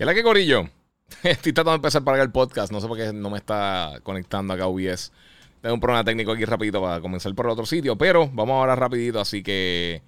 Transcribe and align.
¿Qué 0.00 0.04
es 0.04 0.06
la 0.06 0.14
que 0.14 0.22
corillo? 0.22 0.66
Estoy 1.22 1.52
tratando 1.52 1.72
de 1.72 1.76
empezar 1.76 2.02
para 2.02 2.22
el 2.22 2.32
podcast. 2.32 2.72
No 2.72 2.80
sé 2.80 2.88
por 2.88 2.96
qué 2.96 3.12
no 3.12 3.28
me 3.28 3.36
está 3.36 4.00
conectando 4.02 4.54
acá 4.54 4.66
OBS. 4.66 5.12
Tengo 5.60 5.74
un 5.74 5.80
problema 5.80 6.02
técnico 6.02 6.32
aquí 6.32 6.46
rapidito 6.46 6.80
para 6.80 7.02
comenzar 7.02 7.34
por 7.34 7.46
otro 7.48 7.66
sitio. 7.66 7.98
Pero 7.98 8.26
vamos 8.32 8.54
ahora 8.54 8.74
rapidito, 8.74 9.20
así 9.20 9.42
que... 9.42 10.00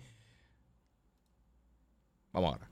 Vamos 2.32 2.54
ahora. 2.54 2.71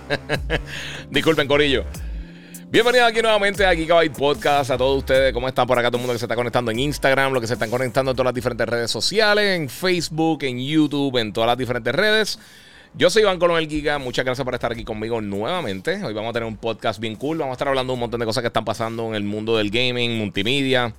Disculpen, 1.10 1.46
Corillo. 1.46 1.84
Bienvenidos 2.70 3.08
aquí 3.08 3.20
nuevamente 3.20 3.66
a 3.66 3.74
Gigabyte 3.74 4.16
Podcast. 4.16 4.70
A 4.70 4.78
todos 4.78 4.98
ustedes, 4.98 5.32
¿cómo 5.32 5.48
están 5.48 5.66
por 5.66 5.78
acá? 5.78 5.90
Todo 5.90 5.98
el 5.98 6.02
mundo 6.02 6.14
que 6.14 6.18
se 6.18 6.24
está 6.24 6.34
conectando 6.34 6.70
en 6.70 6.78
Instagram, 6.78 7.32
lo 7.32 7.40
que 7.40 7.46
se 7.46 7.54
están 7.54 7.70
conectando 7.70 8.12
en 8.12 8.16
todas 8.16 8.26
las 8.26 8.34
diferentes 8.34 8.66
redes 8.68 8.90
sociales, 8.90 9.56
en 9.56 9.68
Facebook, 9.68 10.44
en 10.44 10.58
YouTube, 10.58 11.18
en 11.18 11.32
todas 11.32 11.48
las 11.48 11.58
diferentes 11.58 11.94
redes. 11.94 12.38
Yo 12.94 13.10
soy 13.10 13.22
Iván 13.22 13.38
Colón 13.38 13.68
Giga. 13.68 13.98
Muchas 13.98 14.24
gracias 14.24 14.44
por 14.44 14.54
estar 14.54 14.72
aquí 14.72 14.84
conmigo 14.84 15.20
nuevamente. 15.20 16.02
Hoy 16.02 16.14
vamos 16.14 16.30
a 16.30 16.32
tener 16.34 16.48
un 16.48 16.56
podcast 16.56 17.00
bien 17.00 17.16
cool. 17.16 17.38
Vamos 17.38 17.52
a 17.52 17.54
estar 17.54 17.68
hablando 17.68 17.92
de 17.92 17.94
un 17.94 18.00
montón 18.00 18.20
de 18.20 18.26
cosas 18.26 18.42
que 18.42 18.48
están 18.48 18.64
pasando 18.64 19.08
en 19.08 19.14
el 19.14 19.24
mundo 19.24 19.56
del 19.56 19.70
gaming, 19.70 20.18
multimedia. 20.18 20.94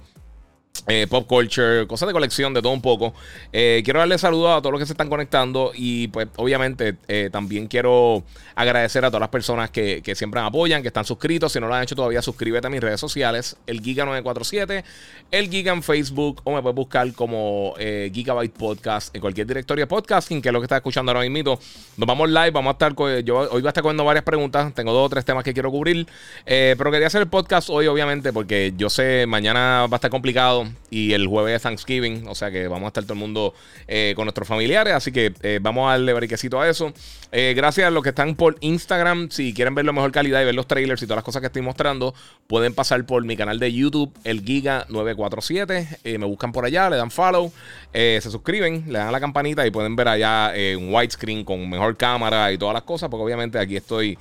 Eh, 0.88 1.08
pop 1.08 1.26
culture, 1.28 1.88
cosas 1.88 2.08
de 2.08 2.14
colección, 2.14 2.54
de 2.54 2.62
todo 2.62 2.74
un 2.74 2.82
poco. 2.82 3.14
Eh, 3.54 3.82
quiero 3.86 4.00
darle 4.00 4.18
saludos 4.18 4.58
a 4.58 4.62
todos 4.62 4.74
los 4.74 4.80
que 4.82 4.86
se 4.86 4.94
están 4.94 5.08
conectando 5.08 5.72
y 5.74 6.10
pues 6.10 6.28
obviamente 6.36 6.96
eh, 7.08 7.30
también 7.32 7.68
quiero 7.68 8.24
agradecer 8.56 9.06
a 9.06 9.08
todas 9.10 9.22
las 9.22 9.30
personas 9.30 9.70
que, 9.70 10.02
siempre 10.14 10.42
me 10.42 10.48
apoyan, 10.48 10.82
que 10.82 10.90
están 10.90 11.06
suscritos. 11.06 11.54
Si 11.54 11.60
no 11.62 11.68
lo 11.68 11.76
han 11.76 11.84
hecho 11.84 11.96
todavía, 11.96 12.22
suscríbete 12.22 12.68
a 12.68 12.70
mis 12.70 12.82
redes 12.82 13.00
sociales, 13.00 13.56
el 13.66 13.82
Giga947, 13.82 14.84
el 15.32 15.50
Giga 15.50 15.72
en 15.72 15.84
Facebook 15.84 16.42
o 16.44 16.54
me 16.54 16.62
puedes 16.62 16.76
buscar 16.76 17.14
como 17.14 17.76
Gigabyte 17.78 18.54
Podcast 18.54 19.16
en 19.16 19.22
cualquier 19.22 19.48
directorio 19.48 19.84
de 19.84 19.88
podcasting, 19.88 20.42
que 20.42 20.50
es 20.50 20.54
lo 20.54 20.60
que 20.60 20.66
estás 20.66 20.78
escuchando 20.78 21.12
ahora 21.12 21.28
mismo. 21.30 21.58
Nos 21.98 22.08
vamos 22.08 22.30
live, 22.30 22.52
vamos 22.52 22.72
a 22.72 22.74
estar, 22.74 22.94
yo 23.24 23.38
hoy 23.38 23.62
voy 23.62 23.66
a 23.66 23.70
estar 23.70 23.84
cogiendo 23.84 24.04
varias 24.04 24.26
preguntas, 24.26 24.74
tengo 24.74 24.92
dos 24.92 25.06
o 25.06 25.10
tres 25.10 25.24
temas 25.24 25.44
que 25.44 25.54
quiero 25.54 25.72
cubrir, 25.72 26.08
pero 26.46 26.92
quería 26.92 27.08
hacer 27.08 27.22
el 27.22 27.30
podcast 27.30 27.70
hoy 27.70 27.88
obviamente 27.88 28.34
porque 28.34 28.74
yo 28.76 28.90
sé, 28.90 29.26
mañana 29.28 29.88
va 29.88 29.96
a 29.96 29.98
estar 29.98 30.12
complicado 30.12 30.63
y 30.90 31.14
el 31.14 31.28
jueves 31.28 31.56
es 31.56 31.62
Thanksgiving, 31.64 32.28
o 32.28 32.36
sea 32.36 32.52
que 32.52 32.68
vamos 32.68 32.86
a 32.86 32.88
estar 32.90 33.04
todo 33.04 33.14
el 33.14 33.20
mundo 33.20 33.54
eh, 33.88 34.14
con 34.16 34.26
nuestros 34.26 34.48
familiares, 34.48 34.94
así 34.94 35.12
que 35.12 35.34
eh, 35.42 35.60
vamos 35.62 35.88
a 35.88 35.92
darle 35.92 36.14
briquecito 36.14 36.62
a 36.62 36.70
eso. 36.70 36.94
Eh, 37.32 37.54
gracias 37.56 37.88
a 37.88 37.90
los 37.90 38.04
que 38.04 38.10
están 38.10 38.36
por 38.36 38.58
Instagram, 38.60 39.30
si 39.32 39.54
quieren 39.54 39.74
ver 39.74 39.86
la 39.86 39.92
mejor 39.92 40.12
calidad 40.12 40.42
y 40.42 40.46
ver 40.46 40.54
los 40.54 40.68
trailers 40.68 41.02
y 41.02 41.06
todas 41.06 41.18
las 41.18 41.24
cosas 41.24 41.40
que 41.42 41.48
estoy 41.48 41.62
mostrando, 41.62 42.14
pueden 42.48 42.74
pasar 42.74 43.06
por 43.06 43.26
mi 43.26 43.36
canal 43.36 43.60
de 43.60 43.74
YouTube, 43.74 44.14
el 44.24 44.46
Giga947, 44.46 46.18
me 46.20 46.26
buscan 46.26 46.52
por 46.52 46.66
allá, 46.66 46.90
le 46.90 46.98
dan 46.98 47.10
follow, 47.10 47.52
se 47.92 48.22
suscriben, 48.22 48.86
le 48.88 49.00
dan 49.00 49.12
la 49.12 49.20
campanita 49.20 49.66
y 49.66 49.72
pueden 49.72 49.96
ver 49.96 50.10
allá 50.10 50.54
un 50.78 50.94
widescreen 50.94 51.44
con 51.44 51.70
mejor 51.70 51.98
cámara 51.98 52.52
y 52.52 52.58
todas 52.58 52.74
las 52.74 52.84
cosas, 52.84 53.10
porque 53.10 53.24
obviamente 53.24 53.58
aquí 53.58 53.78
estoy 53.78 54.18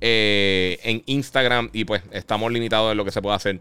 en 0.00 1.02
Instagram 1.06 1.70
y 1.72 1.84
pues 1.84 2.02
estamos 2.10 2.50
limitados 2.50 2.90
en 2.90 2.96
lo 2.96 3.04
que 3.04 3.12
se 3.12 3.22
puede 3.22 3.36
hacer. 3.36 3.60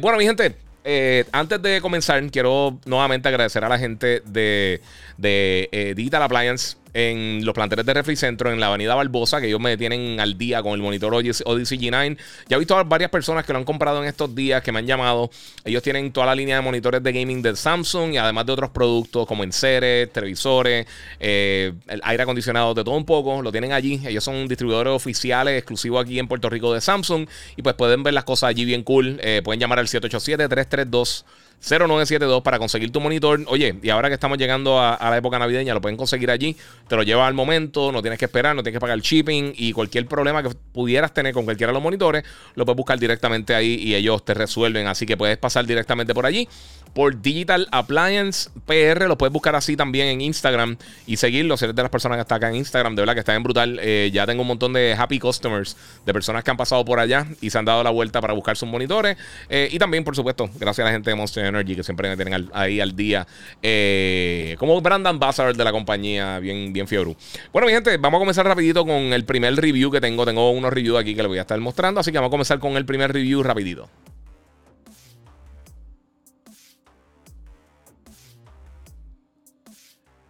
bueno, 0.00 0.18
mi 0.18 0.24
gente, 0.24 0.56
eh, 0.84 1.24
antes 1.32 1.60
de 1.62 1.80
comenzar, 1.80 2.22
quiero 2.30 2.78
nuevamente 2.84 3.28
agradecer 3.28 3.64
a 3.64 3.68
la 3.68 3.78
gente 3.78 4.22
de, 4.26 4.80
de 5.16 5.68
eh, 5.72 5.94
Digital 5.96 6.22
Appliance 6.22 6.76
en 6.94 7.44
los 7.44 7.52
planteles 7.54 7.84
de 7.84 7.92
Refricentro 7.92 8.52
en 8.52 8.60
la 8.60 8.68
avenida 8.68 8.94
Barbosa, 8.94 9.40
que 9.40 9.48
ellos 9.48 9.60
me 9.60 9.76
tienen 9.76 10.20
al 10.20 10.38
día 10.38 10.62
con 10.62 10.72
el 10.72 10.80
monitor 10.80 11.12
Odyssey 11.12 11.78
G9. 11.78 12.16
Ya 12.48 12.56
he 12.56 12.58
visto 12.58 12.78
a 12.78 12.84
varias 12.84 13.10
personas 13.10 13.44
que 13.44 13.52
lo 13.52 13.58
han 13.58 13.64
comprado 13.64 14.00
en 14.00 14.08
estos 14.08 14.32
días, 14.34 14.62
que 14.62 14.70
me 14.70 14.78
han 14.78 14.86
llamado. 14.86 15.28
Ellos 15.64 15.82
tienen 15.82 16.12
toda 16.12 16.26
la 16.26 16.34
línea 16.34 16.56
de 16.56 16.62
monitores 16.62 17.02
de 17.02 17.12
gaming 17.12 17.42
de 17.42 17.56
Samsung 17.56 18.14
y 18.14 18.16
además 18.16 18.46
de 18.46 18.52
otros 18.52 18.70
productos 18.70 19.26
como 19.26 19.42
enseres, 19.42 20.12
televisores, 20.12 20.86
eh, 21.18 21.72
aire 22.04 22.22
acondicionado, 22.22 22.74
de 22.74 22.84
todo 22.84 22.94
un 22.94 23.04
poco. 23.04 23.42
Lo 23.42 23.50
tienen 23.50 23.72
allí. 23.72 24.00
Ellos 24.06 24.22
son 24.22 24.46
distribuidores 24.46 24.92
oficiales 24.92 25.58
exclusivos 25.58 26.04
aquí 26.04 26.20
en 26.20 26.28
Puerto 26.28 26.48
Rico 26.48 26.72
de 26.72 26.80
Samsung 26.80 27.26
y 27.56 27.62
pues 27.62 27.74
pueden 27.74 28.04
ver 28.04 28.14
las 28.14 28.24
cosas 28.24 28.50
allí 28.50 28.64
bien 28.64 28.84
cool. 28.84 29.18
Eh, 29.20 29.42
pueden 29.44 29.58
llamar 29.58 29.80
al 29.80 29.88
787 29.88 30.48
332 30.48 31.24
0972 31.60 32.42
para 32.42 32.58
conseguir 32.58 32.90
tu 32.92 33.00
monitor. 33.00 33.40
Oye, 33.46 33.78
y 33.82 33.90
ahora 33.90 34.08
que 34.08 34.14
estamos 34.14 34.38
llegando 34.38 34.80
a, 34.80 34.98
la 35.00 35.16
época 35.16 35.38
navideña, 35.38 35.74
lo 35.74 35.80
pueden 35.80 35.96
conseguir 35.96 36.30
allí. 36.30 36.56
Te 36.88 36.96
lo 36.96 37.02
llevas 37.02 37.26
al 37.26 37.34
momento, 37.34 37.90
no 37.90 38.02
tienes 38.02 38.18
que 38.18 38.26
esperar, 38.26 38.54
no 38.54 38.62
tienes 38.62 38.76
que 38.76 38.80
pagar 38.80 38.96
el 38.96 39.02
shipping 39.02 39.52
y 39.56 39.72
cualquier 39.72 40.06
problema 40.06 40.42
que 40.42 40.50
pudieras 40.72 41.14
tener 41.14 41.32
con 41.32 41.44
cualquiera 41.44 41.70
de 41.70 41.74
los 41.74 41.82
monitores, 41.82 42.24
lo 42.54 42.64
puedes 42.64 42.76
buscar 42.76 42.98
directamente 42.98 43.54
ahí 43.54 43.74
y 43.80 43.94
ellos 43.94 44.24
te 44.24 44.34
resuelven. 44.34 44.86
Así 44.86 45.06
que 45.06 45.16
puedes 45.16 45.38
pasar 45.38 45.66
directamente 45.66 46.14
por 46.14 46.26
allí 46.26 46.48
por 46.94 47.20
Digital 47.20 47.68
Appliance 47.72 48.48
PR. 48.66 49.06
Lo 49.06 49.18
puedes 49.18 49.32
buscar 49.32 49.54
así 49.56 49.76
también 49.76 50.06
en 50.06 50.20
Instagram 50.20 50.76
y 51.06 51.16
seguirlo. 51.16 51.56
Si 51.56 51.64
eres 51.64 51.76
de 51.76 51.82
las 51.82 51.90
personas 51.90 52.16
que 52.16 52.22
están 52.22 52.36
acá 52.36 52.48
en 52.48 52.56
Instagram, 52.56 52.94
de 52.94 53.02
verdad 53.02 53.14
que 53.14 53.20
está 53.20 53.32
bien 53.32 53.42
brutal. 53.42 53.78
Eh, 53.82 54.10
ya 54.12 54.26
tengo 54.26 54.42
un 54.42 54.48
montón 54.48 54.72
de 54.72 54.94
happy 54.98 55.18
customers, 55.18 55.76
de 56.06 56.12
personas 56.12 56.44
que 56.44 56.50
han 56.50 56.56
pasado 56.56 56.84
por 56.84 57.00
allá 57.00 57.26
y 57.40 57.50
se 57.50 57.58
han 57.58 57.64
dado 57.64 57.82
la 57.82 57.90
vuelta 57.90 58.20
para 58.20 58.32
buscar 58.32 58.56
sus 58.56 58.68
monitores. 58.68 59.16
Eh, 59.48 59.68
y 59.70 59.78
también, 59.78 60.04
por 60.04 60.16
supuesto, 60.16 60.48
gracias 60.58 60.84
a 60.84 60.88
la 60.88 60.92
gente 60.92 61.10
de 61.10 61.16
Monster 61.16 61.44
Energy 61.44 61.76
que 61.76 61.82
siempre 61.82 62.08
me 62.08 62.16
tienen 62.16 62.48
ahí 62.52 62.80
al 62.80 62.94
día. 62.94 63.26
Eh, 63.62 64.56
como 64.58 64.80
brand 64.80 65.06
ambassador 65.06 65.56
de 65.56 65.64
la 65.64 65.72
compañía, 65.72 66.38
bien, 66.38 66.72
bien 66.72 66.86
fiebre. 66.86 67.16
Bueno, 67.52 67.66
mi 67.66 67.72
gente, 67.72 67.96
vamos 67.96 68.18
a 68.18 68.20
comenzar 68.20 68.46
rapidito 68.46 68.86
con 68.86 68.94
el 69.12 69.24
primer 69.24 69.54
review 69.56 69.90
que 69.90 70.00
tengo. 70.00 70.24
Tengo 70.24 70.50
unos 70.52 70.72
reviews 70.72 70.98
aquí 70.98 71.14
que 71.14 71.22
les 71.22 71.28
voy 71.28 71.38
a 71.38 71.42
estar 71.42 71.58
mostrando. 71.60 72.00
Así 72.00 72.12
que 72.12 72.18
vamos 72.18 72.28
a 72.28 72.30
comenzar 72.30 72.58
con 72.60 72.76
el 72.76 72.86
primer 72.86 73.12
review 73.12 73.42
rapidito. 73.42 73.88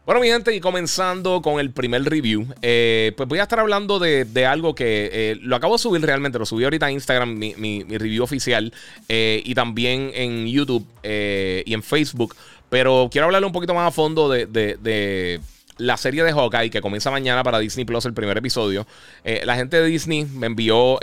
Bueno, 0.06 0.20
mi 0.20 0.28
gente, 0.28 0.54
y 0.54 0.60
comenzando 0.60 1.40
con 1.40 1.58
el 1.58 1.70
primer 1.70 2.04
review, 2.04 2.46
eh, 2.60 3.12
pues 3.16 3.26
voy 3.26 3.38
a 3.38 3.44
estar 3.44 3.58
hablando 3.58 3.98
de, 3.98 4.46
algo 4.46 4.74
que 4.74 5.08
eh, 5.10 5.38
lo 5.40 5.56
acabo 5.56 5.76
de 5.76 5.78
subir 5.78 6.02
realmente, 6.02 6.38
lo 6.38 6.44
subí 6.44 6.62
ahorita 6.64 6.86
a 6.86 6.90
Instagram, 6.90 7.38
mi, 7.38 7.84
review 7.84 8.22
oficial, 8.22 8.70
eh, 9.08 9.40
y 9.46 9.54
también 9.54 10.10
en 10.14 10.46
YouTube 10.46 10.86
y 11.02 11.72
en 11.72 11.82
Facebook, 11.82 12.36
pero 12.68 13.08
quiero 13.10 13.26
hablarle 13.26 13.46
un 13.46 13.54
poquito 13.54 13.72
más 13.72 13.88
a 13.88 13.90
fondo 13.92 14.28
de, 14.28 15.40
la 15.78 15.96
serie 15.96 16.22
de 16.22 16.32
Hawkeye 16.32 16.68
que 16.68 16.82
comienza 16.82 17.10
mañana 17.10 17.42
para 17.42 17.58
Disney 17.58 17.86
Plus, 17.86 18.04
el 18.04 18.12
primer 18.12 18.36
episodio. 18.36 18.86
la 19.24 19.56
gente 19.56 19.80
de 19.80 19.86
Disney 19.86 20.26
me 20.26 20.48
envió 20.48 20.98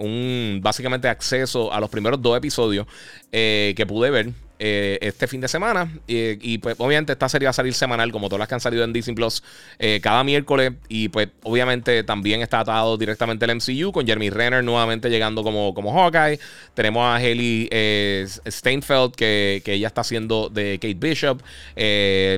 un 0.00 0.58
básicamente 0.60 1.06
acceso 1.06 1.72
a 1.72 1.78
los 1.78 1.88
primeros 1.88 2.20
dos 2.20 2.36
episodios 2.36 2.88
que 3.30 3.86
pude 3.86 4.10
ver. 4.10 4.49
Eh, 4.62 4.98
este 5.00 5.26
fin 5.26 5.40
de 5.40 5.48
semana. 5.48 5.90
y 6.06 6.58
pues 6.58 6.76
obviamente 6.78 7.12
esta 7.12 7.30
serie 7.30 7.46
va 7.46 7.50
a 7.50 7.54
salir 7.54 7.72
semanal, 7.72 8.12
como 8.12 8.28
todas 8.28 8.40
las 8.40 8.48
que 8.48 8.54
han 8.56 8.60
salido 8.60 8.84
en 8.84 8.92
Disney 8.92 9.16
Plus, 9.16 9.42
eh, 9.78 10.00
cada 10.02 10.22
miércoles. 10.22 10.72
Y 10.86 11.08
pues 11.08 11.28
obviamente 11.44 12.04
también 12.04 12.42
está 12.42 12.60
atado 12.60 12.98
directamente 12.98 13.46
al 13.46 13.56
MCU, 13.56 13.90
con 13.90 14.06
Jeremy 14.06 14.28
Renner 14.28 14.62
nuevamente 14.62 15.08
llegando 15.08 15.42
como, 15.42 15.72
como 15.72 15.94
Hawkeye. 15.94 16.38
Tenemos 16.74 17.02
a 17.02 17.16
Haley 17.16 17.68
eh, 17.70 18.26
Steinfeld, 18.46 19.14
que, 19.14 19.62
ella 19.64 19.86
está 19.86 20.02
haciendo 20.02 20.50
de 20.50 20.78
Kate 20.78 20.94
Bishop. 20.94 21.40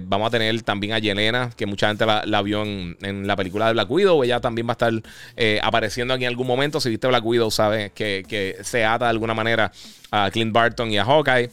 vamos 0.05 0.29
a 0.29 0.31
tener 0.31 0.63
también 0.63 0.93
a 0.93 1.01
Yelena, 1.01 1.51
que 1.57 1.67
mucha 1.67 1.89
gente 1.89 2.07
la, 2.07 2.43
vio 2.43 2.63
en, 2.63 3.27
la 3.27 3.35
película 3.35 3.67
de 3.67 3.73
Black 3.73 3.91
Widow. 3.91 4.23
Ella 4.23 4.39
también 4.39 4.69
va 4.69 4.73
a 4.73 4.91
estar 4.91 4.93
apareciendo 5.61 6.15
aquí 6.15 6.23
en 6.23 6.29
algún 6.29 6.47
momento. 6.47 6.81
Si 6.81 6.89
viste 6.89 7.09
Black 7.09 7.25
Widow, 7.25 7.51
sabes 7.51 7.91
que, 7.91 8.25
que 8.29 8.59
se 8.63 8.85
ata 8.85 9.07
de 9.07 9.11
alguna 9.11 9.35
manera 9.35 9.73
a 10.13 10.31
Clint 10.31 10.53
Barton 10.53 10.93
y 10.93 10.99
a 10.99 11.05
Hawkeye. 11.05 11.51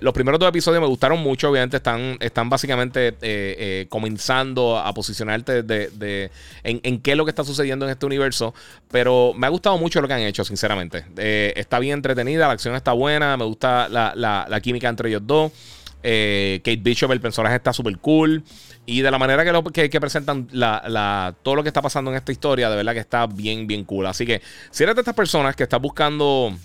Los 0.00 0.14
primeros 0.14 0.38
dos 0.40 0.48
episodios 0.48 0.80
me 0.80 0.86
gustaron 0.86 1.20
mucho, 1.20 1.50
obviamente 1.50 1.78
están, 1.78 2.16
están 2.20 2.48
básicamente 2.48 3.08
eh, 3.08 3.14
eh, 3.22 3.86
comenzando 3.88 4.78
a 4.78 4.92
posicionarte 4.94 5.62
de, 5.62 6.30
en, 6.62 7.00
qué 7.00 7.12
es 7.12 7.16
lo 7.16 7.24
que 7.24 7.30
está 7.30 7.44
sucediendo 7.44 7.86
en 7.86 7.92
este 7.92 8.06
universo, 8.06 8.54
pero 8.90 9.32
me 9.36 9.46
ha 9.46 9.50
gustado 9.50 9.78
mucho 9.78 10.00
lo 10.00 10.08
que 10.08 10.14
han 10.14 10.20
hecho, 10.20 10.44
sinceramente. 10.44 11.04
está 11.16 11.78
bien 11.78 11.94
entretenida, 11.94 12.46
la 12.46 12.52
acción 12.52 12.74
está 12.74 12.92
buena, 12.92 13.36
me 13.36 13.44
gusta 13.44 13.88
la, 13.88 14.60
química 14.62 14.88
entre 14.88 15.08
ellos 15.10 15.22
dos. 15.24 15.52
Kate 16.00 16.80
Bishop, 16.80 17.10
el 17.10 17.20
personaje 17.20 17.56
está 17.56 17.72
súper 17.72 17.98
cool. 17.98 18.42
Y 18.86 19.02
de 19.02 19.10
la 19.10 19.18
manera 19.18 19.44
que, 19.44 19.52
lo, 19.52 19.62
que, 19.64 20.00
presentan 20.00 20.48
la, 20.50 21.34
todo 21.42 21.56
lo 21.56 21.62
que 21.62 21.68
está 21.68 21.82
pasando 21.82 22.10
en 22.10 22.16
esta 22.16 22.32
historia, 22.32 22.70
de 22.70 22.76
verdad 22.76 22.94
que 22.94 23.00
está 23.00 23.26
bien, 23.26 23.66
bien 23.66 23.84
cool. 23.84 24.06
Así 24.06 24.24
que 24.24 24.40
si 24.70 24.82
eres 24.82 24.94
de 24.94 25.02
estas 25.02 25.14
personas 25.14 25.54
que 25.54 25.64
estás 25.64 25.80
buscando 25.80 26.56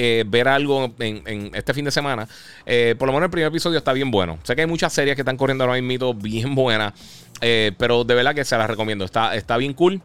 eh, 0.00 0.22
ver 0.24 0.46
algo 0.46 0.94
en, 1.00 1.50
este 1.52 1.74
fin 1.74 1.84
de 1.84 1.90
semana. 1.90 2.28
Eh, 2.64 2.94
por 2.96 3.08
lo 3.08 3.12
menos 3.12 3.26
el 3.26 3.30
primer 3.32 3.48
episodio 3.48 3.78
está 3.78 3.92
bien 3.92 4.12
bueno. 4.12 4.38
Sé 4.44 4.54
que 4.54 4.60
hay 4.60 4.68
muchas 4.68 4.92
series 4.92 5.16
que 5.16 5.22
están 5.22 5.36
corriendo 5.36 5.64
ahora 5.64 5.80
mismo 5.82 6.14
bien 6.14 6.54
buenas, 6.54 6.92
eh, 7.40 7.72
pero 7.78 8.04
de 8.04 8.14
verdad 8.14 8.32
que 8.32 8.44
se 8.44 8.56
las 8.56 8.70
recomiendo. 8.70 9.04
Está, 9.04 9.34
está 9.34 9.56
bien 9.56 9.74
cool. 9.74 10.00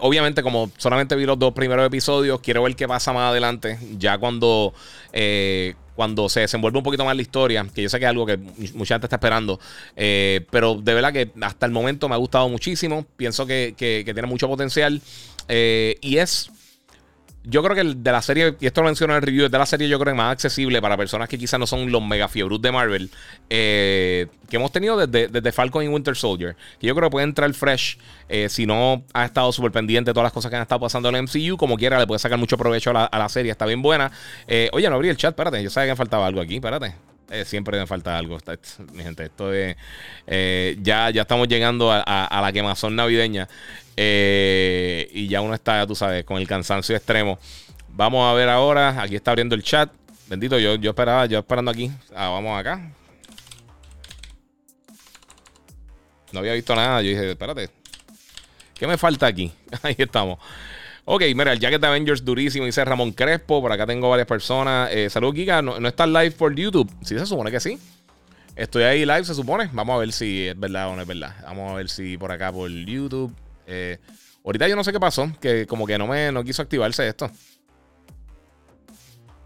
obviamente, 0.00 0.42
como 0.42 0.68
solamente 0.78 1.14
vi 1.14 1.26
los 1.26 1.38
dos 1.38 1.54
primeros 1.54 1.86
episodios, 1.86 2.40
quiero 2.40 2.64
ver 2.64 2.74
qué 2.74 2.88
pasa 2.88 3.12
más 3.12 3.30
adelante. 3.30 3.78
Ya 3.98 4.18
cuando, 4.18 4.74
cuando 5.94 6.28
se 6.28 6.40
desenvuelve 6.40 6.78
un 6.78 6.84
poquito 6.84 7.04
más 7.04 7.14
la 7.14 7.22
historia, 7.22 7.64
que 7.72 7.82
yo 7.82 7.88
sé 7.88 8.00
que 8.00 8.04
es 8.06 8.10
algo 8.10 8.26
que 8.26 8.36
mucha 8.36 8.96
gente 8.96 9.06
está 9.06 9.14
esperando. 9.14 9.60
pero 9.94 10.74
de 10.74 10.92
verdad 10.92 11.12
que 11.12 11.30
hasta 11.40 11.66
el 11.66 11.72
momento 11.72 12.08
me 12.08 12.16
ha 12.16 12.18
gustado 12.18 12.48
muchísimo. 12.48 13.06
Pienso 13.16 13.46
que, 13.46 13.74
que 13.76 14.02
tiene 14.12 14.26
mucho 14.26 14.48
potencial. 14.48 15.00
y 15.48 16.16
es 16.16 16.50
yo 17.48 17.62
creo 17.62 17.76
que 17.76 17.80
el 17.80 18.02
de 18.02 18.10
la 18.10 18.22
serie, 18.22 18.56
y 18.60 18.66
esto 18.66 18.80
lo 18.80 18.86
menciono 18.86 19.12
en 19.12 19.18
el 19.18 19.22
review, 19.22 19.44
es 19.46 19.52
de 19.52 19.58
la 19.58 19.66
serie 19.66 19.88
yo 19.88 20.00
creo 20.00 20.12
que 20.12 20.16
más 20.16 20.32
accesible 20.32 20.82
para 20.82 20.96
personas 20.96 21.28
que 21.28 21.38
quizás 21.38 21.60
no 21.60 21.66
son 21.66 21.92
los 21.92 22.04
mega 22.04 22.26
fiebrus 22.26 22.60
de 22.60 22.72
Marvel 22.72 23.08
eh, 23.48 24.26
que 24.50 24.56
hemos 24.56 24.72
tenido 24.72 24.96
desde, 24.96 25.28
desde, 25.28 25.52
Falcon 25.52 25.84
y 25.84 25.88
Winter 25.88 26.16
Soldier. 26.16 26.56
Que 26.80 26.88
yo 26.88 26.94
creo 26.96 27.08
que 27.08 27.12
puede 27.12 27.24
entrar 27.24 27.52
fresh 27.54 27.98
eh, 28.28 28.48
si 28.48 28.66
no 28.66 29.04
ha 29.12 29.24
estado 29.24 29.52
súper 29.52 29.70
pendiente 29.70 30.10
de 30.10 30.14
todas 30.14 30.24
las 30.24 30.32
cosas 30.32 30.50
que 30.50 30.56
han 30.56 30.62
estado 30.62 30.80
pasando 30.80 31.08
en 31.08 31.14
el 31.14 31.22
MCU. 31.22 31.56
Como 31.56 31.76
quiera, 31.76 31.98
le 32.00 32.06
puede 32.06 32.18
sacar 32.18 32.38
mucho 32.38 32.58
provecho 32.58 32.90
a 32.90 33.18
la, 33.18 33.28
serie, 33.28 33.52
está 33.52 33.64
bien 33.64 33.80
buena. 33.80 34.10
Eh, 34.48 34.68
oye, 34.72 34.88
no 34.88 34.96
abrí 34.96 35.08
el 35.08 35.16
chat, 35.16 35.30
espérate, 35.30 35.62
yo 35.62 35.70
sabía 35.70 35.86
que 35.86 35.92
me 35.92 35.96
faltaba 35.96 36.26
algo 36.26 36.40
aquí, 36.40 36.56
espérate. 36.56 36.94
siempre 37.44 37.78
me 37.78 37.86
falta 37.86 38.18
algo, 38.18 38.38
mi 38.92 39.04
gente. 39.04 39.24
Esto 39.24 39.52
es. 39.52 39.76
ya, 40.82 41.10
ya 41.10 41.22
estamos 41.22 41.46
llegando 41.46 41.92
a, 41.92 42.00
a 42.00 42.40
la 42.40 42.52
quemazón 42.52 42.96
navideña. 42.96 43.48
Eh, 43.96 45.08
y 45.12 45.28
ya 45.28 45.40
uno 45.40 45.54
está, 45.54 45.86
tú 45.86 45.94
sabes, 45.94 46.24
con 46.24 46.38
el 46.38 46.46
cansancio 46.46 46.94
extremo. 46.94 47.38
Vamos 47.88 48.30
a 48.30 48.34
ver 48.34 48.48
ahora. 48.48 49.00
Aquí 49.00 49.16
está 49.16 49.30
abriendo 49.30 49.54
el 49.54 49.62
chat. 49.62 49.90
Bendito, 50.28 50.58
yo, 50.58 50.74
yo 50.74 50.90
esperaba, 50.90 51.26
yo 51.26 51.38
esperando 51.38 51.70
aquí. 51.70 51.90
Ah, 52.14 52.28
vamos 52.28 52.58
acá. 52.58 52.92
No 56.32 56.40
había 56.40 56.52
visto 56.52 56.74
nada. 56.74 57.00
Yo 57.00 57.10
dije, 57.10 57.30
espérate. 57.30 57.70
¿Qué 58.74 58.86
me 58.86 58.98
falta 58.98 59.26
aquí? 59.26 59.52
Ahí 59.82 59.94
estamos. 59.96 60.38
Ok, 61.06 61.22
mira, 61.34 61.52
el 61.52 61.60
Jacket 61.60 61.82
Avengers 61.84 62.24
durísimo, 62.24 62.66
dice 62.66 62.84
Ramón 62.84 63.12
Crespo. 63.12 63.62
Por 63.62 63.72
acá 63.72 63.86
tengo 63.86 64.10
varias 64.10 64.26
personas. 64.26 64.90
Eh, 64.92 65.08
Saludos, 65.08 65.36
Giga. 65.36 65.62
No, 65.62 65.80
no 65.80 65.88
está 65.88 66.06
live 66.06 66.32
por 66.32 66.54
YouTube. 66.54 66.92
Sí, 67.02 67.16
se 67.18 67.24
supone 67.24 67.50
que 67.50 67.60
sí. 67.60 67.78
Estoy 68.56 68.82
ahí 68.82 69.06
live, 69.06 69.24
se 69.24 69.34
supone. 69.34 69.70
Vamos 69.72 69.94
a 69.94 69.98
ver 69.98 70.12
si 70.12 70.48
es 70.48 70.58
verdad 70.58 70.88
o 70.88 70.96
no 70.96 71.02
es 71.02 71.08
verdad. 71.08 71.36
Vamos 71.44 71.72
a 71.72 71.76
ver 71.76 71.88
si 71.88 72.18
por 72.18 72.32
acá 72.32 72.52
por 72.52 72.70
YouTube. 72.70 73.32
Eh, 73.66 73.98
ahorita 74.44 74.68
yo 74.68 74.76
no 74.76 74.84
sé 74.84 74.92
qué 74.92 75.00
pasó, 75.00 75.30
que 75.40 75.66
como 75.66 75.86
que 75.86 75.98
no 75.98 76.06
me 76.06 76.32
no 76.32 76.44
quiso 76.44 76.62
activarse 76.62 77.06
esto. 77.06 77.30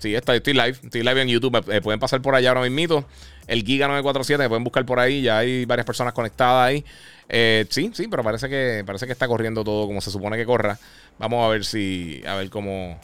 Sí, 0.01 0.15
estoy, 0.15 0.39
estoy 0.39 0.55
live, 0.55 0.79
estoy 0.83 1.03
live 1.03 1.21
en 1.21 1.29
YouTube. 1.29 1.65
Me, 1.67 1.83
pueden 1.83 2.01
pasar 2.01 2.23
por 2.23 2.35
allá 2.35 2.49
ahora 2.51 2.69
mismo. 2.69 3.05
El 3.47 3.63
Giga 3.65 3.87
947, 3.87 4.43
me 4.43 4.49
pueden 4.49 4.65
buscar 4.65 4.87
por 4.87 4.99
ahí. 4.99 5.21
Ya 5.21 5.39
hay 5.39 5.67
varias 5.67 5.85
personas 5.85 6.15
conectadas 6.15 6.69
ahí. 6.69 6.85
Eh, 7.29 7.67
sí, 7.69 7.91
sí, 7.93 8.09
pero 8.09 8.25
parece 8.25 8.49
que, 8.49 8.83
parece 8.87 9.05
que 9.05 9.13
está 9.13 9.29
corriendo 9.29 9.63
todo 9.63 9.87
como 9.87 10.01
se 10.01 10.11
supone 10.11 10.39
que 10.39 10.47
corra. 10.47 10.79
Vamos 11.19 11.45
a 11.45 11.49
ver 11.49 11.67
si. 11.67 12.23
A 12.27 12.35
ver 12.37 12.49
cómo. 12.49 12.99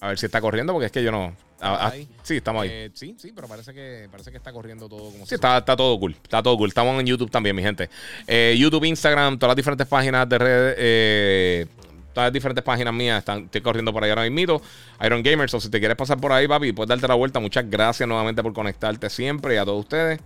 A 0.00 0.08
ver 0.08 0.18
si 0.18 0.26
está 0.26 0.40
corriendo, 0.40 0.72
porque 0.72 0.86
es 0.86 0.92
que 0.92 1.02
yo 1.02 1.10
no. 1.10 1.34
Ah, 1.60 1.88
ah, 1.88 1.92
sí, 2.22 2.36
estamos 2.36 2.62
ahí. 2.62 2.68
Eh, 2.70 2.90
sí, 2.92 3.16
sí, 3.18 3.32
pero 3.34 3.48
parece 3.48 3.72
que, 3.72 4.08
parece 4.10 4.30
que 4.30 4.36
está 4.36 4.52
corriendo 4.52 4.88
todo 4.88 5.10
como 5.10 5.24
Sí, 5.24 5.36
está, 5.36 5.58
está, 5.58 5.74
todo 5.74 5.98
cool. 5.98 6.14
Está 6.22 6.42
todo 6.42 6.56
cool. 6.58 6.68
Estamos 6.68 7.00
en 7.00 7.06
YouTube 7.06 7.30
también, 7.30 7.56
mi 7.56 7.62
gente. 7.62 7.88
Eh, 8.26 8.54
YouTube, 8.58 8.84
Instagram, 8.84 9.38
todas 9.38 9.50
las 9.50 9.56
diferentes 9.56 9.86
páginas 9.86 10.28
de 10.28 10.38
redes. 10.38 10.74
Eh, 10.78 11.66
todas 12.12 12.26
las 12.26 12.32
diferentes 12.32 12.62
páginas 12.62 12.92
mías 12.92 13.20
están, 13.20 13.44
estoy 13.44 13.62
corriendo 13.62 13.90
por 13.92 14.04
ahí 14.04 14.10
ahora 14.10 14.28
mismo. 14.28 14.60
Iron 15.02 15.22
Gamers, 15.22 15.54
o 15.54 15.60
si 15.60 15.70
te 15.70 15.78
quieres 15.78 15.96
pasar 15.96 16.20
por 16.20 16.32
ahí, 16.32 16.46
papi, 16.46 16.72
puedes 16.72 16.88
darte 16.88 17.08
la 17.08 17.14
vuelta. 17.14 17.40
Muchas 17.40 17.68
gracias 17.70 18.06
nuevamente 18.06 18.42
por 18.42 18.52
conectarte 18.52 19.08
siempre 19.08 19.54
y 19.54 19.56
a 19.56 19.64
todos 19.64 19.80
ustedes. 19.80 20.20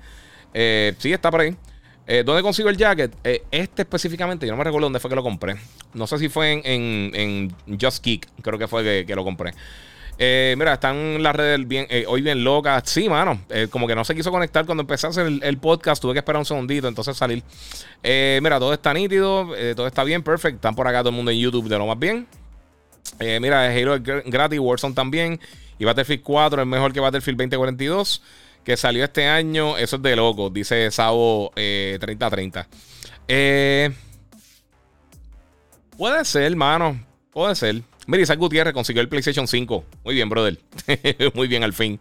sí, 0.99 1.13
está 1.13 1.31
por 1.31 1.43
ahí. 1.43 1.57
¿Dónde 2.25 2.43
consigo 2.43 2.69
el 2.69 2.77
jacket? 2.77 3.15
este 3.51 3.83
específicamente, 3.83 4.47
yo 4.47 4.53
no 4.53 4.59
me 4.59 4.65
recuerdo 4.65 4.87
dónde 4.87 4.99
fue 4.99 5.09
que 5.09 5.17
lo 5.17 5.23
compré. 5.23 5.57
No 5.95 6.07
sé 6.07 6.19
si 6.19 6.29
fue 6.29 6.61
en, 6.65 7.55
Just 7.81 8.03
Kick, 8.03 8.27
creo 8.43 8.59
que 8.59 8.67
fue 8.67 8.83
que, 8.83 9.05
que 9.07 9.15
lo 9.15 9.23
compré. 9.25 9.53
Eh, 10.23 10.55
mira, 10.59 10.75
están 10.75 11.23
las 11.23 11.35
redes 11.35 11.67
eh, 11.71 12.05
hoy 12.07 12.21
bien 12.21 12.45
locas. 12.45 12.83
Sí, 12.85 13.09
mano. 13.09 13.41
Eh, 13.49 13.69
como 13.71 13.87
que 13.89 13.95
no 13.95 14.05
se 14.05 14.15
quiso 14.15 14.31
conectar 14.31 14.67
cuando 14.67 14.83
empecé 14.83 15.09
el, 15.19 15.57
podcast. 15.57 16.03
Tuve 16.03 16.13
que 16.13 16.19
esperar 16.19 16.39
un 16.39 16.45
segundito, 16.45 16.87
entonces 16.89 17.17
salir. 17.17 17.43
mira, 18.03 18.59
todo 18.59 18.75
está 18.75 18.93
nítido. 18.93 19.49
todo 19.75 19.87
está 19.87 20.05
bien, 20.05 20.23
perfecto. 20.23 20.57
Están 20.57 20.75
por 20.75 20.87
acá 20.87 20.99
todo 20.99 21.09
el 21.09 21.17
mundo 21.17 21.31
en 21.31 21.39
YouTube 21.39 21.71
de 21.71 21.79
lo 21.79 21.87
más 21.87 21.99
bien. 21.99 22.27
mira, 23.19 23.65
Halo 23.69 23.95
es 23.95 24.03
gratis, 24.27 24.61
Warzone 24.61 24.95
también. 24.95 25.41
Y 25.79 25.87
Battlefield 25.87 26.23
4 26.23 26.61
es 26.61 26.69
mejor 26.69 26.93
que 26.93 27.01
Battlefield 27.01 27.39
2042. 27.39 28.23
Que 28.65 28.77
salió 28.77 29.05
este 29.05 29.27
año. 29.27 29.77
Eso 29.77 29.97
es 29.97 30.03
de 30.03 30.17
loco, 30.17 30.51
dice 30.51 30.91
Sabo 30.91 31.53
3030. 31.55 32.69
puede 35.97 36.25
ser, 36.25 36.57
mano. 36.57 37.01
Puede 37.33 37.55
ser. 37.55 37.83
Mira, 38.07 38.23
Isaac 38.23 38.39
Gutiérrez 38.39 38.75
consiguió 38.75 39.03
el 39.03 39.09
PlayStation 39.09 39.47
5. 39.47 39.85
Muy 40.05 40.15
bien, 40.15 40.29
brother. 40.29 40.59
Muy 41.35 41.47
bien, 41.47 41.63
al 41.63 41.73
fin. 41.73 42.01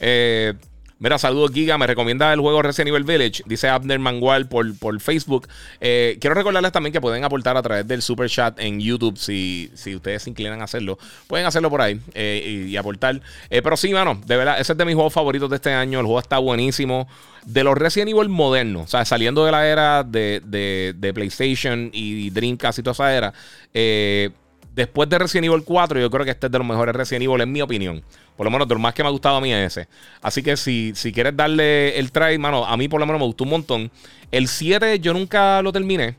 Eh, 0.00 0.54
mira, 1.00 1.18
saludos 1.18 1.50
Giga, 1.52 1.76
me 1.76 1.88
recomienda 1.88 2.32
el 2.32 2.38
juego 2.38 2.62
Resident 2.62 2.90
Evil 2.90 3.02
Village, 3.02 3.42
dice 3.46 3.68
Abner 3.68 3.98
Mangual 3.98 4.46
por, 4.46 4.78
por 4.78 5.00
Facebook. 5.00 5.48
Eh, 5.80 6.18
quiero 6.20 6.34
recordarles 6.34 6.70
también 6.70 6.92
que 6.92 7.00
pueden 7.00 7.24
aportar 7.24 7.56
a 7.56 7.62
través 7.62 7.88
del 7.88 8.02
super 8.02 8.30
chat 8.30 8.60
en 8.60 8.78
YouTube 8.78 9.18
si, 9.18 9.72
si 9.74 9.96
ustedes 9.96 10.22
se 10.22 10.30
inclinan 10.30 10.60
a 10.60 10.64
hacerlo. 10.64 10.98
Pueden 11.26 11.46
hacerlo 11.46 11.68
por 11.70 11.82
ahí 11.82 12.00
eh, 12.14 12.66
y, 12.68 12.76
aportar. 12.76 13.20
pero 13.48 13.76
sí, 13.76 13.92
mano, 13.92 14.20
de 14.24 14.36
verdad, 14.36 14.60
ese 14.60 14.72
es 14.72 14.78
de 14.78 14.84
mis 14.84 14.94
juegos 14.94 15.12
favoritos 15.12 15.50
de 15.50 15.56
este 15.56 15.72
año. 15.72 15.98
El 15.98 16.06
juego 16.06 16.20
está 16.20 16.38
buenísimo. 16.38 17.08
De 17.44 17.64
los 17.64 17.76
Resident 17.76 18.10
Evil 18.10 18.28
modernos, 18.28 18.84
o 18.84 18.86
sea, 18.86 19.04
saliendo 19.06 19.46
de 19.46 19.52
la 19.52 19.66
era 19.66 20.04
de, 20.04 20.42
de, 20.44 20.94
de 20.94 21.14
PlayStation 21.14 21.88
y 21.90 22.28
Dreamcast 22.28 22.80
y 22.80 22.82
toda 22.82 22.92
esa 22.92 23.16
era, 23.16 23.32
eh, 23.72 24.30
Después 24.74 25.08
de 25.08 25.18
Resident 25.18 25.46
Evil 25.46 25.64
4, 25.64 26.00
yo 26.00 26.10
creo 26.10 26.24
que 26.24 26.30
este 26.30 26.46
es 26.46 26.52
de 26.52 26.58
los 26.58 26.66
mejores 26.66 26.94
Resident 26.94 27.24
Evil, 27.24 27.40
en 27.40 27.52
mi 27.52 27.60
opinión. 27.60 28.02
Por 28.36 28.44
lo 28.44 28.50
menos 28.50 28.68
de 28.68 28.74
lo 28.74 28.80
más 28.80 28.94
que 28.94 29.02
me 29.02 29.08
ha 29.08 29.12
gustado 29.12 29.36
a 29.36 29.40
mí 29.40 29.52
es 29.52 29.76
ese. 29.76 29.88
Así 30.22 30.42
que 30.42 30.56
si, 30.56 30.92
si 30.94 31.12
quieres 31.12 31.36
darle 31.36 31.98
el 31.98 32.12
try, 32.12 32.38
mano, 32.38 32.64
a 32.64 32.76
mí 32.76 32.88
por 32.88 33.00
lo 33.00 33.06
menos 33.06 33.20
me 33.20 33.26
gustó 33.26 33.44
un 33.44 33.50
montón. 33.50 33.90
El 34.30 34.48
7 34.48 35.00
yo 35.00 35.12
nunca 35.12 35.60
lo 35.62 35.72
terminé. 35.72 36.16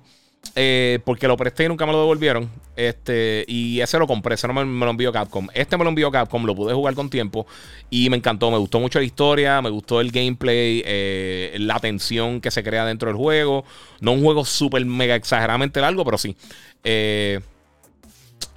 Eh, 0.55 0.99
porque 1.05 1.27
lo 1.27 1.37
presté 1.37 1.65
y 1.65 1.67
nunca 1.67 1.85
me 1.85 1.91
lo 1.91 1.99
devolvieron. 1.99 2.49
Este, 2.75 3.45
y 3.47 3.79
ese 3.79 3.99
lo 3.99 4.07
compré, 4.07 4.35
ese 4.35 4.47
no 4.47 4.53
me, 4.53 4.85
lo 4.85 4.91
envió 4.91 5.11
Capcom. 5.11 5.47
Este 5.53 5.77
me 5.77 5.83
lo 5.83 5.89
envió 5.89 6.11
Capcom, 6.11 6.45
lo 6.45 6.55
pude 6.55 6.73
jugar 6.73 6.95
con 6.95 7.09
tiempo 7.09 7.45
y 7.89 8.09
me 8.09 8.17
encantó. 8.17 8.51
Me 8.51 8.57
gustó 8.57 8.79
mucho 8.79 8.99
la 8.99 9.05
historia, 9.05 9.61
me 9.61 9.69
gustó 9.69 10.01
el 10.01 10.11
gameplay, 10.11 10.81
eh, 10.85 11.55
la 11.59 11.79
tensión 11.79 12.41
que 12.41 12.51
se 12.51 12.63
crea 12.63 12.85
dentro 12.85 13.07
del 13.07 13.17
juego. 13.17 13.63
No 13.99 14.13
un 14.13 14.23
juego 14.23 14.43
súper 14.43 14.85
mega 14.85 15.15
exageradamente 15.15 15.79
largo, 15.79 16.03
pero 16.03 16.17
sí. 16.17 16.35
Eh, 16.83 17.39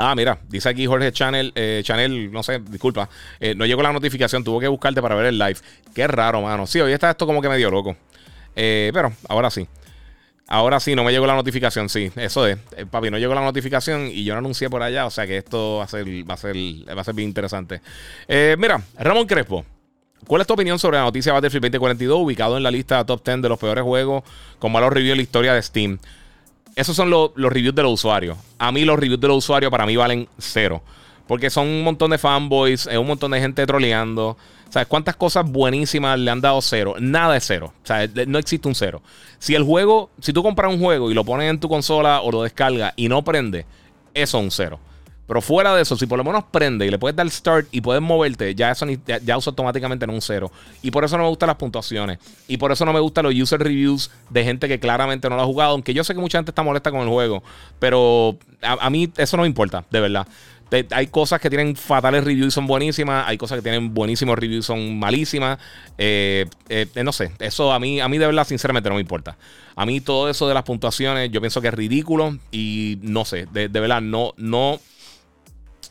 Ah, 0.06 0.14
mira, 0.14 0.38
dice 0.50 0.68
aquí 0.68 0.84
Jorge 0.84 1.12
Channel, 1.12 1.50
eh, 1.54 1.80
Channel, 1.82 2.30
no 2.30 2.42
sé, 2.42 2.58
disculpa, 2.68 3.08
eh, 3.40 3.54
no 3.54 3.64
llegó 3.64 3.82
la 3.82 3.90
notificación, 3.90 4.44
tuvo 4.44 4.60
que 4.60 4.68
buscarte 4.68 5.00
para 5.00 5.14
ver 5.14 5.24
el 5.24 5.38
live. 5.38 5.56
Qué 5.94 6.06
raro, 6.06 6.42
mano. 6.42 6.66
Sí, 6.66 6.78
hoy 6.78 6.92
está 6.92 7.10
esto 7.10 7.26
como 7.26 7.40
que 7.40 7.48
medio 7.48 7.70
loco. 7.70 7.96
Eh, 8.54 8.90
pero 8.92 9.14
ahora 9.30 9.50
sí. 9.50 9.66
Ahora 10.46 10.78
sí, 10.78 10.94
no 10.94 11.04
me 11.04 11.10
llegó 11.10 11.26
la 11.26 11.34
notificación, 11.34 11.88
sí. 11.88 12.12
Eso 12.16 12.46
es. 12.46 12.58
papi, 12.90 13.10
no 13.10 13.16
llegó 13.16 13.34
la 13.34 13.40
notificación 13.40 14.08
y 14.08 14.24
yo 14.24 14.34
no 14.34 14.40
anuncié 14.40 14.68
por 14.68 14.82
allá. 14.82 15.06
O 15.06 15.10
sea 15.10 15.26
que 15.26 15.38
esto 15.38 15.78
va 15.78 15.84
a 15.84 15.88
ser, 15.88 16.06
va 16.28 16.34
a 16.34 16.36
ser, 16.36 16.54
va 16.54 17.00
a 17.00 17.04
ser 17.04 17.14
bien 17.14 17.28
interesante. 17.28 17.80
mira, 18.58 18.82
Ramón 18.98 19.26
Crespo. 19.26 19.64
¿Cuál 20.26 20.42
es 20.42 20.46
tu 20.46 20.52
opinión 20.52 20.78
sobre 20.78 20.98
la 20.98 21.04
noticia 21.04 21.32
Battlefield 21.32 21.64
2042 21.64 22.18
ubicado 22.18 22.58
en 22.58 22.62
la 22.62 22.70
lista 22.70 23.04
top 23.06 23.24
10 23.24 23.40
de 23.40 23.48
los 23.48 23.58
peores 23.58 23.84
juegos 23.84 24.22
con 24.58 24.70
malos 24.70 24.92
reviews 24.92 25.12
en 25.12 25.16
la 25.16 25.22
historia 25.22 25.54
de 25.54 25.62
Steam? 25.62 25.98
Esos 26.76 26.96
son 26.96 27.10
los 27.10 27.32
reviews 27.36 27.74
de 27.74 27.82
los 27.82 27.92
usuarios. 27.92 28.36
A 28.58 28.72
mí 28.72 28.84
los 28.84 28.98
reviews 28.98 29.20
de 29.20 29.28
los 29.28 29.38
usuarios 29.38 29.70
para 29.70 29.86
mí 29.86 29.96
valen 29.96 30.28
cero. 30.38 30.82
Porque 31.26 31.48
son 31.48 31.68
un 31.68 31.82
montón 31.82 32.10
de 32.10 32.18
fanboys, 32.18 32.86
es 32.86 32.98
un 32.98 33.06
montón 33.06 33.30
de 33.30 33.40
gente 33.40 33.64
troleando. 33.66 34.36
¿Sabes 34.68 34.88
cuántas 34.88 35.16
cosas 35.16 35.48
buenísimas 35.50 36.18
le 36.18 36.30
han 36.30 36.40
dado 36.40 36.60
cero? 36.60 36.96
Nada 36.98 37.36
es 37.36 37.44
cero. 37.46 37.72
O 37.82 37.86
sea, 37.86 38.08
no 38.26 38.38
existe 38.38 38.66
un 38.66 38.74
cero. 38.74 39.02
Si 39.38 39.54
el 39.54 39.62
juego, 39.62 40.10
si 40.20 40.32
tú 40.32 40.42
compras 40.42 40.72
un 40.72 40.80
juego 40.80 41.10
y 41.10 41.14
lo 41.14 41.24
pones 41.24 41.48
en 41.48 41.60
tu 41.60 41.68
consola 41.68 42.20
o 42.20 42.32
lo 42.32 42.42
descargas 42.42 42.92
y 42.96 43.08
no 43.08 43.22
prende, 43.22 43.66
eso 44.12 44.38
es 44.38 44.44
un 44.44 44.50
cero. 44.50 44.80
Pero 45.26 45.40
fuera 45.40 45.74
de 45.74 45.82
eso, 45.82 45.96
si 45.96 46.06
por 46.06 46.18
lo 46.18 46.24
menos 46.24 46.44
prende 46.50 46.86
y 46.86 46.90
le 46.90 46.98
puedes 46.98 47.16
dar 47.16 47.28
start 47.30 47.68
y 47.70 47.80
puedes 47.80 48.02
moverte, 48.02 48.54
ya 48.54 48.70
eso 48.70 48.86
ya, 49.06 49.38
usa 49.38 49.50
automáticamente 49.50 50.04
en 50.04 50.10
un 50.10 50.20
cero. 50.20 50.52
Y 50.82 50.90
por 50.90 51.04
eso 51.04 51.16
no 51.16 51.24
me 51.24 51.30
gustan 51.30 51.46
las 51.46 51.56
puntuaciones. 51.56 52.18
Y 52.46 52.58
por 52.58 52.72
eso 52.72 52.84
no 52.84 52.92
me 52.92 53.00
gustan 53.00 53.24
los 53.24 53.34
user 53.34 53.60
reviews 53.60 54.10
de 54.28 54.44
gente 54.44 54.68
que 54.68 54.78
claramente 54.78 55.30
no 55.30 55.36
lo 55.36 55.42
ha 55.42 55.46
jugado. 55.46 55.72
Aunque 55.72 55.94
yo 55.94 56.04
sé 56.04 56.14
que 56.14 56.20
mucha 56.20 56.38
gente 56.38 56.50
está 56.50 56.62
molesta 56.62 56.90
con 56.90 57.00
el 57.00 57.08
juego. 57.08 57.42
Pero 57.78 58.38
a, 58.60 58.90
mí 58.90 59.10
eso 59.16 59.36
no 59.38 59.44
me 59.44 59.46
importa, 59.48 59.84
de 59.90 60.00
verdad. 60.00 60.26
hay 60.90 61.06
cosas 61.06 61.40
que 61.40 61.48
tienen 61.48 61.74
fatales 61.74 62.24
reviews 62.24 62.48
y 62.48 62.50
son 62.50 62.66
buenísimas. 62.66 63.26
Hay 63.26 63.38
cosas 63.38 63.56
que 63.56 63.62
tienen 63.62 63.94
buenísimos 63.94 64.38
reviews 64.38 64.66
y 64.66 64.66
son 64.66 64.98
malísimas. 64.98 65.58
Eh, 65.96 66.44
eh, 66.68 66.86
no 67.02 67.12
sé. 67.12 67.32
Eso 67.38 67.72
a 67.72 67.78
mí, 67.78 67.98
a 67.98 68.08
mí 68.08 68.18
de 68.18 68.26
verdad, 68.26 68.46
sinceramente, 68.46 68.90
no 68.90 68.96
me 68.96 69.00
importa. 69.00 69.38
A 69.74 69.86
mí 69.86 70.02
todo 70.02 70.28
eso 70.28 70.46
de 70.46 70.52
las 70.52 70.64
puntuaciones, 70.64 71.30
yo 71.30 71.40
pienso 71.40 71.62
que 71.62 71.68
es 71.68 71.74
ridículo. 71.74 72.36
Y 72.52 72.98
no 73.00 73.24
sé, 73.24 73.46
de, 73.50 73.70
de 73.70 73.80
verdad, 73.80 74.02
no, 74.02 74.34
no. 74.36 74.80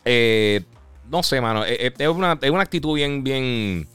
Eh, 0.05 0.61
no 1.09 1.23
sé, 1.23 1.41
mano. 1.41 1.63
Es, 1.65 2.07
una, 2.07 2.37
es 2.41 2.49
una 2.49 2.63
actitud 2.63 2.95
bien, 2.95 3.23
bien 3.23 3.87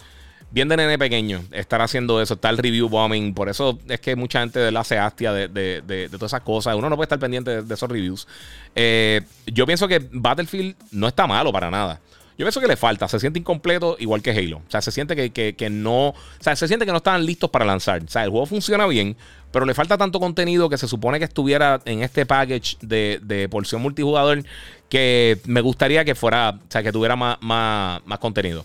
bien 0.51 0.69
de 0.69 0.77
nene 0.77 0.99
pequeño 0.99 1.45
estar 1.53 1.83
haciendo 1.83 2.23
eso, 2.23 2.35
está 2.35 2.51
el 2.51 2.59
review 2.59 2.89
bombing. 2.89 3.35
Por 3.35 3.49
eso 3.49 3.79
es 3.89 4.01
que 4.01 4.17
mucha 4.17 4.41
gente 4.41 4.71
la 4.71 4.81
hace 4.81 4.99
hastia 4.99 5.33
de, 5.33 5.49
de, 5.49 5.83
de, 5.83 6.09
todas 6.09 6.31
esas 6.31 6.43
cosas. 6.43 6.75
Uno 6.75 6.89
no 6.89 6.97
puede 6.97 7.07
estar 7.07 7.19
pendiente 7.19 7.63
de, 7.63 7.75
esos 7.75 7.89
reviews. 7.89 8.27
Eh, 8.75 9.23
yo 9.47 9.67
pienso 9.67 9.89
que 9.89 10.07
Battlefield 10.11 10.77
no 10.93 11.09
está 11.09 11.27
malo 11.27 11.53
para 11.53 11.71
nada. 11.71 12.01
Yo 12.39 12.45
pienso 12.45 12.61
que 12.61 12.69
le 12.69 12.77
falta, 12.77 13.09
se 13.09 13.19
siente 13.19 13.41
incompleto 13.41 13.97
igual 13.99 14.23
que 14.23 14.31
Halo. 14.31 14.59
O 14.59 14.71
sea, 14.71 14.81
se 14.81 14.93
siente 14.93 15.31
que, 15.33 15.71
no. 15.71 16.11
O 16.11 16.15
sea, 16.39 16.55
se 16.55 16.69
siente 16.69 16.87
que 16.87 16.93
no 16.93 16.99
están 16.99 17.27
listos 17.27 17.51
para 17.51 17.65
lanzar. 17.65 18.01
O 18.05 18.09
sea, 18.09 18.23
el 18.23 18.31
juego 18.31 18.47
funciona 18.47 18.87
bien, 18.87 19.17
pero 19.51 19.67
le 19.67 19.75
falta 19.75 19.99
tanto 19.99 20.21
contenido 20.21 20.69
que 20.69 20.79
se 20.79 20.87
supone 20.87 21.19
que 21.19 21.25
estuviera 21.25 21.81
en 21.85 22.05
este 22.05 22.27
package 22.27 22.77
de, 22.81 23.19
de 23.25 23.49
porción 23.49 23.83
multijugador 23.83 24.45
que 24.89 25.39
me 25.47 25.61
gustaría 25.61 26.05
que 26.05 26.15
fuera. 26.15 26.51
O 26.51 26.71
sea, 26.71 26.83
que 26.83 26.93
tuviera 26.93 27.17
más, 27.17 27.39
más, 27.41 28.01
más 28.07 28.19
contenido. 28.19 28.65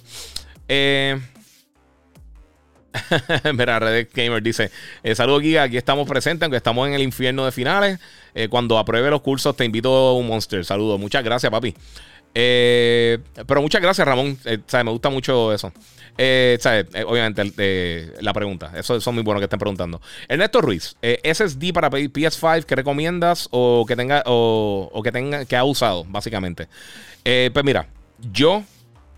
Eh. 0.68 1.20
Mira, 3.54 3.80
Red 3.80 4.08
Gamer 4.14 4.42
dice: 4.42 4.72
eh, 5.04 5.16
Saludos. 5.16 5.44
Aquí 5.60 5.78
estamos 5.78 6.08
presentes, 6.08 6.46
aunque 6.46 6.58
estamos 6.58 6.88
en 6.88 6.94
el 6.94 7.02
infierno 7.02 7.46
de 7.46 7.52
finales. 7.52 8.00
Eh, 8.36 8.48
cuando 8.48 8.78
apruebe 8.78 9.10
los 9.10 9.22
cursos, 9.22 9.56
te 9.56 9.66
invito 9.66 9.92
a 9.92 10.14
un 10.14 10.28
Monster. 10.28 10.64
Saludos. 10.66 11.00
Muchas 11.00 11.24
gracias, 11.24 11.52
papi. 11.52 11.76
Eh, 12.36 13.20
pero 13.48 13.62
muchas 13.62 13.82
gracias, 13.82 14.08
Ramón. 14.08 14.38
me 14.46 14.92
gusta 14.92 15.10
mucho 15.10 15.54
eso. 15.54 15.72
obviamente, 16.16 18.14
la 18.22 18.34
pregunta. 18.34 18.72
Eso, 18.76 19.00
son 19.00 19.16
muy 19.16 19.24
buenos 19.24 19.42
que 19.42 19.46
estén 19.46 19.60
preguntando. 19.60 20.02
Ernesto 20.28 20.62
Ruiz, 20.62 20.96
SSD 21.02 21.74
para 21.74 21.90
PS5 21.90 22.66
que 22.66 22.76
recomiendas 22.76 23.48
o 23.52 23.86
que 23.88 23.96
tenga 23.96 24.24
o, 24.26 25.02
que 25.04 25.12
tenga 25.12 25.46
que 25.46 25.56
ha 25.56 25.64
usado, 25.64 26.06
básicamente. 26.08 26.68
pues 27.24 27.64
mira, 27.64 27.88
yo 28.32 28.64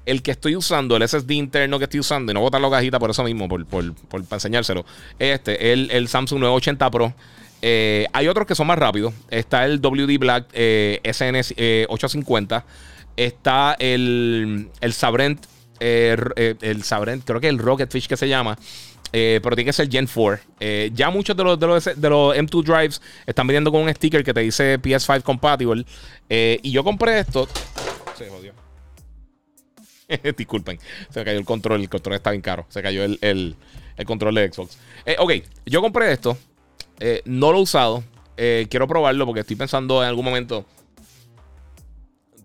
el 0.05 0.21
que 0.21 0.31
estoy 0.31 0.55
usando, 0.55 0.95
el 0.95 1.07
SSD 1.07 1.31
interno 1.31 1.79
que 1.79 1.85
estoy 1.85 1.99
usando, 1.99 2.31
y 2.31 2.35
no 2.35 2.41
botar 2.41 2.61
la 2.61 2.69
cajita 2.69 2.99
por 2.99 3.09
eso 3.09 3.23
mismo, 3.23 3.47
por, 3.47 3.65
por, 3.65 3.93
para 4.09 4.35
enseñárselo, 4.35 4.85
este, 5.19 5.73
el, 5.73 5.89
el 5.91 6.07
Samsung 6.07 6.39
980 6.41 6.91
Pro. 6.91 7.13
Eh, 7.61 8.05
hay 8.13 8.27
otros 8.27 8.45
que 8.45 8.53
son 8.53 8.67
más 8.67 8.77
rápidos. 8.77 9.13
Está 9.29 9.65
el 9.65 9.81
WD 9.81 10.19
Black 10.19 10.45
eh, 10.53 10.99
SN 11.03 11.39
850. 11.89 12.57
Eh, 12.57 12.61
está 13.15 13.75
el, 13.79 14.69
el 14.81 14.93
Sabrent, 14.93 15.45
el 15.79 16.83
Sabrent, 16.83 17.23
creo 17.25 17.39
que 17.39 17.49
el 17.49 17.59
Rocketfish 17.59 18.07
que 18.07 18.17
se 18.17 18.27
llama. 18.27 18.57
pero 19.11 19.55
tiene 19.55 19.65
que 19.65 19.73
ser 19.73 19.89
Gen 19.89 20.07
4. 20.07 20.39
ya 20.93 21.09
muchos 21.09 21.35
de 21.35 21.43
los, 21.43 21.59
de 21.59 21.67
los, 21.67 21.85
de 21.85 22.09
los 22.09 22.35
M2 22.35 22.63
Drives 22.63 23.01
están 23.25 23.47
viniendo 23.47 23.71
con 23.71 23.81
un 23.81 23.93
sticker 23.93 24.23
que 24.23 24.33
te 24.33 24.41
dice 24.41 24.79
PS5 24.79 25.23
compatible. 25.23 25.85
y 26.29 26.71
yo 26.71 26.83
compré 26.83 27.19
esto. 27.19 27.47
Se 28.17 28.29
jodió. 28.29 28.65
Disculpen, 30.37 30.79
se 31.09 31.23
cayó 31.23 31.37
el 31.37 31.45
control. 31.45 31.81
El 31.81 31.89
control 31.89 32.15
está 32.15 32.31
bien 32.31 32.41
caro. 32.41 32.65
Se 32.69 32.81
cayó 32.81 33.03
el, 33.03 33.55
control 34.05 34.35
de 34.35 34.51
Xbox. 34.51 34.77
Eh, 35.05 35.15
ok, 35.19 35.31
yo 35.65 35.81
compré 35.81 36.11
esto. 36.11 36.37
Eh, 36.99 37.21
no 37.25 37.51
lo 37.51 37.59
he 37.59 37.61
usado. 37.61 38.03
Eh, 38.37 38.67
quiero 38.69 38.87
probarlo 38.87 39.25
porque 39.25 39.41
estoy 39.41 39.55
pensando 39.55 40.03
en 40.03 40.09
algún 40.09 40.25
momento 40.25 40.65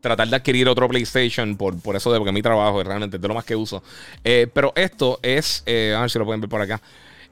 tratar 0.01 0.29
de 0.29 0.37
adquirir 0.37 0.69
otro 0.69 0.89
PlayStation 0.89 1.57
por, 1.57 1.81
por 1.81 1.97
eso 1.97 2.13
de 2.13 2.19
porque 2.19 2.33
mi 2.33 2.43
trabajo 2.43 2.81
es 2.81 2.87
realmente 2.87 3.19
de 3.19 3.29
lo 3.29 3.35
más 3.35 3.45
que 3.45 3.57
uso. 3.57 3.83
pero 4.23 4.73
esto 4.77 5.19
es, 5.23 5.63
a 5.67 6.01
ver 6.01 6.11
si 6.11 6.19
lo 6.19 6.25
pueden 6.25 6.41
ver 6.41 6.51
por 6.51 6.61
acá. 6.61 6.81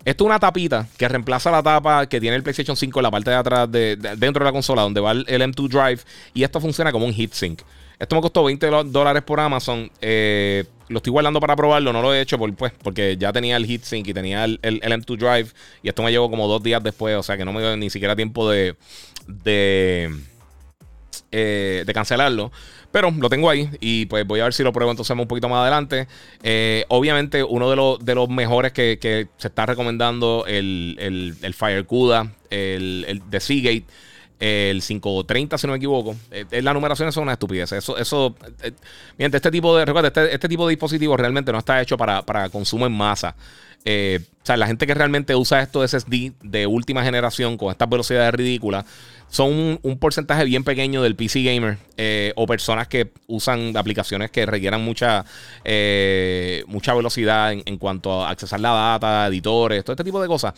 Esto 0.04 0.24
es 0.24 0.26
una 0.26 0.38
tapita 0.38 0.86
que 0.96 1.08
reemplaza 1.08 1.50
la 1.50 1.62
tapa 1.62 2.06
que 2.06 2.20
tiene 2.20 2.36
el 2.36 2.42
PlayStation 2.42 2.76
5 2.76 2.98
en 2.98 3.02
la 3.02 3.10
parte 3.10 3.30
de 3.30 3.36
atrás, 3.36 3.70
de, 3.70 3.96
dentro 3.96 4.44
de 4.44 4.44
la 4.44 4.52
consola, 4.52 4.82
donde 4.82 5.00
va 5.00 5.12
el, 5.12 5.24
el, 5.28 5.42
M2 5.42 5.68
Drive. 5.68 6.00
Y 6.34 6.44
esto 6.44 6.60
funciona 6.60 6.92
como 6.92 7.04
un 7.04 7.12
heatsink. 7.12 7.60
Esto 7.98 8.14
me 8.14 8.22
costó 8.22 8.44
20 8.44 8.66
dólares 8.86 9.22
por 9.22 9.40
Amazon. 9.40 9.90
Eh, 10.00 10.64
lo 10.88 10.98
estoy 10.98 11.10
guardando 11.10 11.40
para 11.40 11.56
probarlo. 11.56 11.92
No 11.92 12.00
lo 12.00 12.14
he 12.14 12.20
hecho 12.20 12.38
por, 12.38 12.54
pues, 12.54 12.72
porque 12.82 13.16
ya 13.18 13.32
tenía 13.32 13.56
el 13.56 13.68
heatsink 13.68 14.06
y 14.06 14.14
tenía 14.14 14.44
el, 14.44 14.60
M2 14.60 15.16
Drive. 15.16 15.48
Y 15.82 15.88
esto 15.88 16.02
me 16.02 16.12
llegó 16.12 16.30
como 16.30 16.46
dos 16.46 16.62
días 16.62 16.82
después. 16.82 17.16
O 17.16 17.22
sea 17.22 17.36
que 17.36 17.44
no 17.44 17.52
me 17.52 17.60
dio 17.60 17.76
ni 17.76 17.90
siquiera 17.90 18.14
tiempo 18.14 18.48
de. 18.48 18.76
de. 19.26 20.14
Eh, 21.30 21.84
de 21.86 21.92
cancelarlo. 21.92 22.50
Pero 22.90 23.10
lo 23.10 23.28
tengo 23.28 23.50
ahí 23.50 23.68
y 23.80 24.06
pues 24.06 24.26
voy 24.26 24.40
a 24.40 24.44
ver 24.44 24.54
si 24.54 24.62
lo 24.62 24.72
pruebo 24.72 24.90
entonces 24.90 25.16
un 25.16 25.28
poquito 25.28 25.48
más 25.48 25.60
adelante. 25.60 26.08
Eh, 26.42 26.84
obviamente 26.88 27.42
uno 27.44 27.68
de 27.68 27.76
los, 27.76 28.04
de 28.04 28.14
los 28.14 28.28
mejores 28.28 28.72
que, 28.72 29.28
se 29.36 29.48
está 29.48 29.66
recomendando, 29.66 30.44
el, 30.46 30.96
el, 30.98 31.36
el 31.42 31.54
Fire 31.54 31.84
CUDA, 31.84 32.32
el, 32.50 33.04
el 33.08 33.22
de 33.30 33.40
Seagate 33.40 33.84
el 34.40 34.82
530, 34.82 35.58
si 35.58 35.66
no 35.66 35.72
me 35.72 35.78
equivoco. 35.78 36.14
Eh, 36.30 36.62
las 36.62 36.74
numeraciones 36.74 37.14
son 37.14 37.24
una 37.24 37.32
estupidez. 37.32 37.72
Eso, 37.72 37.96
eso, 37.96 38.36
mientras 39.16 39.38
este 39.38 39.50
tipo 39.50 39.76
de, 39.76 39.84
recuerda, 39.84 40.08
este, 40.08 40.34
este, 40.34 40.48
tipo 40.48 40.66
de 40.66 40.70
dispositivos 40.70 41.18
realmente 41.18 41.50
no 41.52 41.58
está 41.58 41.80
hecho 41.80 41.96
para, 41.96 42.48
consumo 42.50 42.86
en 42.86 42.92
masa. 42.92 43.34
O 43.88 44.46
sea, 44.46 44.56
la 44.56 44.66
gente 44.66 44.86
que 44.86 44.94
realmente 44.94 45.34
usa 45.34 45.62
estos 45.62 45.90
SSD 45.90 46.32
de 46.42 46.66
última 46.66 47.02
generación 47.04 47.56
con 47.56 47.70
estas 47.70 47.88
velocidades 47.88 48.34
ridículas 48.34 48.84
son 49.28 49.78
un, 49.82 49.98
porcentaje 49.98 50.44
bien 50.44 50.64
pequeño 50.64 51.02
del 51.02 51.16
PC 51.16 51.42
gamer 51.42 51.78
o 52.34 52.46
personas 52.46 52.88
que 52.88 53.12
usan 53.26 53.76
aplicaciones 53.76 54.30
que 54.30 54.46
requieran 54.46 54.82
mucha, 54.82 55.24
mucha 56.66 56.94
velocidad 56.94 57.52
en, 57.52 57.76
cuanto 57.78 58.24
a 58.24 58.30
accesar 58.30 58.60
la 58.60 58.70
data, 58.70 59.26
editores, 59.26 59.84
todo 59.84 59.92
este 59.92 60.04
tipo 60.04 60.20
de 60.20 60.28
cosas. 60.28 60.54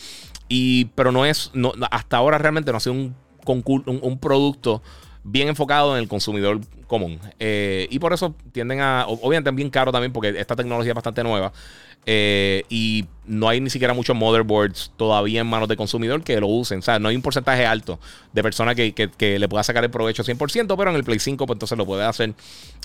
Y, 0.49 0.87
pero 0.94 1.10
no 1.10 1.26
es, 1.26 1.50
no, 1.52 1.72
hasta 1.90 2.16
ahora 2.16 2.38
realmente 2.38 2.70
no 2.70 2.76
ha 2.76 2.80
sido 2.80 2.94
un 2.94 3.14
un, 3.46 4.18
producto 4.18 4.82
bien 5.24 5.48
enfocado 5.48 5.96
en 5.96 6.02
el 6.02 6.08
consumidor 6.08 6.60
común. 6.86 7.20
Eh, 7.38 7.86
y 7.90 7.98
por 7.98 8.12
eso 8.12 8.34
tienden 8.52 8.80
a, 8.80 9.06
obviamente 9.06 9.50
es 9.50 9.56
bien 9.56 9.70
caro 9.70 9.92
también 9.92 10.12
porque 10.12 10.34
esta 10.36 10.56
tecnología 10.56 10.92
es 10.92 10.94
bastante 10.94 11.22
nueva. 11.22 11.52
Eh, 12.06 12.64
y 12.70 13.04
no 13.26 13.48
hay 13.48 13.60
ni 13.60 13.68
siquiera 13.68 13.92
muchos 13.92 14.16
motherboards 14.16 14.90
todavía 14.96 15.42
en 15.42 15.46
manos 15.46 15.68
de 15.68 15.76
consumidor 15.76 16.22
que 16.22 16.40
lo 16.40 16.48
usen. 16.48 16.78
O 16.78 16.82
sea, 16.82 16.98
no 16.98 17.08
hay 17.08 17.16
un 17.16 17.22
porcentaje 17.22 17.66
alto 17.66 17.98
de 18.32 18.42
personas 18.42 18.74
que, 18.74 19.38
le 19.38 19.48
pueda 19.48 19.62
sacar 19.62 19.84
el 19.84 19.90
provecho 19.90 20.24
100%, 20.24 20.74
pero 20.76 20.90
en 20.90 20.96
el 20.96 21.04
Play 21.04 21.18
5 21.18 21.46
pues 21.46 21.56
entonces 21.56 21.76
lo 21.76 21.84
puede 21.84 22.04
hacer. 22.04 22.32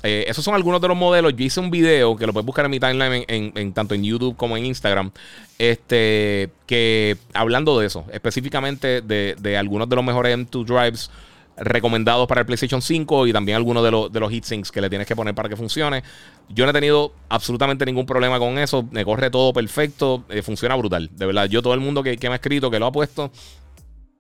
Eh, 0.04 0.26
esos 0.28 0.44
son 0.44 0.54
algunos 0.54 0.82
de 0.82 0.90
los 0.90 0.98
modelos. 0.98 1.34
Yo 1.36 1.46
hice 1.46 1.62
un 1.62 1.72
video 1.72 2.18
que 2.18 2.28
lo 2.28 2.34
puedes 2.34 2.46
buscar 2.46 2.66
en 2.66 2.72
mi 2.72 2.80
timeline 2.80 3.26
en, 3.28 3.74
tanto 3.74 3.96
en 3.96 4.04
YouTube 4.04 4.36
como 4.36 4.58
en 4.58 4.66
Instagram. 4.66 5.12
Este, 5.58 6.50
que 6.68 7.18
hablando 7.34 7.80
de 7.80 7.88
eso, 7.88 8.06
específicamente 8.12 9.02
de, 9.02 9.36
de 9.40 9.58
algunos 9.58 9.88
de 9.88 9.96
los 9.96 10.04
mejores 10.04 10.38
M2 10.38 10.66
drives 10.66 11.10
recomendados 11.58 12.28
para 12.28 12.42
el 12.42 12.46
PlayStation 12.46 12.82
5 12.82 13.28
y 13.28 13.34
también 13.34 13.56
algunos 13.56 13.84
de, 13.84 13.92
los, 13.92 14.12
de 14.12 14.20
los 14.20 14.32
heatsinks 14.32 14.72
que 14.72 14.82
le 14.82 14.90
tienes 14.90 15.08
que 15.08 15.16
poner 15.16 15.34
para 15.34 15.50
que 15.50 15.56
funcione. 15.56 16.04
Yo 16.50 16.66
no 16.66 16.72
he 16.72 16.74
tenido 16.74 17.14
absolutamente 17.30 17.86
ningún 17.86 18.06
problema 18.06 18.40
con 18.40 18.58
eso. 18.58 18.84
Me 18.92 19.06
corre 19.06 19.30
todo 19.30 19.54
perfecto. 19.54 20.26
Eh, 20.30 20.42
funciona 20.42 20.76
brutal. 20.76 21.10
De 21.14 21.26
verdad, 21.26 21.46
yo 21.46 21.62
todo 21.62 21.74
el 21.74 21.80
mundo 21.80 22.04
que, 22.04 22.18
me 22.22 22.30
ha 22.30 22.36
escrito, 22.36 22.70
que 22.70 22.80
lo 22.80 22.88
ha 22.88 22.92
puesto, 22.92 23.32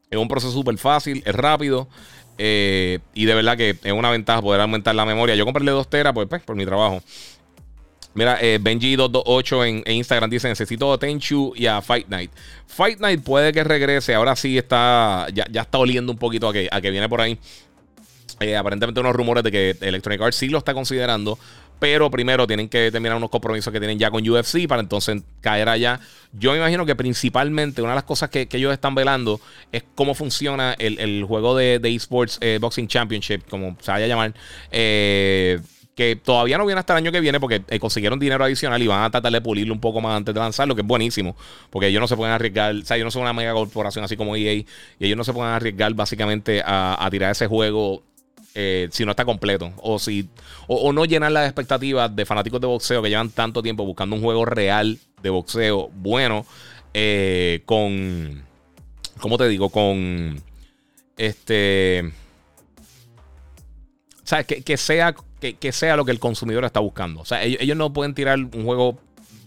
es 0.09 0.17
un 0.17 0.27
proceso 0.27 0.53
súper 0.53 0.77
fácil, 0.77 1.21
es 1.25 1.35
rápido. 1.35 1.87
Eh, 2.37 2.99
y 3.13 3.25
de 3.25 3.33
verdad 3.33 3.55
que 3.55 3.77
es 3.81 3.93
una 3.93 4.11
ventaja 4.11 4.41
poder 4.41 4.61
aumentar 4.61 4.95
la 4.95 5.05
memoria. 5.05 5.35
Yo 5.35 5.45
compré 5.45 5.63
2 5.65 5.89
teras 5.89 6.13
pues, 6.13 6.27
pues, 6.27 6.41
por 6.43 6.55
mi 6.55 6.65
trabajo. 6.65 7.01
Mira, 8.15 8.37
eh, 8.41 8.59
Benji228 8.61 9.83
en, 9.85 9.93
Instagram 9.93 10.29
dice: 10.29 10.47
Necesito 10.47 10.91
a 10.91 10.97
Tenchu 10.97 11.53
y 11.55 11.67
a 11.67 11.81
Fight 11.81 12.07
Night. 12.07 12.31
Fight 12.65 12.99
Night 12.99 13.21
puede 13.21 13.51
que 13.51 13.63
regrese. 13.63 14.15
Ahora 14.15 14.35
sí 14.37 14.57
está. 14.57 15.27
Ya, 15.33 15.61
está 15.61 15.77
oliendo 15.77 16.13
un 16.13 16.17
poquito 16.17 16.47
a 16.47 16.53
que, 16.53 16.69
a 16.71 16.79
que 16.79 16.91
viene 16.91 17.09
por 17.09 17.19
ahí. 17.19 17.37
Eh, 18.39 18.55
aparentemente 18.55 18.99
unos 18.99 19.15
rumores 19.15 19.43
de 19.43 19.51
que 19.51 19.77
Electronic 19.81 20.21
Arts 20.21 20.37
sí 20.37 20.47
lo 20.47 20.57
está 20.57 20.73
considerando. 20.73 21.37
Pero 21.77 22.09
primero 22.09 22.47
tienen 22.47 22.69
que 22.69 22.89
terminar 22.89 23.17
unos 23.17 23.29
compromisos 23.29 23.71
que 23.73 23.79
tienen 23.79 23.99
ya 23.99 24.09
con 24.09 24.27
UFC 24.27 24.65
para 24.65 24.81
entonces 24.81 25.21
caer 25.41 25.67
allá. 25.67 25.99
Yo 26.31 26.51
me 26.51 26.57
imagino 26.57 26.85
que 26.85 26.95
principalmente 26.95 27.81
una 27.81 27.91
de 27.91 27.95
las 27.95 28.05
cosas 28.05 28.29
que, 28.29 28.47
ellos 28.49 28.71
están 28.71 28.95
velando 28.95 29.41
es 29.73 29.83
cómo 29.93 30.15
funciona 30.15 30.73
el, 30.79 31.21
juego 31.25 31.53
de, 31.53 31.81
esports 31.83 32.37
eh, 32.39 32.59
Boxing 32.61 32.87
Championship, 32.87 33.41
como 33.49 33.75
se 33.81 33.91
vaya 33.91 34.05
a 34.05 34.07
llamar. 34.07 34.33
Eh, 34.71 35.59
que 35.95 36.17
todavía 36.17 36.57
no 36.57 36.65
viene 36.65 36.79
hasta 36.79 36.93
el 36.93 36.97
año 36.97 37.11
que 37.11 37.21
viene 37.21 37.39
porque 37.39 37.63
eh, 37.69 37.79
consiguieron 37.79 38.19
dinero 38.19 38.43
adicional 38.43 38.81
y 38.83 38.87
van 38.87 39.03
a 39.03 39.09
tratar 39.09 39.31
de 39.31 39.39
pulirlo 39.39 39.73
un 39.73 39.79
poco 39.79 40.01
más 40.01 40.17
antes 40.17 40.35
de 40.35 40.39
lanzarlo, 40.41 40.75
que 40.75 40.81
es 40.81 40.87
buenísimo, 40.87 41.37
porque 41.69 41.87
ellos 41.87 42.01
no 42.01 42.07
se 42.07 42.17
pueden 42.17 42.33
arriesgar, 42.33 42.75
o 42.75 42.85
sea, 42.85 42.97
ellos 42.97 43.05
no 43.05 43.11
son 43.11 43.21
una 43.21 43.31
mega 43.31 43.53
corporación 43.53 44.03
así 44.03 44.17
como 44.17 44.35
EA, 44.35 44.53
y 44.53 44.65
ellos 44.99 45.17
no 45.17 45.23
se 45.23 45.31
pueden 45.31 45.53
arriesgar 45.53 45.93
básicamente 45.93 46.61
a, 46.65 47.07
tirar 47.09 47.31
ese 47.31 47.47
juego 47.47 48.03
eh, 48.55 48.89
si 48.91 49.05
no 49.05 49.11
está 49.11 49.23
completo, 49.23 49.71
o, 49.77 49.97
si, 49.97 50.27
o, 50.67 50.91
no 50.91 51.05
llenar 51.05 51.31
las 51.31 51.45
expectativas 51.45 52.13
de 52.13 52.25
fanáticos 52.25 52.59
de 52.59 52.67
boxeo 52.67 53.01
que 53.01 53.09
llevan 53.09 53.29
tanto 53.29 53.63
tiempo 53.63 53.85
buscando 53.85 54.17
un 54.17 54.21
juego 54.21 54.43
real 54.43 54.99
de 55.23 55.29
boxeo 55.29 55.89
bueno, 55.93 56.45
eh, 56.93 57.61
con, 57.65 58.43
¿cómo 59.21 59.37
te 59.37 59.47
digo? 59.47 59.69
Con, 59.69 60.41
este... 61.15 62.11
O 64.17 64.27
sea, 64.27 64.43
que, 64.43 64.63
que 64.63 64.75
sea 64.75 65.15
que, 65.53 65.71
sea 65.71 65.95
lo 65.95 66.05
que 66.05 66.11
el 66.11 66.19
consumidor 66.19 66.65
está 66.65 66.79
buscando. 66.79 67.21
O 67.21 67.25
sea, 67.25 67.43
ellos, 67.43 67.77
no 67.77 67.93
pueden 67.93 68.13
tirar 68.13 68.39
un 68.39 68.63
juego 68.63 68.97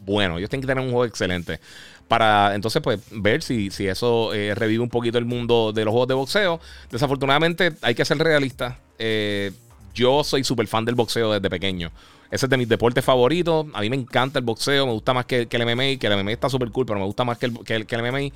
bueno, 0.04 0.38
ellos 0.38 0.48
tienen 0.48 0.62
que 0.62 0.66
tener 0.66 0.82
un 0.82 0.90
juego 0.90 1.04
excelente. 1.04 1.60
Para 2.08 2.54
entonces, 2.54 2.80
pues, 2.80 3.00
ver 3.10 3.42
si, 3.42 3.70
si 3.70 3.86
eso 3.86 4.32
eh, 4.32 4.54
revive 4.54 4.82
un 4.82 4.88
poquito 4.88 5.18
el 5.18 5.26
mundo 5.26 5.72
de 5.72 5.84
los 5.84 5.92
juegos 5.92 6.08
de 6.08 6.14
boxeo. 6.14 6.60
Desafortunadamente, 6.90 7.74
hay 7.82 7.94
que 7.94 8.04
ser 8.06 8.16
realistas. 8.16 8.76
Eh, 8.98 9.52
yo 9.94 10.24
soy 10.24 10.44
súper 10.44 10.66
fan 10.66 10.86
del 10.86 10.94
boxeo 10.94 11.32
desde 11.32 11.50
pequeño. 11.50 11.90
Ese 12.30 12.46
es 12.46 12.50
de 12.50 12.56
mis 12.56 12.68
deportes 12.68 13.04
favoritos. 13.04 13.66
A 13.74 13.80
mí 13.82 13.90
me 13.90 13.96
encanta 13.96 14.38
el 14.38 14.44
boxeo. 14.44 14.86
Me 14.86 14.92
gusta 14.92 15.12
más 15.12 15.26
que, 15.26 15.46
que 15.46 15.56
el 15.56 15.64
MMA. 15.64 15.98
Que 15.98 16.06
el 16.06 16.16
MMA 16.16 16.32
está 16.32 16.48
súper 16.48 16.70
cool, 16.70 16.86
pero 16.86 16.98
me 16.98 17.04
gusta 17.04 17.24
más 17.24 17.36
que 17.36 17.46
el, 17.46 17.58
que 17.64 17.74
el, 17.74 17.86
que 17.86 17.94
el 17.94 18.02
MMA. 18.02 18.34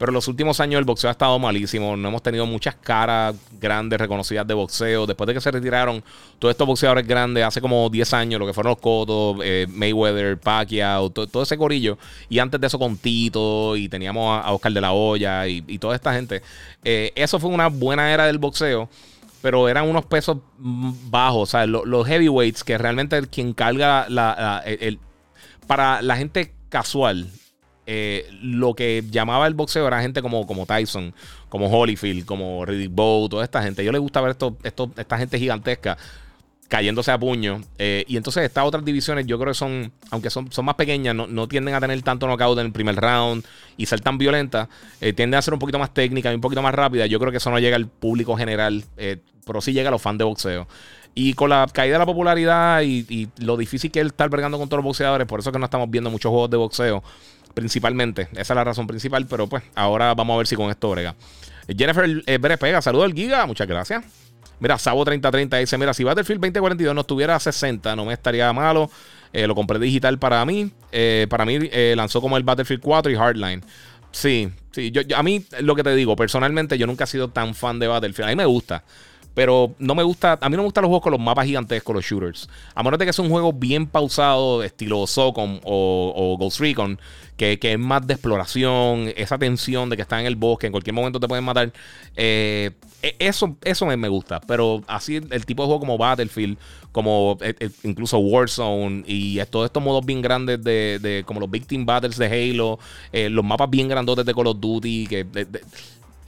Pero 0.00 0.12
en 0.12 0.14
los 0.14 0.28
últimos 0.28 0.58
años 0.60 0.78
el 0.78 0.86
boxeo 0.86 1.08
ha 1.08 1.12
estado 1.12 1.38
malísimo. 1.38 1.94
No 1.94 2.08
hemos 2.08 2.22
tenido 2.22 2.46
muchas 2.46 2.74
caras 2.74 3.36
grandes 3.60 4.00
reconocidas 4.00 4.46
de 4.46 4.54
boxeo. 4.54 5.04
Después 5.04 5.26
de 5.26 5.34
que 5.34 5.42
se 5.42 5.50
retiraron 5.50 6.02
todos 6.38 6.52
estos 6.52 6.66
boxeadores 6.66 7.06
grandes, 7.06 7.44
hace 7.44 7.60
como 7.60 7.90
10 7.90 8.14
años, 8.14 8.40
lo 8.40 8.46
que 8.46 8.54
fueron 8.54 8.70
los 8.70 8.78
Cotto, 8.78 9.36
eh, 9.42 9.66
Mayweather, 9.68 10.38
Pacquiao, 10.38 11.10
todo, 11.10 11.42
ese 11.42 11.58
corillo. 11.58 11.98
Y 12.30 12.38
antes 12.38 12.58
de 12.58 12.66
eso 12.66 12.78
con 12.78 12.96
Tito 12.96 13.76
y 13.76 13.90
teníamos 13.90 14.42
a, 14.42 14.50
Oscar 14.54 14.72
de 14.72 14.80
la 14.80 14.92
Hoya 14.92 15.46
y, 15.46 15.78
toda 15.78 15.96
esta 15.96 16.14
gente. 16.14 16.40
Eh, 16.82 17.12
eso 17.14 17.38
fue 17.38 17.50
una 17.50 17.66
buena 17.66 18.10
era 18.10 18.24
del 18.24 18.38
boxeo. 18.38 18.88
Pero 19.42 19.68
eran 19.68 19.86
unos 19.86 20.06
pesos 20.06 20.38
bajos, 20.56 21.42
o 21.42 21.46
sea, 21.46 21.66
los, 21.66 22.06
heavyweights, 22.08 22.64
que 22.64 22.78
realmente 22.78 23.20
quien 23.26 23.52
carga 23.52 24.06
la, 24.08 24.62
el, 24.64 24.98
para 25.66 26.00
la 26.00 26.16
gente 26.16 26.54
casual, 26.70 27.28
eh, 27.92 28.24
lo 28.40 28.74
que 28.74 29.02
llamaba 29.10 29.48
el 29.48 29.54
boxeo 29.54 29.84
era 29.84 30.00
gente 30.00 30.22
como, 30.22 30.46
como 30.46 30.64
Tyson, 30.64 31.12
como 31.48 31.66
Holyfield, 31.66 32.24
como 32.24 32.64
Riddick 32.64 32.92
Bowe, 32.94 33.28
toda 33.28 33.42
esta 33.42 33.64
gente. 33.64 33.84
Yo 33.84 33.90
le 33.90 33.98
gusta 33.98 34.20
ver 34.20 34.30
esto, 34.30 34.56
esto, 34.62 34.92
esta 34.96 35.18
gente 35.18 35.40
gigantesca 35.40 35.98
cayéndose 36.68 37.10
a 37.10 37.18
puño. 37.18 37.62
Eh, 37.78 38.04
y 38.06 38.16
entonces 38.16 38.44
estas 38.44 38.64
otras 38.64 38.84
divisiones 38.84 39.26
yo 39.26 39.40
creo 39.40 39.50
que 39.50 39.58
son, 39.58 39.90
aunque 40.12 40.30
son, 40.30 40.52
son 40.52 40.66
más 40.66 40.76
pequeñas, 40.76 41.16
no, 41.16 41.48
tienden 41.48 41.74
a 41.74 41.80
tener 41.80 42.00
tanto 42.02 42.28
knockout 42.28 42.60
en 42.60 42.66
el 42.66 42.72
primer 42.72 42.94
round 42.94 43.44
y 43.76 43.86
ser 43.86 44.00
tan 44.00 44.18
violentas. 44.18 44.68
Eh, 45.00 45.12
tienden 45.12 45.38
a 45.38 45.42
ser 45.42 45.52
un 45.52 45.58
poquito 45.58 45.80
más 45.80 45.92
técnicas 45.92 46.30
y 46.30 46.36
un 46.36 46.40
poquito 46.40 46.62
más 46.62 46.72
rápidas. 46.72 47.08
Yo 47.08 47.18
creo 47.18 47.32
que 47.32 47.38
eso 47.38 47.50
no 47.50 47.58
llega 47.58 47.74
al 47.74 47.88
público 47.88 48.36
general, 48.36 48.84
pero 49.44 49.60
sí 49.60 49.72
llega 49.72 49.88
a 49.88 49.90
los 49.90 50.00
fans 50.00 50.18
de 50.18 50.24
boxeo. 50.24 50.68
Y 51.12 51.34
con 51.34 51.50
la 51.50 51.66
caída 51.72 51.94
de 51.94 51.98
la 51.98 52.06
popularidad 52.06 52.82
y, 52.82 53.28
lo 53.38 53.56
difícil 53.56 53.90
que 53.90 53.98
es 53.98 54.06
estar 54.06 54.28
bregando 54.28 54.58
con 54.58 54.68
todos 54.68 54.78
los 54.78 54.84
boxeadores, 54.84 55.26
por 55.26 55.40
eso 55.40 55.50
que 55.50 55.58
no 55.58 55.64
estamos 55.64 55.90
viendo 55.90 56.08
muchos 56.08 56.30
juegos 56.30 56.50
de 56.50 56.56
boxeo 56.56 57.02
principalmente. 57.54 58.28
Esa 58.32 58.40
es 58.40 58.56
la 58.56 58.64
razón 58.64 58.86
principal, 58.86 59.26
pero 59.26 59.48
pues 59.48 59.62
ahora 59.74 60.14
vamos 60.14 60.34
a 60.34 60.38
ver 60.38 60.46
si 60.46 60.56
con 60.56 60.70
esto 60.70 60.90
brega. 60.90 61.14
Jennifer 61.68 62.22
eh, 62.26 62.38
Pega, 62.38 62.82
saludo 62.82 63.04
al 63.04 63.14
Giga, 63.14 63.46
muchas 63.46 63.66
gracias. 63.66 64.04
Mira, 64.60 64.78
Sabo 64.78 65.04
3030 65.04 65.56
dice: 65.56 65.78
Mira, 65.78 65.94
si 65.94 66.04
Battlefield 66.04 66.40
2042 66.40 66.94
no 66.94 67.00
estuviera 67.00 67.34
a 67.34 67.40
60, 67.40 67.96
no 67.96 68.04
me 68.04 68.12
estaría 68.12 68.52
malo. 68.52 68.90
Eh, 69.32 69.46
lo 69.46 69.54
compré 69.54 69.78
digital 69.78 70.18
para 70.18 70.44
mí. 70.44 70.70
Eh, 70.92 71.26
para 71.30 71.44
mí 71.44 71.58
eh, 71.60 71.94
lanzó 71.96 72.20
como 72.20 72.36
el 72.36 72.42
Battlefield 72.42 72.82
4 72.82 73.10
y 73.10 73.16
Hardline. 73.16 73.64
Sí, 74.12 74.50
sí. 74.72 74.90
Yo, 74.90 75.02
a 75.16 75.22
mí, 75.22 75.44
lo 75.60 75.74
que 75.74 75.82
te 75.82 75.94
digo, 75.94 76.14
personalmente, 76.16 76.76
yo 76.76 76.86
nunca 76.86 77.04
he 77.04 77.06
sido 77.06 77.28
tan 77.28 77.54
fan 77.54 77.78
de 77.78 77.88
Battlefield. 77.88 78.28
A 78.28 78.30
mí 78.32 78.36
me 78.36 78.44
gusta. 78.44 78.84
Pero 79.34 79.74
no 79.78 79.94
me 79.94 80.02
gusta, 80.02 80.38
a 80.40 80.48
mí 80.48 80.56
no 80.56 80.62
me 80.62 80.66
gustan 80.66 80.82
los 80.82 80.88
juegos 80.88 81.04
con 81.04 81.12
los 81.12 81.20
mapas 81.20 81.46
gigantescos, 81.46 81.94
los 81.94 82.04
shooters. 82.04 82.48
A 82.74 82.82
menos 82.82 82.98
de 82.98 83.06
que 83.06 83.12
sea 83.12 83.24
un 83.24 83.30
juego 83.30 83.52
bien 83.52 83.86
pausado, 83.86 84.62
estilo 84.62 85.06
Socom 85.06 85.60
o, 85.64 86.12
o 86.16 86.36
Ghost 86.36 86.60
Recon, 86.60 86.98
que, 87.58 87.72
es 87.72 87.78
más 87.78 88.06
de 88.06 88.14
exploración, 88.14 89.12
esa 89.16 89.38
tensión 89.38 89.88
de 89.88 89.96
que 89.96 90.02
está 90.02 90.20
en 90.20 90.26
el 90.26 90.36
bosque, 90.36 90.66
en 90.66 90.72
cualquier 90.72 90.94
momento 90.94 91.18
te 91.18 91.26
pueden 91.26 91.44
matar. 91.44 91.72
Eh, 92.14 92.72
e, 93.02 93.16
eso, 93.18 93.56
eso 93.62 93.86
me, 93.86 94.08
gusta, 94.08 94.40
pero 94.40 94.82
así 94.86 95.16
el 95.16 95.46
tipo 95.46 95.62
de 95.62 95.68
juego 95.68 95.80
como 95.80 95.96
Battlefield, 95.96 96.58
como 96.92 97.38
eh, 97.40 97.54
eh, 97.58 97.70
incluso 97.84 98.18
Warzone 98.18 99.04
y 99.06 99.38
todos 99.46 99.66
estos 99.66 99.82
modos 99.82 100.04
bien 100.04 100.20
grandes 100.20 100.62
de, 100.62 101.22
como 101.26 101.40
los 101.40 101.50
Victim 101.50 101.86
Battles 101.86 102.18
de 102.18 102.26
Halo, 102.26 102.78
los 103.12 103.44
mapas 103.44 103.70
bien 103.70 103.88
grandotes 103.88 104.26
de 104.26 104.34
Call 104.34 104.48
of 104.48 104.60
Duty, 104.60 105.06
que 105.06 105.26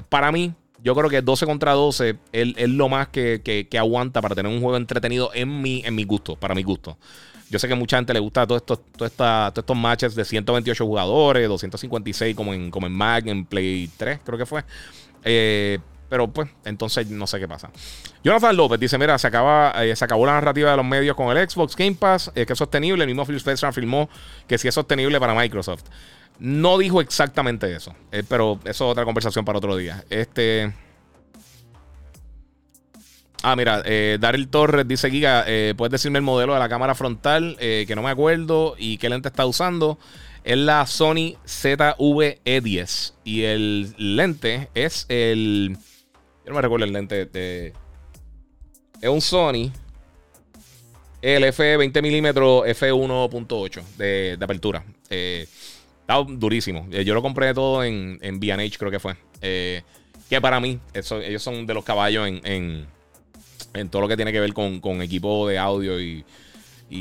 para 0.08 0.32
mí 0.32 0.54
yo 0.82 0.94
creo 0.94 1.08
que 1.08 1.22
12 1.22 1.46
contra 1.46 1.72
12 1.72 2.16
es, 2.32 2.68
lo 2.68 2.88
más 2.88 3.08
que, 3.08 3.68
aguanta 3.78 4.20
para 4.20 4.34
tener 4.34 4.52
un 4.52 4.60
juego 4.60 4.76
entretenido 4.76 5.30
en 5.34 5.62
mi, 5.62 5.82
en 5.84 5.94
mi 5.94 6.04
gusto, 6.04 6.36
para 6.36 6.54
mi 6.54 6.62
gusto. 6.62 6.98
Yo 7.50 7.58
sé 7.58 7.68
que 7.68 7.74
mucha 7.74 7.96
gente 7.96 8.14
le 8.14 8.20
gusta 8.20 8.46
todos 8.46 8.62
estos, 8.62 8.80
todos 8.96 9.12
estos 9.12 9.76
matches 9.76 10.14
de 10.14 10.24
128 10.24 10.86
jugadores, 10.86 11.46
256 11.48 12.34
como 12.34 12.54
en, 12.54 12.70
como 12.70 12.86
en 12.86 12.92
Mag, 12.92 13.28
en 13.28 13.44
Play 13.44 13.90
3, 13.96 14.20
creo 14.24 14.38
que 14.38 14.46
fue. 14.46 14.64
Eh, 15.22 15.78
pero 16.12 16.28
pues, 16.28 16.50
entonces 16.64 17.08
no 17.08 17.26
sé 17.26 17.40
qué 17.40 17.48
pasa. 17.48 17.70
Jonathan 18.22 18.54
López 18.54 18.78
dice: 18.78 18.98
Mira, 18.98 19.16
se, 19.18 19.26
acaba, 19.26 19.72
eh, 19.82 19.96
se 19.96 20.04
acabó 20.04 20.26
la 20.26 20.32
narrativa 20.32 20.70
de 20.70 20.76
los 20.76 20.84
medios 20.84 21.16
con 21.16 21.34
el 21.34 21.48
Xbox 21.48 21.74
Game 21.74 21.94
Pass, 21.94 22.30
eh, 22.34 22.44
que 22.44 22.52
es 22.52 22.58
sostenible. 22.58 23.04
El 23.04 23.08
mismo 23.08 23.24
Phil 23.24 23.36
Spencer 23.36 23.68
afirmó 23.68 24.10
que 24.46 24.58
sí 24.58 24.68
es 24.68 24.74
sostenible 24.74 25.18
para 25.18 25.34
Microsoft. 25.34 25.84
No 26.38 26.78
dijo 26.78 27.00
exactamente 27.00 27.74
eso, 27.74 27.94
pero 28.28 28.58
eso 28.64 28.70
es 28.70 28.80
otra 28.80 29.04
conversación 29.04 29.44
para 29.44 29.58
otro 29.58 29.76
día. 29.76 30.04
Este. 30.10 30.72
Ah, 33.42 33.56
mira, 33.56 33.82
eh, 33.84 34.18
Daryl 34.20 34.48
Torres 34.48 34.86
dice: 34.86 35.10
Giga, 35.10 35.44
eh, 35.46 35.74
¿puedes 35.76 35.92
decirme 35.92 36.18
el 36.18 36.24
modelo 36.24 36.54
de 36.54 36.60
la 36.60 36.68
cámara 36.68 36.94
frontal? 36.94 37.56
Eh, 37.60 37.84
que 37.86 37.96
no 37.96 38.02
me 38.02 38.10
acuerdo 38.10 38.76
y 38.78 38.98
qué 38.98 39.08
lente 39.08 39.28
está 39.28 39.46
usando. 39.46 39.98
Es 40.44 40.56
la 40.56 40.86
Sony 40.86 41.36
ZV-E10. 41.46 43.14
Y 43.24 43.42
el 43.42 43.94
lente 43.96 44.68
es 44.74 45.06
el. 45.08 45.76
Yo 46.44 46.50
no 46.50 46.54
me 46.54 46.62
recuerdo 46.62 46.84
el 46.86 46.92
lente. 46.92 47.26
De, 47.26 47.72
es 49.00 49.08
un 49.08 49.20
Sony. 49.20 49.72
El 51.20 51.44
F20 51.44 52.00
mm 52.00 52.26
F1.8 52.70 53.82
de, 53.96 54.38
apertura. 54.40 54.84
Está 56.02 56.22
durísimo. 56.28 56.88
Yo 56.90 57.14
lo 57.14 57.22
compré 57.22 57.54
todo 57.54 57.82
en, 57.82 58.18
en 58.20 58.38
BH, 58.38 58.78
creo 58.78 58.90
que 58.90 59.00
fue. 59.00 59.16
que 59.40 60.40
para 60.40 60.60
mí, 60.60 60.78
ellos 60.94 61.42
son 61.42 61.66
de 61.66 61.74
los 61.74 61.84
caballos 61.84 62.28
en 62.28 62.86
en 63.74 63.88
todo 63.88 64.02
lo 64.02 64.08
que 64.08 64.16
tiene 64.16 64.32
que 64.32 64.40
ver 64.40 64.52
con, 64.52 65.02
equipo 65.02 65.48
de 65.48 65.58
audio 65.58 66.00
y, 66.00 66.24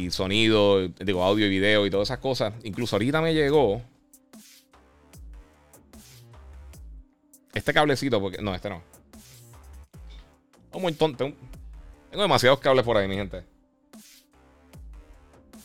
sonido, 0.10 0.88
digo, 0.88 1.24
audio 1.24 1.46
y 1.46 1.50
video 1.50 1.86
y 1.86 1.90
todas 1.90 2.08
esas 2.08 2.20
cosas. 2.20 2.54
Incluso 2.64 2.96
ahorita 2.96 3.22
me 3.22 3.34
llegó 3.34 3.82
este 7.54 7.74
cablecito, 7.74 8.22
porque 8.22 8.42
no, 8.42 8.56
este 8.56 8.70
no. 8.70 8.82
Un 10.74 10.96
Tengo 10.96 11.36
demasiados 12.14 12.60
cables 12.60 12.86
por 12.86 12.96
ahí, 12.96 13.08
mi 13.08 13.16
gente. 13.16 13.44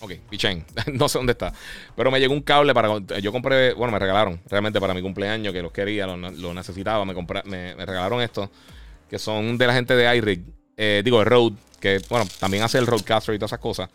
Ok, 0.00 0.12
pichén. 0.28 0.64
no 0.92 1.08
sé 1.08 1.18
dónde 1.18 1.32
está. 1.32 1.52
Pero 1.96 2.10
me 2.10 2.20
llegó 2.20 2.34
un 2.34 2.42
cable 2.42 2.74
para. 2.74 2.98
Yo 3.20 3.32
compré. 3.32 3.72
Bueno, 3.74 3.92
me 3.92 3.98
regalaron 3.98 4.40
realmente 4.48 4.80
para 4.80 4.94
mi 4.94 5.02
cumpleaños, 5.02 5.52
que 5.52 5.62
los 5.62 5.72
quería, 5.72 6.06
lo, 6.06 6.54
necesitaba. 6.54 7.04
Me, 7.04 7.14
me, 7.14 7.74
me, 7.74 7.86
regalaron 7.86 8.20
esto. 8.20 8.50
Que 9.08 9.18
son 9.18 9.56
de 9.56 9.66
la 9.66 9.74
gente 9.74 9.94
de 9.94 10.16
iRig. 10.16 10.42
Eh, 10.76 11.02
digo, 11.04 11.20
el 11.20 11.26
Rode, 11.26 11.56
que 11.80 12.00
bueno, 12.10 12.26
también 12.38 12.62
hace 12.62 12.78
el 12.78 12.86
Rodecaster 12.86 13.34
y 13.34 13.38
todas 13.38 13.50
esas 13.50 13.60
cosas. 13.60 13.88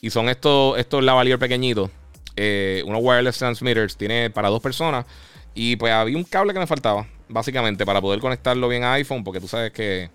Y 0.00 0.10
son 0.10 0.28
estos, 0.28 0.78
estos 0.78 1.02
lavalier 1.02 1.38
pequeñitos, 1.38 1.90
eh, 2.36 2.82
unos 2.86 3.00
wireless 3.02 3.38
transmitters, 3.38 3.96
tiene 3.96 4.30
para 4.30 4.48
dos 4.48 4.60
personas. 4.60 5.06
Y 5.54 5.76
pues 5.76 5.92
había 5.92 6.16
un 6.16 6.24
cable 6.24 6.52
que 6.52 6.58
me 6.58 6.66
faltaba, 6.66 7.06
básicamente, 7.28 7.84
para 7.84 8.00
poder 8.00 8.20
conectarlo 8.20 8.68
bien 8.68 8.84
a 8.84 8.94
iPhone, 8.94 9.22
porque 9.24 9.40
tú 9.40 9.48
sabes 9.48 9.72
que 9.72 10.10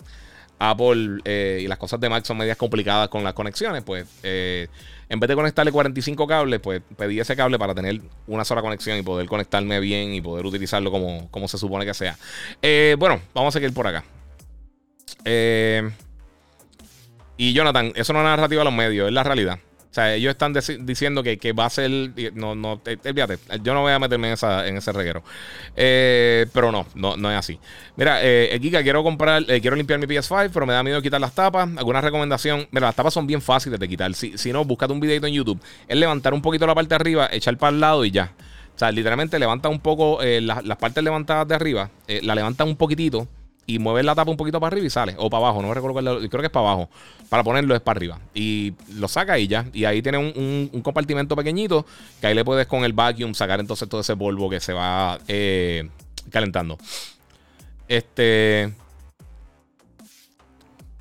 Apple 0.59 1.19
eh, 1.25 1.59
y 1.61 1.67
las 1.67 1.77
cosas 1.77 1.99
de 1.99 2.09
Mac 2.09 2.25
son 2.25 2.37
medias 2.37 2.57
complicadas 2.57 3.09
con 3.09 3.23
las 3.23 3.33
conexiones, 3.33 3.83
pues 3.83 4.07
en 4.23 5.19
vez 5.19 5.27
de 5.27 5.35
conectarle 5.35 5.71
45 5.71 6.27
cables, 6.27 6.59
pues 6.59 6.81
pedí 6.97 7.19
ese 7.19 7.35
cable 7.35 7.57
para 7.57 7.73
tener 7.73 8.01
una 8.27 8.43
sola 8.43 8.61
conexión 8.61 8.97
y 8.97 9.03
poder 9.03 9.27
conectarme 9.27 9.79
bien 9.79 10.13
y 10.13 10.21
poder 10.21 10.45
utilizarlo 10.45 10.91
como, 10.91 11.29
como 11.31 11.47
se 11.47 11.57
supone 11.57 11.85
que 11.85 11.93
sea. 11.93 12.17
bueno, 12.97 13.21
vamos 13.33 13.55
a 13.55 13.59
seguir 13.59 13.73
por 13.73 13.87
acá. 13.87 14.03
Eh, 15.25 15.89
y 17.37 17.53
Jonathan, 17.53 17.91
eso 17.95 18.13
no 18.13 18.19
es 18.19 18.25
narrativa 18.25 18.61
a 18.61 18.65
los 18.65 18.73
medios, 18.73 19.07
es 19.07 19.13
la 19.13 19.23
realidad. 19.23 19.59
O 19.89 19.93
sea, 19.93 20.13
ellos 20.13 20.31
están 20.31 20.53
diciendo 20.81 21.23
que, 21.23 21.53
va 21.53 21.65
a 21.65 21.69
ser. 21.69 21.89
No, 22.33 22.55
no, 22.55 22.81
eh, 22.85 22.97
fíjate, 23.01 23.39
yo 23.63 23.73
no 23.73 23.81
voy 23.81 23.93
a 23.93 23.99
meterme 23.99 24.27
en, 24.27 24.33
esa, 24.33 24.67
en 24.67 24.77
ese 24.77 24.91
reguero. 24.91 25.23
Eh, 25.75 26.45
pero 26.53 26.71
no, 26.71 26.85
no, 26.93 27.17
no 27.17 27.31
es 27.31 27.37
así. 27.37 27.59
Mira, 27.95 28.19
eh, 28.21 28.57
Kika, 28.61 28.83
quiero 28.83 29.01
comprar, 29.03 29.45
quiero 29.45 29.75
limpiar 29.75 29.99
mi 29.99 30.05
PS5, 30.05 30.51
pero 30.53 30.65
me 30.65 30.73
da 30.73 30.83
miedo 30.83 31.01
quitar 31.01 31.21
las 31.21 31.33
tapas. 31.33 31.69
¿Alguna 31.77 32.01
recomendación? 32.01 32.67
Mira, 32.71 32.87
las 32.87 32.95
tapas 32.95 33.13
son 33.13 33.25
bien 33.25 33.41
fáciles 33.41 33.79
de 33.79 33.87
quitar. 33.87 34.13
Si, 34.13 34.37
si 34.37 34.51
no, 34.51 34.63
búscate 34.65 34.93
un 34.93 34.99
videito 34.99 35.25
en 35.25 35.33
YouTube. 35.33 35.59
Es 35.87 35.97
levantar 35.97 36.33
un 36.33 36.41
poquito 36.41 36.67
la 36.67 36.75
parte 36.75 36.89
de 36.89 36.95
arriba, 36.95 37.29
echar 37.31 37.57
para 37.57 37.73
el 37.73 37.79
lado 37.79 38.05
y 38.05 38.11
ya. 38.11 38.33
O 38.75 38.79
sea, 38.79 38.91
literalmente 38.91 39.39
levanta 39.39 39.69
un 39.69 39.79
poco 39.79 40.19
las 40.21 40.77
partes 40.77 41.03
levantadas 41.03 41.47
de 41.47 41.55
arriba, 41.55 41.89
la 42.21 42.35
levanta 42.35 42.63
un 42.63 42.75
poquitito 42.75 43.27
y 43.69 43.79
mueves 43.79 44.05
la 44.05 44.15
tapa 44.15 44.31
un 44.31 44.37
poquito 44.37 44.61
para 44.61 44.73
arriba 44.73 44.87
y 44.87 44.89
sale. 44.89 45.13
O 45.17 45.29
para 45.29 45.45
abajo, 45.45 45.61
no 45.61 45.73
recuerdo 45.73 45.93
cuál, 45.93 46.29
creo 46.29 46.41
que 46.41 46.47
es 46.47 46.51
para 46.51 46.69
abajo. 46.69 46.89
Para 47.27 47.43
ponerlo 47.43 47.75
es 47.75 47.81
para 47.81 47.97
arriba. 47.97 48.19
Y 48.33 48.73
lo 48.95 49.09
saca 49.09 49.37
y 49.37 49.47
ya. 49.47 49.65
Y 49.73 49.83
ahí 49.83 50.01
tiene 50.01 50.17
un, 50.17 50.81
compartimento 50.81 51.35
pequeñito 51.35 51.85
que 52.21 52.27
ahí 52.27 52.33
le 52.33 52.45
puedes 52.45 52.65
con 52.65 52.85
el 52.85 52.93
vacuum 52.93 53.33
sacar 53.33 53.59
entonces 53.59 53.89
todo 53.89 54.01
ese 54.01 54.15
polvo 54.15 54.49
que 54.49 54.61
se 54.61 54.71
va 54.71 55.19
eh, 55.27 55.89
calentando. 56.31 56.77
Este. 57.89 58.73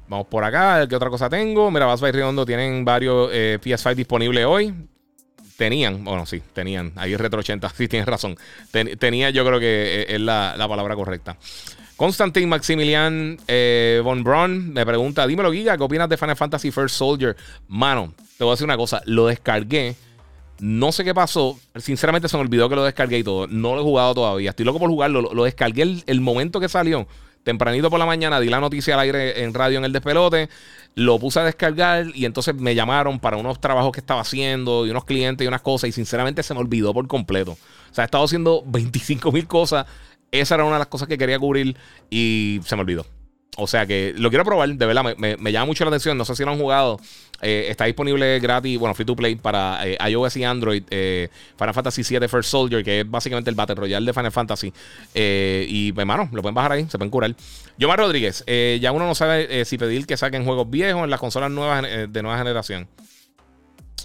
Vamos 0.08 0.26
por 0.26 0.42
acá, 0.42 0.86
¿qué 0.88 0.94
otra 0.96 1.10
cosa 1.10 1.28
tengo? 1.28 1.70
Mira, 1.70 1.86
Bass 1.86 2.00
by 2.00 2.12
Redondo 2.12 2.44
tienen 2.44 2.84
varios 2.84 3.30
eh, 3.32 3.58
PS5 3.62 3.94
disponibles 3.94 4.44
hoy. 4.44 4.74
Tenían, 5.56 6.04
bueno, 6.04 6.26
sí, 6.26 6.42
tenían. 6.52 6.92
Ahí 6.96 7.16
Retro 7.16 7.40
80, 7.40 7.68
sí 7.76 7.86
tienes 7.86 8.08
razón. 8.08 8.36
tenía, 8.98 9.30
yo 9.30 9.46
creo 9.46 9.60
que 9.60 10.02
eh, 10.02 10.06
es 10.08 10.20
la 10.20 10.66
palabra 10.68 10.96
correcta. 10.96 11.36
Constantine 11.96 12.46
Maximilian 12.46 13.38
eh, 13.48 14.00
Von 14.04 14.22
Braun 14.22 14.72
me 14.72 14.84
pregunta: 14.84 15.26
Dímelo, 15.26 15.52
Giga, 15.52 15.76
¿qué 15.76 15.82
opinas 15.82 16.08
de 16.08 16.16
Final 16.16 16.36
Fantasy 16.36 16.70
First 16.70 16.96
Soldier? 16.96 17.36
Mano, 17.68 18.12
te 18.36 18.44
voy 18.44 18.50
a 18.50 18.54
decir 18.54 18.66
una 18.66 18.76
cosa. 18.76 19.00
Lo 19.06 19.26
descargué. 19.26 19.96
No 20.60 20.92
sé 20.92 21.04
qué 21.04 21.14
pasó. 21.14 21.58
Sinceramente 21.76 22.28
se 22.28 22.36
me 22.36 22.42
olvidó 22.42 22.68
que 22.68 22.76
lo 22.76 22.84
descargué 22.84 23.18
y 23.18 23.24
todo. 23.24 23.46
No 23.46 23.74
lo 23.74 23.80
he 23.80 23.84
jugado 23.84 24.14
todavía. 24.14 24.50
Estoy 24.50 24.64
loco 24.64 24.78
por 24.78 24.90
jugarlo. 24.90 25.22
Lo, 25.22 25.44
descargué 25.44 26.02
el, 26.06 26.20
momento 26.20 26.60
que 26.60 26.68
salió. 26.68 27.06
Tempranito 27.44 27.90
por 27.90 27.98
la 27.98 28.06
mañana 28.06 28.40
di 28.40 28.48
la 28.48 28.58
noticia 28.58 28.94
al 28.94 29.00
aire 29.00 29.42
en 29.44 29.54
radio 29.54 29.78
en 29.78 29.84
el 29.84 29.92
despelote. 29.92 30.48
Lo 30.94 31.18
puse 31.18 31.40
a 31.40 31.44
descargar 31.44 32.06
y 32.14 32.24
entonces 32.24 32.54
me 32.54 32.74
llamaron 32.74 33.20
para 33.20 33.36
unos 33.36 33.60
trabajos 33.60 33.92
que 33.92 34.00
estaba 34.00 34.22
haciendo 34.22 34.86
y 34.86 34.90
unos 34.90 35.04
clientes 35.04 35.44
y 35.44 35.48
unas 35.48 35.62
cosas. 35.62 35.88
Y 35.88 35.92
sinceramente 35.92 36.42
se 36.42 36.54
me 36.54 36.60
olvidó 36.60 36.92
por 36.92 37.06
completo. 37.06 37.52
O 37.52 37.94
sea, 37.94 38.04
he 38.04 38.06
estado 38.06 38.24
haciendo 38.24 38.62
25 38.66 39.32
mil 39.32 39.46
cosas. 39.46 39.86
Esa 40.40 40.56
era 40.56 40.64
una 40.64 40.74
de 40.74 40.80
las 40.80 40.88
cosas 40.88 41.08
que 41.08 41.18
quería 41.18 41.38
cubrir 41.38 41.76
y 42.10 42.60
se 42.64 42.76
me 42.76 42.82
olvidó. 42.82 43.06
O 43.58 43.66
sea 43.66 43.86
que 43.86 44.12
lo 44.16 44.28
quiero 44.28 44.44
probar, 44.44 44.68
de 44.68 44.86
verdad, 44.86 45.16
me, 45.16 45.52
llama 45.52 45.66
mucho 45.66 45.84
la 45.84 45.88
atención. 45.88 46.16
No 46.18 46.24
sé 46.24 46.36
si 46.36 46.44
lo 46.44 46.50
han 46.50 46.58
jugado. 46.58 47.00
Eh, 47.42 47.66
está 47.70 47.84
disponible 47.84 48.38
gratis, 48.38 48.78
bueno, 48.78 48.94
free 48.94 49.04
to 49.04 49.16
play 49.16 49.34
para 49.36 49.86
eh, 49.86 49.98
iOS 50.10 50.36
y 50.36 50.44
Android. 50.44 50.82
Eh, 50.90 51.28
Final 51.58 51.74
Fantasy 51.74 52.02
VII 52.02 52.28
First 52.28 52.50
Soldier, 52.50 52.84
que 52.84 53.00
es 53.00 53.10
básicamente 53.10 53.48
el 53.50 53.56
Battle 53.56 53.76
Royale 53.76 54.04
de 54.04 54.12
Final 54.12 54.32
Fantasy. 54.32 54.72
y, 55.14 55.92
hermano, 55.96 56.28
lo 56.32 56.42
pueden 56.42 56.54
bajar 56.54 56.72
ahí, 56.72 56.86
se 56.88 56.98
pueden 56.98 57.10
curar. 57.10 57.34
Yomar 57.78 57.98
Rodríguez, 57.98 58.44
ya 58.46 58.92
uno 58.92 59.06
no 59.06 59.14
sabe 59.14 59.64
si 59.64 59.78
pedir 59.78 60.06
que 60.06 60.16
saquen 60.16 60.44
juegos 60.44 60.68
viejos 60.70 61.04
en 61.04 61.10
las 61.10 61.20
consolas 61.20 61.50
nuevas 61.50 61.82
de 61.82 62.22
nueva 62.22 62.38
generación. 62.38 62.88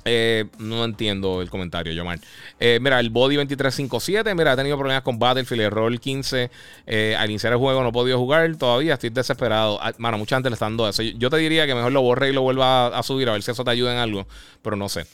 Eh, 0.03 0.45
no 0.57 0.83
entiendo 0.83 1.41
el 1.41 1.49
comentario, 1.49 1.93
Yomar. 1.93 2.19
Eh, 2.59 2.79
mira, 2.81 2.99
el 2.99 3.09
Body 3.09 3.35
2357, 3.35 4.33
mira, 4.33 4.53
he 4.53 4.55
tenido 4.55 4.77
problemas 4.77 5.03
con 5.03 5.19
Battlefield, 5.19 5.61
el 5.63 5.71
Roll 5.71 5.99
15. 5.99 6.49
Eh, 6.87 7.15
al 7.17 7.29
iniciar 7.29 7.53
el 7.53 7.59
juego 7.59 7.81
no 7.83 7.89
he 7.89 7.91
podido 7.91 8.17
jugar 8.17 8.55
todavía, 8.55 8.95
estoy 8.95 9.11
desesperado. 9.11 9.79
Ah, 9.81 9.93
mano, 9.97 10.17
mucha 10.17 10.35
gente 10.35 10.49
le 10.49 10.55
está 10.55 10.65
dando 10.65 10.87
eso. 10.87 11.03
Yo 11.03 11.29
te 11.29 11.37
diría 11.37 11.67
que 11.67 11.75
mejor 11.75 11.91
lo 11.91 12.01
borre 12.01 12.29
y 12.29 12.33
lo 12.33 12.41
vuelva 12.41 12.87
a, 12.87 13.03
subir 13.03 13.29
a 13.29 13.33
ver 13.33 13.43
si 13.43 13.51
eso 13.51 13.63
te 13.63 13.71
ayuda 13.71 13.93
en 13.93 13.99
algo, 13.99 14.25
pero 14.61 14.75
no 14.75 14.89
sé. 14.89 15.05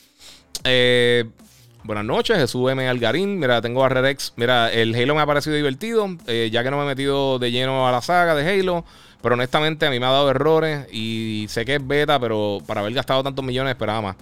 buenas 1.84 2.06
noches, 2.06 2.38
Jesús 2.38 2.72
M. 2.72 2.88
Algarín. 2.88 3.40
Mira, 3.40 3.62
tengo 3.62 3.84
a 3.84 3.90
Redex. 3.90 4.34
Mira, 4.38 4.72
el 4.72 4.96
Halo 4.96 5.16
me 5.16 5.22
ha 5.22 5.26
parecido 5.26 5.56
divertido, 5.56 6.08
ya 6.28 6.64
que 6.64 6.72
no 6.72 6.78
me 6.78 6.84
he 6.84 6.88
metido 6.88 7.40
de 7.40 7.52
lleno 7.52 7.88
a 7.88 7.92
la 7.92 8.02
saga 8.02 8.36
de 8.36 8.50
Halo. 8.50 8.86
Pero 9.22 9.34
honestamente 9.34 9.86
a 9.86 9.90
mí 9.90 10.00
me 10.00 10.06
ha 10.06 10.12
dado 10.12 10.30
errores 10.30 10.88
y 10.92 11.48
sé 11.50 11.66
que 11.66 11.76
es 11.76 11.86
beta, 11.86 12.20
pero 12.20 12.60
para 12.66 12.82
haber 12.82 12.94
gastado 12.94 13.24
tantos 13.24 13.44
millones 13.44 13.72
esperaba 13.72 14.02
más. 14.02 14.16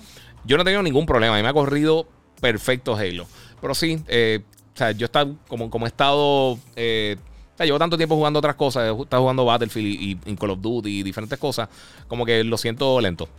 Yo 0.46 0.58
no 0.58 0.62
he 0.62 0.66
tenido 0.66 0.84
ningún 0.84 1.06
problema. 1.06 1.36
A 1.36 1.38
mí 1.38 1.44
me 1.44 1.50
ha 1.50 1.54
corrido 1.54 2.08
perfecto 2.40 2.96
Halo. 2.96 3.28
Pero 3.62 3.74
sí, 3.74 4.02
eh, 4.08 4.42
o 4.74 4.78
sea, 4.78 4.92
yo 4.92 5.06
estaba 5.06 5.32
como, 5.48 5.70
como 5.70 5.86
he 5.86 5.90
estado. 5.90 6.58
Eh, 6.76 7.18
o 7.58 7.64
llevo 7.64 7.80
tanto 7.80 7.98
tiempo 7.98 8.16
jugando 8.16 8.40
otras 8.40 8.56
cosas. 8.56 8.84
He 8.84 9.02
estado 9.02 9.22
jugando 9.22 9.46
Battlefield 9.46 10.22
y, 10.26 10.36
Call 10.36 10.52
of 10.52 10.62
Duty 10.62 11.00
y 11.00 11.04
diferentes 11.04 11.40
cosas. 11.40 11.70
Como 12.08 12.26
que 12.26 12.44
lo 12.44 12.58
siento 12.58 13.00
lento. 13.00 13.30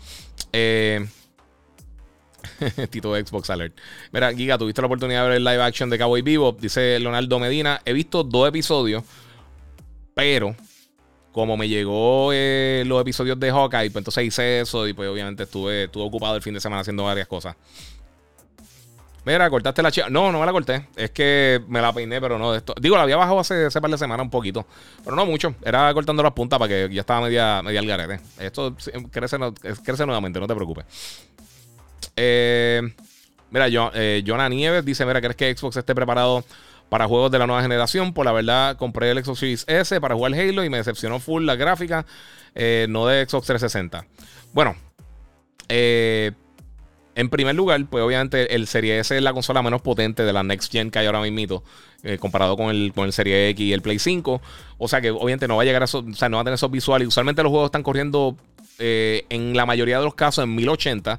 Eh, 0.52 1.06
Tito 2.90 3.12
de 3.12 3.26
Xbox 3.26 3.50
Alert. 3.50 3.76
Mira, 4.12 4.32
Giga, 4.32 4.56
tuviste 4.56 4.80
la 4.80 4.86
oportunidad 4.86 5.22
de 5.22 5.28
ver 5.28 5.36
el 5.36 5.44
live 5.44 5.62
action 5.62 5.90
de 5.90 5.98
Cowboy 5.98 6.22
Vivo. 6.22 6.56
Dice 6.58 6.98
Leonardo 6.98 7.38
Medina. 7.38 7.80
He 7.84 7.92
visto 7.92 8.24
dos 8.24 8.48
episodios, 8.48 9.04
pero 10.14 10.56
como 11.36 11.58
me 11.58 11.68
llegó 11.68 12.30
eh, 12.32 12.82
los 12.86 12.98
episodios 12.98 13.38
de 13.38 13.50
Hawkeye, 13.50 13.90
pues 13.90 13.96
entonces 13.96 14.24
hice 14.24 14.60
eso 14.60 14.88
y 14.88 14.94
pues 14.94 15.06
obviamente 15.06 15.42
estuve, 15.42 15.84
estuve 15.84 16.04
ocupado 16.04 16.34
el 16.34 16.40
fin 16.40 16.54
de 16.54 16.60
semana 16.60 16.80
haciendo 16.80 17.04
varias 17.04 17.28
cosas. 17.28 17.54
Mira, 19.26 19.50
cortaste 19.50 19.82
la 19.82 19.90
chica. 19.92 20.08
No, 20.08 20.32
no 20.32 20.40
me 20.40 20.46
la 20.46 20.52
corté. 20.52 20.88
Es 20.96 21.10
que 21.10 21.60
me 21.68 21.82
la 21.82 21.92
peiné, 21.92 22.22
pero 22.22 22.38
no. 22.38 22.58
Digo, 22.80 22.96
la 22.96 23.02
había 23.02 23.18
bajado 23.18 23.38
hace, 23.38 23.66
hace 23.66 23.82
par 23.82 23.90
de 23.90 23.98
semanas 23.98 24.24
un 24.24 24.30
poquito. 24.30 24.64
Pero 25.04 25.14
no 25.14 25.26
mucho. 25.26 25.54
Era 25.62 25.92
cortando 25.92 26.22
las 26.22 26.32
puntas 26.32 26.58
para 26.58 26.70
que 26.70 26.88
ya 26.90 27.02
estaba 27.02 27.20
media, 27.26 27.60
media 27.62 27.80
al. 27.80 28.20
Esto 28.38 28.74
crece, 29.10 29.36
crece 29.84 30.06
nuevamente, 30.06 30.40
no 30.40 30.46
te 30.46 30.54
preocupes. 30.54 30.86
Eh, 32.16 32.80
mira, 33.50 33.66
eh, 33.68 34.24
Jonah 34.26 34.48
Nieves 34.48 34.86
dice: 34.86 35.04
Mira, 35.04 35.20
¿crees 35.20 35.36
que 35.36 35.54
Xbox 35.54 35.76
esté 35.76 35.94
preparado 35.94 36.44
para 36.88 37.06
juegos 37.06 37.30
de 37.30 37.38
la 37.38 37.46
nueva 37.46 37.62
generación. 37.62 38.12
Por 38.12 38.26
la 38.26 38.32
verdad, 38.32 38.76
compré 38.76 39.10
el 39.10 39.24
Xbox 39.24 39.40
Series 39.40 39.64
S 39.68 40.00
para 40.00 40.14
jugar 40.14 40.34
Halo 40.34 40.64
y 40.64 40.70
me 40.70 40.78
decepcionó 40.78 41.20
full 41.20 41.44
la 41.44 41.56
gráfica, 41.56 42.06
eh, 42.54 42.86
no 42.88 43.06
de 43.06 43.26
Xbox 43.26 43.46
360. 43.46 44.06
Bueno, 44.52 44.76
eh, 45.68 46.32
en 47.14 47.28
primer 47.28 47.54
lugar, 47.54 47.84
pues 47.86 48.04
obviamente 48.04 48.54
el 48.54 48.66
Serie 48.66 48.98
S 48.98 49.16
es 49.16 49.22
la 49.22 49.32
consola 49.32 49.62
menos 49.62 49.82
potente 49.82 50.22
de 50.22 50.32
la 50.32 50.42
Next 50.42 50.70
Gen 50.70 50.90
que 50.90 50.98
hay 50.98 51.06
ahora 51.06 51.20
mismo, 51.20 51.62
eh, 52.02 52.18
comparado 52.18 52.56
con 52.56 52.70
el, 52.70 52.92
con 52.94 53.06
el 53.06 53.12
Serie 53.12 53.48
X 53.50 53.66
y 53.66 53.72
el 53.72 53.82
Play 53.82 53.98
5. 53.98 54.40
O 54.78 54.88
sea 54.88 55.00
que 55.00 55.10
obviamente 55.10 55.48
no 55.48 55.56
va 55.56 55.62
a 55.62 55.64
llegar 55.64 55.82
a 55.82 55.86
o 55.86 56.14
sea, 56.14 56.28
no 56.28 56.36
va 56.36 56.42
a 56.42 56.44
tener 56.44 56.54
esos 56.54 56.70
visuales. 56.70 57.08
Usualmente 57.08 57.42
los 57.42 57.50
juegos 57.50 57.68
están 57.68 57.82
corriendo 57.82 58.36
en 58.78 59.56
la 59.56 59.64
mayoría 59.64 59.98
de 59.98 60.04
los 60.04 60.14
casos 60.14 60.44
en 60.44 60.54
1080. 60.54 61.18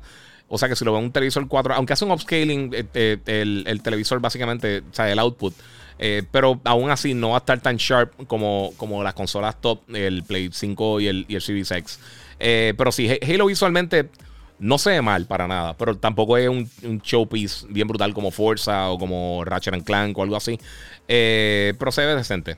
O 0.50 0.58
sea 0.58 0.70
que 0.70 0.76
si 0.76 0.86
lo 0.86 0.94
ve 0.94 1.00
un 1.00 1.12
televisor 1.12 1.48
4, 1.48 1.74
aunque 1.74 1.94
hace 1.94 2.06
un 2.06 2.12
upscaling, 2.12 2.72
eh, 2.74 2.86
eh, 2.94 3.64
el, 3.66 3.82
televisor 3.82 4.20
básicamente, 4.20 4.80
o 4.80 4.94
sea, 4.94 5.12
el 5.12 5.20
output. 5.20 5.54
Eh, 6.00 6.24
pero 6.32 6.62
aún 6.64 6.92
así 6.92 7.14
no 7.14 7.30
va 7.30 7.38
a 7.38 7.40
estar 7.40 7.60
tan 7.60 7.78
sharp 7.78 8.28
como, 8.28 8.72
como 8.78 9.04
las 9.04 9.16
consolas 9.16 9.60
top, 9.60 9.82
el 9.94 10.24
Play 10.24 10.50
5 10.54 11.00
y 11.02 11.08
el, 11.08 11.26
y 11.28 11.36
el 11.36 11.42
Series 11.42 11.72
X. 11.72 12.00
pero 12.38 12.92
sí, 12.92 13.10
Halo 13.22 13.48
visualmente 13.48 14.10
no 14.60 14.78
se 14.78 14.92
ve 14.92 15.02
mal 15.02 15.26
para 15.26 15.48
nada, 15.48 15.76
pero 15.76 15.98
tampoco 15.98 16.38
es 16.38 16.50
un, 16.50 16.70
showpiece 17.04 17.66
bien 17.70 17.88
brutal 17.88 18.14
como 18.14 18.32
Forza 18.32 18.90
o 18.90 18.98
como 18.98 19.44
Ratchet 19.44 19.84
Clank 19.84 20.18
o 20.18 20.24
algo 20.24 20.36
así. 20.36 20.60
pero 21.08 21.92
se 21.92 22.06
ve 22.06 22.16
decente. 22.16 22.58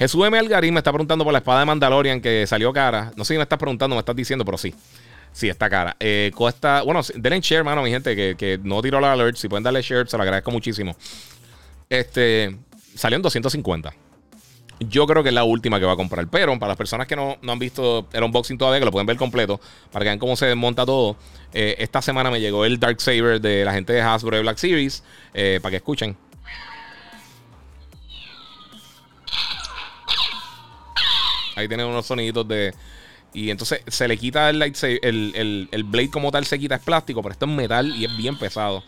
Jesús 0.00 0.26
M. 0.26 0.38
Algarín 0.38 0.72
me 0.72 0.80
está 0.80 0.92
preguntando 0.92 1.24
por 1.24 1.32
la 1.32 1.40
espada 1.40 1.60
de 1.60 1.66
Mandalorian 1.66 2.20
que 2.20 2.46
salió 2.46 2.72
cara. 2.72 3.12
No 3.16 3.24
sé 3.24 3.34
si 3.34 3.36
me 3.36 3.42
estás 3.42 3.58
preguntando, 3.58 3.94
me 3.94 4.00
estás 4.00 4.16
diciendo, 4.16 4.46
pero 4.46 4.56
sí. 4.58 4.74
Sí, 5.32 5.48
está 5.48 5.70
cara. 5.70 5.96
Eh, 6.00 6.32
cuesta. 6.34 6.82
Bueno, 6.82 7.00
denle 7.14 7.40
share, 7.40 7.64
mano, 7.64 7.82
mi 7.82 7.90
gente, 7.90 8.36
que, 8.36 8.60
no 8.62 8.82
tiró 8.82 9.00
la 9.00 9.12
alert. 9.12 9.36
Si 9.36 9.48
pueden 9.48 9.62
darle 9.62 9.82
share, 9.82 10.08
se 10.08 10.16
lo 10.16 10.22
agradezco 10.22 10.50
muchísimo. 10.50 10.96
Este. 11.88 12.56
Salió 12.94 13.16
en 13.16 13.22
250. 13.22 13.94
Yo 14.80 15.06
creo 15.06 15.22
que 15.22 15.28
es 15.28 15.34
la 15.34 15.44
última 15.44 15.78
que 15.78 15.86
va 15.86 15.92
a 15.92 15.96
comprar. 15.96 16.26
Pero 16.28 16.58
para 16.58 16.70
las 16.70 16.76
personas 16.76 17.06
que 17.06 17.14
no, 17.14 17.38
han 17.46 17.58
visto 17.58 18.08
el 18.12 18.22
unboxing 18.24 18.58
todavía, 18.58 18.80
que 18.80 18.86
lo 18.86 18.92
pueden 18.92 19.06
ver 19.06 19.16
completo, 19.16 19.60
para 19.92 20.04
que 20.04 20.08
vean 20.08 20.18
cómo 20.18 20.36
se 20.36 20.46
desmonta 20.46 20.84
todo. 20.84 21.16
Eh, 21.52 21.76
esta 21.78 22.02
semana 22.02 22.30
me 22.30 22.40
llegó 22.40 22.64
el 22.64 22.80
Dark 22.80 23.00
Saber 23.00 23.40
de 23.40 23.64
la 23.64 23.72
gente 23.72 23.92
de 23.92 24.00
Hasbro 24.00 24.36
de 24.36 24.42
Black 24.42 24.56
Series. 24.56 25.04
Eh, 25.34 25.60
para 25.62 25.70
que 25.70 25.76
escuchen. 25.76 26.16
Ahí 31.56 31.68
tienen 31.68 31.86
unos 31.86 32.06
soniditos 32.06 32.48
de, 32.48 32.74
y 33.32 33.50
entonces 33.50 33.82
se 33.86 34.08
le 34.08 34.16
quita 34.16 34.50
el 34.50 34.60
el, 34.62 35.68
el, 35.70 35.84
blade 35.84 36.10
como 36.10 36.30
tal 36.30 36.44
se 36.44 36.58
quita, 36.58 36.76
es 36.76 36.82
plástico, 36.82 37.22
pero 37.22 37.32
esto 37.32 37.46
es 37.46 37.52
metal 37.52 37.94
y 37.96 38.04
es 38.04 38.16
bien 38.16 38.38
pesado. 38.38 38.82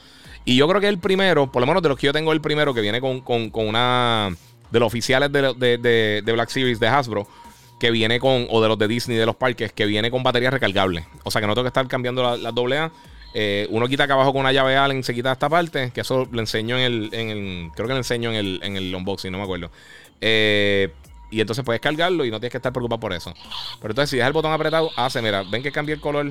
Y 0.45 0.57
yo 0.57 0.67
creo 0.69 0.81
que 0.81 0.89
el 0.89 0.99
primero, 0.99 1.51
por 1.53 1.61
lo 1.61 1.67
menos 1.67 1.83
de 1.83 1.89
los 1.89 1.99
que 1.99 2.07
yo 2.07 2.13
tengo, 2.13 2.33
el 2.33 2.41
primero 2.41 2.75
que 2.75 2.81
viene 2.81 3.01
con, 3.01 3.23
una 3.55 4.35
de 4.71 4.81
los 4.81 4.87
oficiales 4.87 5.31
de, 5.31 6.23
Black 6.25 6.49
Series 6.49 6.81
de 6.81 6.89
Hasbro, 6.89 7.29
que 7.79 7.91
viene 7.91 8.19
con, 8.19 8.47
o 8.51 8.61
de 8.61 8.69
los 8.69 8.79
de 8.79 8.89
Disney 8.89 9.17
de 9.17 9.27
los 9.27 9.37
parques, 9.37 9.73
que 9.73 9.87
viene 9.87 10.11
con 10.11 10.23
batería 10.23 10.51
recargable. 10.51 11.07
O 11.25 11.31
sea 11.31 11.41
que 11.41 11.47
no 11.47 11.55
tengo 11.55 11.65
que 11.65 11.69
estar 11.69 11.87
cambiando 11.87 12.37
la 12.37 12.51
doble 12.53 12.79
A. 12.79 12.93
Eh, 13.35 13.67
uno 13.71 13.89
quita 13.89 14.05
acá 14.05 14.15
abajo 14.15 14.33
con 14.33 14.43
una 14.43 14.53
llave 14.53 14.77
Allen, 14.77 15.03
se 15.03 15.15
quita 15.15 15.33
esta 15.33 15.49
parte, 15.49 15.91
que 15.93 16.03
eso 16.03 16.29
lo 16.31 16.41
enseño 16.41 16.77
en 16.77 16.83
el, 16.83 17.09
en 17.13 17.31
el 17.31 17.71
creo 17.75 17.87
que 17.87 17.95
lo 17.95 17.99
enseño 17.99 18.31
en 18.31 18.37
el, 18.37 18.61
en 18.63 18.77
el 18.77 18.95
unboxing, 18.95 19.33
no 19.33 19.39
me 19.39 19.45
acuerdo. 19.45 19.71
Eh, 20.21 20.93
y 21.33 21.41
entonces 21.41 21.65
puedes 21.65 21.81
cargarlo 21.81 22.27
y 22.27 22.31
no 22.31 22.39
tienes 22.39 22.53
que 22.53 22.59
estar 22.59 22.73
preocupado 22.75 23.01
por 23.01 23.15
eso. 23.15 23.33
Pero 23.81 23.93
entonces 23.93 24.11
si 24.11 24.17
dejas 24.17 24.29
el 24.29 24.35
botón 24.35 24.53
apretado, 24.53 24.91
hace, 24.97 25.23
mira, 25.23 25.43
ven 25.43 25.63
que 25.63 25.73
cambia 25.73 25.95
el 25.95 26.01
color 26.01 26.31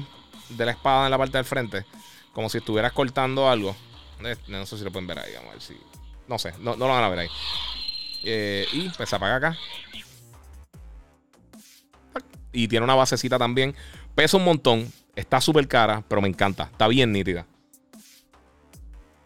de 0.49 0.65
la 0.65 0.71
espada 0.71 1.05
en 1.05 1.11
la 1.11 1.17
parte 1.17 1.39
del 1.39 1.45
frente. 1.45 1.85
Como 2.33 2.49
si 2.49 2.59
estuvieras 2.59 2.93
cortando 2.93 3.49
algo. 3.49 3.75
Eh, 4.23 4.37
no 4.47 4.63
sé 4.67 4.77
si 4.77 4.83
lo 4.83 4.91
pueden 4.91 5.07
ver 5.07 5.17
ahí, 5.17 5.33
vamos 5.33 5.49
a 5.49 5.53
ver 5.53 5.61
si... 5.61 5.75
No 6.27 6.37
sé, 6.37 6.53
no, 6.59 6.75
lo 6.75 6.87
van 6.87 7.03
a 7.03 7.09
ver 7.09 7.19
ahí. 7.19 7.29
Eh, 8.23 8.67
y 8.71 8.89
pues 8.89 9.09
se 9.09 9.15
apaga 9.15 9.35
acá. 9.37 9.57
Y 12.53 12.67
tiene 12.67 12.83
una 12.83 12.93
basecita 12.93 13.39
también. 13.39 13.75
Pesa 14.13 14.37
un 14.37 14.43
montón. 14.43 14.93
Está 15.15 15.41
súper 15.41 15.67
cara, 15.67 16.03
pero 16.07 16.21
me 16.21 16.27
encanta. 16.27 16.65
Está 16.71 16.87
bien 16.87 17.11
nítida. 17.11 17.47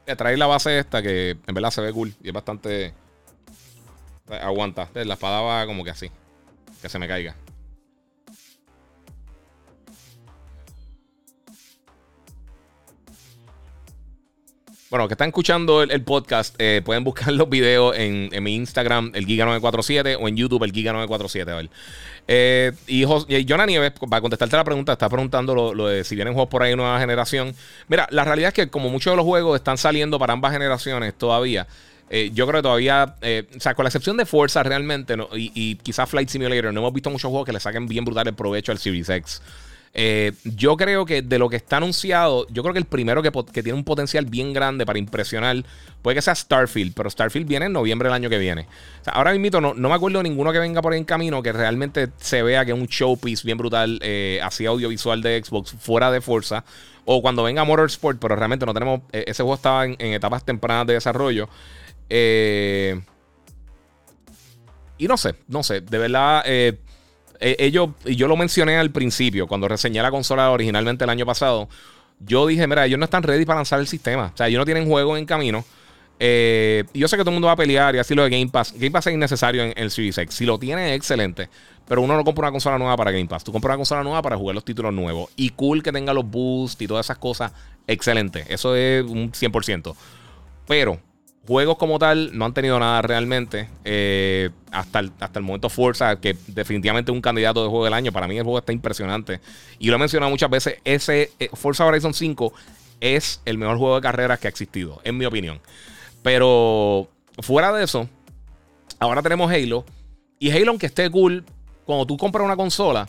Trae 0.05 0.37
la 0.37 0.47
base 0.47 0.79
esta 0.79 1.01
que 1.01 1.31
en 1.45 1.53
verdad 1.53 1.71
se 1.71 1.81
ve 1.81 1.91
cool 1.91 2.13
y 2.23 2.29
es 2.29 2.33
bastante 2.33 2.93
Aguanta. 4.29 4.89
La 4.93 5.13
espada 5.13 5.41
va 5.41 5.65
como 5.65 5.83
que 5.83 5.91
así. 5.91 6.09
Que 6.81 6.89
se 6.89 6.99
me 6.99 7.07
caiga. 7.07 7.35
Bueno, 14.95 15.07
que 15.09 15.15
están 15.15 15.27
escuchando 15.27 15.81
el, 15.83 16.03
podcast, 16.03 16.55
eh, 16.57 16.81
pueden 16.85 17.03
buscar 17.03 17.33
los 17.33 17.49
videos 17.49 17.97
en, 17.97 18.29
mi 18.41 18.55
Instagram, 18.55 19.11
el 19.13 19.27
Giga947, 19.27 20.17
o 20.21 20.27
en 20.29 20.37
YouTube, 20.37 20.63
el 20.63 20.71
Giga947. 20.71 21.49
A 21.49 21.55
ver. 21.55 21.69
Eh, 22.27 22.71
y, 22.87 23.03
y 23.03 23.45
Jonah 23.45 23.65
Nieves, 23.65 23.93
para 24.09 24.21
contestarte 24.21 24.55
la 24.55 24.63
pregunta, 24.63 24.93
está 24.93 25.09
preguntando 25.09 25.73
lo, 25.73 25.87
de 25.87 26.03
si 26.03 26.15
vienen 26.15 26.33
juegos 26.33 26.49
por 26.49 26.63
ahí 26.63 26.75
nueva 26.75 26.99
generación. 26.99 27.53
Mira, 27.87 28.07
la 28.11 28.23
realidad 28.23 28.49
es 28.49 28.53
que 28.53 28.69
como 28.69 28.89
muchos 28.89 29.11
de 29.11 29.17
los 29.17 29.25
juegos 29.25 29.57
están 29.57 29.77
saliendo 29.77 30.17
para 30.17 30.33
ambas 30.33 30.53
generaciones 30.53 31.13
todavía, 31.13 31.67
Eh, 32.09 32.31
yo 32.33 32.45
creo 32.45 32.59
que 32.59 32.63
todavía, 32.63 33.15
eh, 33.21 33.47
o 33.55 33.59
sea, 33.59 33.73
con 33.73 33.83
la 33.83 33.89
excepción 33.89 34.15
de 34.17 34.25
Forza 34.25 34.61
realmente, 34.63 35.15
y, 35.33 35.51
y 35.55 35.75
quizás 35.75 36.09
Flight 36.09 36.29
Simulator, 36.29 36.73
no 36.73 36.81
hemos 36.81 36.93
visto 36.93 37.09
muchos 37.09 37.29
juegos 37.29 37.45
que 37.45 37.53
le 37.53 37.59
saquen 37.59 37.87
bien 37.87 38.05
brutal 38.05 38.27
el 38.27 38.35
provecho 38.35 38.71
al 38.71 38.77
Series 38.77 39.09
X. 39.09 39.41
Eh, 39.97 40.33
yo 40.43 40.75
creo 40.75 41.05
que 41.05 41.21
de 41.21 41.39
lo 41.39 41.47
que 41.47 41.55
está 41.55 41.77
anunciado, 41.77 42.45
yo 42.49 42.63
creo 42.63 42.73
que 42.73 42.79
el 42.79 42.85
primero 42.85 43.23
que, 43.23 43.31
tiene 43.63 43.73
un 43.73 43.85
potencial 43.85 44.25
bien 44.25 44.51
grande 44.51 44.85
para 44.85 44.99
impresionar 44.99 45.63
puede 46.01 46.15
que 46.15 46.21
sea 46.21 46.35
Starfield, 46.35 46.93
pero 46.93 47.09
Starfield 47.09 47.47
viene 47.47 47.67
en 47.67 47.71
noviembre 47.73 48.09
del 48.09 48.13
año 48.13 48.29
que 48.29 48.37
viene. 48.37 48.67
ahora 49.05 49.33
mismo 49.33 49.61
no, 49.61 49.73
no 49.73 49.87
me 49.87 49.95
acuerdo 49.95 50.21
ninguno 50.21 50.51
que 50.51 50.59
venga 50.59 50.81
por 50.81 50.91
ahí 50.91 50.99
en 50.99 51.05
camino 51.05 51.41
que 51.41 51.53
realmente 51.53 52.09
se 52.17 52.43
vea 52.43 52.65
que 52.65 52.73
es 52.73 52.77
un 52.77 52.87
showpiece 52.87 53.43
bien 53.45 53.57
brutal, 53.57 53.97
eh, 54.01 54.41
así 54.43 54.65
audiovisual 54.65 55.21
de 55.21 55.41
Xbox, 55.41 55.73
fuera 55.79 56.11
de 56.11 56.19
Forza. 56.19 56.65
O 57.05 57.21
cuando 57.21 57.43
venga 57.43 57.63
Motorsport, 57.63 58.19
pero 58.19 58.35
realmente 58.35 58.65
no 58.65 58.73
tenemos. 58.73 59.01
Ese 59.11 59.43
juego 59.43 59.53
estaba 59.53 59.85
en, 59.85 59.95
etapas 59.99 60.43
tempranas 60.43 60.87
de 60.87 60.93
desarrollo. 60.93 61.47
Y 62.09 62.97
no 65.07 65.17
sé, 65.17 65.35
no 65.47 65.63
sé, 65.63 65.81
de 65.81 65.97
verdad. 65.97 66.43
Eh, 66.45 66.77
ellos, 67.39 67.89
y 68.05 68.15
yo 68.15 68.27
lo 68.27 68.37
mencioné 68.37 68.77
al 68.77 68.91
principio, 68.91 69.47
cuando 69.47 69.67
reseñé 69.67 70.01
la 70.01 70.11
consola 70.11 70.51
originalmente 70.51 71.03
el 71.03 71.09
año 71.09 71.25
pasado, 71.25 71.67
yo 72.19 72.47
dije, 72.47 72.65
mira, 72.67 72.85
ellos 72.85 72.97
no 72.97 73.05
están 73.05 73.23
ready 73.23 73.45
para 73.45 73.59
lanzar 73.59 73.79
el 73.79 73.87
sistema. 73.87 74.31
O 74.33 74.37
sea, 74.37 74.47
ellos 74.47 74.59
no 74.59 74.65
tienen 74.65 74.87
juego 74.87 75.17
en 75.17 75.25
camino. 75.25 75.65
Eh, 76.17 76.85
yo 76.93 77.09
sé 77.09 77.17
que 77.17 77.23
todo 77.23 77.31
el 77.31 77.35
mundo 77.35 77.47
va 77.47 77.53
a 77.53 77.57
pelear 77.57 77.93
y 77.93 77.99
así 77.99 78.15
lo 78.15 78.23
de 78.23 78.29
Game 78.29 78.47
Pass. 78.47 78.73
Game 78.73 78.91
Pass 78.91 79.07
es 79.07 79.13
innecesario 79.13 79.63
en, 79.63 79.73
el 79.75 79.91
Series. 79.91 80.19
Si 80.29 80.45
lo 80.45 80.57
tiene, 80.57 80.91
es 80.91 80.97
excelente. 80.97 81.49
Pero 81.87 82.01
uno 82.01 82.15
no 82.15 82.23
compra 82.23 82.43
una 82.43 82.51
consola 82.51 82.77
nueva 82.77 82.95
para 82.95 83.11
Game 83.11 83.27
Pass. 83.27 83.43
Tú 83.43 83.51
compras 83.51 83.71
una 83.71 83.77
consola 83.77 84.03
nueva 84.03 84.21
para 84.21 84.37
jugar 84.37 84.55
los 84.55 84.63
títulos 84.63 84.93
nuevos. 84.93 85.29
Y 85.35 85.49
cool 85.51 85.83
que 85.83 85.91
tenga 85.91 86.13
los 86.13 86.25
boosts 86.25 86.81
y 86.81 86.87
todas 86.87 87.05
esas 87.05 87.17
cosas. 87.17 87.51
Excelente. 87.85 88.45
Eso 88.47 88.75
es 88.75 89.03
un 89.03 89.31
100%. 89.31 89.93
Pero 90.67 90.99
Juegos 91.47 91.77
como 91.77 91.99
tal 91.99 92.35
no 92.35 92.45
han 92.45 92.53
tenido 92.53 92.79
nada 92.79 93.01
realmente. 93.01 93.69
Eh, 93.83 94.49
hasta, 94.71 94.99
el, 94.99 95.11
hasta 95.19 95.39
el 95.39 95.45
momento 95.45 95.69
Forza, 95.69 96.19
que 96.19 96.35
definitivamente 96.47 97.11
es 97.11 97.15
un 97.15 97.21
candidato 97.21 97.61
de 97.63 97.69
juego 97.69 97.85
del 97.85 97.93
año. 97.93 98.11
Para 98.11 98.27
mí 98.27 98.37
el 98.37 98.43
juego 98.43 98.59
está 98.59 98.73
impresionante. 98.73 99.39
Y 99.77 99.89
lo 99.89 99.95
he 99.95 99.99
mencionado 99.99 100.31
muchas 100.31 100.49
veces. 100.49 100.79
Ese 100.83 101.31
eh, 101.39 101.49
Forza 101.53 101.85
Horizon 101.85 102.13
5 102.13 102.53
es 102.99 103.41
el 103.45 103.57
mejor 103.57 103.77
juego 103.77 103.95
de 103.95 104.01
carreras 104.01 104.39
que 104.39 104.47
ha 104.47 104.49
existido, 104.49 105.01
en 105.03 105.17
mi 105.17 105.25
opinión. 105.25 105.59
Pero 106.23 107.09
fuera 107.39 107.71
de 107.71 107.83
eso, 107.83 108.09
ahora 108.99 109.21
tenemos 109.21 109.51
Halo. 109.51 109.85
Y 110.39 110.49
Halo, 110.49 110.71
aunque 110.71 110.87
esté 110.87 111.09
cool, 111.11 111.45
cuando 111.85 112.07
tú 112.07 112.17
compras 112.17 112.43
una 112.43 112.55
consola, 112.55 113.07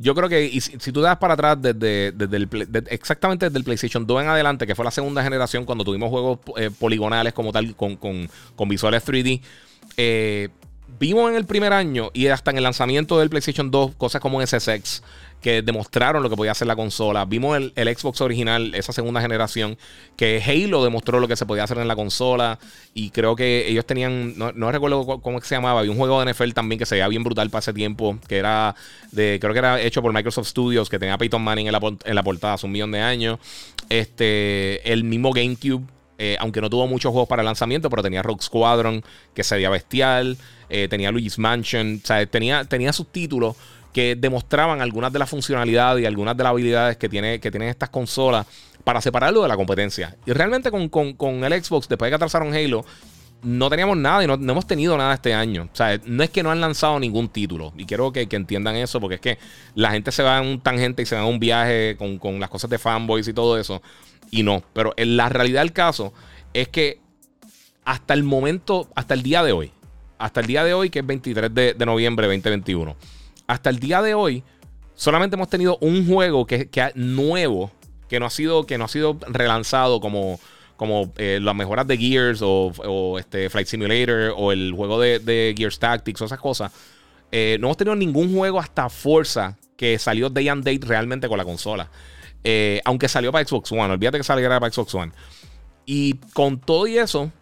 yo 0.00 0.14
creo 0.14 0.30
que 0.30 0.58
si, 0.60 0.92
tú 0.92 1.02
das 1.02 1.18
para 1.18 1.34
atrás 1.34 1.58
desde, 1.60 2.08
el, 2.08 2.48
exactamente 2.88 3.46
desde 3.46 3.58
el 3.58 3.64
PlayStation 3.64 4.06
2 4.06 4.22
en 4.22 4.28
adelante, 4.28 4.66
que 4.66 4.74
fue 4.74 4.84
la 4.84 4.90
segunda 4.90 5.22
generación 5.22 5.66
cuando 5.66 5.84
tuvimos 5.84 6.08
juegos 6.08 6.38
eh, 6.56 6.70
poligonales 6.70 7.34
como 7.34 7.52
tal, 7.52 7.76
con, 7.76 7.96
con 7.96 8.68
visuales 8.68 9.06
3D, 9.06 9.42
eh, 9.98 10.48
vimos 10.98 11.30
en 11.30 11.36
el 11.36 11.44
primer 11.46 11.72
año 11.72 12.10
y 12.12 12.26
hasta 12.28 12.50
en 12.50 12.58
el 12.58 12.62
lanzamiento 12.62 13.18
del 13.18 13.30
PlayStation 13.30 13.70
2 13.70 13.94
cosas 13.96 14.20
como 14.20 14.44
SSX 14.44 15.02
que 15.40 15.62
demostraron 15.62 16.22
lo 16.22 16.28
que 16.28 16.36
podía 16.36 16.52
hacer 16.52 16.66
la 16.66 16.76
consola. 16.76 17.24
Vimos 17.24 17.56
el, 17.56 17.96
Xbox 17.96 18.20
original, 18.20 18.74
esa 18.74 18.92
segunda 18.92 19.20
generación, 19.20 19.78
que 20.16 20.42
Halo 20.44 20.84
demostró 20.84 21.18
lo 21.18 21.28
que 21.28 21.36
se 21.36 21.46
podía 21.46 21.64
hacer 21.64 21.78
en 21.78 21.88
la 21.88 21.96
consola. 21.96 22.58
Y 22.92 23.10
creo 23.10 23.36
que 23.36 23.68
ellos 23.68 23.86
tenían, 23.86 24.34
no, 24.36 24.72
recuerdo 24.72 25.20
cómo 25.20 25.40
se 25.40 25.54
llamaba, 25.54 25.80
había 25.80 25.92
un 25.92 25.96
juego 25.96 26.22
de 26.22 26.32
NFL 26.32 26.50
también 26.50 26.78
que 26.78 26.86
se 26.86 26.96
veía 26.96 27.08
bien 27.08 27.24
brutal 27.24 27.48
para 27.48 27.60
ese 27.60 27.72
tiempo, 27.72 28.18
que 28.28 28.36
era 28.36 28.74
de, 29.12 29.38
creo 29.40 29.52
que 29.52 29.58
era 29.58 29.80
hecho 29.80 30.02
por 30.02 30.12
Microsoft 30.12 30.48
Studios, 30.48 30.90
que 30.90 30.98
tenía 30.98 31.16
Peyton 31.16 31.42
Manning 31.42 31.68
en 31.68 31.72
la, 31.72 31.80
en 32.04 32.14
la 32.14 32.22
portada 32.22 32.54
hace 32.54 32.66
un 32.66 32.72
millón 32.72 32.90
de 32.92 33.00
años. 33.00 33.38
Este, 33.88 34.92
el 34.92 35.04
mismo 35.04 35.32
GameCube. 35.32 35.84
Eh, 36.22 36.36
aunque 36.38 36.60
no 36.60 36.68
tuvo 36.68 36.86
muchos 36.86 37.12
juegos 37.12 37.30
para 37.30 37.40
el 37.40 37.46
lanzamiento, 37.46 37.88
pero 37.88 38.02
tenía 38.02 38.22
Rock 38.22 38.42
Squadron, 38.42 39.02
que 39.32 39.42
se 39.42 39.54
veía 39.54 39.70
bestial. 39.70 40.36
Eh, 40.70 40.88
tenía 40.88 41.10
Luigi's 41.10 41.38
Mansion, 41.38 42.00
o 42.02 42.06
sea, 42.06 42.24
tenía, 42.26 42.64
tenía 42.64 42.92
sus 42.92 43.10
títulos 43.10 43.56
que 43.92 44.16
demostraban 44.16 44.80
algunas 44.80 45.12
de 45.12 45.18
las 45.18 45.28
funcionalidades 45.28 46.02
y 46.02 46.06
algunas 46.06 46.36
de 46.36 46.44
las 46.44 46.50
habilidades 46.50 46.96
que, 46.96 47.08
tiene, 47.08 47.40
que 47.40 47.50
tienen 47.50 47.68
estas 47.68 47.90
consolas 47.90 48.46
para 48.84 49.00
separarlo 49.00 49.42
de 49.42 49.48
la 49.48 49.56
competencia. 49.56 50.16
Y 50.26 50.32
realmente 50.32 50.70
con, 50.70 51.44
el 51.44 51.64
Xbox, 51.64 51.88
después 51.88 52.06
de 52.06 52.10
que 52.10 52.14
atrasaron 52.14 52.54
Halo, 52.54 52.84
no 53.42 53.70
teníamos 53.70 53.96
nada 53.96 54.22
y 54.22 54.26
no, 54.26 54.34
hemos 54.34 54.66
tenido 54.66 54.96
nada 54.96 55.14
este 55.14 55.34
año. 55.34 55.68
O 55.72 55.76
sea, 55.76 55.98
no 56.04 56.22
es 56.22 56.30
que 56.30 56.42
no 56.42 56.50
han 56.50 56.60
lanzado 56.60 57.00
ningún 57.00 57.28
título. 57.28 57.72
Y 57.76 57.84
quiero 57.84 58.12
que, 58.12 58.28
entiendan 58.30 58.76
eso, 58.76 59.00
porque 59.00 59.16
es 59.16 59.20
que 59.20 59.38
la 59.74 59.90
gente 59.90 60.12
se 60.12 60.22
va 60.22 60.38
en 60.38 60.46
un 60.46 60.60
tangente 60.60 61.02
y 61.02 61.06
se 61.06 61.16
va 61.16 61.22
en 61.22 61.28
un 61.28 61.40
viaje 61.40 61.96
con, 61.98 62.18
con 62.18 62.38
las 62.38 62.50
cosas 62.50 62.70
de 62.70 62.78
fanboys 62.78 63.26
y 63.28 63.32
todo 63.32 63.58
eso. 63.58 63.82
Y 64.30 64.42
no. 64.42 64.62
Pero 64.72 64.94
en 64.96 65.16
la 65.16 65.28
realidad 65.28 65.62
del 65.62 65.72
caso 65.72 66.12
es 66.52 66.68
que 66.68 67.00
hasta 67.84 68.14
el 68.14 68.22
momento, 68.22 68.88
hasta 68.94 69.14
el 69.14 69.22
día 69.22 69.42
de 69.42 69.52
hoy, 69.52 69.72
hasta 70.20 70.40
el 70.40 70.46
día 70.46 70.62
de 70.64 70.74
hoy, 70.74 70.90
que 70.90 70.98
es 70.98 71.06
23 71.06 71.52
de, 71.52 71.74
noviembre 71.86 72.28
de 72.28 72.34
2021, 72.36 72.94
hasta 73.46 73.70
el 73.70 73.80
día 73.80 74.02
de 74.02 74.14
hoy, 74.14 74.44
solamente 74.94 75.34
hemos 75.34 75.48
tenido 75.48 75.78
un 75.80 76.06
juego 76.06 76.46
que, 76.46 76.68
que 76.68 76.92
nuevo, 76.94 77.72
que 78.06 78.20
no 78.20 78.26
ha 78.26 78.30
sido, 78.30 78.66
que 78.66 78.76
no 78.76 78.84
ha 78.84 78.88
sido 78.88 79.18
relanzado 79.28 79.98
como, 79.98 80.38
como 80.76 81.10
eh, 81.16 81.40
las 81.40 81.54
mejoras 81.54 81.86
de 81.86 81.96
Gears 81.96 82.40
o, 82.42 83.18
este 83.18 83.48
Flight 83.48 83.66
Simulator 83.66 84.34
o 84.36 84.52
el 84.52 84.72
juego 84.72 85.00
de, 85.00 85.54
Gears 85.56 85.78
Tactics 85.78 86.20
o 86.20 86.26
esas 86.26 86.38
cosas. 86.38 86.70
Eh, 87.32 87.56
no 87.58 87.68
hemos 87.68 87.78
tenido 87.78 87.96
ningún 87.96 88.34
juego 88.34 88.60
hasta 88.60 88.90
Forza 88.90 89.56
que 89.76 89.98
salió 89.98 90.28
day 90.28 90.48
and 90.48 90.62
date 90.64 90.86
realmente 90.86 91.28
con 91.28 91.38
la 91.38 91.44
consola. 91.44 91.90
Eh, 92.44 92.82
aunque 92.84 93.08
salió 93.08 93.32
para 93.32 93.46
Xbox 93.46 93.72
One, 93.72 93.94
olvídate 93.94 94.18
que 94.18 94.24
saliera 94.24 94.60
para 94.60 94.70
Xbox 94.70 94.94
One. 94.94 95.12
Y 95.86 96.16
con 96.34 96.60
todo 96.60 96.86
y 96.86 96.98
eso, 96.98 97.32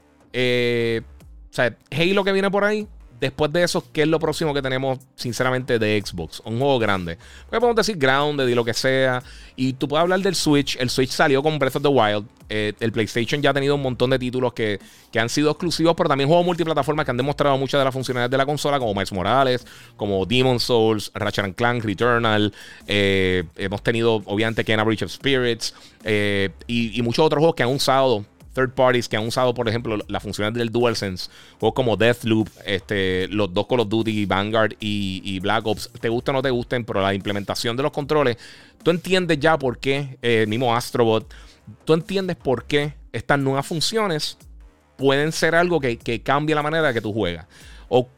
o 1.51 1.55
sea, 1.55 1.77
Halo 1.91 2.25
que 2.25 2.33
viene 2.33 2.51
por 2.51 2.65
ahí. 2.65 2.87
Después 3.21 3.53
de 3.53 3.65
eso, 3.65 3.85
¿qué 3.93 4.03
es 4.03 4.09
lo 4.09 4.21
próximo 4.21 4.55
que 4.55 4.63
tenemos, 4.63 5.01
sinceramente, 5.17 5.81
de 5.81 6.01
Xbox? 6.05 6.41
Un 6.45 6.59
juego 6.59 6.79
grande. 6.79 7.19
Porque 7.47 7.59
podemos 7.59 7.77
decir 7.77 7.97
Grounded 7.97 8.47
y 8.47 8.55
lo 8.55 8.65
que 8.65 8.75
sea. 8.75 9.23
Y 9.57 9.73
tú 9.73 9.89
puedes 9.89 10.03
hablar 10.03 10.21
del 10.21 10.37
Switch. 10.37 10.77
El 10.79 10.89
Switch 10.89 11.11
salió 11.11 11.43
con 11.43 11.59
Breath 11.59 11.77
of 11.77 11.83
the 11.83 11.89
Wild. 11.89 12.27
Eh, 12.49 12.75
el 12.79 12.93
PlayStation 12.93 13.43
ya 13.43 13.51
ha 13.51 13.55
tenido 13.55 13.75
un 13.75 13.83
montón 13.83 14.11
de 14.11 14.21
títulos 14.21 14.53
que, 14.53 14.79
han 15.19 15.29
sido 15.29 15.51
exclusivos, 15.51 15.95
pero 15.97 16.09
también 16.09 16.29
juegos 16.29 16.47
multiplataformas 16.47 17.05
que 17.05 17.11
han 17.11 17.17
demostrado 17.17 17.59
muchas 17.59 17.81
de 17.81 17.85
las 17.87 17.93
funcionalidades 17.93 18.31
de 18.31 18.39
la 18.39 18.47
consola, 18.47 18.79
como 18.79 18.95
Miles 18.95 19.13
Morales, 19.13 19.67
como 19.97 20.25
Demon 20.25 20.61
Souls, 20.61 21.11
Ratchet 21.13 21.57
Clank, 21.57 21.85
Returnal. 21.85 22.55
Eh, 22.87 23.43
hemos 23.57 23.83
tenido, 23.83 24.23
obviamente, 24.27 24.65
Kena 24.65 24.85
Breach 24.85 25.03
of 25.03 25.11
Spirits. 25.11 25.75
Eh, 26.05 26.51
y, 26.69 26.97
y 26.97 27.03
muchos 27.03 27.27
otros 27.27 27.41
juegos 27.41 27.57
que 27.57 27.65
han 27.65 27.71
usado 27.71 28.25
third 28.59 28.73
parties 28.73 29.09
que 29.09 29.17
han 29.17 29.25
usado, 29.27 29.55
por 29.55 29.69
ejemplo, 29.69 29.99
la 30.09 30.19
función 30.19 30.53
del 30.53 30.71
DualSense, 30.71 31.31
o 31.61 31.73
como 31.73 31.97
Deathloop, 31.97 32.49
este, 32.67 33.29
los 33.29 33.55
dos 33.55 33.67
Call 33.69 33.81
of 33.81 33.89
Duty, 33.89 34.27
Vanguard 34.27 34.75
y, 34.81 35.39
Black 35.41 35.67
Ops, 35.67 35.91
te 36.01 36.09
gusten 36.09 36.35
o 36.35 36.39
no 36.39 36.43
te 36.43 36.51
gusten, 36.51 36.85
pero 36.85 37.01
la 37.01 37.15
implementación 37.15 37.77
de 37.77 37.85
los 37.85 37.93
controles, 37.93 38.37
tú 38.83 38.91
entiendes 38.91 39.39
ya 39.39 39.57
por 39.57 39.79
qué, 39.79 40.19
eh, 40.23 40.47
mismo 40.49 40.75
Astrobot, 40.75 41.33
tú 41.85 41.93
entiendes 41.95 42.37
por 42.37 42.65
qué 42.65 42.95
estas 43.13 43.39
nuevas 43.39 43.67
funciones 43.67 44.37
pueden 44.97 45.31
ser 45.31 45.55
algo 45.55 45.79
que, 45.79 45.97
que 45.97 46.21
cambie 46.23 46.57
la 46.57 46.63
manera 46.63 46.93
que 46.93 47.01
tú 47.01 47.13
juegas. 47.13 47.47
O 47.89 48.09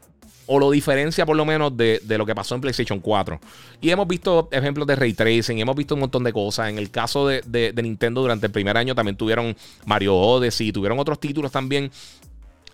o 0.52 0.58
lo 0.58 0.68
diferencia 0.72 1.24
por 1.24 1.36
lo 1.36 1.44
menos 1.44 1.76
de, 1.76 2.00
lo 2.08 2.26
que 2.26 2.34
pasó 2.34 2.56
en 2.56 2.60
PlayStation 2.60 2.98
4. 2.98 3.38
Y 3.80 3.90
hemos 3.90 4.08
visto 4.08 4.48
ejemplos 4.50 4.84
de 4.88 4.96
ray 4.96 5.12
tracing, 5.12 5.60
hemos 5.60 5.76
visto 5.76 5.94
un 5.94 6.00
montón 6.00 6.24
de 6.24 6.32
cosas. 6.32 6.68
En 6.68 6.76
el 6.76 6.90
caso 6.90 7.28
de, 7.28 7.72
Nintendo 7.80 8.20
durante 8.20 8.46
el 8.46 8.52
primer 8.52 8.76
año 8.76 8.96
también 8.96 9.16
tuvieron 9.16 9.56
Mario 9.86 10.16
Odyssey, 10.16 10.72
tuvieron 10.72 10.98
otros 10.98 11.20
títulos 11.20 11.52
también 11.52 11.92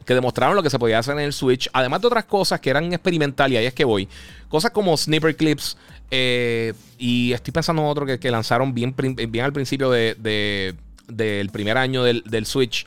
que 0.07 0.15
demostraron 0.15 0.57
lo 0.57 0.62
que 0.62 0.71
se 0.71 0.79
podía 0.79 1.01
hacer 1.01 1.19
en 1.19 1.25
el 1.25 1.35
Switch, 1.35 1.69
además 1.71 2.01
de 2.01 2.07
otras 2.07 2.25
cosas 2.25 2.61
que 2.61 2.71
eran 2.71 2.91
experimentales, 2.95 3.57
y 3.57 3.59
ahí 3.59 3.67
es 3.67 3.75
que 3.75 3.85
voy. 3.85 4.09
Cosas 4.49 4.71
como 4.71 4.97
Sniper 4.97 5.37
Clips, 5.37 5.77
eh, 6.11 6.73
y 6.97 7.33
estoy 7.33 7.53
pensando 7.53 7.83
en 7.83 7.89
otro 7.89 8.07
que, 8.07 8.31
lanzaron 8.31 8.73
bien, 8.73 8.95
bien 8.97 9.45
al 9.45 9.53
principio 9.53 9.91
del 9.91 11.51
primer 11.53 11.77
año 11.77 12.05
del, 12.05 12.47
Switch. 12.47 12.87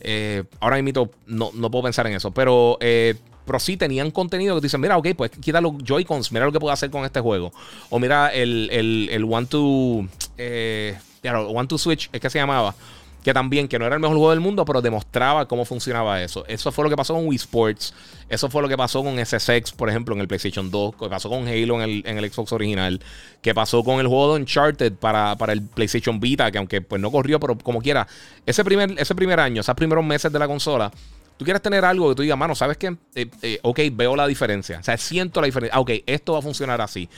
Eh, 0.00 0.44
ahora 0.60 0.80
mismo 0.80 1.10
no, 1.26 1.50
no 1.52 1.70
puedo 1.70 1.82
pensar 1.82 2.06
en 2.06 2.14
eso, 2.14 2.30
pero 2.30 2.78
eh, 2.80 3.16
pero 3.50 3.58
sí 3.58 3.76
tenían 3.76 4.12
contenido 4.12 4.54
que 4.54 4.60
dicen, 4.60 4.80
mira, 4.80 4.96
ok, 4.96 5.08
pues 5.16 5.32
quita 5.32 5.60
los 5.60 5.72
Joy-Cons, 5.82 6.30
mira 6.30 6.44
lo 6.44 6.52
que 6.52 6.60
puedo 6.60 6.72
hacer 6.72 6.88
con 6.88 7.04
este 7.04 7.18
juego. 7.18 7.52
O 7.88 7.98
mira 7.98 8.28
el, 8.28 8.68
el, 8.70 9.08
el 9.10 9.24
One 9.24 9.48
to 9.48 10.06
eh, 10.38 10.96
One 11.24 11.66
to 11.66 11.76
Switch, 11.76 12.08
es 12.12 12.20
que 12.20 12.30
se 12.30 12.38
llamaba. 12.38 12.76
Que 13.24 13.34
también, 13.34 13.66
que 13.66 13.76
no 13.76 13.86
era 13.86 13.96
el 13.96 14.00
mejor 14.00 14.16
juego 14.16 14.30
del 14.30 14.38
mundo, 14.38 14.64
pero 14.64 14.80
demostraba 14.80 15.48
cómo 15.48 15.64
funcionaba 15.64 16.22
eso. 16.22 16.44
Eso 16.46 16.70
fue 16.70 16.84
lo 16.84 16.90
que 16.90 16.96
pasó 16.96 17.12
con 17.12 17.26
Wii 17.26 17.36
Sports. 17.38 17.92
Eso 18.28 18.48
fue 18.48 18.62
lo 18.62 18.68
que 18.68 18.76
pasó 18.76 19.02
con 19.02 19.18
SSX, 19.18 19.72
por 19.72 19.90
ejemplo, 19.90 20.14
en 20.14 20.20
el 20.20 20.28
PlayStation 20.28 20.70
2. 20.70 20.94
Que 20.94 21.08
pasó 21.08 21.28
con 21.28 21.48
Halo 21.48 21.82
en 21.82 21.90
el, 21.90 22.02
en 22.06 22.18
el 22.18 22.32
Xbox 22.32 22.52
original. 22.52 23.00
Que 23.42 23.52
pasó 23.52 23.82
con 23.82 23.98
el 23.98 24.06
juego 24.06 24.34
de 24.34 24.42
Uncharted 24.42 24.92
para, 24.92 25.34
para 25.34 25.52
el 25.54 25.60
PlayStation 25.62 26.20
Vita. 26.20 26.52
Que 26.52 26.58
aunque 26.58 26.82
pues 26.82 27.02
no 27.02 27.10
corrió, 27.10 27.40
pero 27.40 27.58
como 27.58 27.82
quiera. 27.82 28.06
Ese 28.46 28.64
primer, 28.64 28.94
ese 28.96 29.16
primer 29.16 29.40
año, 29.40 29.60
esos 29.60 29.74
primeros 29.74 30.04
meses 30.04 30.32
de 30.32 30.38
la 30.38 30.46
consola 30.46 30.92
Tú 31.40 31.44
quieres 31.44 31.62
tener 31.62 31.86
algo 31.86 32.10
que 32.10 32.16
tú 32.16 32.20
digas, 32.20 32.36
mano, 32.36 32.54
¿sabes 32.54 32.76
qué? 32.76 32.94
Eh, 33.14 33.26
eh, 33.40 33.58
ok, 33.62 33.80
veo 33.92 34.14
la 34.14 34.26
diferencia. 34.26 34.78
O 34.78 34.82
sea, 34.82 34.98
siento 34.98 35.40
la 35.40 35.46
diferencia. 35.46 35.74
Ah, 35.74 35.80
ok, 35.80 35.90
esto 36.04 36.34
va 36.34 36.40
a 36.40 36.42
funcionar 36.42 36.82
así. 36.82 37.08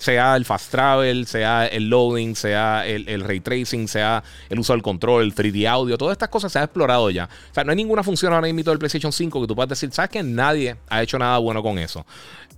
sea 0.00 0.34
el 0.34 0.44
fast 0.44 0.72
travel, 0.72 1.28
sea 1.28 1.64
el 1.68 1.88
loading, 1.88 2.34
sea 2.34 2.84
el, 2.84 3.22
ray 3.22 3.38
tracing, 3.38 3.86
sea 3.86 4.24
el 4.48 4.58
uso 4.58 4.72
del 4.72 4.82
control, 4.82 5.22
el 5.22 5.32
3D 5.32 5.68
audio, 5.68 5.96
todas 5.96 6.10
estas 6.10 6.28
cosas 6.28 6.50
se 6.50 6.58
han 6.58 6.64
explorado 6.64 7.08
ya. 7.10 7.28
O 7.52 7.54
sea, 7.54 7.62
no 7.62 7.70
hay 7.70 7.76
ninguna 7.76 8.02
función 8.02 8.32
ahora 8.32 8.52
mismo 8.52 8.68
del 8.68 8.80
PlayStation 8.80 9.12
5 9.12 9.42
que 9.42 9.46
tú 9.46 9.54
puedas 9.54 9.68
decir, 9.68 9.92
¿sabes 9.92 10.10
que 10.10 10.24
Nadie 10.24 10.74
ha 10.88 11.00
hecho 11.00 11.16
nada 11.16 11.38
bueno 11.38 11.62
con 11.62 11.78
eso. 11.78 12.04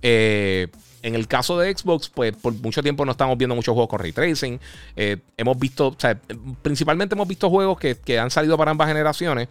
Eh 0.01 0.69
en 1.03 1.15
el 1.15 1.27
caso 1.27 1.57
de 1.57 1.75
Xbox, 1.75 2.09
pues 2.09 2.35
por 2.35 2.53
mucho 2.53 2.83
tiempo 2.83 3.05
no 3.05 3.11
estamos 3.11 3.37
viendo 3.37 3.55
muchos 3.55 3.73
juegos 3.73 3.89
con 3.89 3.99
ray 3.99 4.11
tracing. 4.11 4.59
Eh, 4.95 5.17
hemos 5.37 5.57
visto, 5.57 5.87
o 5.87 5.95
sea, 5.97 6.19
principalmente 6.61 7.15
hemos 7.15 7.27
visto 7.27 7.49
juegos 7.49 7.79
que, 7.79 7.95
que 7.95 8.19
han 8.19 8.29
salido 8.29 8.57
para 8.57 8.71
ambas 8.71 8.87
generaciones 8.87 9.47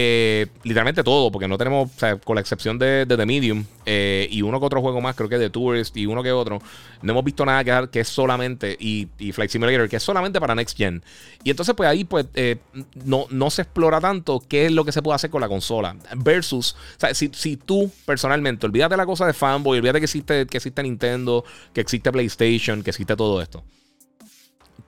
eh, 0.00 0.46
literalmente 0.62 1.02
todo, 1.02 1.32
porque 1.32 1.48
no 1.48 1.58
tenemos, 1.58 1.90
o 1.90 1.98
sea, 1.98 2.14
con 2.14 2.36
la 2.36 2.40
excepción 2.40 2.78
de, 2.78 3.04
The 3.04 3.26
Medium 3.26 3.64
eh, 3.84 4.28
y 4.30 4.42
uno 4.42 4.60
que 4.60 4.66
otro 4.66 4.80
juego 4.80 5.00
más, 5.00 5.16
creo 5.16 5.28
que 5.28 5.38
de 5.38 5.50
Tourist 5.50 5.96
y 5.96 6.06
uno 6.06 6.22
que 6.22 6.30
otro, 6.30 6.62
no 7.02 7.12
hemos 7.12 7.24
visto 7.24 7.44
nada 7.44 7.64
que, 7.64 7.90
que 7.90 8.00
es 8.00 8.08
solamente, 8.08 8.76
y, 8.78 9.08
Flight 9.32 9.50
Simulator, 9.50 9.88
que 9.88 9.96
es 9.96 10.02
solamente 10.04 10.38
para 10.38 10.54
Next 10.54 10.76
Gen. 10.76 11.02
Y 11.42 11.50
entonces, 11.50 11.74
pues 11.74 11.88
ahí, 11.88 12.04
pues, 12.04 12.26
eh, 12.34 12.58
no, 13.04 13.26
no 13.30 13.50
se 13.50 13.62
explora 13.62 14.00
tanto 14.00 14.40
qué 14.48 14.66
es 14.66 14.72
lo 14.72 14.84
que 14.84 14.92
se 14.92 15.02
puede 15.02 15.16
hacer 15.16 15.30
con 15.30 15.40
la 15.40 15.48
consola. 15.48 15.96
Versus, 16.16 16.76
o 16.96 17.00
sea, 17.00 17.12
si, 17.12 17.32
si 17.34 17.56
tú 17.56 17.90
personalmente, 18.06 18.66
olvídate 18.66 18.96
la 18.96 19.04
cosa 19.04 19.26
de 19.26 19.32
fanboy, 19.32 19.78
olvídate 19.78 19.98
que 19.98 20.04
existe, 20.04 20.46
que 20.46 20.58
existe 20.58 20.80
Nintendo, 20.80 21.44
que 21.72 21.80
existe 21.80 22.12
PlayStation, 22.12 22.84
que 22.84 22.90
existe 22.90 23.16
todo 23.16 23.42
esto. 23.42 23.64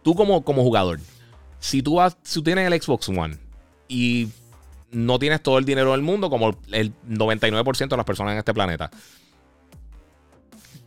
Tú 0.05 0.15
como, 0.15 0.45
como 0.45 0.63
jugador, 0.63 1.01
si 1.59 1.83
tú, 1.83 1.97
vas, 1.97 2.17
si 2.23 2.35
tú 2.35 2.45
tienes 2.45 2.71
el 2.71 2.81
Xbox 2.81 3.09
One 3.09 3.39
y 3.89 4.29
no 4.93 5.19
tienes 5.19 5.43
todo 5.43 5.59
el 5.59 5.65
dinero 5.65 5.93
del 5.93 6.03
mundo 6.03 6.31
como 6.31 6.57
el 6.73 6.93
99% 7.09 7.89
de 7.89 7.97
las 7.97 8.07
personas 8.07 8.33
en 8.33 8.39
este 8.39 8.55
planeta. 8.55 8.91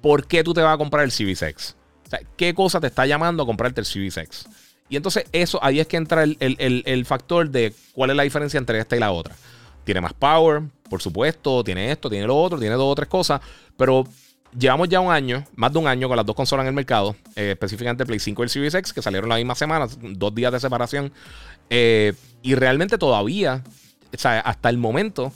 ¿Por 0.01 0.27
qué 0.27 0.43
tú 0.43 0.53
te 0.53 0.61
vas 0.61 0.75
a 0.75 0.77
comprar 0.77 1.05
el 1.05 1.11
Series 1.11 1.41
X? 1.41 1.75
O 2.05 2.09
sea, 2.09 2.19
¿qué 2.35 2.53
cosa 2.53 2.81
te 2.81 2.87
está 2.87 3.05
llamando 3.05 3.43
a 3.43 3.45
comprarte 3.45 3.79
el 3.79 3.85
Series 3.85 4.17
X? 4.17 4.47
Y 4.89 4.97
entonces 4.97 5.25
eso, 5.31 5.59
ahí 5.63 5.79
es 5.79 5.87
que 5.87 5.97
entra 5.97 6.23
el, 6.23 7.05
factor 7.05 7.49
de 7.49 7.73
cuál 7.93 8.09
es 8.09 8.15
la 8.15 8.23
diferencia 8.23 8.57
entre 8.57 8.79
esta 8.79 8.95
y 8.95 8.99
la 8.99 9.11
otra. 9.11 9.35
Tiene 9.85 10.01
más 10.01 10.13
power, 10.13 10.63
por 10.89 11.01
supuesto, 11.01 11.63
tiene 11.63 11.91
esto, 11.91 12.09
tiene 12.09 12.27
lo 12.27 12.37
otro, 12.39 12.59
tiene 12.59 12.75
dos 12.75 12.91
o 12.91 12.95
tres 12.95 13.07
cosas, 13.07 13.41
pero 13.77 14.05
llevamos 14.57 14.89
ya 14.89 14.99
un 14.99 15.11
año, 15.11 15.45
más 15.55 15.73
de 15.73 15.79
un 15.79 15.87
año 15.87 16.07
con 16.07 16.17
las 16.17 16.25
dos 16.25 16.35
consolas 16.35 16.63
en 16.65 16.67
el 16.67 16.73
mercado, 16.73 17.15
eh, 17.35 17.51
específicamente 17.51 18.03
el 18.03 18.07
Play 18.07 18.19
5 18.19 18.41
y 18.41 18.45
el 18.45 18.49
Series 18.49 18.73
X, 18.75 18.93
que 18.93 19.01
salieron 19.01 19.29
la 19.29 19.37
misma 19.37 19.55
semana, 19.55 19.87
dos 19.99 20.35
días 20.35 20.51
de 20.51 20.59
separación. 20.59 21.11
Eh, 21.69 22.13
y 22.41 22.55
realmente 22.55 22.97
todavía 22.97 23.63
o 24.13 24.17
sea, 24.17 24.39
hasta 24.39 24.69
el 24.69 24.77
momento, 24.77 25.31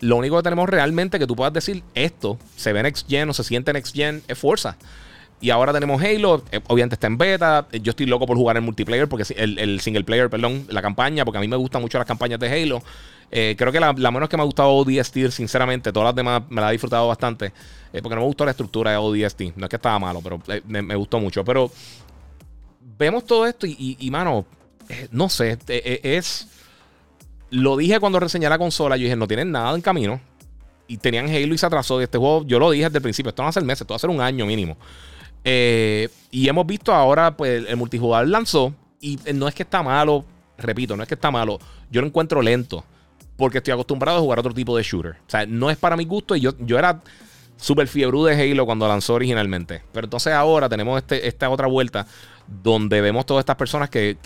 lo 0.00 0.16
único 0.16 0.36
que 0.36 0.42
tenemos 0.42 0.68
realmente 0.68 1.18
que 1.18 1.26
tú 1.26 1.34
puedas 1.34 1.52
decir 1.52 1.82
esto 1.94 2.38
se 2.56 2.72
ve 2.72 2.82
Next 2.82 3.08
Gen 3.08 3.28
o 3.30 3.34
se 3.34 3.44
siente 3.44 3.72
Next 3.72 3.94
Gen 3.94 4.22
es 4.28 4.38
Forza. 4.38 4.76
Y 5.40 5.50
ahora 5.50 5.72
tenemos 5.72 6.02
Halo, 6.02 6.42
eh, 6.50 6.60
obviamente 6.66 6.94
está 6.94 7.06
en 7.06 7.16
beta. 7.16 7.68
Yo 7.70 7.90
estoy 7.90 8.06
loco 8.06 8.26
por 8.26 8.36
jugar 8.36 8.56
el 8.56 8.62
multiplayer, 8.62 9.08
porque 9.08 9.24
el, 9.36 9.80
single 9.80 10.02
player, 10.02 10.28
perdón, 10.28 10.66
la 10.68 10.82
campaña, 10.82 11.24
porque 11.24 11.38
a 11.38 11.40
mí 11.40 11.46
me 11.46 11.56
gustan 11.56 11.80
mucho 11.80 11.96
las 11.96 12.08
campañas 12.08 12.40
de 12.40 12.50
Halo. 12.50 12.82
Eh, 13.30 13.54
creo 13.56 13.70
que 13.70 13.78
la, 13.78 13.92
menos 13.92 14.28
que 14.28 14.36
me 14.36 14.42
ha 14.42 14.46
gustado 14.46 14.70
ODST, 14.70 15.30
sinceramente, 15.30 15.92
todas 15.92 16.08
las 16.08 16.16
demás 16.16 16.42
me 16.48 16.60
la 16.60 16.70
he 16.70 16.72
disfrutado 16.72 17.06
bastante. 17.06 17.52
Eh, 17.92 18.02
porque 18.02 18.16
no 18.16 18.22
me 18.22 18.26
gustó 18.26 18.44
la 18.44 18.50
estructura 18.50 18.90
de 18.90 18.96
ODST. 18.96 19.42
No 19.54 19.66
es 19.66 19.70
que 19.70 19.76
estaba 19.76 19.98
malo, 20.00 20.20
pero 20.22 20.40
me, 20.66 20.94
gustó 20.96 21.20
mucho. 21.20 21.44
Pero 21.44 21.70
vemos 22.98 23.24
todo 23.24 23.46
esto 23.46 23.64
y 23.64 24.08
mano, 24.10 24.44
no 25.12 25.28
sé, 25.28 25.56
es 25.68 26.48
lo 27.50 27.76
dije 27.76 28.00
cuando 28.00 28.20
reseñé 28.20 28.48
la 28.48 28.58
consola. 28.58 28.96
Yo 28.96 29.04
dije, 29.04 29.16
no 29.16 29.26
tienen 29.26 29.50
nada 29.50 29.74
en 29.74 29.80
camino. 29.80 30.20
Y 30.86 30.96
tenían 30.96 31.26
Halo 31.26 31.54
y 31.54 31.58
se 31.58 31.66
atrasó 31.66 32.00
este 32.00 32.18
juego. 32.18 32.44
Yo 32.46 32.58
lo 32.58 32.70
dije 32.70 32.84
desde 32.84 32.98
el 32.98 33.02
principio. 33.02 33.30
Esto 33.30 33.42
va 33.42 33.50
a 33.50 33.52
ser 33.52 33.64
meses, 33.64 33.82
esto 33.82 33.92
va 33.92 33.96
a 33.96 34.00
ser 34.00 34.10
un 34.10 34.20
año 34.20 34.46
mínimo. 34.46 34.76
Eh, 35.44 36.08
y 36.30 36.48
hemos 36.48 36.66
visto 36.66 36.92
ahora, 36.92 37.36
pues 37.36 37.66
el 37.68 37.76
multijugador 37.76 38.28
lanzó. 38.28 38.74
Y 39.00 39.18
no 39.34 39.46
es 39.46 39.54
que 39.54 39.62
está 39.62 39.82
malo, 39.82 40.24
repito, 40.56 40.96
no 40.96 41.02
es 41.02 41.08
que 41.08 41.14
está 41.14 41.30
malo. 41.30 41.58
Yo 41.90 42.00
lo 42.00 42.06
encuentro 42.06 42.42
lento. 42.42 42.84
Porque 43.36 43.58
estoy 43.58 43.72
acostumbrado 43.72 44.18
a 44.18 44.20
jugar 44.20 44.40
otro 44.40 44.52
tipo 44.52 44.76
de 44.76 44.82
shooter. 44.82 45.12
O 45.12 45.30
sea, 45.30 45.46
no 45.46 45.70
es 45.70 45.76
para 45.76 45.96
mi 45.96 46.04
gusto. 46.04 46.34
Y 46.34 46.40
yo, 46.40 46.54
yo 46.58 46.78
era 46.78 47.00
súper 47.58 47.88
fiebre 47.88 48.18
de 48.18 48.52
Halo 48.52 48.64
cuando 48.64 48.88
lanzó 48.88 49.14
originalmente. 49.14 49.82
Pero 49.92 50.06
entonces 50.06 50.32
ahora 50.32 50.68
tenemos 50.68 50.98
este, 50.98 51.26
esta 51.26 51.50
otra 51.50 51.66
vuelta 51.66 52.06
donde 52.46 53.00
vemos 53.00 53.26
todas 53.26 53.42
estas 53.42 53.56
personas 53.56 53.90
que, 53.90 54.16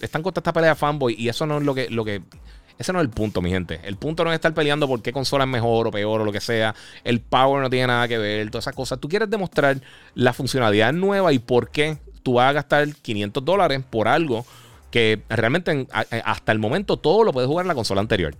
están 0.00 0.22
contra 0.22 0.40
esta 0.40 0.52
pelea 0.52 0.74
fanboy 0.74 1.14
y 1.18 1.28
eso 1.28 1.46
no 1.46 1.58
es 1.58 1.64
lo 1.64 1.74
que, 1.74 1.90
lo 1.90 2.04
que... 2.04 2.22
Ese 2.78 2.94
no 2.94 3.00
es 3.00 3.04
el 3.04 3.10
punto, 3.10 3.42
mi 3.42 3.50
gente. 3.50 3.78
El 3.84 3.96
punto 3.96 4.24
no 4.24 4.30
es 4.30 4.36
estar 4.36 4.54
peleando 4.54 4.88
por 4.88 5.02
qué 5.02 5.12
consola 5.12 5.44
es 5.44 5.50
mejor 5.50 5.88
o 5.88 5.90
peor 5.90 6.22
o 6.22 6.24
lo 6.24 6.32
que 6.32 6.40
sea. 6.40 6.74
El 7.04 7.20
power 7.20 7.60
no 7.60 7.68
tiene 7.68 7.88
nada 7.88 8.08
que 8.08 8.16
ver, 8.16 8.50
todas 8.50 8.64
esas 8.64 8.74
cosas. 8.74 8.98
Tú 8.98 9.06
quieres 9.06 9.28
demostrar 9.28 9.82
la 10.14 10.32
funcionalidad 10.32 10.94
nueva 10.94 11.30
y 11.34 11.38
por 11.38 11.68
qué 11.70 11.98
tú 12.22 12.34
vas 12.34 12.48
a 12.48 12.52
gastar 12.52 12.88
500 12.94 13.44
dólares 13.44 13.82
por 13.90 14.08
algo 14.08 14.46
que 14.90 15.22
realmente 15.28 15.86
hasta 16.24 16.52
el 16.52 16.58
momento 16.58 16.96
todo 16.96 17.22
lo 17.22 17.34
puedes 17.34 17.48
jugar 17.48 17.64
en 17.64 17.68
la 17.68 17.74
consola 17.74 18.00
anterior. 18.00 18.34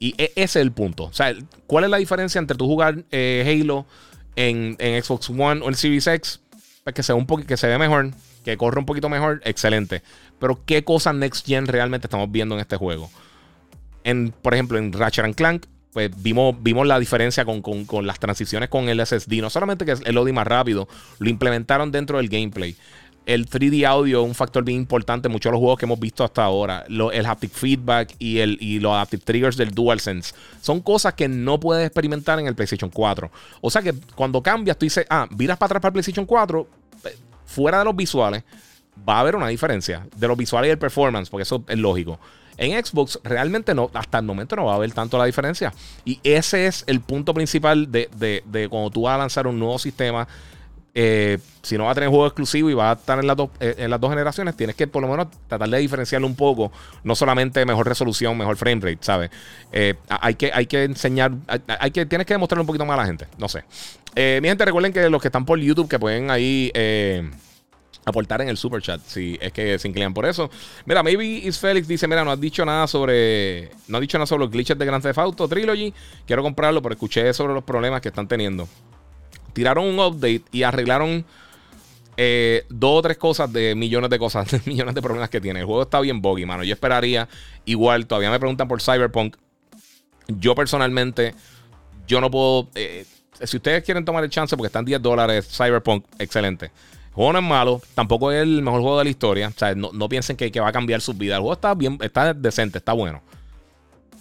Y 0.00 0.14
e, 0.18 0.32
ese 0.34 0.42
es 0.42 0.56
el 0.56 0.72
punto. 0.72 1.04
O 1.04 1.12
sea, 1.12 1.32
¿cuál 1.68 1.84
es 1.84 1.90
la 1.90 1.98
diferencia 1.98 2.40
entre 2.40 2.56
tú 2.56 2.66
jugar 2.66 3.04
eh, 3.12 3.60
Halo 3.62 3.86
en, 4.34 4.74
en, 4.80 5.00
Xbox 5.00 5.30
One 5.30 5.60
o 5.62 5.68
en 5.68 5.74
Series 5.74 6.08
X? 6.08 6.40
Pues 6.82 6.94
que, 6.94 7.02
sea 7.04 7.14
un 7.14 7.26
que 7.26 7.56
se 7.56 7.78
mejor, 7.78 8.10
que 8.42 8.56
corre 8.56 8.80
un 8.80 8.86
poquito 8.86 9.08
mejor, 9.08 9.42
excelente. 9.44 10.02
Pero 10.40 10.64
¿qué 10.64 10.82
cosas 10.82 11.14
Next 11.14 11.46
Gen 11.46 11.66
realmente 11.66 12.06
estamos 12.06 12.32
viendo 12.32 12.54
en 12.54 12.62
este 12.62 12.76
juego? 12.76 13.10
En, 14.02 14.32
por 14.32 14.54
ejemplo, 14.54 14.78
en 14.78 14.90
Ratchet 14.92 15.34
Clank, 15.34 15.66
pues 15.92 16.10
vimos, 16.22 16.54
vimos 16.62 16.86
la 16.86 16.98
diferencia 16.98 17.44
con, 17.44 18.06
las 18.06 18.18
transiciones 18.18 18.68
con 18.68 18.88
el 18.88 19.04
SSD. 19.04 19.40
No 19.40 19.50
solamente 19.50 19.84
que 19.84 19.92
el 19.92 20.14
loading 20.14 20.34
más 20.34 20.46
rápido, 20.46 20.88
lo 21.18 21.28
implementaron 21.28 21.92
dentro 21.92 22.16
del 22.16 22.28
gameplay. 22.28 22.76
El 23.26 23.48
3D 23.48 23.86
audio 23.86 24.22
es 24.22 24.26
un 24.26 24.34
factor 24.34 24.64
bien 24.64 24.78
importante 24.78 25.28
en 25.28 25.32
muchos 25.32 25.50
de 25.50 25.52
los 25.52 25.60
juegos 25.60 25.78
que 25.78 25.84
hemos 25.84 26.00
visto 26.00 26.24
hasta 26.24 26.42
ahora. 26.42 26.84
el 26.88 27.26
haptic 27.26 27.52
feedback 27.52 28.14
y, 28.18 28.38
el, 28.38 28.56
y 28.60 28.80
los 28.80 28.92
adaptive 28.92 29.22
triggers 29.22 29.56
del 29.56 29.70
DualSense. 29.70 30.34
Son 30.60 30.80
cosas 30.80 31.14
que 31.14 31.28
no 31.28 31.60
puedes 31.60 31.86
experimentar 31.86 32.38
en 32.40 32.46
el 32.46 32.54
PlayStation 32.54 32.90
4. 32.90 33.30
O 33.60 33.70
sea 33.70 33.82
que 33.82 33.94
cuando 34.14 34.42
cambias, 34.42 34.76
tú 34.78 34.86
dices, 34.86 35.06
ah, 35.10 35.28
viras 35.30 35.58
para 35.58 35.66
atrás 35.66 35.82
para 35.82 35.90
el 35.90 35.92
PlayStation 35.92 36.26
4, 36.26 36.66
eh, 37.04 37.16
fuera 37.44 37.78
de 37.78 37.84
los 37.84 37.94
visuales, 37.94 38.42
va 39.08 39.16
a 39.16 39.20
haber 39.20 39.36
una 39.36 39.48
diferencia 39.48 40.06
de 40.16 40.28
los 40.28 40.36
visuales 40.36 40.68
y 40.68 40.72
el 40.72 40.78
performance, 40.78 41.30
porque 41.30 41.42
eso 41.42 41.64
es 41.68 41.78
lógico. 41.78 42.18
En 42.56 42.84
Xbox 42.84 43.18
realmente 43.24 43.74
no, 43.74 43.90
hasta 43.94 44.18
el 44.18 44.24
momento 44.24 44.54
no 44.54 44.66
va 44.66 44.72
a 44.72 44.76
haber 44.76 44.92
tanto 44.92 45.16
la 45.16 45.24
diferencia. 45.24 45.72
Y 46.04 46.20
ese 46.22 46.66
es 46.66 46.84
el 46.86 47.00
punto 47.00 47.32
principal 47.32 47.90
de, 47.90 48.10
de, 48.16 48.42
de 48.44 48.68
cuando 48.68 48.90
tú 48.90 49.02
vas 49.02 49.14
a 49.14 49.18
lanzar 49.18 49.46
un 49.46 49.58
nuevo 49.58 49.78
sistema 49.78 50.28
eh, 50.94 51.38
si 51.62 51.78
no 51.78 51.84
va 51.84 51.92
a 51.92 51.94
tener 51.94 52.08
juego 52.08 52.26
exclusivo 52.26 52.68
y 52.68 52.74
va 52.74 52.90
a 52.90 52.94
estar 52.94 53.18
en 53.18 53.26
las, 53.26 53.36
dos, 53.36 53.50
eh, 53.60 53.74
en 53.78 53.90
las 53.90 54.00
dos 54.00 54.10
generaciones, 54.10 54.56
tienes 54.56 54.74
que 54.74 54.86
por 54.86 55.02
lo 55.02 55.08
menos 55.08 55.28
tratar 55.46 55.68
de 55.68 55.78
diferenciarlo 55.78 56.26
un 56.26 56.34
poco. 56.34 56.72
No 57.04 57.14
solamente 57.14 57.64
mejor 57.64 57.86
resolución, 57.86 58.36
mejor 58.36 58.56
frame 58.56 58.80
rate, 58.80 58.98
¿sabes? 59.00 59.30
Eh, 59.72 59.94
hay, 60.08 60.34
que, 60.34 60.50
hay 60.52 60.66
que 60.66 60.84
enseñar, 60.84 61.32
hay, 61.46 61.90
que, 61.90 62.06
tienes 62.06 62.26
que 62.26 62.34
demostrarle 62.34 62.62
un 62.62 62.66
poquito 62.66 62.84
más 62.84 62.94
a 62.98 63.02
la 63.02 63.06
gente. 63.06 63.28
No 63.38 63.48
sé. 63.48 63.64
mi 64.40 64.48
gente, 64.48 64.64
recuerden 64.64 64.92
que 64.92 65.08
los 65.08 65.22
que 65.22 65.28
están 65.28 65.44
por 65.44 65.58
YouTube, 65.58 65.88
que 65.88 65.98
pueden 65.98 66.30
ahí 66.30 66.72
aportar 68.04 68.40
en 68.40 68.48
el 68.48 68.56
super 68.56 68.80
chat 68.80 69.00
si 69.06 69.38
es 69.40 69.52
que 69.52 69.78
se 69.78 69.86
inclinan 69.86 70.14
por 70.14 70.26
eso. 70.26 70.50
Mira, 70.86 71.02
Maybe 71.02 71.26
is 71.26 71.58
Felix 71.58 71.86
dice, 71.86 72.08
mira, 72.08 72.24
no 72.24 72.30
has 72.32 72.40
dicho 72.40 72.64
nada 72.64 72.86
sobre 72.86 73.70
no 73.88 73.98
has 73.98 74.00
dicho 74.00 74.18
nada 74.18 74.26
sobre 74.26 74.44
los 74.44 74.50
glitches 74.50 74.76
de 74.78 74.86
Grand 74.86 75.02
Theft 75.02 75.18
Auto 75.18 75.46
Trilogy. 75.46 75.92
Quiero 76.26 76.42
comprarlo, 76.42 76.82
pero 76.82 76.94
escuché 76.94 77.32
sobre 77.32 77.54
los 77.54 77.62
problemas 77.62 78.00
que 78.00 78.08
están 78.08 78.26
teniendo 78.26 78.66
tiraron 79.52 79.86
un 79.86 79.98
update 79.98 80.44
y 80.52 80.62
arreglaron 80.62 81.24
eh, 82.22 82.66
dos 82.68 82.98
o 82.98 83.02
tres 83.02 83.16
cosas 83.16 83.50
de 83.50 83.74
millones 83.74 84.10
de 84.10 84.18
cosas, 84.18 84.46
millones 84.66 84.94
de 84.94 85.00
problemas 85.00 85.30
que 85.30 85.40
tiene. 85.40 85.60
El 85.60 85.66
juego 85.66 85.82
está 85.82 86.00
bien 86.00 86.20
buggy, 86.20 86.44
mano. 86.44 86.62
Yo 86.64 86.74
esperaría, 86.74 87.28
igual, 87.64 88.06
todavía 88.06 88.30
me 88.30 88.38
preguntan 88.38 88.68
por 88.68 88.82
Cyberpunk. 88.82 89.36
Yo 90.28 90.54
personalmente, 90.54 91.34
yo 92.06 92.20
no 92.20 92.30
puedo. 92.30 92.68
Eh, 92.74 93.06
si 93.42 93.56
ustedes 93.56 93.82
quieren 93.82 94.04
tomar 94.04 94.22
el 94.22 94.28
chance 94.28 94.54
porque 94.54 94.66
están 94.66 94.84
10 94.84 95.00
dólares, 95.00 95.48
Cyberpunk, 95.50 96.04
excelente. 96.18 96.66
El 96.66 97.14
juego 97.14 97.32
no 97.32 97.38
es 97.38 97.44
malo, 97.44 97.82
tampoco 97.94 98.30
es 98.30 98.42
el 98.42 98.60
mejor 98.60 98.82
juego 98.82 98.98
de 98.98 99.04
la 99.04 99.10
historia. 99.10 99.48
O 99.48 99.58
sea, 99.58 99.74
no, 99.74 100.08
piensen 100.08 100.36
que, 100.36 100.60
va 100.60 100.68
a 100.68 100.72
cambiar 100.72 101.00
su 101.00 101.14
vida. 101.14 101.36
El 101.36 101.40
juego 101.40 101.54
está 101.54 101.74
bien, 101.74 101.96
está 102.02 102.34
decente, 102.34 102.78
está 102.78 102.92
bueno. 102.92 103.22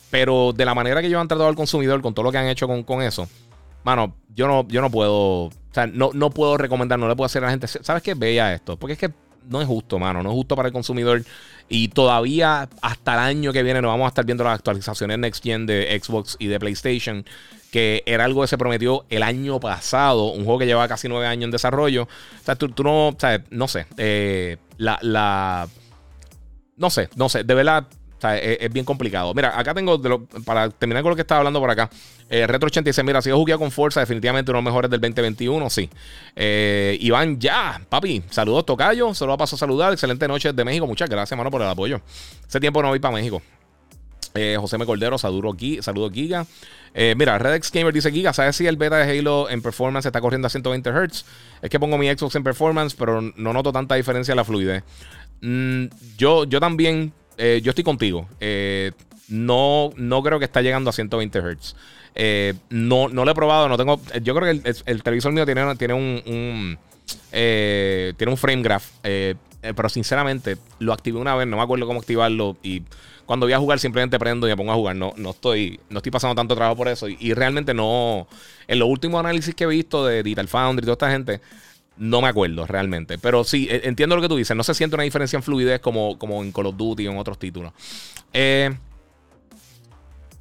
Pero 0.10 0.54
de 0.54 0.64
la 0.64 0.74
manera 0.74 1.02
que 1.02 1.08
ellos 1.08 1.20
han 1.20 1.28
tratado 1.28 1.50
al 1.50 1.56
consumidor 1.56 2.02
con 2.02 2.14
todo 2.14 2.24
lo 2.24 2.32
que 2.32 2.38
han 2.38 2.48
hecho 2.48 2.66
con, 2.66 2.84
con 2.84 3.02
eso, 3.02 3.28
mano, 3.84 4.16
yo 4.34 4.48
no, 4.48 4.68
yo 4.68 4.82
no 4.82 4.90
puedo, 4.90 5.46
o 5.46 5.52
sea, 5.72 5.88
no, 5.88 6.12
no 6.14 6.30
puedo 6.30 6.58
recomendar, 6.58 7.00
no 7.00 7.08
le 7.08 7.16
puedo 7.16 7.26
hacer 7.26 7.44
a 7.44 7.48
la 7.48 7.52
gente, 7.52 7.68
¿sabes 7.68 8.04
qué? 8.04 8.14
Vea 8.14 8.54
esto, 8.54 8.78
porque 8.78 8.94
es 8.94 9.00
que 9.00 9.12
no 9.48 9.62
es 9.62 9.68
justo, 9.68 10.00
mano, 10.00 10.24
no 10.24 10.30
es 10.30 10.36
justo 10.36 10.56
para 10.56 10.68
el 10.68 10.74
consumidor. 10.74 11.24
Y 11.68 11.90
todavía 11.90 12.68
hasta 12.82 13.14
el 13.14 13.20
año 13.20 13.54
que 13.54 13.64
viene 13.64 13.82
nos 13.82 13.90
vamos 13.90 14.06
a 14.06 14.10
estar 14.10 14.26
viendo 14.26 14.44
las 14.44 14.56
actualizaciones 14.56 15.20
Next 15.20 15.44
Gen 15.44 15.66
de 15.66 16.00
Xbox 16.02 16.36
y 16.40 16.48
de 16.48 16.60
PlayStation, 16.60 17.26
que 17.72 18.04
era 18.06 18.26
algo 18.26 18.42
que 18.42 18.48
se 18.48 18.58
prometió 18.58 19.06
el 19.10 19.24
año 19.24 19.60
pasado, 19.60 20.32
un 20.32 20.46
juego 20.46 20.60
que 20.60 20.66
lleva 20.66 20.88
casi 20.88 21.08
nueve 21.08 21.28
años 21.28 21.46
en 21.46 21.52
desarrollo. 21.52 22.04
O 22.04 22.44
sea, 22.44 22.56
tú, 22.56 22.72
no, 22.84 23.10
o 23.10 23.16
sea, 23.18 23.44
no 23.52 23.68
sé, 23.68 23.86
eh, 23.98 24.58
la, 24.78 24.98
la, 25.02 25.68
no 26.78 26.90
sé, 26.90 27.10
no 27.16 27.30
sé, 27.30 27.44
de 27.44 27.54
verdad 27.54 27.88
Es, 28.22 28.72
bien 28.72 28.86
complicado. 28.86 29.34
Mira, 29.34 29.58
acá 29.58 29.74
tengo, 29.74 30.00
para 30.46 30.70
terminar 30.70 31.04
con 31.04 31.12
lo 31.12 31.16
que 31.16 31.22
estaba 31.22 31.40
hablando 31.40 31.60
por 31.60 31.70
acá, 31.70 31.90
eh, 32.30 32.46
Retro 32.48 32.68
86, 32.68 33.06
mira, 33.06 33.22
si 33.22 33.30
yo 33.30 33.38
jugué 33.38 33.58
con 33.58 33.72
fuerza, 33.72 34.00
definitivamente 34.00 34.52
uno 34.52 34.60
de 34.60 34.64
los 34.64 34.72
mejores 34.72 34.92
del 34.92 35.00
2021, 35.00 35.70
sí. 35.70 35.90
Eh, 36.36 36.98
Iván, 37.02 37.40
ya, 37.40 37.82
papi, 37.88 38.24
saludos, 38.30 38.66
Tocayo, 38.66 39.14
solo 39.14 39.38
paso 39.38 39.56
a 39.56 39.60
saludar, 39.60 39.94
excelente 39.94 40.28
noche 40.28 40.52
de 40.54 40.66
México, 40.66 40.86
muchas 40.86 41.10
gracias, 41.10 41.32
hermano, 41.32 41.52
por 41.52 41.62
el 41.62 41.68
apoyo. 41.68 42.02
Hace 42.48 42.60
tiempo 42.60 42.82
no 42.82 42.90
voy 42.90 43.00
para 43.00 43.16
México. 43.16 43.42
Eh, 44.36 44.58
José 44.60 44.76
M. 44.76 44.86
Cordero, 44.86 45.18
saludo, 45.18 45.56
saludo 45.82 46.12
Giga. 46.12 46.46
Eh, 46.94 47.14
mira, 47.18 47.38
Redex 47.38 47.72
Gamer 47.72 47.94
dice 47.94 48.12
Giga, 48.12 48.34
¿sabes 48.34 48.56
si 48.56 48.68
el 48.68 48.78
beta 48.78 48.98
de 48.98 49.20
Halo 49.20 49.50
en 49.50 49.62
performance 49.62 50.06
está 50.06 50.22
corriendo 50.22 50.48
a 50.48 50.50
120 50.50 50.90
Hz? 50.90 51.26
Es 51.62 51.70
que 51.70 51.80
pongo 51.80 51.98
mi 51.98 52.08
Xbox 52.10 52.36
en 52.36 52.44
performance, 52.44 52.96
pero 52.96 53.22
no 53.22 53.54
noto 53.54 53.72
tanta 53.72 53.96
diferencia 53.96 54.32
en 54.32 54.38
la 54.38 54.44
fluidez. 54.44 54.84
Mm, 55.42 55.86
yo, 56.18 56.46
yo 56.46 56.60
también, 56.60 57.14
eh, 57.40 57.62
yo 57.64 57.72
estoy 57.72 57.84
contigo. 57.84 58.28
no, 59.30 59.92
no 59.96 60.24
creo 60.24 60.40
que 60.40 60.46
está 60.46 60.62
llegando 60.62 60.90
a 60.90 60.94
120 60.94 61.40
Hz. 61.40 61.76
no, 62.70 63.10
no 63.10 63.26
lo 63.26 63.32
he 63.32 63.36
probado, 63.36 63.68
no 63.68 63.78
tengo. 63.78 64.00
Yo 64.22 64.36
creo 64.36 64.62
que 64.62 64.76
el, 64.86 65.04
televisor 65.04 65.32
mío 65.32 65.46
tiene, 65.46 65.76
tiene 65.76 65.94
un, 65.94 66.78
tiene 67.32 68.32
un 68.32 68.38
frame 68.38 68.62
graph. 68.62 68.86
pero 69.02 69.90
sinceramente, 69.90 70.58
lo 70.80 70.94
activé 70.94 71.18
una 71.18 71.36
vez, 71.36 71.48
no 71.48 71.58
me 71.58 71.64
acuerdo 71.64 71.88
cómo 71.88 72.00
activarlo 72.00 72.58
y 72.62 72.84
cuando 73.30 73.46
voy 73.46 73.54
a 73.54 73.60
jugar 73.60 73.78
simplemente 73.78 74.18
prendo 74.18 74.48
y 74.48 74.50
me 74.50 74.58
pongo 74.58 74.72
a 74.72 74.76
jugar. 74.76 74.96
No, 74.96 75.14
no, 75.16 75.30
estoy, 75.30 75.80
no 75.92 76.00
estoy 76.00 76.12
pasando 76.12 76.34
tanto 76.34 76.56
trabajo 76.56 76.76
por 76.76 76.88
eso. 76.88 77.08
Y, 77.08 77.36
realmente 77.36 77.76
no. 77.76 78.28
En 78.68 78.80
los 78.80 78.90
últimos 78.90 79.20
análisis 79.20 79.54
que 79.54 79.66
he 79.66 79.68
visto 79.68 80.04
de 80.04 80.24
Digital 80.24 80.48
Foundry 80.48 80.84
y 80.84 80.86
toda 80.88 80.94
esta 80.94 81.12
gente, 81.12 81.40
no 82.00 82.22
me 82.22 82.28
acuerdo 82.28 82.66
realmente. 82.66 83.18
Pero 83.18 83.44
sí, 83.44 83.68
e, 83.70 83.82
entiendo 83.88 84.16
lo 84.16 84.22
que 84.22 84.30
tú 84.30 84.36
dices. 84.36 84.56
No 84.58 84.64
se 84.64 84.74
siente 84.74 84.96
una 84.96 85.04
diferencia 85.04 85.38
en 85.38 85.44
fluidez 85.44 85.80
como, 85.80 86.18
como 86.18 86.42
en 86.44 86.52
Call 86.52 86.68
of 86.68 86.78
Duty 86.78 87.08
o 87.08 87.12
en 87.12 87.18
otros 87.18 87.38
títulos. 87.38 87.74
Eh, 88.34 88.76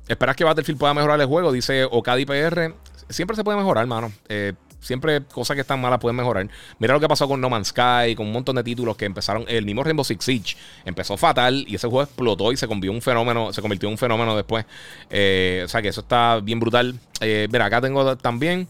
¿Esperas 0.09 0.37
que 0.37 0.45
Battlefield 0.45 0.79
pueda 0.79 0.95
mejorar 0.95 1.21
el 1.21 1.27
juego? 1.27 1.53
Dice 1.53 1.85
Okadi 1.85 2.25
PR. 2.25 2.75
Siempre 3.11 3.37
se 3.37 3.45
puede 3.45 3.59
mejorar, 3.59 3.83
hermano. 3.83 4.11
Eh, 4.29 4.55
Siempre 4.81 5.25
cosas 5.25 5.55
que 5.57 5.63
están 5.63 5.81
malas 5.81 5.99
pueden 5.99 6.17
mejorar. 6.17 6.49
Mira 6.79 6.95
lo 6.95 7.01
que 7.01 7.09
pasó 7.09 7.27
con 7.27 7.41
No 7.41 7.51
Man's 7.51 7.69
Sky, 7.69 8.15
con 8.15 8.27
un 8.27 8.33
montón 8.33 8.57
de 8.57 8.63
títulos 8.63 8.97
que 8.97 9.07
empezaron. 9.07 9.45
El 9.49 9.65
mismo 9.65 9.83
Rainbow 9.83 10.05
Six 10.05 10.25
Siege 10.25 10.57
empezó 10.85 11.17
fatal 11.17 11.65
y 11.67 11.75
ese 11.75 11.89
juego 11.89 12.05
explotó 12.05 12.53
y 12.53 12.57
se 12.57 12.69
convirtió 12.69 12.93
en 12.93 12.97
un 12.97 13.03
fenómeno, 13.03 13.53
se 13.53 13.61
convirtió 13.61 13.89
en 13.89 13.95
un 13.95 13.99
fenómeno 13.99 14.37
después. 14.37 14.67
Eh, 15.11 15.63
o 15.65 15.69
sea 15.69 15.83
que 15.83 15.89
eso 15.89 16.03
está 16.03 16.41
bien 16.41 16.61
brutal. 16.61 16.99
Eh, 17.21 17.49
mira, 17.51 17.65
acá 17.65 17.81
tengo 17.81 18.17
también. 18.17 18.69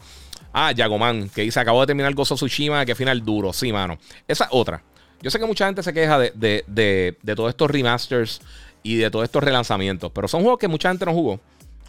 Ah, 0.53 0.73
Yagoman, 0.73 1.29
que 1.29 1.43
dice: 1.43 1.61
Acabo 1.61 1.81
de 1.81 1.87
terminar 1.89 2.15
Gozo 2.15 2.35
Tsushima, 2.35 2.85
que 2.85 2.95
final 2.95 3.25
duro. 3.25 3.53
Sí, 3.53 3.73
mano. 3.73 3.99
Esa 4.27 4.49
otra. 4.51 4.83
Yo 5.21 5.31
sé 5.31 5.39
que 5.39 5.47
mucha 5.47 5.67
gente 5.67 5.83
se 5.83 5.93
queja 5.93 6.19
de, 6.19 6.33
de, 6.35 7.17
de, 7.21 7.35
todos 7.35 7.51
estos 7.51 7.71
remasters 7.71 8.41
y 8.83 8.97
de 8.97 9.11
todos 9.11 9.25
estos 9.25 9.43
relanzamientos, 9.43 10.13
pero 10.15 10.29
son 10.29 10.43
juegos 10.43 10.61
que 10.61 10.69
mucha 10.69 10.91
gente 10.91 11.05
no 11.05 11.13
jugó. 11.13 11.41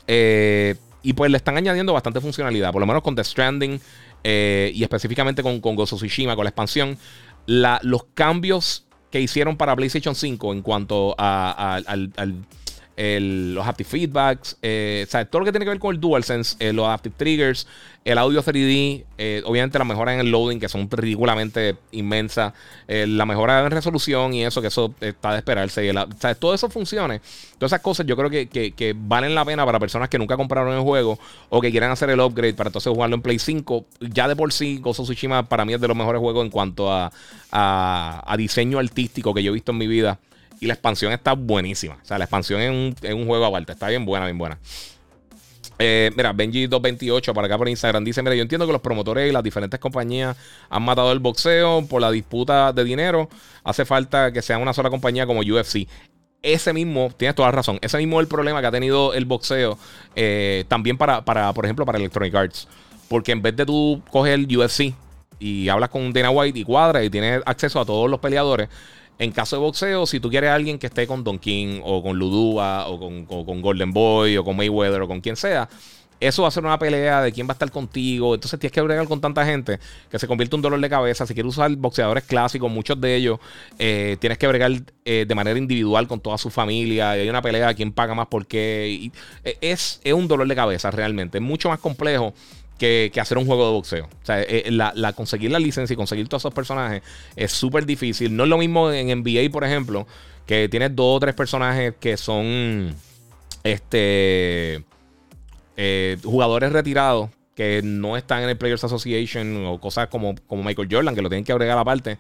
Eh, 0.08 0.76
y 1.04 1.14
pues 1.14 1.30
le 1.30 1.38
están 1.38 1.56
añadiendo 1.56 1.94
bastante 1.94 2.20
funcionalidad. 2.20 2.72
Por 2.72 2.80
lo 2.80 2.88
menos 2.88 3.04
con 3.04 3.16
The 3.16 3.24
Stranding 3.24 3.80
eh, 4.24 4.72
y 4.74 4.84
específicamente 4.84 5.44
con, 5.44 5.62
con 5.62 5.76
Gozo 5.76 5.96
Tsushima, 5.96 6.36
con 6.36 6.44
la 6.44 6.50
expansión, 6.50 6.98
los 7.46 8.04
cambios 8.16 8.86
que 9.12 9.22
hicieron 9.22 9.58
para 9.58 9.76
PlayStation 9.76 10.16
5 10.16 10.54
en 10.54 10.62
cuanto 10.62 11.16
a, 11.18 11.76
al, 11.86 12.46
los 13.00 13.66
haptic 13.66 13.88
feedbacks, 13.88 14.58
eh, 14.62 15.08
todo 15.30 15.40
lo 15.40 15.46
que 15.46 15.52
tiene 15.54 15.66
que 15.66 15.70
ver 15.70 15.80
con 15.80 15.96
el 15.96 16.02
DualSense, 16.02 16.58
eh, 16.60 16.74
los 16.74 16.86
haptic 16.86 17.16
triggers, 17.16 17.66
el 18.04 18.18
audio 18.18 18.44
3D, 18.44 19.06
eh, 19.18 19.42
obviamente 19.46 19.80
la 19.80 19.86
mejora 19.86 20.14
en 20.14 20.20
el 20.20 20.30
loading, 20.30 20.60
que 20.60 20.68
son 20.68 20.90
ridículamente 20.92 21.78
inmensas, 21.92 22.54
la 22.88 23.26
mejora 23.26 23.66
en 23.66 23.72
resolución 23.72 24.34
y 24.34 24.44
eso, 24.44 24.62
que 24.62 24.68
eso 24.68 24.94
está 25.00 25.32
de 25.32 25.38
esperarse. 25.38 25.94
todo 26.40 26.54
eso 26.54 26.70
funcione. 26.70 27.22
Todas 27.58 27.72
esas 27.72 27.82
cosas 27.82 28.06
yo 28.06 28.18
creo 28.18 28.30
que, 28.30 28.96
valen 28.98 29.34
la 29.34 29.46
pena 29.46 29.66
para 29.66 29.80
personas 29.80 30.10
que 30.10 30.18
nunca 30.18 30.36
compraron 30.36 30.74
el 30.74 30.82
juego 30.82 31.20
o 31.50 31.62
que 31.62 31.72
quieran 31.72 31.92
hacer 31.92 32.10
el 32.10 32.20
upgrade 32.20 32.54
para 32.54 32.70
entonces 32.70 32.92
jugarlo 32.92 33.16
en 33.16 33.22
Play 33.22 33.40
5. 33.40 33.86
Ya 34.02 34.28
de 34.28 34.36
por 34.36 34.52
sí, 34.52 34.80
Gozo 34.80 35.04
Tsushima 35.04 35.48
para 35.48 35.64
mí 35.64 35.74
es 35.74 35.80
de 35.80 35.88
los 35.88 35.96
mejores 35.96 36.20
juegos 36.20 36.44
en 36.44 36.52
cuanto 36.52 36.92
a 36.92 38.36
diseño 38.38 38.80
artístico 38.80 39.34
que 39.34 39.44
yo 39.44 39.52
he 39.52 39.54
visto 39.54 39.72
en 39.72 39.78
mi 39.78 39.88
vida. 39.88 40.20
Y 40.60 40.68
la 40.68 40.74
expansión 40.74 41.12
está 41.14 41.34
buenísima. 41.34 41.98
O 42.02 42.06
sea, 42.06 42.18
la 42.18 42.26
expansión 42.26 42.62
es 42.62 42.70
un, 42.70 42.96
un 43.14 43.26
juego 43.26 43.46
aparte. 43.46 43.72
Está 43.72 43.88
bien 43.88 44.06
buena, 44.06 44.26
bien 44.26 44.38
buena. 44.38 44.58
Eh, 45.82 46.12
mira, 46.18 46.34
Benji228 46.34 47.34
para 47.34 47.48
acá 47.48 47.58
por 47.58 47.70
Instagram 47.70 48.04
dice: 48.04 48.22
Mira, 48.22 48.36
yo 48.36 48.42
entiendo 48.42 48.68
que 48.68 48.74
los 48.74 48.82
promotores 48.82 49.30
y 49.30 49.32
las 49.32 49.42
diferentes 49.42 49.80
compañías 49.80 50.36
han 50.70 50.84
matado 50.84 51.12
el 51.14 51.20
boxeo 51.20 51.86
por 51.88 52.02
la 52.02 52.12
disputa 52.12 52.74
de 52.74 52.84
dinero. 52.84 53.30
Hace 53.64 53.86
falta 53.86 54.34
que 54.34 54.42
sea 54.42 54.58
una 54.58 54.74
sola 54.74 54.90
compañía 54.90 55.26
como 55.26 55.40
UFC. 55.40 55.88
Ese 56.42 56.74
mismo, 56.74 57.10
tienes 57.16 57.36
toda 57.36 57.50
la 57.50 57.54
razón, 57.54 57.80
ese 57.82 57.98
mismo 57.98 58.20
es 58.20 58.24
el 58.24 58.30
problema 58.30 58.62
que 58.62 58.68
ha 58.68 58.72
tenido 58.72 59.14
el 59.14 59.26
boxeo 59.26 59.78
eh, 60.16 60.64
también 60.70 60.98
para, 60.98 61.26
para, 61.26 61.52
por 61.54 61.66
ejemplo, 61.66 61.86
para 61.86 61.98
Electronic 61.98 62.34
Arts. 62.36 62.68
Porque 63.10 63.32
en 63.32 63.42
vez 63.42 63.56
de 63.56 63.66
tú 63.66 64.02
coger 64.10 64.34
el 64.34 64.58
UFC 64.58 64.94
y 65.40 65.68
hablas 65.68 65.90
con 65.90 66.14
Dana 66.14 66.30
White 66.30 66.60
y 66.60 66.64
cuadra 66.64 67.04
y 67.04 67.10
tienes 67.10 67.42
acceso 67.46 67.80
a 67.80 67.86
todos 67.86 68.10
los 68.10 68.20
peleadores, 68.20 68.70
en 69.20 69.32
caso 69.32 69.58
de 69.58 69.62
boxeo, 69.62 70.06
si 70.08 70.22
tú 70.22 70.30
quieres 70.30 70.50
a 70.50 70.56
alguien 70.56 70.80
que 70.80 70.88
esté 70.88 71.06
con 71.06 71.26
Don 71.26 71.38
King 71.38 71.82
o 71.84 72.02
con 72.02 72.18
Ludua 72.18 72.88
o 72.88 72.98
con, 72.98 73.62
Golden 73.62 73.92
Boy 73.92 74.38
o 74.38 74.46
con 74.46 74.56
Mayweather 74.56 75.02
o 75.02 75.08
con 75.10 75.20
quien 75.20 75.36
sea, 75.36 75.68
eso 76.22 76.42
va 76.42 76.48
a 76.48 76.52
ser 76.52 76.64
una 76.66 76.80
pelea 76.80 77.22
de 77.22 77.32
quién 77.34 77.46
va 77.46 77.52
a 77.52 77.54
estar 77.54 77.70
contigo. 77.70 78.34
Entonces 78.34 78.58
tienes 78.60 78.74
que 78.74 78.82
bregar 78.82 79.08
con 79.08 79.20
tanta 79.20 79.46
gente 79.46 79.80
que 80.10 80.20
se 80.20 80.28
convierte 80.28 80.56
en 80.56 80.60
un 80.60 80.62
dolor 80.64 80.80
de 80.80 80.90
cabeza. 80.90 81.26
Si 81.26 81.34
quieres 81.34 81.52
usar 81.52 81.74
boxeadores 81.76 82.24
clásicos, 82.24 82.72
muchos 82.72 83.00
de 83.00 83.16
ellos, 83.16 83.40
eh, 83.78 84.18
tienes 84.20 84.38
que 84.38 84.48
bregar 84.48 84.72
eh, 85.06 85.26
de 85.28 85.36
manera 85.36 85.58
individual 85.58 86.08
con 86.08 86.20
toda 86.22 86.38
su 86.38 86.50
familia. 86.50 87.18
Y 87.18 87.22
hay 87.22 87.30
una 87.30 87.42
pelea 87.42 87.68
de 87.68 87.76
quién 87.76 87.92
paga 87.92 88.16
más 88.16 88.28
por 88.28 88.48
qué. 88.48 89.12
Eh, 89.44 89.58
es, 89.62 90.00
es 90.04 90.14
un 90.14 90.28
dolor 90.30 90.48
de 90.48 90.56
cabeza 90.56 90.92
realmente. 90.92 91.38
Es 91.38 91.44
mucho 91.44 91.70
más 91.70 91.80
complejo 91.80 92.34
que, 92.80 93.12
hacer 93.22 93.38
un 93.38 93.46
juego 93.46 93.68
de 93.68 93.72
boxeo. 93.74 94.06
O 94.06 94.26
sea, 94.26 94.42
eh, 94.42 94.72
la, 94.72 95.14
conseguir 95.14 95.52
la 95.52 95.60
licencia 95.60 95.94
y 95.94 95.98
conseguir 95.98 96.28
todos 96.28 96.42
esos 96.42 96.54
personajes 96.54 97.04
es 97.36 97.52
súper 97.52 97.86
difícil. 97.86 98.36
No 98.36 98.44
es 98.44 98.50
lo 98.50 98.58
mismo 98.58 98.92
en 98.92 99.20
NBA, 99.20 99.52
por 99.52 99.64
ejemplo, 99.64 100.08
que 100.48 100.68
tienes 100.70 100.96
dos 100.96 101.18
o 101.18 101.20
tres 101.20 101.36
personajes 101.36 101.94
que 102.00 102.18
son 102.18 102.96
este 103.64 104.84
eh, 105.76 106.18
jugadores 106.24 106.72
retirados 106.72 107.30
que 107.54 107.82
no 107.84 108.16
están 108.16 108.44
en 108.44 108.50
el 108.50 108.58
Players 108.58 108.86
Association 108.86 109.66
o 109.66 109.80
cosas 109.82 110.08
como, 110.08 110.34
como 110.48 110.64
Michael 110.64 110.88
Jordan, 110.90 111.14
que 111.14 111.22
lo 111.22 111.30
tienen 111.30 111.44
que 111.44 111.52
agregar 111.52 111.78
aparte. 111.78 112.18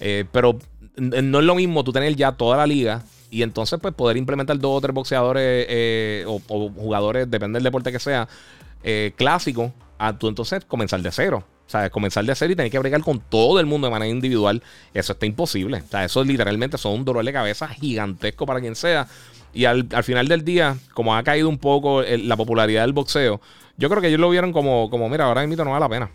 Eh, 0.00 0.24
pero 0.32 0.58
no 0.96 1.38
es 1.38 1.44
lo 1.44 1.54
mismo 1.54 1.84
tú 1.84 1.92
tener 1.92 2.16
ya 2.16 2.32
toda 2.32 2.56
la 2.56 2.66
liga 2.66 3.02
y 3.30 3.42
entonces 3.42 3.78
pues 3.80 3.92
poder 3.94 4.16
implementar 4.16 4.58
dos 4.58 4.78
o 4.78 4.80
tres 4.80 4.94
boxeadores 4.94 6.24
o, 6.26 6.40
o, 6.48 6.70
jugadores, 6.70 7.30
depende 7.30 7.58
del 7.58 7.64
deporte 7.64 7.92
que 7.92 7.98
sea, 7.98 8.26
clásicos 9.16 9.72
a 9.98 10.16
tú 10.18 10.28
entonces 10.28 10.64
comenzar 10.64 11.00
de 11.02 11.10
cero. 11.10 11.44
O 11.66 11.70
sea, 11.70 11.90
comenzar 11.90 12.24
de 12.24 12.34
cero 12.34 12.52
y 12.52 12.56
tener 12.56 12.70
que 12.70 12.78
bregar 12.78 13.02
con 13.02 13.20
todo 13.20 13.60
el 13.60 13.66
mundo 13.66 13.88
de 13.88 13.90
manera 13.90 14.10
individual. 14.10 14.62
Eso 14.94 15.12
está 15.12 15.26
imposible. 15.26 15.82
O 15.86 15.90
sea, 15.90 16.04
eso 16.04 16.24
literalmente 16.24 16.78
son 16.78 16.92
un 16.94 17.04
dolor 17.04 17.24
de 17.24 17.32
cabeza 17.32 17.68
gigantesco 17.68 18.46
para 18.46 18.60
quien 18.60 18.74
sea. 18.74 19.06
Y 19.52 19.64
al, 19.64 19.86
final 20.02 20.28
del 20.28 20.44
día, 20.44 20.76
como 20.94 21.14
ha 21.14 21.22
caído 21.22 21.48
un 21.48 21.58
poco 21.58 22.02
la 22.02 22.36
popularidad 22.36 22.82
del 22.82 22.92
boxeo, 22.92 23.40
yo 23.76 23.88
creo 23.88 24.00
que 24.00 24.08
ellos 24.08 24.20
lo 24.20 24.30
vieron 24.30 24.52
como, 24.52 24.88
como 24.88 25.08
mira, 25.08 25.26
ahora 25.26 25.46
mismo 25.46 25.64
no 25.64 25.72
vale 25.72 25.80
la 25.80 25.88
pena. 25.88 26.10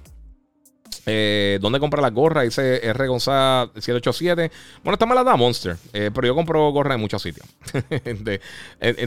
Eh, 1.05 1.59
¿Dónde 1.61 1.79
compra 1.79 2.01
la 2.01 2.09
gorra? 2.09 2.43
Dice 2.43 2.85
R. 2.87 3.07
González 3.07 3.71
787. 3.75 4.51
Bueno, 4.83 4.93
esta 4.93 5.05
me 5.05 5.15
la 5.15 5.23
da 5.23 5.35
Monster. 5.35 5.77
Eh, 5.91 6.11
pero 6.13 6.27
yo 6.27 6.35
compro 6.35 6.69
gorra 6.71 6.95
en 6.95 7.01
muchos 7.01 7.21
sitios. 7.21 7.45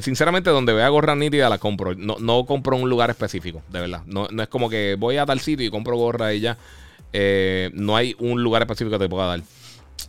sinceramente, 0.01 0.51
donde 0.51 0.73
vea 0.73 0.89
gorra 0.89 1.15
nítida 1.15 1.49
la 1.49 1.59
compro. 1.59 1.95
No, 1.95 2.17
no 2.19 2.45
compro 2.45 2.77
un 2.77 2.89
lugar 2.89 3.11
específico, 3.11 3.63
de 3.71 3.81
verdad. 3.81 4.03
No, 4.07 4.29
es 4.29 4.49
como 4.49 4.69
que 4.69 4.97
voy 4.99 5.17
a 5.17 5.27
tal 5.27 5.41
sitio 5.41 5.67
y 5.67 5.71
compro 5.71 5.97
gorra 5.97 6.35
y 6.35 6.41
ya. 6.41 6.59
Eh, 7.13 7.71
no 7.73 7.97
hay 7.97 8.15
un 8.19 8.43
lugar 8.43 8.63
específico 8.63 8.99
que 8.99 9.05
te 9.05 9.09
pueda 9.09 9.27
dar. 9.27 9.43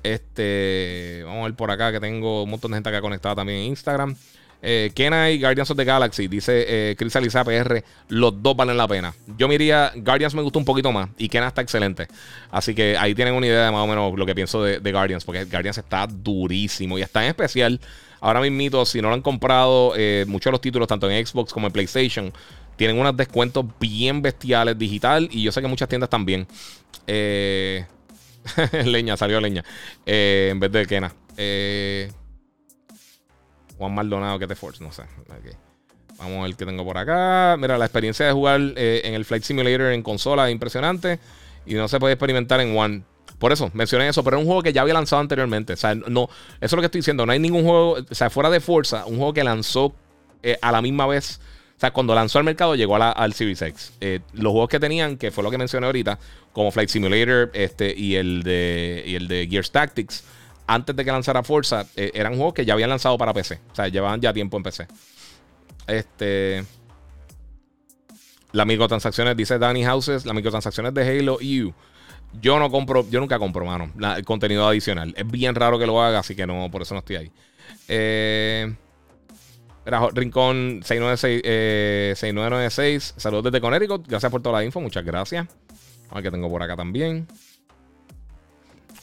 Este, 0.04 1.22
vamos 1.26 1.42
a 1.42 1.44
ver 1.46 1.54
por 1.56 1.72
acá 1.72 1.92
que 1.92 2.00
tengo 2.00 2.44
un 2.44 2.50
montón 2.50 2.72
de 2.72 2.78
gente 2.78 2.90
acá 2.90 3.02
conectada 3.02 3.36
también 3.36 3.60
en 3.60 3.66
Instagram. 3.68 4.16
Eh, 4.62 4.92
Kenai, 4.96 5.40
Guardians 5.40 5.70
of 5.70 5.78
the 5.78 5.86
Galaxy, 5.86 6.28
dice 6.28 6.66
eh, 6.68 6.96
Chris 6.98 7.16
Aliza 7.16 7.44
PR, 7.44 7.84
los 8.10 8.42
dos 8.42 8.56
valen 8.56 8.78
la 8.78 8.88
pena. 8.88 9.14
Yo 9.38 9.48
me 9.48 9.58
Guardians 9.58 10.34
me 10.34 10.42
gustó 10.42 10.60
un 10.60 10.66
poquito 10.66 10.92
más 10.92 11.10
y 11.18 11.30
Kenai 11.30 11.50
está 11.50 11.62
excelente. 11.62 12.08
Así 12.52 12.74
que 12.74 12.98
ahí 12.98 13.14
tienen 13.14 13.34
una 13.34 13.46
idea 13.46 13.66
de 13.66 13.72
más 13.72 13.84
o 13.84 13.88
menos 13.88 14.18
lo 14.18 14.26
que 14.26 14.34
pienso 14.34 14.64
de, 14.64 14.92
Guardians, 14.92 15.26
porque 15.26 15.46
Guardians 15.46 15.78
está 15.78 16.08
durísimo 16.08 16.98
y 16.98 17.02
está 17.02 17.24
en 17.24 17.30
especial. 17.30 17.80
Ahora 18.20 18.42
mismo, 18.42 18.86
si 18.86 19.02
no 19.02 19.10
lo 19.10 19.14
han 19.14 19.22
comprado, 19.22 19.94
eh, 19.96 20.26
muchos 20.28 20.46
de 20.46 20.52
los 20.52 20.62
títulos, 20.62 20.88
tanto 20.88 21.10
en 21.10 21.26
Xbox 21.26 21.54
como 21.54 21.68
en 21.68 21.74
PlayStation, 21.74 22.34
tienen 22.76 23.00
unos 23.00 23.16
descuentos 23.16 23.66
bien 23.80 24.22
bestiales 24.22 24.78
digital 24.78 25.30
y 25.32 25.44
yo 25.44 25.52
sé 25.52 25.62
que 25.62 25.68
muchas 25.68 25.88
tiendas 25.88 26.10
también. 26.10 26.48
Eh, 27.06 27.86
leña, 28.86 29.18
salió 29.18 29.40
leña. 29.40 29.64
en 30.06 30.60
vez 30.60 30.72
de 30.72 30.86
Kena. 30.88 31.14
Eh. 31.38 32.12
Juan 33.78 33.94
Maldonado 33.94 34.40
que 34.40 34.48
te 34.48 34.56
force, 34.56 34.84
no 34.84 34.92
sé. 34.92 35.04
Vamos 36.18 36.40
a 36.40 36.44
ver 36.44 36.56
qué 36.56 36.66
tengo 36.66 36.84
por 36.84 36.98
acá. 36.98 37.56
Mira, 37.60 37.78
la 37.78 37.86
experiencia 37.86 38.26
de 38.26 38.32
jugar 38.32 38.60
eh, 38.76 39.02
en 39.04 39.14
el 39.14 39.26
Flight 39.26 39.44
Simulator 39.44 39.92
en 39.92 40.02
consola 40.02 40.48
es 40.48 40.52
impresionante 40.52 41.20
y 41.66 41.76
no 41.76 41.88
se 41.88 42.00
puede 42.00 42.14
experimentar 42.14 42.60
en 42.60 42.76
One. 42.76 43.04
Por 43.38 43.52
eso 43.52 43.70
mencioné 43.74 44.08
eso, 44.08 44.24
pero 44.24 44.38
era 44.38 44.42
un 44.42 44.48
juego 44.48 44.64
que 44.64 44.74
ya 44.74 44.82
había 44.82 44.96
lanzado 44.96 45.22
anteriormente. 45.22 45.74
O 45.74 45.78
sea, 45.78 45.94
no, 45.94 46.24
eso 46.24 46.32
es 46.60 46.72
lo 46.74 46.80
que 46.80 46.86
estoy 46.86 47.00
diciendo. 47.00 47.26
No 47.26 47.32
hay 47.32 47.40
ningún 47.40 47.64
juego, 47.64 47.98
o 48.10 48.16
sea, 48.16 48.30
fuera 48.30 48.50
de 48.50 48.60
Forza, 48.60 49.06
un 49.06 49.18
juego 49.18 49.34
que 49.34 49.44
lanzó 49.44 49.94
eh, 50.42 50.58
a 50.62 50.72
la 50.72 50.82
misma 50.82 51.06
vez. 51.06 51.40
O 51.76 51.80
sea, 51.80 51.92
cuando 51.92 52.16
lanzó 52.16 52.40
al 52.40 52.46
mercado 52.46 52.74
llegó 52.74 52.96
al 52.96 53.34
Series 53.34 53.62
X. 53.62 53.94
Eh, 54.02 54.22
los 54.34 54.52
juegos 54.52 54.70
que 54.70 54.80
tenían, 54.80 55.18
que 55.18 55.30
fue 55.30 55.44
lo 55.44 55.52
que 55.52 55.60
mencioné 55.60 55.86
ahorita, 55.86 56.18
como 56.52 56.72
Flight 56.72 56.90
Simulator 56.90 57.52
este, 57.54 57.94
y, 57.96 58.16
el 58.16 58.42
de, 58.42 59.04
y 59.06 59.14
el 59.14 59.28
de 59.28 59.48
Gears 59.48 59.70
Tactics, 59.70 60.24
antes 60.68 60.96
de 60.96 61.06
que 61.06 61.12
lanzara 61.12 61.44
Forza, 61.44 61.86
eh, 61.96 62.12
eran 62.14 62.36
juegos 62.36 62.54
que 62.54 62.66
ya 62.66 62.74
habían 62.74 62.90
lanzado 62.90 63.18
para 63.18 63.34
PC. 63.34 63.60
O 63.72 63.76
sea, 63.76 63.88
llevaban 63.88 64.22
ya 64.22 64.34
tiempo 64.34 64.58
en 64.58 64.64
PC. 64.64 64.88
Este. 65.88 66.64
Las 68.52 68.68
microtransacciones, 68.68 69.36
dice 69.36 69.58
Danny 69.58 69.84
Houses, 69.84 70.26
las 70.26 70.36
microtransacciones 70.36 70.94
de 70.94 71.20
Halo 71.20 71.38
EU. 71.42 71.74
Yo 72.42 72.60
no 72.60 72.70
compro, 72.70 73.10
yo 73.10 73.20
nunca 73.20 73.40
compro, 73.40 73.66
mano, 73.66 73.92
el 74.16 74.26
contenido 74.26 74.68
adicional. 74.68 75.14
Es 75.18 75.30
bien 75.30 75.56
raro 75.56 75.80
que 75.80 75.86
lo 75.86 76.02
haga, 76.02 76.20
así 76.20 76.36
que 76.36 76.46
no, 76.46 76.70
por 76.70 76.82
eso 76.82 76.94
no 76.94 77.00
estoy 77.00 77.16
ahí. 77.16 77.32
Eh, 77.88 78.74
Rincón 80.14 80.82
696, 80.84 81.42
eh, 81.46 82.14
6996. 82.16 83.14
Saludos 83.18 83.46
desde 83.46 83.62
Connecticut. 83.62 84.08
Gracias 84.08 84.32
por 84.32 84.42
toda 84.42 84.60
la 84.60 84.66
info. 84.66 84.82
Muchas 84.82 85.06
gracias. 85.06 85.48
A 86.10 86.16
ver 86.16 86.24
que 86.24 86.32
tengo 86.32 86.50
por 86.50 86.62
acá 86.62 86.76
también. 86.76 87.28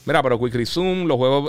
Mira, 0.06 0.22
pero 0.22 0.38
Quick 0.38 0.54
Resume, 0.54 1.06
los 1.06 1.16
juegos 1.16 1.44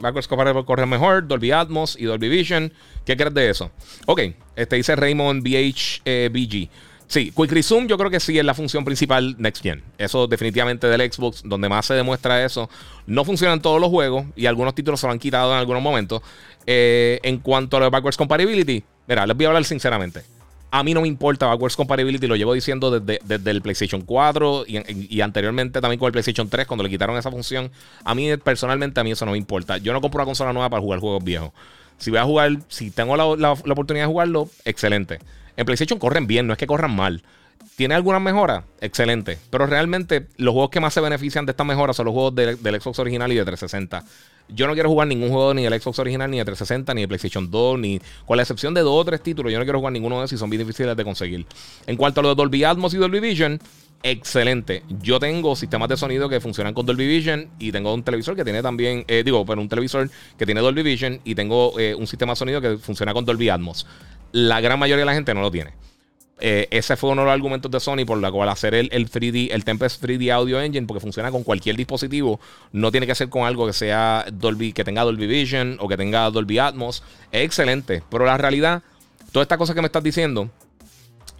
backwards 0.00 0.26
compatible 0.26 0.64
corren 0.64 0.88
mejor, 0.88 1.26
Dolby 1.26 1.52
Atmos 1.52 1.96
y 1.98 2.04
Dolby 2.04 2.28
Vision. 2.28 2.72
¿Qué 3.04 3.16
crees 3.16 3.34
de 3.34 3.50
eso? 3.50 3.70
Ok, 4.06 4.20
este 4.56 4.76
dice 4.76 4.96
Raymond 4.96 5.42
BH 5.42 6.02
eh, 6.04 6.30
BG. 6.32 6.68
Sí, 7.06 7.32
Quick 7.34 7.52
Resume 7.52 7.86
yo 7.86 7.96
creo 7.96 8.10
que 8.10 8.20
sí 8.20 8.38
es 8.38 8.44
la 8.44 8.52
función 8.52 8.84
principal 8.84 9.34
Next 9.38 9.62
Gen. 9.62 9.82
Eso 9.96 10.26
definitivamente 10.26 10.88
del 10.88 11.10
Xbox, 11.10 11.42
donde 11.44 11.68
más 11.68 11.86
se 11.86 11.94
demuestra 11.94 12.44
eso. 12.44 12.68
No 13.06 13.24
funcionan 13.24 13.62
todos 13.62 13.80
los 13.80 13.88
juegos 13.88 14.26
y 14.36 14.44
algunos 14.44 14.74
títulos 14.74 15.00
se 15.00 15.06
lo 15.06 15.12
han 15.12 15.18
quitado 15.18 15.52
en 15.52 15.58
algunos 15.58 15.82
momentos. 15.82 16.20
Eh, 16.66 17.18
en 17.22 17.38
cuanto 17.38 17.78
a 17.78 17.80
los 17.80 17.90
backwards 17.90 18.18
compatibility, 18.18 18.84
mira, 19.06 19.26
les 19.26 19.36
voy 19.36 19.46
a 19.46 19.48
hablar 19.48 19.64
sinceramente. 19.64 20.22
A 20.70 20.82
mí 20.82 20.92
no 20.92 21.00
me 21.00 21.08
importa 21.08 21.46
backwards 21.46 21.76
compatibility, 21.76 22.26
lo 22.26 22.36
llevo 22.36 22.52
diciendo 22.52 23.00
desde, 23.00 23.50
el 23.50 23.62
PlayStation 23.62 24.02
4 24.02 24.64
y, 24.66 25.20
anteriormente 25.22 25.80
también 25.80 25.98
con 25.98 26.06
el 26.06 26.12
PlayStation 26.12 26.48
3 26.48 26.66
cuando 26.66 26.84
le 26.84 26.90
quitaron 26.90 27.16
esa 27.16 27.30
función. 27.30 27.70
A 28.04 28.14
mí 28.14 28.36
personalmente 28.36 29.00
a 29.00 29.04
mí 29.04 29.12
eso 29.12 29.24
no 29.24 29.32
me 29.32 29.38
importa. 29.38 29.78
Yo 29.78 29.94
no 29.94 30.00
compro 30.02 30.18
una 30.18 30.26
consola 30.26 30.52
nueva 30.52 30.68
para 30.68 30.82
jugar 30.82 31.00
juegos 31.00 31.24
viejos. 31.24 31.52
Si 31.96 32.10
voy 32.10 32.20
a 32.20 32.24
jugar, 32.24 32.58
si 32.68 32.90
tengo 32.90 33.16
la, 33.16 33.52
oportunidad 33.52 34.04
de 34.04 34.12
jugarlo, 34.12 34.50
excelente. 34.64 35.20
En 35.56 35.64
PlayStation 35.64 35.98
corren 35.98 36.26
bien, 36.26 36.46
no 36.46 36.52
es 36.52 36.58
que 36.58 36.66
corran 36.66 36.94
mal. 36.94 37.22
¿Tiene 37.76 37.94
alguna 37.94 38.20
mejora? 38.20 38.64
Excelente. 38.80 39.38
Pero 39.50 39.66
realmente 39.66 40.26
los 40.36 40.52
juegos 40.52 40.70
que 40.70 40.80
más 40.80 40.92
se 40.92 41.00
benefician 41.00 41.46
de 41.46 41.52
esta 41.52 41.64
mejora 41.64 41.92
son 41.92 42.06
los 42.06 42.12
juegos 42.12 42.34
del 42.34 42.80
Xbox 42.80 42.98
original 42.98 43.32
y 43.32 43.36
de 43.36 43.44
360. 43.44 44.04
Yo 44.48 44.66
no 44.66 44.74
quiero 44.74 44.88
jugar 44.88 45.08
ningún 45.08 45.30
juego 45.30 45.52
ni 45.54 45.62
del 45.64 45.80
Xbox 45.80 45.98
original, 45.98 46.30
ni 46.30 46.38
de 46.38 46.44
360, 46.44 46.94
ni 46.94 47.02
de 47.02 47.08
PlayStation 47.08 47.50
2, 47.50 47.78
ni 47.78 48.00
con 48.26 48.36
la 48.36 48.42
excepción 48.42 48.74
de 48.74 48.80
dos 48.80 48.94
o 48.94 49.04
tres 49.04 49.22
títulos. 49.22 49.52
Yo 49.52 49.58
no 49.58 49.64
quiero 49.64 49.78
jugar 49.78 49.92
ninguno 49.92 50.18
de 50.18 50.24
esos 50.24 50.34
y 50.34 50.38
son 50.38 50.50
bien 50.50 50.60
difíciles 50.60 50.96
de 50.96 51.04
conseguir. 51.04 51.46
En 51.86 51.96
cuanto 51.96 52.20
a 52.20 52.22
lo 52.22 52.30
de 52.30 52.34
Dolby 52.34 52.64
Atmos 52.64 52.94
y 52.94 52.96
Dolby 52.96 53.20
Vision, 53.20 53.60
excelente. 54.02 54.82
Yo 55.00 55.18
tengo 55.18 55.54
sistemas 55.56 55.88
de 55.88 55.96
sonido 55.96 56.28
que 56.28 56.40
funcionan 56.40 56.74
con 56.74 56.86
Dolby 56.86 57.06
Vision 57.06 57.48
y 57.58 57.72
tengo 57.72 57.92
un 57.92 58.02
televisor 58.02 58.36
que 58.36 58.44
tiene 58.44 58.62
también, 58.62 59.04
eh, 59.08 59.22
digo, 59.24 59.44
pero 59.44 59.60
un 59.60 59.68
televisor 59.68 60.10
que 60.38 60.46
tiene 60.46 60.60
Dolby 60.60 60.82
Vision 60.82 61.20
y 61.24 61.34
tengo 61.34 61.78
eh, 61.78 61.94
un 61.94 62.06
sistema 62.06 62.32
de 62.32 62.36
sonido 62.36 62.60
que 62.60 62.78
funciona 62.78 63.12
con 63.12 63.24
Dolby 63.24 63.48
Atmos. 63.48 63.86
La 64.32 64.60
gran 64.60 64.78
mayoría 64.78 65.02
de 65.02 65.06
la 65.06 65.14
gente 65.14 65.34
no 65.34 65.40
lo 65.40 65.50
tiene. 65.50 65.72
Eh, 66.40 66.68
ese 66.70 66.96
fue 66.96 67.10
uno 67.10 67.22
de 67.22 67.26
los 67.26 67.34
argumentos 67.34 67.70
de 67.70 67.80
Sony 67.80 68.04
por 68.06 68.18
la 68.18 68.30
cual 68.30 68.48
hacer 68.48 68.74
el, 68.74 68.90
3D, 68.90 69.48
el 69.50 69.64
Tempest 69.64 70.02
3D 70.02 70.32
Audio 70.32 70.60
Engine, 70.60 70.86
porque 70.86 71.00
funciona 71.00 71.30
con 71.30 71.42
cualquier 71.42 71.76
dispositivo. 71.76 72.38
No 72.72 72.90
tiene 72.90 73.06
que 73.06 73.14
ser 73.14 73.28
con 73.28 73.44
algo 73.44 73.66
que 73.66 73.72
sea 73.72 74.26
Dolby, 74.32 74.72
que 74.72 74.84
tenga 74.84 75.02
Dolby 75.02 75.26
Vision 75.26 75.76
o 75.80 75.88
que 75.88 75.96
tenga 75.96 76.30
Dolby 76.30 76.58
Atmos. 76.58 77.02
Es 77.32 77.44
excelente. 77.44 78.02
Pero 78.08 78.24
la 78.24 78.38
realidad, 78.38 78.82
todas 79.32 79.44
estas 79.44 79.58
cosas 79.58 79.74
que 79.74 79.82
me 79.82 79.86
estás 79.86 80.02
diciendo, 80.02 80.48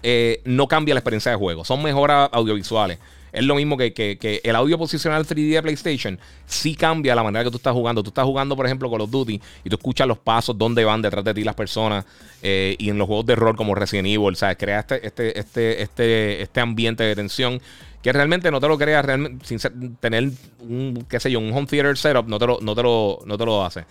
eh, 0.03 0.41
no 0.45 0.67
cambia 0.67 0.95
la 0.95 1.01
experiencia 1.01 1.31
de 1.31 1.39
juego. 1.39 1.65
Son 1.65 1.83
mejoras 1.83 2.29
audiovisuales. 2.33 2.99
Es 3.33 3.45
lo 3.45 3.55
mismo 3.55 3.77
que, 3.77 4.41
el 4.43 4.57
audio 4.57 4.79
posicional 4.79 5.27
3D 5.27 5.53
de 5.53 5.63
PlayStation 5.63 6.19
sí 6.47 6.75
cambia 6.75 7.15
la 7.15 7.23
manera 7.23 7.45
que 7.45 7.51
tú 7.51 7.57
estás 7.57 7.73
jugando. 7.73 8.03
Tú 8.03 8.11
estás 8.11 8.25
jugando, 8.25 8.57
por 8.57 8.67
ejemplo, 8.67 8.91
Call 8.91 9.03
of 9.03 9.11
Duty 9.11 9.41
y 9.65 9.71
tú 9.71 9.77
escuchas 9.77 10.07
los 10.07 10.19
pasos, 10.19 10.57
dónde 10.57 10.85
van 10.85 11.03
detrás 11.03 11.25
de 11.25 11.35
ti 11.35 11.45
las 11.45 11.55
personas. 11.55 12.05
Eh, 12.43 12.77
y 12.79 12.91
en 12.91 12.99
los 12.99 13.07
juegos 13.07 13.27
de 13.27 13.37
rol 13.37 13.57
como 13.57 13.75
Resident 13.75 14.09
Evil, 14.09 14.37
¿sabes? 14.37 14.57
Crea 14.57 14.81
este, 14.81 15.07
este, 15.07 15.39
este, 15.39 15.83
este, 15.83 16.43
este 16.43 16.61
ambiente 16.61 17.05
de 17.05 17.17
tensión 17.17 17.61
que 18.03 18.13
realmente 18.13 18.51
no 18.51 18.61
te 18.61 18.69
lo 18.69 18.79
creas 18.79 19.05
sin 19.43 19.59
tener 20.01 20.31
un, 20.61 21.05
qué 21.09 21.19
sé 21.19 21.31
yo, 21.31 21.41
un 21.41 21.53
home 21.53 21.67
theater 21.67 21.97
setup, 21.97 22.29
no 22.29 22.39
te 22.39 22.47
lo, 22.47 22.59
no 22.61 22.75
te 22.75 22.83
lo, 22.83 23.19
no 23.27 23.37
te 23.37 23.45
lo 23.45 23.65
hace. 23.65 23.85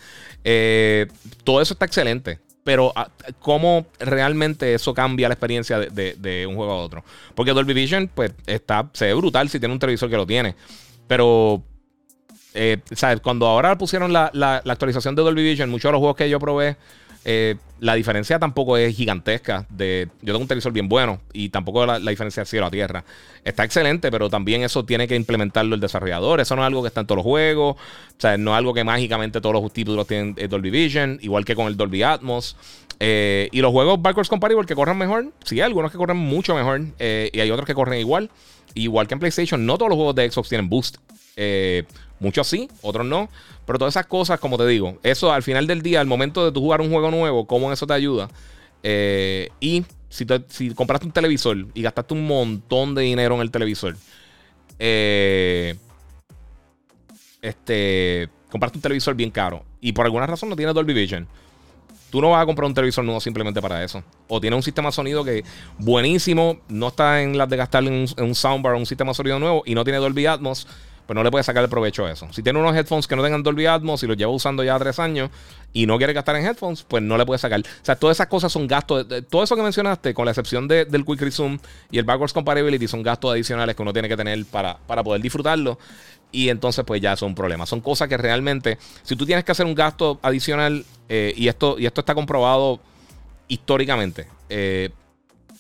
Eh, 0.44 1.08
todo 1.44 1.62
eso 1.62 1.74
está 1.74 1.86
excelente 1.86 2.40
pero 2.68 2.92
ah, 2.98 3.08
cómo 3.40 3.86
realmente 3.98 4.74
eso 4.74 4.94
cambia 4.94 5.30
la 5.30 5.36
experiencia 5.36 5.80
de, 5.80 6.46
un 6.46 6.58
juego 6.58 6.74
a 6.74 6.76
otro. 6.76 7.02
Porque 7.34 7.54
Dolby 7.54 7.74
Vision, 7.74 8.12
pues, 8.14 8.34
está, 8.46 8.90
se 8.92 9.06
ve 9.06 9.14
brutal 9.14 9.48
si 9.48 9.58
tiene 9.58 9.72
un 9.72 9.80
televisor 9.80 10.10
que 10.10 10.18
lo 10.18 10.28
tiene. 10.28 10.54
Pero, 11.08 11.64
eh, 12.54 12.80
¿sabes? 12.92 13.22
Cuando 13.22 13.48
ahora 13.48 13.78
pusieron 13.78 14.12
la, 14.12 14.30
la, 14.34 14.58
actualización 14.66 15.16
de 15.16 15.22
Dolby 15.22 15.44
Vision, 15.44 15.70
muchos 15.70 15.88
de 15.88 15.94
los 15.94 16.00
juegos 16.00 16.18
que 16.18 16.30
yo 16.30 16.42
probé 16.42 16.76
eh, 17.26 17.56
la 17.80 17.94
diferencia 17.94 18.40
tampoco 18.40 18.78
es 18.78 18.96
gigantesca. 18.96 19.66
De, 19.70 20.08
yo 20.22 20.34
tengo 20.34 20.40
un 20.40 20.48
televisor 20.48 20.72
bien 20.72 20.90
bueno 20.90 21.22
y 21.34 21.50
tampoco 21.50 21.86
la, 21.86 22.00
diferencia 22.00 22.44
es 22.44 22.50
cielo 22.50 22.66
a 22.66 22.72
tierra. 22.72 23.04
Está 23.44 23.64
excelente, 23.64 24.10
pero 24.12 24.30
también 24.30 24.64
eso 24.64 24.86
tiene 24.86 25.08
que 25.08 25.16
implementarlo 25.16 25.76
el 25.76 25.82
desarrollador. 25.82 26.40
Eso 26.40 26.56
no 26.56 26.64
es 26.64 26.68
algo 26.68 26.82
que 26.82 26.88
está 26.88 27.02
en 27.02 27.08
todos 27.08 27.18
los 27.18 27.26
juegos. 27.26 27.76
O 27.76 28.20
sea, 28.20 28.38
no 28.38 28.52
es 28.52 28.58
algo 28.58 28.74
que 28.74 28.84
mágicamente 28.84 29.42
todos 29.42 29.62
los 29.62 29.72
títulos 29.72 30.08
tienen 30.08 30.36
eh, 30.38 30.48
Dolby 30.48 30.70
Vision, 30.70 31.20
igual 31.22 31.46
que 31.46 31.56
con 31.56 31.68
el 31.68 31.78
Dolby 31.78 32.04
Atmos. 32.04 32.56
Eh, 33.00 33.50
y 33.52 33.62
los 33.62 33.72
juegos 33.72 34.02
backwards 34.02 34.30
compatible 34.30 34.66
que 34.66 34.74
corren 34.74 34.98
mejor, 34.98 35.32
sí, 35.44 35.56
hay 35.56 35.68
algunos 35.68 35.92
que 35.92 36.00
corren 36.00 36.18
mucho 36.18 36.56
mejor 36.56 36.82
y 37.00 37.40
hay 37.40 37.52
otros 37.52 37.68
que 37.68 37.76
corren 37.76 38.00
igual. 38.00 38.32
Igual 38.74 39.08
que 39.08 39.14
en 39.14 39.20
PlayStation, 39.20 39.66
no 39.66 39.78
todos 39.78 39.90
los 39.90 39.96
juegos 39.98 40.16
de 40.16 40.30
Xbox 40.32 40.50
tienen 40.50 40.70
boost. 40.70 40.98
Muchos 42.20 42.48
sí, 42.48 42.70
otros 42.82 43.06
no. 43.06 43.30
Pero 43.66 43.80
todas 43.80 43.94
esas 43.94 44.08
cosas, 44.08 44.40
como 44.40 44.58
te 44.58 44.66
digo, 44.66 44.98
eso 45.04 45.32
al 45.32 45.44
final 45.44 45.68
del 45.68 45.82
día, 45.82 46.02
al 46.02 46.08
momento 46.08 46.46
de 46.46 46.52
tú 46.52 46.62
jugar 46.62 46.82
un 46.82 46.90
juego 46.90 47.12
nuevo, 47.12 47.46
cómo 47.46 47.72
eso 47.72 47.86
te 47.86 47.94
ayuda. 47.94 48.30
Eh, 48.84 49.50
y 49.60 49.84
si, 50.10 50.26
compraste 50.74 51.06
un 51.06 51.12
televisor 51.12 51.58
y 51.74 51.82
gastaste 51.82 52.14
un 52.14 52.26
montón 52.26 52.96
de 52.96 53.04
dinero 53.04 53.36
en 53.36 53.42
el 53.42 53.52
televisor, 53.52 53.98
eh, 54.80 55.76
este, 57.42 58.30
compraste 58.50 58.78
un 58.78 58.82
televisor 58.82 59.16
bien 59.16 59.32
caro 59.32 59.64
y 59.82 59.92
por 59.92 60.06
alguna 60.06 60.28
razón 60.28 60.50
no 60.50 60.56
tiene 60.56 60.74
Dolby 60.74 60.94
Vision. 60.94 61.28
Tú 62.10 62.22
no 62.22 62.30
vas 62.30 62.42
a 62.42 62.46
comprar 62.46 62.66
un 62.68 62.74
televisor 62.74 63.04
nuevo 63.04 63.20
simplemente 63.20 63.62
para 63.62 63.84
eso. 63.84 64.02
O 64.30 64.40
tiene 64.40 64.56
un 64.56 64.64
sistema 64.64 64.90
de 64.90 64.94
sonido 64.94 65.26
que 65.26 65.44
buenísimo, 65.78 66.62
no 66.70 66.88
está 66.88 67.22
en 67.22 67.38
las 67.38 67.50
de 67.50 67.58
gastarle 67.58 67.90
en 67.90 67.96
un, 68.04 68.08
en 68.16 68.24
un 68.24 68.36
soundbar 68.36 68.76
o 68.76 68.78
un 68.78 68.86
sistema 68.86 69.12
de 69.12 69.16
sonido 69.16 69.40
nuevo 69.40 69.64
y 69.66 69.76
no 69.76 69.84
tiene 69.84 70.00
Dolby 70.00 70.26
Atmos 70.26 70.68
pues 71.08 71.16
no 71.16 71.24
le 71.24 71.32
puede 71.32 71.44
sacar 71.44 71.64
el 71.64 71.70
provecho 71.70 72.06
a 72.06 72.12
eso. 72.12 72.28
Si 72.32 72.44
tiene 72.44 72.60
unos 72.60 72.76
headphones 72.76 73.08
que 73.08 73.16
no 73.16 73.24
tengan 73.24 73.42
Dolby 73.42 73.66
Atmos 73.66 74.04
y 74.04 74.08
los 74.08 74.18
lleva 74.18 74.32
usando 74.32 74.64
ya 74.64 74.78
tres 74.78 75.00
años 75.00 75.30
y 75.72 75.86
no 75.86 75.98
quiere 75.98 76.12
gastar 76.12 76.36
en 76.36 76.46
headphones, 76.46 76.84
pues 76.84 77.02
no 77.02 77.18
le 77.18 77.26
puede 77.26 77.40
sacar. 77.40 77.62
O 77.62 77.64
sea, 77.86 77.96
todas 77.96 78.18
esas 78.18 78.28
cosas 78.28 78.52
son 78.52 78.68
gastos. 78.68 79.08
todo 79.30 79.42
eso 79.42 79.56
que 79.56 79.64
mencionaste, 79.64 80.14
con 80.14 80.26
la 80.26 80.32
excepción 80.32 80.68
del 80.68 81.06
Quick 81.06 81.22
Resume 81.22 81.60
y 81.90 81.98
el 81.98 82.04
Backwards 82.04 82.34
Compatibility, 82.34 82.88
son 82.88 83.04
gastos 83.04 83.32
adicionales 83.32 83.76
que 83.76 83.82
uno 83.82 83.94
tiene 83.94 84.10
que 84.10 84.18
tener 84.18 84.46
para, 84.46 84.78
para 84.86 85.02
poder 85.04 85.22
disfrutarlo. 85.22 85.80
Y 86.32 86.50
entonces, 86.50 86.84
pues 86.86 87.02
ya 87.02 87.16
son 87.16 87.34
problemas. 87.34 87.70
Son 87.70 87.80
cosas 87.80 88.10
que 88.10 88.18
realmente, 88.18 88.78
si 89.04 89.16
tú 89.16 89.26
tienes 89.26 89.46
que 89.46 89.54
hacer 89.54 89.66
un 89.66 89.76
gasto 89.76 90.20
adicional, 90.22 90.86
eh, 91.08 91.34
y, 91.38 91.48
esto, 91.48 91.80
y 91.80 91.86
esto 91.86 92.02
está 92.02 92.14
comprobado 92.14 92.82
históricamente, 93.48 94.28
eh, 94.50 94.90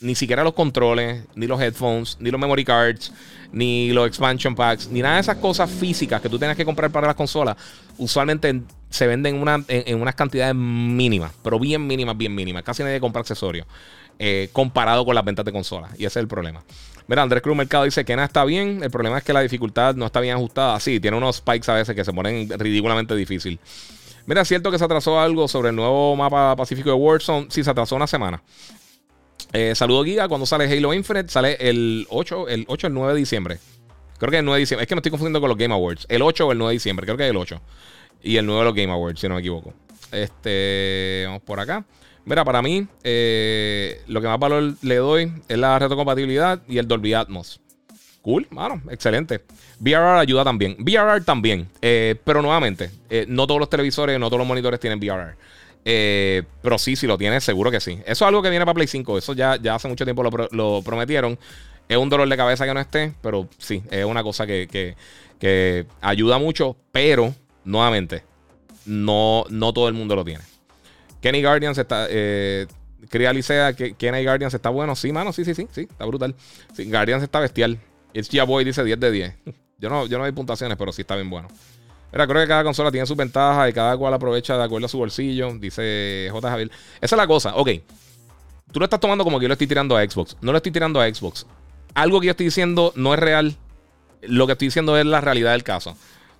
ni 0.01 0.15
siquiera 0.15 0.43
los 0.43 0.53
controles, 0.53 1.23
ni 1.35 1.47
los 1.47 1.59
headphones, 1.61 2.17
ni 2.19 2.31
los 2.31 2.39
memory 2.39 2.63
cards, 2.63 3.11
ni 3.51 3.91
los 3.91 4.07
expansion 4.07 4.55
packs, 4.55 4.89
ni 4.89 5.01
nada 5.01 5.15
de 5.15 5.21
esas 5.21 5.37
cosas 5.37 5.69
físicas 5.69 6.21
que 6.21 6.29
tú 6.29 6.37
tienes 6.37 6.57
que 6.57 6.65
comprar 6.65 6.91
para 6.91 7.07
las 7.07 7.15
consolas, 7.15 7.55
usualmente 7.97 8.61
se 8.89 9.07
venden 9.07 9.43
en, 9.67 10.01
unas 10.01 10.15
cantidades 10.15 10.55
mínimas, 10.55 11.31
pero 11.43 11.59
bien 11.59 11.85
mínimas, 11.85 12.17
bien 12.17 12.33
mínimas. 12.33 12.63
Casi 12.63 12.83
nadie 12.83 12.99
compra 12.99 13.21
accesorios 13.21 13.65
eh, 14.19 14.49
comparado 14.53 15.05
con 15.05 15.15
las 15.15 15.23
ventas 15.23 15.45
de 15.45 15.51
consolas. 15.51 15.91
Y 15.93 16.05
ese 16.05 16.19
es 16.19 16.23
el 16.23 16.27
problema. 16.27 16.63
Mira, 17.07 17.21
Andrés 17.21 17.41
Cruz 17.41 17.55
Mercado 17.55 17.85
dice 17.85 18.03
que 18.03 18.15
nada 18.15 18.25
está 18.25 18.43
bien. 18.43 18.83
El 18.83 18.91
problema 18.91 19.17
es 19.17 19.23
que 19.23 19.33
la 19.33 19.41
dificultad 19.41 19.95
no 19.95 20.05
está 20.05 20.19
bien 20.19 20.35
ajustada. 20.35 20.79
Sí, 20.79 20.99
tiene 20.99 21.17
unos 21.17 21.37
spikes 21.37 21.71
a 21.71 21.75
veces 21.75 21.95
que 21.95 22.03
se 22.03 22.11
ponen 22.11 22.49
ridículamente 22.57 23.15
difícil. 23.15 23.59
Mira, 24.25 24.41
es 24.41 24.47
cierto 24.49 24.71
que 24.71 24.77
se 24.77 24.83
atrasó 24.83 25.21
algo 25.21 25.47
sobre 25.47 25.69
el 25.69 25.75
nuevo 25.75 26.15
mapa 26.17 26.55
pacífico 26.55 26.89
de 26.89 26.95
Warzone. 26.95 27.47
Sí, 27.49 27.63
se 27.63 27.69
atrasó 27.69 27.95
una 27.95 28.07
semana. 28.07 28.41
Eh, 29.53 29.73
saludo 29.75 30.03
Giga, 30.03 30.27
cuando 30.27 30.45
sale 30.45 30.65
Halo 30.65 30.93
Infinite, 30.93 31.29
sale 31.29 31.57
el 31.59 32.05
8, 32.09 32.49
el 32.49 32.65
8 32.67 32.87
el 32.87 32.93
9 32.93 33.13
de 33.13 33.19
diciembre. 33.19 33.59
Creo 34.17 34.31
que 34.31 34.39
el 34.39 34.45
9 34.45 34.57
de 34.57 34.61
diciembre. 34.61 34.83
Es 34.83 34.87
que 34.87 34.95
me 34.95 34.99
estoy 34.99 35.11
confundiendo 35.11 35.39
con 35.39 35.49
los 35.49 35.57
Game 35.57 35.73
Awards. 35.73 36.05
El 36.09 36.21
8 36.21 36.47
o 36.47 36.51
el 36.51 36.57
9 36.57 36.71
de 36.71 36.73
diciembre, 36.73 37.05
creo 37.05 37.17
que 37.17 37.23
es 37.23 37.29
el 37.29 37.37
8. 37.37 37.61
Y 38.23 38.37
el 38.37 38.45
9 38.45 38.59
de 38.59 38.65
los 38.65 38.75
Game 38.75 38.91
Awards, 38.91 39.19
si 39.19 39.27
no 39.27 39.35
me 39.35 39.41
equivoco. 39.41 39.73
Este, 40.11 41.23
vamos 41.25 41.43
por 41.43 41.59
acá. 41.59 41.85
Mira, 42.25 42.43
para 42.43 42.61
mí, 42.61 42.87
eh, 43.03 44.01
lo 44.07 44.19
que 44.19 44.27
más 44.27 44.39
valor 44.39 44.73
le 44.81 44.95
doy 44.95 45.31
es 45.47 45.57
la 45.57 45.79
retrocompatibilidad 45.79 46.61
y 46.67 46.77
el 46.77 46.87
Dolby 46.87 47.13
Atmos. 47.13 47.61
Cool, 48.21 48.47
mano, 48.49 48.81
excelente. 48.89 49.45
VRR 49.79 50.19
ayuda 50.19 50.43
también. 50.43 50.75
VRR 50.79 51.23
también. 51.23 51.69
Eh, 51.81 52.15
pero 52.25 52.41
nuevamente, 52.41 52.91
no 53.27 53.47
todos 53.47 53.59
los 53.61 53.69
televisores, 53.69 54.19
no 54.19 54.27
todos 54.27 54.39
los 54.39 54.47
monitores 54.47 54.79
tienen 54.81 54.99
VRR. 54.99 55.37
Eh, 55.85 56.43
pero 56.61 56.77
sí, 56.77 56.95
si 56.95 57.07
lo 57.07 57.17
tiene, 57.17 57.39
seguro 57.41 57.71
que 57.71 57.79
sí. 57.79 57.99
Eso 58.05 58.11
es 58.11 58.21
algo 58.23 58.41
que 58.41 58.49
viene 58.49 58.65
para 58.65 58.75
Play 58.75 58.87
5. 58.87 59.17
Eso 59.17 59.33
ya, 59.33 59.55
ya 59.55 59.75
hace 59.75 59.87
mucho 59.87 60.05
tiempo 60.05 60.23
lo, 60.51 60.81
prometieron. 60.81 61.39
Es 61.87 61.97
un 61.97 62.09
dolor 62.09 62.27
de 62.27 62.35
cabeza 62.35 62.65
que 62.65 62.73
no 62.73 62.79
esté, 62.79 63.13
pero 63.21 63.47
sí, 63.57 63.81
es 63.89 64.03
una 64.03 64.23
cosa 64.23 64.45
que, 64.45 64.95
ayuda 66.01 66.37
mucho. 66.37 66.75
Pero, 66.91 67.33
nuevamente, 67.63 68.23
no, 68.85 69.45
no 69.49 69.73
todo 69.73 69.87
el 69.87 69.93
mundo 69.93 70.15
lo 70.15 70.25
tiene. 70.25 70.43
Kenny 71.21 71.41
Guardians 71.41 71.77
está. 71.77 72.07
Eh, 72.09 72.67
Cría 73.09 73.31
Licea, 73.31 73.73
Kenny 73.73 74.23
Guardians 74.23 74.53
está 74.53 74.69
bueno. 74.69 74.95
Sí, 74.95 75.13
mano, 75.13 75.31
sí, 75.31 75.45
sí, 75.45 75.53
sí, 75.53 75.67
sí, 75.71 75.81
está 75.89 76.05
brutal. 76.05 76.35
Guardians 76.77 77.23
está 77.23 77.39
bestial. 77.39 77.79
It's 78.13 78.29
Ya 78.29 78.43
Boy 78.43 78.65
dice 78.65 78.83
10 78.83 78.99
de 78.99 79.11
10. 79.11 79.33
Yo 79.79 79.89
no, 79.89 80.07
yo 80.07 80.17
no 80.17 80.23
hay 80.23 80.31
puntuaciones, 80.31 80.75
pero 80.75 80.91
sí 80.91 81.01
está 81.01 81.15
bien 81.15 81.29
bueno. 81.29 81.49
Creo 82.25 82.41
que 82.41 82.47
cada 82.47 82.63
consola 82.63 82.89
tiene 82.89 83.05
sus 83.05 83.17
ventajas 83.17 83.69
y 83.69 83.73
cada 83.73 83.97
cual 83.97 84.13
aprovecha 84.13 84.57
de 84.57 84.63
acuerdo 84.63 84.85
a 84.85 84.89
su 84.89 84.97
bolsillo, 84.97 85.51
dice 85.59 86.29
J. 86.31 86.49
Javier. 86.49 86.71
Esa 87.01 87.15
es 87.15 87.17
la 87.17 87.27
cosa, 87.27 87.55
ok. 87.55 87.69
Tú 88.71 88.79
lo 88.79 88.85
estás 88.85 88.99
tomando 88.99 89.23
como 89.23 89.39
que 89.39 89.43
yo 89.43 89.47
lo 89.47 89.53
estoy 89.53 89.67
tirando 89.67 89.97
a 89.97 90.03
Xbox. 90.03 90.37
No 90.41 90.51
lo 90.51 90.57
estoy 90.57 90.71
tirando 90.71 91.01
a 91.01 91.13
Xbox. 91.13 91.45
Algo 91.93 92.19
que 92.19 92.27
yo 92.27 92.31
estoy 92.31 92.45
diciendo 92.47 92.93
no 92.95 93.13
es 93.13 93.19
real. 93.19 93.55
Lo 94.21 94.45
que 94.45 94.53
estoy 94.53 94.67
diciendo 94.67 94.97
es 94.97 95.05
la 95.05 95.21
realidad 95.21 95.51
del 95.51 95.63
caso. 95.63 95.95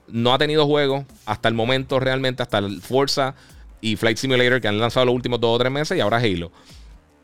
No 0.08 0.34
ha 0.34 0.38
tenido 0.38 0.66
juego 0.66 1.06
hasta 1.26 1.50
el 1.50 1.56
momento 1.56 2.00
realmente, 2.00 2.44
hasta 2.44 2.60
el 2.60 2.82
Forza 2.82 3.36
y 3.82 3.96
Flight 3.96 4.18
Simulator 4.18 4.62
que 4.62 4.68
han 4.68 4.80
lanzado 4.80 5.06
los 5.06 5.16
últimos 5.16 5.40
dos 5.40 5.56
o 5.56 5.60
tres 5.60 5.72
meses 5.72 5.98
y 5.98 6.02
ahora 6.02 6.18
Halo. 6.18 6.52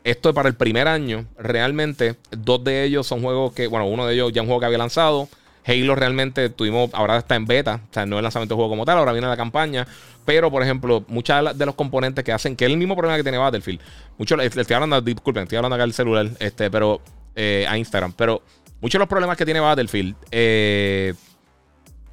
Esto 0.04 0.28
es 0.28 0.34
para 0.34 0.48
el 0.48 0.54
primer 0.54 0.86
año. 0.86 1.26
Realmente, 1.38 2.16
dos 2.30 2.62
de 2.62 2.84
ellos 2.84 3.06
son 3.06 3.22
juegos 3.22 3.54
que, 3.54 3.66
bueno, 3.66 3.86
uno 3.86 4.06
de 4.06 4.14
ellos 4.14 4.32
ya 4.32 4.42
un 4.42 4.48
juego 4.48 4.60
que 4.60 4.66
había 4.66 4.78
lanzado. 4.78 5.28
Halo 5.66 5.94
realmente 5.94 6.50
tuvimos, 6.50 6.90
ahora 6.92 7.16
está 7.18 7.36
en 7.36 7.46
beta, 7.46 7.80
o 7.90 7.94
sea, 7.94 8.04
no 8.04 8.16
es 8.16 8.18
el 8.18 8.24
lanzamiento 8.24 8.54
del 8.54 8.56
juego 8.56 8.70
como 8.70 8.84
tal, 8.84 8.98
ahora 8.98 9.12
viene 9.12 9.26
la 9.26 9.36
campaña. 9.36 9.86
Pero, 10.24 10.50
por 10.50 10.62
ejemplo, 10.62 11.04
muchos 11.08 11.56
de 11.58 11.66
los 11.66 11.74
componentes 11.74 12.24
que 12.24 12.32
hacen, 12.32 12.56
que 12.56 12.64
es 12.64 12.70
el 12.70 12.76
mismo 12.76 12.96
problema 12.96 13.16
que 13.16 13.22
tiene 13.22 13.38
Battlefield. 13.38 13.80
Muchos, 14.18 14.40
estoy 14.42 14.74
hablando, 14.74 15.00
disculpen, 15.00 15.42
estoy 15.44 15.56
hablando 15.56 15.74
acá 15.74 15.84
del 15.84 15.92
celular, 15.92 16.30
este, 16.38 16.70
pero 16.70 17.00
eh, 17.34 17.66
a 17.68 17.76
Instagram. 17.76 18.12
Pero 18.12 18.42
muchos 18.80 18.98
de 18.98 19.00
los 19.00 19.08
problemas 19.08 19.36
que 19.36 19.44
tiene 19.44 19.60
Battlefield, 19.60 20.14
eh, 20.30 21.14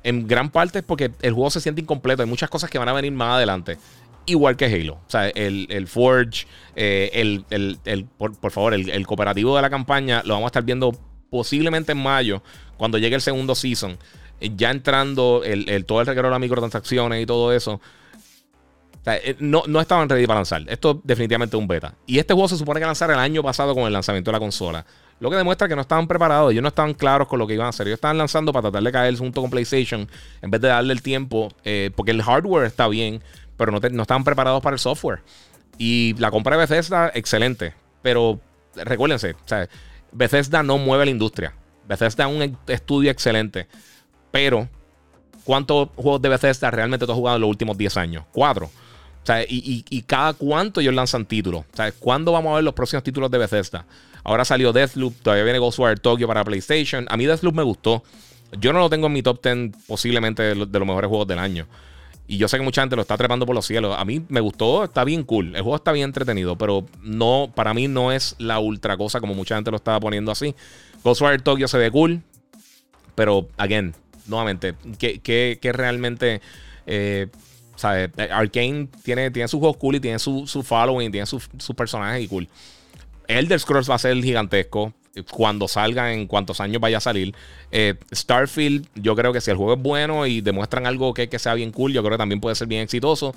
en 0.04 0.28
gran 0.28 0.50
parte 0.50 0.80
es 0.80 0.86
porque 0.86 1.12
el 1.22 1.34
juego 1.34 1.50
se 1.52 1.62
siente 1.62 1.82
incompleto. 1.82 2.22
Hay 2.24 2.30
muchas 2.30 2.50
cosas 2.50 2.70
que 2.70 2.78
van 2.78 2.90
a 2.90 2.94
venir 2.94 3.12
más 3.12 3.36
adelante 3.36 3.78
igual 4.26 4.56
que 4.56 4.66
Halo. 4.66 4.94
O 4.94 5.10
sea, 5.10 5.28
el, 5.30 5.88
Forge, 5.88 6.48
eh, 6.76 7.44
el, 7.50 8.06
por, 8.18 8.52
favor, 8.52 8.74
el, 8.74 9.08
cooperativo 9.08 9.56
de 9.56 9.62
la 9.62 9.70
campaña 9.70 10.22
lo 10.26 10.34
vamos 10.34 10.48
a 10.48 10.50
estar 10.50 10.64
viendo 10.64 10.92
posiblemente 11.32 11.94
en 11.94 11.98
mayo, 11.98 12.44
cuando 12.78 13.00
llegue 13.00 13.16
el 13.16 13.22
segundo 13.22 13.56
season. 13.56 13.98
Eh, 14.40 14.52
ya 14.56 14.70
entrando 14.70 15.42
el, 15.44 15.86
todo 15.86 16.02
el 16.02 16.06
reguero 16.06 16.28
de 16.28 16.32
las 16.32 16.40
microtransacciones 16.40 17.24
y 17.24 17.26
todo 17.26 17.54
eso. 17.54 17.76
O 17.76 19.04
sea, 19.04 19.16
eh, 19.16 19.38
no, 19.40 19.64
no 19.66 19.80
estaban 19.80 20.10
ready 20.10 20.28
para 20.28 20.40
lanzar. 20.40 20.64
Esto 20.68 21.00
definitivamente 21.04 21.56
un 21.56 21.68
beta. 21.68 21.96
Y 22.06 22.20
este 22.20 22.34
juego 22.34 22.50
se 22.50 22.58
supone 22.58 22.82
que 22.82 22.86
lanzar 22.86 23.10
el 23.10 23.18
año 23.18 23.42
pasado 23.42 23.74
con 23.74 23.86
el 23.86 23.94
lanzamiento 23.94 24.30
de 24.30 24.34
la 24.34 24.40
consola. 24.40 24.86
Lo 25.22 25.30
que 25.30 25.38
demuestra 25.38 25.70
que 25.70 25.76
no 25.76 25.82
estaban 25.82 26.06
preparados, 26.06 26.52
ellos 26.52 26.62
no 26.62 26.68
estaban 26.68 26.94
claros 26.94 27.28
con 27.30 27.40
lo 27.40 27.48
que 27.48 27.54
iban 27.54 27.68
a 27.68 27.70
hacer. 27.70 27.88
Ellos 27.88 27.98
estaban 27.98 28.18
lanzando 28.18 28.52
para 28.52 28.64
tratar 28.64 28.84
de 28.84 28.92
caer 28.92 29.18
junto 29.18 29.40
con 29.40 29.50
PlayStation 29.50 30.10
en 30.42 30.52
vez 30.52 30.60
de 30.60 30.68
darle 30.68 30.92
el 30.92 31.02
tiempo, 31.02 31.50
porque 31.96 32.12
el 32.12 32.24
hardware 32.24 32.66
está 32.66 32.88
bien, 32.88 33.22
pero 33.56 33.72
no, 33.72 34.02
estaban 34.02 34.24
preparados 34.24 34.62
para 34.64 34.74
el 34.74 34.80
software. 34.80 35.20
Y 35.78 36.16
la 36.18 36.32
compra 36.32 36.58
de 36.58 36.64
Bethesda, 36.64 37.12
excelente. 37.14 37.76
Pero 38.02 38.40
recuérdense, 38.76 39.36
Bethesda 40.12 40.64
no 40.64 40.78
mueve 40.78 41.06
la 41.06 41.12
industria. 41.12 41.54
Bethesda 41.88 42.30
es 42.30 42.36
un 42.36 42.58
estudio 42.68 43.12
excelente. 43.12 43.68
Pero, 44.32 44.70
¿cuántos 45.44 45.90
juegos 45.96 46.22
de 46.22 46.30
Bethesda 46.30 46.72
realmente 46.72 47.06
tú 47.06 47.12
has 47.12 47.18
jugado 47.18 47.38
en 47.38 47.42
los 47.42 47.50
últimos 47.50 47.78
10 47.78 47.98
años? 47.98 48.26
Cuatro. 48.32 48.66
O 48.66 49.26
sea, 49.26 49.44
y, 49.48 50.04
cada 50.08 50.34
cuánto 50.34 50.82
ellos 50.82 50.94
lanzan 50.94 51.26
títulos. 51.26 51.66
O 51.72 51.76
sea, 51.76 51.92
¿cuándo 51.92 52.32
vamos 52.32 52.52
a 52.52 52.56
ver 52.56 52.64
los 52.64 52.74
próximos 52.74 53.04
títulos 53.04 53.30
de 53.30 53.38
Bethesda? 53.38 53.86
Ahora 54.24 54.46
salió 54.46 54.74
Deathloop, 54.74 55.22
todavía 55.22 55.44
viene 55.44 55.60
Ghostwire 55.60 56.00
Tokyo 56.00 56.28
para 56.28 56.44
PlayStation. 56.44 57.06
A 57.10 57.18
mí 57.18 57.26
Deathloop 57.26 57.56
me 57.56 57.64
gustó. 57.64 58.04
Yo 58.60 58.74
no 58.74 58.80
lo 58.80 58.90
tengo 58.90 59.08
en 59.08 59.14
mi 59.14 59.22
top 59.22 59.42
10 59.44 59.86
posiblemente 59.88 60.44
de 60.44 60.56
los 60.56 60.70
mejores 60.70 61.08
juegos 61.08 61.28
del 61.28 61.40
año. 61.40 61.68
Y 62.28 62.38
yo 62.38 62.48
sé 62.48 62.58
que 62.58 62.64
mucha 62.64 62.82
gente 62.82 62.96
lo 62.96 63.02
está 63.02 63.18
trepando 63.18 63.46
por 63.46 63.56
los 63.56 63.66
cielos. 63.66 63.96
A 63.98 64.06
mí 64.06 64.24
me 64.30 64.40
gustó, 64.40 64.84
está 64.84 65.04
bien 65.04 65.24
cool. 65.24 65.56
El 65.56 65.64
juego 65.64 65.76
está 65.76 65.92
bien 65.92 66.06
entretenido, 66.06 66.58
pero 66.58 66.86
no, 67.02 67.52
para 67.54 67.74
mí 67.74 67.88
no 67.88 68.12
es 68.12 68.36
la 68.38 68.60
ultra 68.60 68.96
cosa 68.96 69.20
como 69.20 69.34
mucha 69.34 69.56
gente 69.56 69.72
lo 69.72 69.78
estaba 69.78 70.00
poniendo 70.00 70.32
así. 70.32 70.56
Ghostwire 71.04 71.40
Tokyo 71.40 71.68
se 71.68 71.78
ve 71.78 71.92
cool, 71.92 72.22
pero, 73.16 73.50
again, 73.58 73.94
nuevamente, 74.28 74.76
que, 74.98 75.60
realmente. 75.74 76.42
Eh, 76.88 77.28
¿sabes? 77.76 78.12
Arkane 78.32 78.88
tiene, 79.04 79.32
tiene 79.32 79.48
sus 79.48 79.60
juegos 79.60 79.78
cool 79.78 79.96
y 79.96 80.00
tiene 80.00 80.20
su, 80.20 80.46
su 80.46 80.64
following, 80.64 81.12
tiene 81.12 81.26
sus 81.26 81.50
su 81.58 81.74
personajes 81.74 82.24
y 82.24 82.28
cool. 82.28 82.48
Elder 83.28 83.60
Scrolls 83.60 83.90
va 83.90 83.96
a 83.96 84.00
ser 84.00 84.16
gigantesco 84.22 84.94
cuando 85.30 85.68
salga, 85.68 86.14
en 86.14 86.28
cuantos 86.28 86.62
años 86.62 86.82
vaya 86.82 86.98
a 86.98 87.02
salir. 87.02 87.34
Eh, 87.72 87.96
Starfield, 88.14 88.88
yo 88.96 89.16
creo 89.16 89.34
que 89.34 89.42
si 89.42 89.52
el 89.52 89.58
juego 89.58 89.74
es 89.74 89.82
bueno 89.82 90.26
y 90.26 90.42
demuestran 90.42 90.86
algo 90.86 91.14
que, 91.14 91.30
que, 91.30 91.40
sea 91.40 91.54
bien 91.54 91.72
cool, 91.72 91.94
yo 91.94 92.02
creo 92.02 92.14
que 92.14 92.18
también 92.18 92.42
puede 92.42 92.56
ser 92.56 92.68
bien 92.68 92.82
exitoso. 92.82 93.36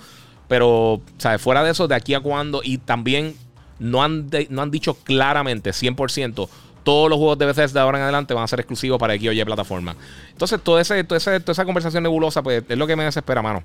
Pero, 0.49 1.01
¿sabes? 1.18 1.41
Fuera 1.41 1.64
de 1.64 1.70
eso, 1.70 1.89
de 1.89 1.95
aquí 1.95 2.14
a 2.14 2.20
cuando, 2.20 2.61
y 2.62 2.79
también 2.79 3.35
no 3.79 4.03
han, 4.03 4.31
no 4.51 4.62
han 4.62 4.70
dicho 4.70 4.95
claramente, 4.95 5.70
100%, 5.70 6.49
todos 6.85 7.09
los 7.09 7.18
juegos 7.18 7.39
de 7.39 7.47
Bethesda 7.47 7.81
de 7.81 7.85
ahora 7.85 7.99
en 7.99 8.05
adelante 8.05 8.35
van 8.35 8.45
a 8.45 8.49
ser 8.49 8.61
exclusivos 8.61 8.99
para 8.99 9.14
X 9.14 9.29
o 9.29 9.33
Y 9.33 9.45
plataforma. 9.45 9.97
Entonces, 10.31 10.61
todo 10.62 10.79
ese, 10.79 11.03
toda 11.03 11.18
esa 11.18 11.64
conversación 11.64 12.03
nebulosa, 12.03 12.43
pues 12.43 12.62
es 12.68 12.79
lo 12.79 12.87
que 12.87 12.95
me 12.95 13.05
desespera, 13.05 13.41
mano. 13.43 13.64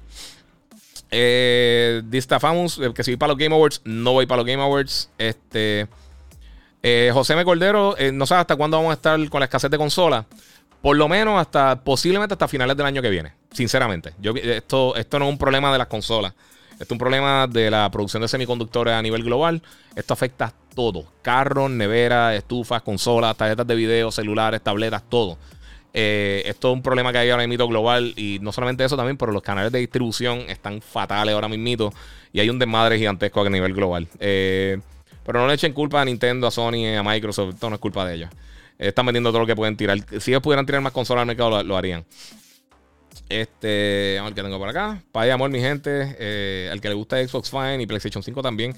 Eh, 1.12 2.02
que 2.12 3.04
si 3.04 3.12
voy 3.12 3.18
para 3.18 3.34
los 3.34 3.38
Game 3.38 3.54
Awards, 3.54 3.82
no 3.84 4.14
voy 4.14 4.26
para 4.26 4.38
los 4.38 4.46
Game 4.46 4.62
Awards. 4.62 5.10
Este. 5.18 5.88
Eh, 6.82 7.12
José 7.14 7.34
M. 7.34 7.44
Cordero, 7.44 7.98
eh, 7.98 8.12
no 8.12 8.26
sabe 8.26 8.42
hasta 8.42 8.56
cuándo 8.56 8.78
vamos 8.78 8.92
a 8.92 8.94
estar 8.94 9.30
con 9.30 9.40
la 9.40 9.46
escasez 9.46 9.70
de 9.70 9.78
consolas. 9.78 10.26
Por 10.82 10.96
lo 10.96 11.10
menos 11.10 11.40
hasta, 11.40 11.84
posiblemente 11.84 12.34
hasta 12.34 12.48
finales 12.48 12.78
del 12.78 12.86
año 12.86 13.02
que 13.02 13.10
viene. 13.10 13.34
Sinceramente. 13.52 14.14
Yo, 14.20 14.34
esto, 14.36 14.96
esto 14.96 15.20
no 15.20 15.26
es 15.26 15.32
un 15.32 15.38
problema 15.38 15.72
de 15.72 15.78
las 15.78 15.88
consolas. 15.88 16.34
Esto 16.74 16.86
es 16.86 16.92
un 16.92 16.98
problema 16.98 17.46
de 17.48 17.70
la 17.70 17.90
producción 17.92 18.22
de 18.22 18.30
semiconductores 18.30 18.94
a 18.94 19.02
nivel 19.02 19.24
global. 19.24 19.62
Esto 19.96 20.14
afecta 20.14 20.46
a 20.46 20.54
todo. 20.74 21.06
Carros, 21.22 21.70
neveras, 21.70 22.36
estufas, 22.36 22.82
consolas, 22.82 23.36
tarjetas 23.36 23.68
de 23.68 23.76
video, 23.76 24.12
celulares, 24.12 24.62
tabletas, 24.62 25.04
todo. 25.10 25.38
Eh, 25.94 26.44
esto 26.46 26.70
es 26.70 26.74
un 26.76 26.82
problema 26.82 27.12
que 27.12 27.18
hay 27.18 27.30
ahora 27.30 27.46
mismo 27.46 27.68
global. 27.68 28.14
Y 28.16 28.40
no 28.42 28.54
solamente 28.54 28.86
eso 28.86 28.96
también, 28.96 29.18
pero 29.18 29.34
los 29.34 29.42
canales 29.42 29.74
de 29.74 29.80
distribución 29.80 30.46
están 30.48 30.82
fatales 30.82 31.36
ahora 31.36 31.50
mismo. 31.50 31.92
Y 32.32 32.40
hay 32.40 32.50
un 32.50 32.60
desmadre 32.60 32.98
gigantesco 32.98 33.42
a 33.42 33.50
nivel 33.50 33.74
global. 33.74 34.08
Eh, 34.22 34.80
pero 35.30 35.42
no 35.42 35.48
le 35.48 35.54
echen 35.54 35.74
culpa 35.74 36.02
a 36.02 36.06
Nintendo, 36.06 36.48
a 36.48 36.50
Sony, 36.50 36.98
a 36.98 37.04
Microsoft. 37.04 37.54
Esto 37.54 37.70
no 37.70 37.76
es 37.76 37.80
culpa 37.80 38.04
de 38.04 38.16
ellos. 38.16 38.32
Están 38.80 39.06
vendiendo 39.06 39.30
todo 39.30 39.42
lo 39.42 39.46
que 39.46 39.56
pueden 39.56 39.78
tirar. 39.78 40.00
Si 40.20 40.32
ellos 40.32 40.42
pudieran 40.42 40.66
tirar 40.66 40.82
más 40.82 40.92
consolas 40.92 41.22
al 41.22 41.28
mercado, 41.28 41.62
lo, 41.62 41.78
harían. 41.78 42.04
Este, 43.30 44.18
a 44.20 44.24
ver 44.24 44.34
qué 44.34 44.42
tengo 44.42 44.58
por 44.58 44.70
acá. 44.70 45.04
Pay 45.12 45.30
amor, 45.30 45.52
mi 45.52 45.60
gente. 45.60 46.16
Eh, 46.18 46.70
al 46.72 46.82
que 46.82 46.90
le 46.90 46.96
gusta 46.96 47.18
Xbox 47.24 47.52
Fine 47.52 47.80
y 47.80 47.86
PlayStation 47.86 48.24
5 48.24 48.42
también. 48.42 48.76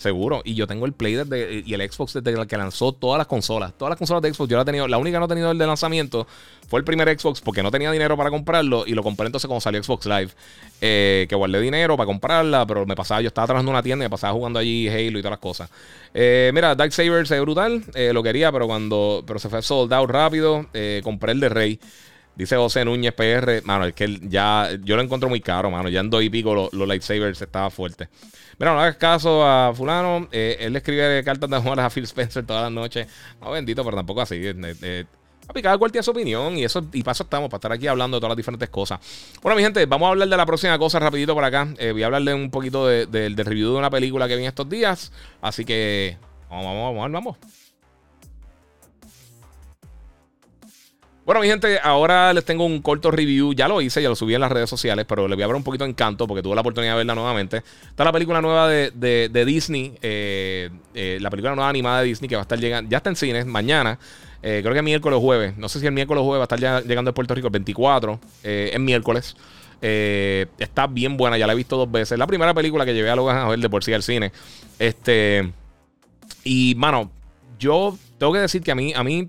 Seguro. 0.00 0.40
Y 0.44 0.54
yo 0.54 0.66
tengo 0.66 0.86
el 0.86 0.94
Play 0.94 1.12
desde, 1.12 1.62
y 1.66 1.74
el 1.74 1.82
Xbox 1.82 2.14
desde 2.14 2.30
el 2.30 2.46
que 2.46 2.56
lanzó 2.56 2.92
todas 2.92 3.18
las 3.18 3.26
consolas. 3.26 3.74
Todas 3.76 3.90
las 3.90 3.98
consolas 3.98 4.22
de 4.22 4.32
Xbox 4.32 4.48
yo 4.48 4.56
la 4.56 4.62
he 4.62 4.64
tenido. 4.64 4.88
La 4.88 4.96
única 4.96 5.16
que 5.16 5.18
no 5.18 5.26
he 5.26 5.28
tenido 5.28 5.50
el 5.50 5.58
de 5.58 5.66
lanzamiento 5.66 6.26
fue 6.68 6.80
el 6.80 6.84
primer 6.86 7.06
Xbox 7.20 7.42
porque 7.42 7.62
no 7.62 7.70
tenía 7.70 7.92
dinero 7.92 8.16
para 8.16 8.30
comprarlo. 8.30 8.84
Y 8.86 8.94
lo 8.94 9.02
compré 9.02 9.26
entonces 9.26 9.46
cuando 9.46 9.60
salió 9.60 9.82
Xbox 9.82 10.06
Live. 10.06 10.30
Eh, 10.80 11.26
que 11.28 11.34
guardé 11.34 11.60
dinero 11.60 11.98
para 11.98 12.06
comprarla. 12.06 12.64
Pero 12.64 12.86
me 12.86 12.96
pasaba, 12.96 13.20
yo 13.20 13.28
estaba 13.28 13.46
trabajando 13.46 13.72
en 13.72 13.74
una 13.74 13.82
tienda 13.82 14.02
y 14.02 14.06
me 14.06 14.10
pasaba 14.10 14.32
jugando 14.32 14.58
allí 14.58 14.88
Halo 14.88 15.18
y 15.18 15.22
todas 15.22 15.32
las 15.32 15.38
cosas. 15.38 15.68
Eh, 16.14 16.50
mira, 16.54 16.74
Dark 16.74 16.92
Saber 16.94 17.22
es 17.22 17.40
brutal. 17.42 17.84
Eh, 17.92 18.14
lo 18.14 18.22
quería, 18.22 18.50
pero 18.50 18.66
cuando. 18.66 19.22
Pero 19.26 19.38
se 19.38 19.50
fue 19.50 19.60
sold 19.60 19.92
out 19.92 20.08
rápido. 20.08 20.64
compré 21.02 21.32
el 21.32 21.40
de 21.40 21.48
Rey. 21.50 21.80
Dice 22.40 22.56
José 22.56 22.86
Núñez 22.86 23.12
PR. 23.12 23.60
Mano, 23.64 23.84
es 23.84 23.92
que 23.92 24.18
ya. 24.22 24.70
Yo 24.82 24.96
lo 24.96 25.02
encuentro 25.02 25.28
muy 25.28 25.42
caro, 25.42 25.70
mano. 25.70 25.90
Ya 25.90 26.00
en 26.00 26.08
dos 26.08 26.22
y 26.22 26.30
pico 26.30 26.54
los, 26.54 26.72
los 26.72 26.88
lightsabers 26.88 27.42
estaba 27.42 27.68
fuerte. 27.68 28.08
Mira, 28.58 28.72
no 28.72 28.80
hagas 28.80 28.96
caso 28.96 29.44
a 29.46 29.74
Fulano. 29.74 30.26
Eh, 30.32 30.56
él 30.60 30.74
escribe 30.74 31.22
cartas 31.22 31.50
de 31.50 31.56
amor 31.56 31.78
a 31.78 31.90
Phil 31.90 32.04
Spencer 32.04 32.46
todas 32.46 32.62
las 32.62 32.72
noches. 32.72 33.06
No, 33.42 33.50
bendito, 33.50 33.84
pero 33.84 33.94
tampoco 33.94 34.22
así. 34.22 34.36
Eh, 34.36 34.54
eh, 34.80 35.04
papi, 35.46 35.60
cada 35.60 35.76
cual 35.76 35.92
tiene 35.92 36.02
su 36.02 36.12
opinión 36.12 36.56
y 36.56 36.64
eso 36.64 36.82
y 36.94 37.02
para 37.02 37.12
eso 37.12 37.24
estamos, 37.24 37.50
para 37.50 37.58
estar 37.58 37.72
aquí 37.72 37.86
hablando 37.86 38.16
de 38.16 38.20
todas 38.22 38.30
las 38.30 38.38
diferentes 38.38 38.70
cosas. 38.70 39.00
Bueno, 39.42 39.54
mi 39.54 39.62
gente, 39.62 39.84
vamos 39.84 40.06
a 40.06 40.10
hablar 40.12 40.28
de 40.28 40.36
la 40.38 40.46
próxima 40.46 40.78
cosa 40.78 40.98
rapidito 40.98 41.34
por 41.34 41.44
acá. 41.44 41.68
voy 41.92 42.02
a 42.02 42.06
hablarle 42.06 42.32
un 42.32 42.50
poquito 42.50 42.86
del 42.86 43.36
review 43.36 43.72
de 43.72 43.78
una 43.78 43.90
película 43.90 44.26
que 44.26 44.36
vi 44.36 44.46
estos 44.46 44.66
días. 44.66 45.12
Así 45.42 45.66
que 45.66 46.16
vamos, 46.48 46.64
vamos, 46.64 46.96
vamos, 46.96 47.12
vamos. 47.12 47.69
Bueno, 51.26 51.42
mi 51.42 51.48
gente, 51.48 51.78
ahora 51.82 52.32
les 52.32 52.44
tengo 52.44 52.64
un 52.64 52.80
corto 52.80 53.10
review. 53.10 53.52
Ya 53.52 53.68
lo 53.68 53.80
hice, 53.82 54.02
ya 54.02 54.08
lo 54.08 54.16
subí 54.16 54.34
en 54.34 54.40
las 54.40 54.50
redes 54.50 54.70
sociales, 54.70 55.04
pero 55.06 55.28
les 55.28 55.36
voy 55.36 55.42
a 55.42 55.46
dar 55.46 55.56
un 55.56 55.62
poquito 55.62 55.84
de 55.84 55.90
encanto 55.90 56.26
porque 56.26 56.42
tuve 56.42 56.54
la 56.54 56.62
oportunidad 56.62 56.92
de 56.92 56.98
verla 56.98 57.14
nuevamente. 57.14 57.58
Está 57.88 58.04
la 58.04 58.12
película 58.12 58.40
nueva 58.40 58.68
de, 58.68 59.44
Disney, 59.46 59.94
eh, 60.00 60.70
eh, 60.94 61.18
la 61.20 61.28
película 61.30 61.54
nueva 61.54 61.68
animada 61.68 62.00
de 62.00 62.06
Disney 62.06 62.28
que 62.28 62.36
va 62.36 62.42
a 62.42 62.44
estar 62.44 62.58
llegando, 62.58 62.90
ya 62.90 62.96
está 62.96 63.10
en 63.10 63.16
cines 63.16 63.44
mañana. 63.44 63.98
Eh, 64.42 64.60
creo 64.62 64.74
que 64.74 64.80
miércoles 64.80 65.18
jueves. 65.20 65.58
No 65.58 65.68
sé 65.68 65.80
si 65.80 65.86
el 65.86 65.92
miércoles 65.92 66.24
jueves 66.24 66.40
va 66.40 66.44
a 66.44 66.56
estar 66.56 66.86
llegando 66.86 67.10
a 67.10 67.14
Puerto 67.14 67.34
Rico 67.34 67.48
el 67.48 67.52
24. 67.52 68.18
es 68.42 68.80
miércoles. 68.80 69.36
está 69.82 70.86
bien 70.86 71.18
buena, 71.18 71.36
ya 71.36 71.46
la 71.46 71.52
he 71.52 71.56
visto 71.56 71.76
dos 71.76 71.92
veces. 71.92 72.18
La 72.18 72.26
primera 72.26 72.54
película 72.54 72.86
que 72.86 72.94
llevé 72.94 73.10
a 73.10 73.16
los 73.16 73.30
a 73.30 73.46
ver 73.46 73.58
de 73.58 73.68
por 73.68 73.84
sí 73.84 73.92
al 73.92 74.02
cine. 74.02 74.32
Este. 74.78 75.52
Y, 76.44 76.74
mano, 76.76 77.10
yo 77.58 77.98
tengo 78.16 78.32
que 78.32 78.38
decir 78.38 78.62
que 78.62 78.72
a 78.72 78.74
mí, 78.74 78.94
a 78.94 79.04
mí 79.04 79.28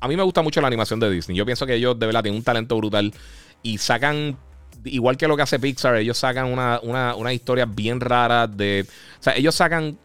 a 0.00 0.08
mí 0.08 0.16
me 0.16 0.22
gusta 0.22 0.42
mucho 0.42 0.60
la 0.60 0.66
animación 0.66 0.98
de 1.00 1.10
Disney. 1.10 1.36
Yo 1.36 1.44
pienso 1.44 1.66
que 1.66 1.74
ellos 1.74 1.98
de 1.98 2.06
verdad 2.06 2.22
tienen 2.22 2.38
un 2.38 2.44
talento 2.44 2.76
brutal 2.76 3.12
y 3.62 3.78
sacan, 3.78 4.36
igual 4.84 5.16
que 5.16 5.28
lo 5.28 5.36
que 5.36 5.42
hace 5.42 5.58
Pixar, 5.58 5.96
ellos 5.96 6.18
sacan 6.18 6.46
una, 6.46 6.80
una, 6.82 7.32
historia 7.32 7.66
bien 7.66 8.00
rara 8.00 8.46
de... 8.46 8.86
O 9.18 9.22
sea, 9.22 9.34
ellos 9.36 9.54
sacan 9.54 9.98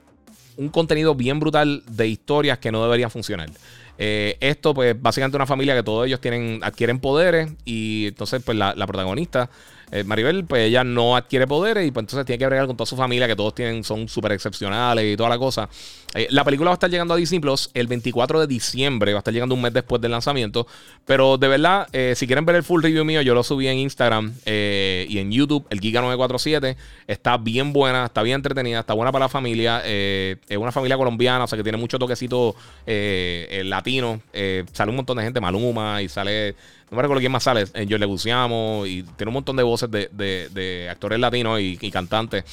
un 0.57 0.69
contenido 0.69 1.15
bien 1.15 1.39
brutal 1.39 1.83
de 1.87 2.07
historias 2.07 2.59
que 2.59 2.71
no 2.71 2.83
deberían 2.83 3.09
funcionar. 3.09 3.49
Eh, 3.97 4.37
esto, 4.41 4.73
pues, 4.73 5.01
básicamente 5.01 5.37
una 5.37 5.45
familia 5.45 5.75
que 5.75 5.83
todos 5.83 6.05
ellos 6.05 6.19
tienen, 6.19 6.59
adquieren 6.63 6.99
poderes 6.99 7.51
y 7.63 8.07
entonces, 8.07 8.41
pues, 8.43 8.57
la 8.57 8.87
protagonista 8.87 9.49
eh, 9.91 10.03
Maribel, 10.03 10.45
pues 10.45 10.67
ella 10.67 10.83
no 10.83 11.15
adquiere 11.15 11.47
poderes 11.47 11.87
y 11.87 11.91
pues 11.91 12.03
entonces 12.03 12.25
tiene 12.25 12.39
que 12.39 12.45
bregar 12.45 12.67
con 12.67 12.75
toda 12.75 12.85
su 12.85 12.95
familia, 12.95 13.27
que 13.27 13.35
todos 13.35 13.53
tienen, 13.53 13.83
son 13.83 14.07
súper 14.07 14.31
excepcionales 14.31 15.13
y 15.13 15.15
toda 15.15 15.29
la 15.29 15.37
cosa. 15.37 15.69
Eh, 16.13 16.27
la 16.31 16.43
película 16.43 16.69
va 16.69 16.73
a 16.73 16.75
estar 16.75 16.89
llegando 16.89 17.13
a 17.13 17.17
Disney 17.17 17.39
Plus 17.39 17.69
el 17.73 17.87
24 17.87 18.39
de 18.39 18.47
diciembre, 18.47 19.13
va 19.13 19.19
a 19.19 19.19
estar 19.19 19.33
llegando 19.33 19.53
un 19.53 19.61
mes 19.61 19.73
después 19.73 20.01
del 20.01 20.11
lanzamiento. 20.11 20.65
Pero 21.05 21.37
de 21.37 21.47
verdad, 21.47 21.87
eh, 21.91 22.13
si 22.15 22.25
quieren 22.25 22.45
ver 22.45 22.55
el 22.55 22.63
full 22.63 22.81
review 22.81 23.05
mío, 23.05 23.21
yo 23.21 23.35
lo 23.35 23.43
subí 23.43 23.67
en 23.67 23.77
Instagram 23.77 24.33
y 24.45 25.17
en 25.17 25.31
YouTube, 25.31 25.65
el 25.69 25.81
Giga947. 25.81 26.75
Está 27.07 27.37
bien 27.37 27.73
buena, 27.73 28.05
está 28.05 28.23
bien 28.23 28.35
entretenida, 28.35 28.79
está 28.79 28.93
buena 28.93 29.11
para 29.11 29.25
la 29.25 29.29
familia. 29.29 29.81
es 29.85 30.57
una 30.57 30.71
familia 30.71 30.97
colombiana, 30.97 31.43
o 31.43 31.47
sea 31.47 31.57
que 31.57 31.63
tiene 31.63 31.77
mucho 31.77 31.99
toquecito 31.99 32.55
latino. 32.85 34.21
sale 34.71 34.89
un 34.89 34.95
montón 34.95 35.17
de 35.17 35.23
gente, 35.23 35.41
Maluma, 35.41 36.01
y 36.01 36.09
sale 36.09 36.55
no 36.91 36.97
me 36.97 37.01
recuerdo 37.01 37.19
quién 37.19 37.31
más 37.31 37.43
sale. 37.43 37.65
En 37.73 37.87
Yo 37.87 37.97
Le 37.97 38.05
Guciamo. 38.05 38.85
Y 38.85 39.03
tiene 39.03 39.29
un 39.29 39.33
montón 39.33 39.55
de 39.55 39.63
voces 39.63 39.89
de, 39.89 40.87
actores 40.89 41.19
latinos 41.19 41.59
y, 41.59 41.91
cantantes. 41.91 42.43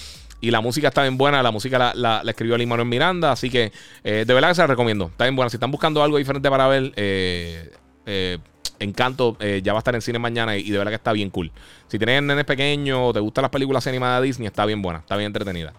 Y 0.40 0.50
la 0.50 0.60
música 0.60 0.88
está 0.88 1.02
bien 1.02 1.18
buena. 1.18 1.42
La 1.42 1.50
música 1.50 1.78
la, 1.94 2.22
la, 2.24 2.30
escribió 2.30 2.56
Lin 2.56 2.68
Manuel 2.68 2.88
Miranda. 2.88 3.32
Así 3.32 3.50
que 3.50 3.72
eh, 4.02 4.24
de 4.26 4.34
verdad 4.34 4.48
que 4.48 4.54
se 4.54 4.62
la 4.62 4.68
recomiendo. 4.68 5.06
Está 5.06 5.24
bien 5.24 5.36
buena. 5.36 5.50
Si 5.50 5.56
están 5.56 5.70
buscando 5.70 6.02
algo 6.02 6.16
diferente 6.16 6.48
para 6.48 6.66
ver, 6.66 6.92
eh, 6.96 7.70
eh, 8.06 8.38
Encanto 8.78 9.38
ya 9.38 9.72
va 9.72 9.78
a 9.78 9.80
estar 9.80 9.94
en 9.94 10.02
cine 10.02 10.18
mañana 10.18 10.56
y, 10.56 10.68
de 10.68 10.76
verdad 10.76 10.90
que 10.90 10.96
está 10.96 11.12
bien 11.12 11.30
cool. 11.30 11.52
Si 11.86 11.98
tienes 11.98 12.20
nenes 12.20 12.44
pequeños 12.44 13.12
te 13.12 13.20
gustan 13.20 13.42
las 13.42 13.50
películas 13.52 13.86
animadas 13.86 14.20
de 14.20 14.26
Disney, 14.26 14.48
está 14.48 14.66
bien 14.66 14.82
buena, 14.82 14.98
está 14.98 15.16
bien 15.16 15.28
entretenida. 15.28 15.72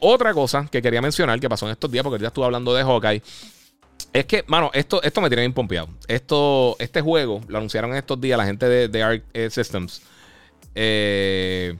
otra 0.00 0.34
cosa 0.34 0.66
que 0.68 0.82
quería 0.82 1.00
mencionar 1.00 1.38
que 1.38 1.48
pasó 1.48 1.66
en 1.66 1.72
estos 1.72 1.88
días, 1.88 2.02
porque 2.02 2.20
ya 2.20 2.28
estuve 2.28 2.46
hablando 2.46 2.74
de 2.74 2.82
Hawkeye. 2.82 3.22
Es 4.12 4.26
que, 4.26 4.44
mano, 4.48 4.70
esto, 4.74 5.02
esto 5.02 5.20
me 5.20 5.28
tiene 5.28 5.42
bien 5.42 5.52
pompeado. 5.52 5.88
Esto, 6.08 6.76
este 6.78 7.00
juego 7.00 7.40
lo 7.46 7.58
anunciaron 7.58 7.94
estos 7.94 8.20
días 8.20 8.36
la 8.36 8.46
gente 8.46 8.68
de, 8.68 8.88
de 8.88 9.22
eh, 9.32 9.50
Systems. 9.50 10.02
Eh, 10.74 11.76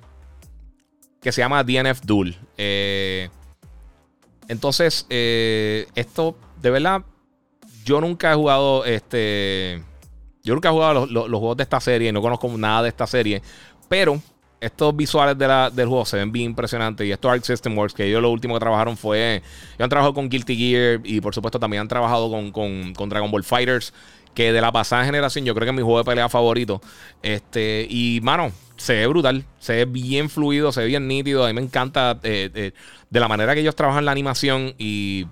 que 1.20 1.32
se 1.32 1.40
llama 1.40 1.64
DNF 1.64 2.02
Duel. 2.02 2.36
Eh, 2.56 3.28
entonces, 4.48 5.06
esto, 5.08 6.36
de 6.60 6.70
verdad, 6.70 7.02
yo 7.84 8.00
nunca 8.00 8.32
he 8.32 8.34
jugado 8.34 8.84
este. 8.84 9.82
Yo 10.42 10.54
nunca 10.54 10.68
he 10.68 10.72
jugado 10.72 11.06
los, 11.06 11.10
los, 11.10 11.38
juegos 11.38 11.56
de 11.56 11.64
esta 11.64 11.80
serie, 11.80 12.12
no 12.12 12.22
conozco 12.22 12.48
nada 12.56 12.82
de 12.82 12.88
esta 12.88 13.06
serie. 13.06 13.42
Pero 13.88 14.20
estos 14.61 14.94
visuales 14.94 15.38
de 15.38 15.48
la, 15.48 15.70
del 15.70 15.88
juego 15.88 16.04
se 16.04 16.18
ven 16.18 16.30
bien 16.30 16.46
impresionantes. 16.50 17.06
Y 17.06 17.12
esto 17.12 17.30
Arc 17.30 17.42
System 17.42 17.76
Works, 17.76 17.94
que 17.94 18.06
ellos 18.06 18.20
lo 18.20 18.30
último 18.30 18.54
que 18.54 18.61
trabajaron 18.61 18.96
fue. 18.96 19.36
Ellos 19.36 19.44
han 19.80 19.88
trabajado 19.88 20.14
con 20.14 20.28
Guilty 20.28 20.56
Gear 20.56 21.00
y 21.04 21.20
por 21.20 21.34
supuesto 21.34 21.58
también 21.58 21.82
han 21.82 21.88
trabajado 21.88 22.30
con, 22.30 22.52
con, 22.52 23.08
Dragon 23.08 23.30
Ball 23.30 23.44
Fighters. 23.44 23.92
Que 24.34 24.52
de 24.52 24.61
la 24.61 24.70
pasada 24.70 25.04
generación, 25.04 25.44
yo 25.44 25.54
creo 25.54 25.64
que 25.66 25.70
es 25.70 25.76
mi 25.76 25.82
juego 25.82 25.98
de 25.98 26.04
pelea 26.04 26.28
favorito. 26.28 26.80
Este, 27.20 27.86
y 27.90 28.20
mano, 28.22 28.52
se 28.76 28.94
ve 28.94 29.06
brutal, 29.08 29.44
se 29.58 29.72
ve 29.74 29.84
bien 29.86 30.30
fluido, 30.30 30.70
se 30.70 30.82
ve 30.82 30.86
bien 30.86 31.08
nítido. 31.08 31.44
A 31.44 31.48
mí 31.48 31.54
me 31.54 31.62
encanta 31.62 32.18
eh, 32.22 32.48
eh, 32.54 32.72
de 33.08 33.20
la 33.20 33.26
manera 33.26 33.54
que 33.54 33.61
ellos 33.61 33.74
trabajan 33.74 34.04
la 34.04 34.12
animación 34.12 34.74
y 34.78 35.26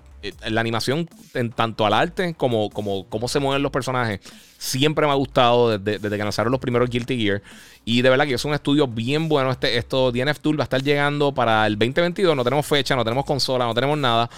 la 0.47 0.61
animación 0.61 1.09
en 1.33 1.51
tanto 1.51 1.85
al 1.85 1.93
arte 1.93 2.33
como, 2.35 2.69
como 2.69 3.07
cómo 3.07 3.27
se 3.27 3.39
mueven 3.39 3.63
los 3.63 3.71
personajes 3.71 4.19
siempre 4.59 5.05
me 5.07 5.11
ha 5.11 5.15
gustado 5.15 5.79
desde, 5.79 6.09
que 6.09 6.17
lanzaron 6.17 6.51
los 6.51 6.61
primeros 6.61 6.89
Guilty 6.89 7.17
Gear. 7.17 7.41
Y 7.85 8.03
de 8.03 8.09
verdad 8.09 8.27
que 8.27 8.35
es 8.35 8.45
un 8.45 8.53
estudio 8.53 8.87
bien 8.87 9.27
bueno. 9.27 9.49
Este, 9.49 9.77
esto 9.77 10.11
DNF 10.11 10.39
Tool 10.39 10.59
va 10.59 10.63
a 10.63 10.65
estar 10.65 10.83
llegando 10.83 11.33
para 11.33 11.65
el 11.65 11.79
2022. 11.79 12.35
No 12.35 12.43
tenemos 12.43 12.67
fecha, 12.67 12.95
no 12.95 13.03
tenemos 13.03 13.25
consola, 13.25 13.65
no 13.65 13.73
tenemos 13.73 13.97
nada. 13.97 14.29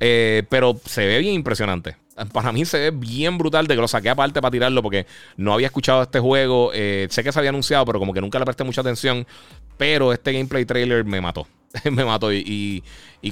Eh, 0.00 0.42
pero 0.50 0.78
se 0.84 1.06
ve 1.06 1.18
bien 1.20 1.34
impresionante. 1.34 1.96
Para 2.32 2.50
mí 2.50 2.64
se 2.64 2.78
ve 2.78 2.90
bien 2.90 3.38
brutal 3.38 3.68
de 3.68 3.76
que 3.76 3.80
lo 3.80 3.86
saqué 3.86 4.10
aparte 4.10 4.40
para 4.40 4.50
tirarlo 4.50 4.82
porque 4.82 5.06
no 5.36 5.54
había 5.54 5.68
escuchado 5.68 6.02
este 6.02 6.18
juego. 6.18 6.72
Eh, 6.74 7.06
sé 7.10 7.22
que 7.22 7.30
se 7.30 7.38
había 7.38 7.50
anunciado, 7.50 7.86
pero 7.86 8.00
como 8.00 8.12
que 8.12 8.20
nunca 8.20 8.40
le 8.40 8.44
presté 8.44 8.64
mucha 8.64 8.80
atención. 8.80 9.26
Pero 9.76 10.12
este 10.12 10.32
gameplay 10.32 10.64
trailer 10.64 11.04
me 11.04 11.20
mató. 11.20 11.46
me 11.90 12.04
mató. 12.04 12.32
Y, 12.32 12.82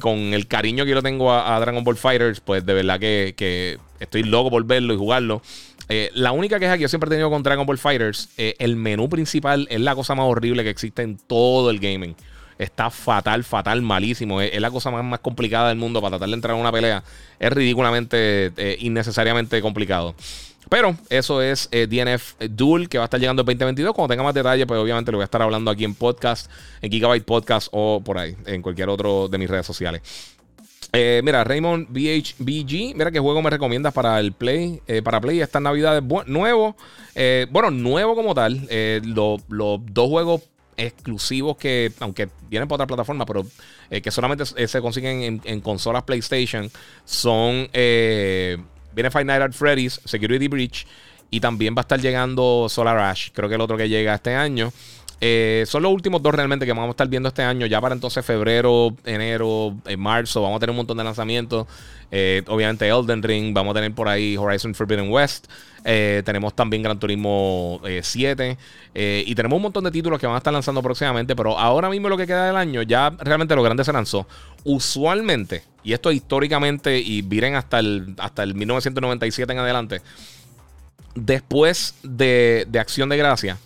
con 0.00 0.18
el 0.34 0.46
cariño 0.46 0.84
que 0.84 0.90
yo 0.90 1.02
tengo 1.02 1.32
a, 1.32 1.58
Dragon 1.60 1.82
Ball 1.82 1.96
Fighters, 1.96 2.40
pues 2.40 2.64
de 2.66 2.74
verdad 2.74 3.00
que, 3.00 3.34
que 3.36 3.78
estoy 4.00 4.24
loco 4.24 4.50
por 4.50 4.64
verlo 4.64 4.94
y 4.94 4.96
jugarlo. 4.96 5.42
Eh, 5.88 6.10
la 6.14 6.32
única 6.32 6.58
queja 6.58 6.76
que 6.76 6.82
yo 6.82 6.88
siempre 6.88 7.08
he 7.08 7.10
tenido 7.10 7.30
con 7.30 7.42
Dragon 7.42 7.64
Ball 7.64 7.78
Fighters, 7.78 8.30
eh, 8.36 8.56
el 8.58 8.76
menú 8.76 9.08
principal 9.08 9.68
es 9.70 9.80
la 9.80 9.94
cosa 9.94 10.14
más 10.14 10.26
horrible 10.26 10.64
que 10.64 10.70
existe 10.70 11.02
en 11.02 11.16
todo 11.16 11.70
el 11.70 11.78
gaming. 11.78 12.16
Está 12.58 12.90
fatal, 12.90 13.44
fatal, 13.44 13.82
malísimo. 13.82 14.40
Es, 14.40 14.58
la 14.60 14.70
cosa 14.70 14.90
más, 14.90 15.04
más, 15.04 15.20
complicada 15.20 15.68
del 15.68 15.78
mundo 15.78 16.00
para 16.00 16.12
tratar 16.12 16.28
de 16.28 16.34
entrar 16.34 16.54
en 16.54 16.60
una 16.60 16.72
pelea. 16.72 17.04
Es 17.38 17.52
ridículamente, 17.52 18.52
eh, 18.56 18.76
innecesariamente 18.80 19.60
complicado. 19.60 20.14
Pero 20.68 20.96
eso 21.10 21.42
es 21.42 21.70
DNF 21.70 22.34
Duel 22.50 22.88
que 22.88 22.98
va 22.98 23.04
a 23.04 23.06
estar 23.06 23.20
llegando 23.20 23.42
en 23.42 23.46
2022. 23.46 23.94
Cuando 23.94 24.12
tenga 24.12 24.24
más 24.24 24.34
detalles, 24.34 24.66
pues 24.66 24.80
obviamente 24.80 25.12
lo 25.12 25.18
voy 25.18 25.22
a 25.22 25.26
estar 25.26 25.42
hablando 25.42 25.70
aquí 25.70 25.84
en 25.84 25.94
podcast, 25.94 26.50
en 26.82 26.90
Gigabyte 26.90 27.24
Podcast 27.24 27.68
o 27.70 28.02
por 28.04 28.18
ahí, 28.18 28.36
en 28.46 28.62
cualquier 28.62 28.88
otro 28.88 29.28
de 29.28 29.38
mis 29.38 29.48
redes 29.48 29.66
sociales. 29.66 30.02
Eh, 30.92 31.20
mira, 31.22 31.44
Raymond 31.44 31.88
BHBG, 31.90 32.96
mira 32.96 33.10
qué 33.10 33.18
juego 33.18 33.42
me 33.42 33.50
recomiendas 33.50 33.92
para 33.92 34.18
el 34.18 34.32
Play, 34.32 34.80
eh, 34.86 35.02
para 35.02 35.20
Play 35.20 35.40
estas 35.40 35.60
navidades 35.60 36.02
nuevo. 36.26 36.74
Eh, 37.14 37.46
bueno, 37.50 37.70
nuevo 37.70 38.14
como 38.14 38.34
tal. 38.34 38.66
Los 39.04 39.42
dos 39.46 40.08
juegos 40.08 40.42
exclusivos 40.78 41.56
que, 41.58 41.92
aunque 42.00 42.28
vienen 42.48 42.68
por 42.68 42.76
otra 42.76 42.86
plataforma, 42.86 43.26
pero 43.26 43.44
que 43.90 44.10
solamente 44.10 44.44
se 44.46 44.80
consiguen 44.80 45.42
en, 45.44 45.60
consolas 45.60 46.04
PlayStation, 46.04 46.70
son 47.04 47.68
viene 48.96 49.10
Five 49.12 49.24
Nights 49.26 49.44
at 49.44 49.52
Freddy's, 49.52 50.00
Security 50.04 50.48
Breach, 50.48 50.86
y 51.30 51.38
también 51.38 51.74
va 51.76 51.80
a 51.80 51.82
estar 51.82 52.00
llegando 52.00 52.66
Solar 52.68 52.98
Ash, 52.98 53.30
creo 53.32 53.48
que 53.48 53.54
el 53.54 53.60
otro 53.60 53.76
que 53.76 53.88
llega 53.88 54.14
este 54.14 54.34
año. 54.34 54.72
Eh, 55.20 55.64
son 55.66 55.82
los 55.82 55.92
últimos 55.92 56.22
dos 56.22 56.34
realmente 56.34 56.66
que 56.66 56.72
vamos 56.72 56.88
a 56.88 56.90
estar 56.90 57.08
viendo 57.08 57.28
este 57.28 57.42
año. 57.42 57.66
Ya 57.66 57.80
para 57.80 57.94
entonces 57.94 58.24
febrero, 58.24 58.94
enero, 59.04 59.74
en 59.86 60.00
marzo 60.00 60.42
vamos 60.42 60.56
a 60.56 60.60
tener 60.60 60.70
un 60.70 60.76
montón 60.76 60.96
de 60.98 61.04
lanzamientos. 61.04 61.66
Eh, 62.10 62.42
obviamente 62.46 62.88
Elden 62.88 63.22
Ring, 63.22 63.52
vamos 63.52 63.72
a 63.72 63.74
tener 63.74 63.94
por 63.94 64.08
ahí 64.08 64.36
Horizon 64.36 64.74
Forbidden 64.74 65.10
West. 65.10 65.46
Eh, 65.84 66.22
tenemos 66.24 66.54
también 66.54 66.82
Gran 66.82 66.98
Turismo 66.98 67.80
7. 68.02 68.56
y 68.94 69.34
tenemos 69.34 69.56
un 69.56 69.62
montón 69.62 69.84
de 69.84 69.90
títulos 69.90 70.18
que 70.18 70.26
van 70.26 70.34
a 70.34 70.38
estar 70.38 70.52
lanzando 70.52 70.82
próximamente. 70.82 71.36
Pero 71.36 71.58
ahora 71.58 71.88
mismo 71.88 72.08
lo 72.08 72.16
que 72.16 72.26
queda 72.26 72.46
del 72.46 72.56
año, 72.56 72.82
ya 72.82 73.10
realmente 73.18 73.54
lo 73.54 73.62
grande 73.62 73.84
se 73.84 73.92
lanzó. 73.92 74.26
Usualmente, 74.64 75.62
y 75.84 75.92
esto 75.92 76.10
históricamente, 76.10 76.98
y 76.98 77.22
miren 77.22 77.54
hasta 77.54 77.78
el, 77.78 78.14
hasta 78.18 78.42
el 78.42 78.54
1997 78.54 79.52
en 79.52 79.58
adelante. 79.58 80.02
Después 81.14 81.94
de, 82.02 82.66
de 82.68 82.78
Acción 82.78 83.08
de 83.08 83.16
Gracia 83.16 83.58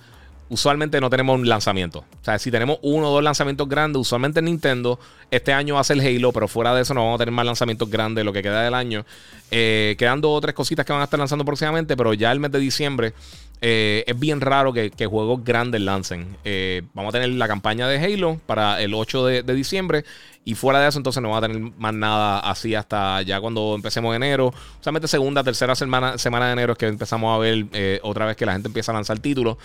usualmente 0.50 1.00
no 1.00 1.08
tenemos 1.08 1.38
un 1.38 1.48
lanzamiento. 1.48 2.00
O 2.00 2.24
sea, 2.24 2.38
si 2.38 2.50
tenemos 2.50 2.78
uno 2.82 3.08
o 3.08 3.14
dos 3.14 3.22
lanzamientos 3.22 3.68
grandes, 3.68 4.00
usualmente 4.00 4.40
en 4.40 4.46
Nintendo, 4.46 4.98
este 5.30 5.52
año 5.52 5.76
va 5.76 5.80
a 5.80 5.84
ser 5.84 6.00
Halo, 6.00 6.32
pero 6.32 6.48
fuera 6.48 6.74
de 6.74 6.82
eso 6.82 6.92
no 6.92 7.02
vamos 7.02 7.14
a 7.14 7.24
tener 7.24 7.32
más 7.32 7.46
lanzamientos 7.46 7.88
grandes 7.88 8.24
lo 8.24 8.32
que 8.32 8.42
queda 8.42 8.62
del 8.62 8.74
año. 8.74 9.06
Eh, 9.50 9.94
quedan 9.98 10.20
dos 10.20 10.44
cositas 10.52 10.84
que 10.84 10.92
van 10.92 11.00
a 11.00 11.04
estar 11.04 11.18
lanzando 11.18 11.44
próximamente, 11.44 11.96
pero 11.96 12.12
ya 12.12 12.30
el 12.32 12.40
mes 12.40 12.50
de 12.50 12.58
diciembre 12.58 13.14
eh, 13.62 14.04
es 14.06 14.18
bien 14.18 14.40
raro 14.40 14.72
que, 14.72 14.90
juegos 15.06 15.44
grandes 15.44 15.80
lancen. 15.80 16.36
Eh, 16.44 16.82
vamos 16.94 17.10
a 17.10 17.18
tener 17.18 17.28
la 17.30 17.46
campaña 17.46 17.88
de 17.88 17.98
Halo 17.98 18.40
para 18.46 18.80
el 18.80 18.94
8 18.94 19.26
de, 19.26 19.54
diciembre. 19.54 20.04
Y 20.42 20.54
fuera 20.54 20.80
de 20.80 20.88
eso, 20.88 20.98
entonces 20.98 21.22
no 21.22 21.30
va 21.30 21.38
a 21.38 21.40
tener 21.42 21.60
más 21.76 21.92
nada 21.92 22.40
así 22.40 22.74
hasta 22.74 23.20
ya 23.22 23.40
cuando 23.40 23.74
empecemos 23.74 24.16
enero. 24.16 24.54
Solamente 24.80 25.06
segunda, 25.06 25.44
tercera 25.44 25.74
semana, 25.74 26.16
semana 26.16 26.46
de 26.46 26.52
enero 26.54 26.72
es 26.72 26.78
que 26.78 26.86
empezamos 26.86 27.36
a 27.36 27.38
ver 27.38 27.66
eh, 27.72 28.00
otra 28.02 28.24
vez 28.24 28.36
que 28.36 28.46
la 28.46 28.52
gente 28.52 28.68
empieza 28.68 28.92
a 28.92 28.94
lanzar 28.94 29.18
títulos 29.18 29.58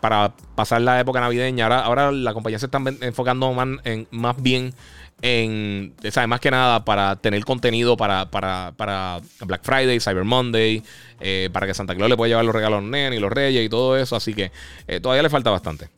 para 0.00 0.32
pasar 0.56 0.80
la 0.80 0.98
época 0.98 1.20
navideña. 1.20 1.66
Ahora, 1.66 1.80
ahora 1.84 2.12
la 2.12 2.34
compañía 2.34 2.58
se 2.58 2.66
está 2.66 2.82
enfocando 3.00 3.52
más, 3.52 3.68
más 4.10 4.42
bien 4.42 4.74
en, 5.22 5.94
¿sabes? 6.10 6.28
Más 6.28 6.40
que 6.40 6.50
nada 6.50 6.84
para 6.84 7.16
tener 7.16 7.44
contenido 7.44 7.96
para, 7.96 8.30
para, 8.30 8.72
para 8.76 9.20
Black 9.40 9.62
Friday, 9.62 9.98
Cyber 10.00 10.24
Monday, 10.24 10.82
eh, 11.20 11.48
para 11.52 11.66
que 11.66 11.74
Santa 11.74 11.94
Claus 11.94 12.10
le 12.10 12.16
pueda 12.16 12.28
llevar 12.28 12.44
los 12.44 12.54
regalos 12.54 12.84
a 12.84 13.14
y 13.14 13.18
los 13.18 13.32
reyes 13.32 13.64
y 13.64 13.68
todo 13.68 13.96
eso. 13.96 14.16
Así 14.16 14.34
que 14.34 14.52
eh, 14.86 15.00
todavía 15.00 15.22
le 15.22 15.30
falta 15.30 15.50
bastante. 15.50 15.88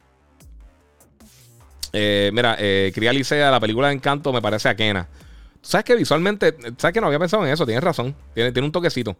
Eh, 1.92 2.30
mira, 2.32 2.56
eh, 2.58 2.92
Cría 2.94 3.12
la 3.50 3.60
película 3.60 3.88
de 3.88 3.94
Encanto 3.94 4.32
me 4.32 4.42
parece 4.42 4.68
aquena. 4.68 5.08
¿Sabes 5.62 5.84
que 5.84 5.96
visualmente, 5.96 6.54
sabes 6.76 6.94
que 6.94 7.00
no 7.00 7.08
había 7.08 7.18
pensado 7.18 7.44
en 7.44 7.52
eso? 7.52 7.66
Tienes 7.66 7.82
razón. 7.82 8.14
Tiene, 8.34 8.52
tiene 8.52 8.66
un 8.66 8.72
toquecito. 8.72 9.16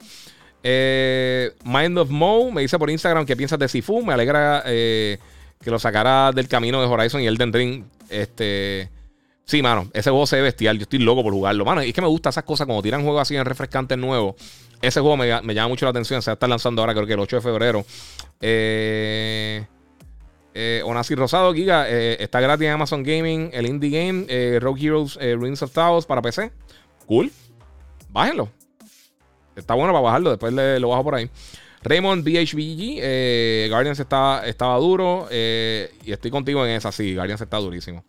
Mind 0.62 1.98
of 1.98 2.10
Mo 2.10 2.50
me 2.52 2.62
dice 2.62 2.78
por 2.78 2.90
Instagram 2.90 3.26
que 3.26 3.36
piensas 3.36 3.58
de 3.58 3.68
Sifu. 3.68 4.04
Me 4.04 4.12
alegra 4.12 4.62
que 4.64 5.18
lo 5.64 5.78
sacara 5.78 6.30
del 6.30 6.46
camino 6.46 6.80
de 6.80 6.86
Horizon 6.86 7.20
y 7.20 7.26
Elden 7.26 7.52
Ring. 7.52 7.84
Este. 8.08 8.88
Sí, 9.48 9.62
mano, 9.62 9.88
ese 9.94 10.10
juego 10.10 10.26
se 10.26 10.36
ve 10.36 10.42
bestial. 10.42 10.76
Yo 10.76 10.82
estoy 10.82 10.98
loco 10.98 11.22
por 11.22 11.32
jugarlo. 11.32 11.64
Mano, 11.64 11.80
es 11.80 11.94
que 11.94 12.02
me 12.02 12.06
gustan 12.06 12.28
esas 12.28 12.44
cosas 12.44 12.66
como 12.66 12.82
tiran 12.82 13.02
juegos 13.02 13.22
así 13.22 13.34
en 13.34 13.46
refrescantes 13.46 13.96
nuevos. 13.96 14.34
Ese 14.82 15.00
juego 15.00 15.16
me, 15.16 15.26
llama 15.26 15.68
mucho 15.68 15.86
la 15.86 15.90
atención. 15.90 16.20
Se 16.20 16.30
va 16.30 16.32
a 16.32 16.34
estar 16.34 16.50
lanzando 16.50 16.82
ahora, 16.82 16.92
creo 16.92 17.06
que 17.06 17.14
el 17.14 17.18
8 17.18 17.36
de 17.36 17.42
febrero. 17.42 17.86
Eh, 18.42 19.64
eh, 20.52 20.82
Rosado, 21.16 21.54
Giga, 21.54 21.88
eh, 21.88 22.18
está 22.20 22.40
gratis 22.40 22.66
en 22.66 22.74
Amazon 22.74 23.02
Gaming, 23.02 23.48
el 23.54 23.64
indie 23.64 23.88
game, 23.88 24.26
eh, 24.28 24.58
Rogue 24.60 24.84
Heroes 24.84 25.18
eh, 25.18 25.34
Ruins 25.34 25.62
of 25.62 25.72
Taos 25.72 26.04
para 26.04 26.20
PC. 26.20 26.52
Cool. 27.06 27.32
Bájenlo. 28.10 28.50
Está 29.56 29.72
bueno 29.72 29.94
para 29.94 30.02
bajarlo, 30.02 30.28
después 30.28 30.52
lo 30.52 30.88
bajo 30.90 31.04
por 31.04 31.14
ahí. 31.14 31.30
Raymond 31.82 32.24
BHBG, 32.24 32.98
eh, 33.00 33.66
Guardians 33.70 34.00
estaba, 34.00 34.46
estaba 34.46 34.76
duro. 34.78 35.28
Eh, 35.30 35.92
y 36.04 36.12
estoy 36.12 36.30
contigo 36.30 36.64
en 36.66 36.72
esa, 36.72 36.90
sí, 36.92 37.14
Guardians 37.14 37.40
está 37.40 37.58
durísimo. 37.58 38.04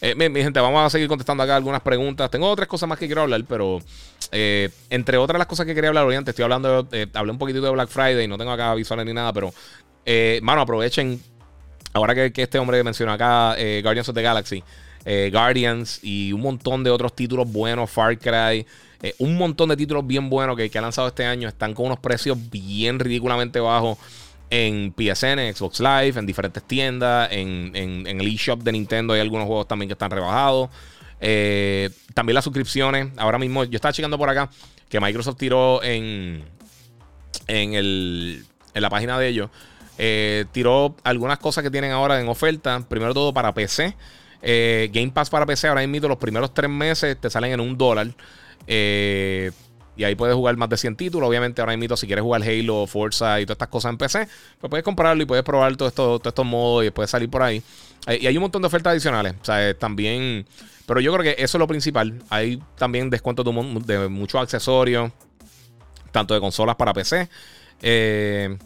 Eh, 0.00 0.14
mi, 0.14 0.42
gente, 0.42 0.60
vamos 0.60 0.84
a 0.84 0.90
seguir 0.90 1.08
contestando 1.08 1.42
acá 1.42 1.56
algunas 1.56 1.80
preguntas. 1.82 2.30
Tengo 2.30 2.48
otras 2.48 2.68
cosas 2.68 2.88
más 2.88 2.98
que 2.98 3.06
quiero 3.06 3.22
hablar, 3.22 3.44
pero 3.48 3.80
entre 4.30 5.16
otras 5.16 5.38
las 5.38 5.46
cosas 5.46 5.64
que 5.64 5.74
quería 5.74 5.88
hablar 5.88 6.04
hoy 6.04 6.14
antes, 6.14 6.32
estoy 6.32 6.42
hablando, 6.42 6.86
hablé 7.14 7.32
un 7.32 7.38
poquitito 7.38 7.64
de 7.64 7.72
Black 7.72 7.88
Friday, 7.88 8.28
no 8.28 8.36
tengo 8.36 8.50
acá 8.50 8.74
visuales 8.74 9.06
ni 9.06 9.14
nada, 9.14 9.32
pero, 9.32 9.52
mano, 10.42 10.60
aprovechen. 10.62 11.20
Ahora 11.94 12.14
que, 12.14 12.30
que 12.32 12.42
este 12.42 12.58
hombre 12.58 12.84
mencionó 12.84 13.12
acá 13.12 13.56
Guardians 13.82 14.08
of 14.08 14.14
the 14.14 14.22
Galaxy, 14.22 14.62
Guardians 15.32 16.00
y 16.02 16.32
un 16.32 16.42
montón 16.42 16.84
de 16.84 16.90
otros 16.90 17.16
títulos 17.16 17.50
buenos, 17.50 17.90
Far 17.90 18.18
Cry. 18.18 18.66
Eh, 19.02 19.14
un 19.18 19.36
montón 19.36 19.68
de 19.68 19.76
títulos 19.76 20.06
bien 20.06 20.28
buenos 20.28 20.56
que, 20.56 20.70
ha 20.76 20.80
lanzado 20.80 21.08
este 21.08 21.24
año 21.24 21.48
están 21.48 21.72
con 21.72 21.86
unos 21.86 22.00
precios 22.00 22.36
bien 22.50 22.98
ridículamente 22.98 23.60
bajos 23.60 23.96
en 24.50 24.92
PSN, 24.96 25.54
Xbox 25.54 25.78
Live, 25.80 26.18
en 26.18 26.26
diferentes 26.26 26.62
tiendas, 26.64 27.28
en, 27.30 27.72
el 27.74 28.26
eShop 28.26 28.62
de 28.62 28.72
Nintendo 28.72 29.12
hay 29.12 29.20
algunos 29.20 29.46
juegos 29.46 29.68
también 29.68 29.88
que 29.88 29.92
están 29.92 30.10
rebajados. 30.10 30.70
Eh, 31.20 31.90
también 32.14 32.34
las 32.34 32.44
suscripciones. 32.44 33.08
Ahora 33.18 33.38
mismo, 33.38 33.64
yo 33.64 33.76
estaba 33.76 33.92
checando 33.92 34.16
por 34.16 34.30
acá 34.30 34.48
que 34.88 35.00
Microsoft 35.00 35.36
tiró 35.36 35.82
en, 35.82 36.44
en, 37.46 37.74
el, 37.74 38.44
en 38.72 38.82
la 38.82 38.88
página 38.88 39.18
de 39.18 39.28
ellos. 39.28 39.50
Eh, 39.98 40.46
tiró 40.52 40.96
algunas 41.04 41.38
cosas 41.38 41.62
que 41.62 41.70
tienen 41.70 41.92
ahora 41.92 42.18
en 42.20 42.28
oferta. 42.28 42.82
Primero 42.88 43.12
todo 43.12 43.34
para 43.34 43.52
PC. 43.52 43.94
Game 44.40 45.10
Pass 45.12 45.28
para 45.28 45.44
PC. 45.44 45.68
Ahora 45.68 45.86
mismo 45.86 46.08
los 46.08 46.18
primeros 46.18 46.54
tres 46.54 46.70
meses 46.70 47.20
te 47.20 47.28
salen 47.28 47.52
en 47.52 47.60
un 47.60 47.76
dólar. 47.76 48.14
Eh, 48.66 49.50
y 49.98 50.04
ahí 50.04 50.14
puedes 50.14 50.36
jugar 50.36 50.56
más 50.56 50.68
de 50.68 50.76
100 50.76 50.94
títulos. 50.94 51.28
Obviamente, 51.28 51.60
ahora 51.60 51.76
mismo, 51.76 51.96
si 51.96 52.06
quieres 52.06 52.22
jugar 52.22 52.40
Halo, 52.42 52.86
Forza 52.86 53.40
y 53.40 53.46
todas 53.46 53.56
estas 53.56 53.68
cosas 53.68 53.90
en 53.90 53.98
PC, 53.98 54.28
pues 54.60 54.70
puedes 54.70 54.84
comprarlo 54.84 55.24
y 55.24 55.26
puedes 55.26 55.44
probar 55.44 55.74
todos 55.76 55.90
estos, 55.90 56.46
modos 56.46 56.86
y 56.86 56.90
puedes 56.90 57.10
salir 57.10 57.28
por 57.28 57.42
ahí. 57.42 57.60
Eh, 58.06 58.20
y 58.22 58.26
hay 58.28 58.36
un 58.36 58.42
montón 58.42 58.62
de 58.62 58.66
ofertas 58.68 58.92
adicionales. 58.92 59.34
O 59.42 59.44
sea, 59.44 59.74
también. 59.74 60.46
Pero 60.86 61.00
yo 61.00 61.12
creo 61.12 61.24
que 61.24 61.42
eso 61.42 61.58
es 61.58 61.60
lo 61.60 61.66
principal. 61.66 62.22
Hay 62.30 62.62
también 62.76 63.10
descuentos 63.10 63.44
de, 63.44 64.08
muchos 64.08 64.40
accesorios, 64.40 65.10
tanto 66.12 66.32
de 66.32 66.38
consolas 66.38 66.76
para 66.76 66.92
PC. 66.92 67.28
Eh, 67.82 68.56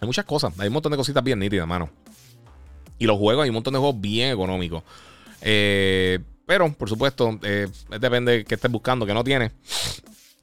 hay 0.00 0.06
muchas 0.06 0.24
cosas. 0.24 0.58
Hay 0.58 0.68
un 0.68 0.72
montón 0.72 0.90
de 0.90 0.96
cositas 0.96 1.22
bien 1.22 1.38
nítidas, 1.38 1.68
mano. 1.68 1.90
Y 2.98 3.04
los 3.04 3.18
juegos, 3.18 3.42
hay 3.42 3.50
un 3.50 3.54
montón 3.56 3.74
de 3.74 3.78
juegos 3.78 4.00
bien 4.00 4.32
económicos. 4.32 4.82
Eh. 5.42 6.18
Pero, 6.46 6.72
por 6.72 6.88
supuesto, 6.88 7.38
eh, 7.42 7.68
depende 8.00 8.32
de 8.32 8.44
qué 8.44 8.54
estés 8.54 8.70
buscando, 8.70 9.06
que 9.06 9.14
no 9.14 9.24
tiene. 9.24 9.52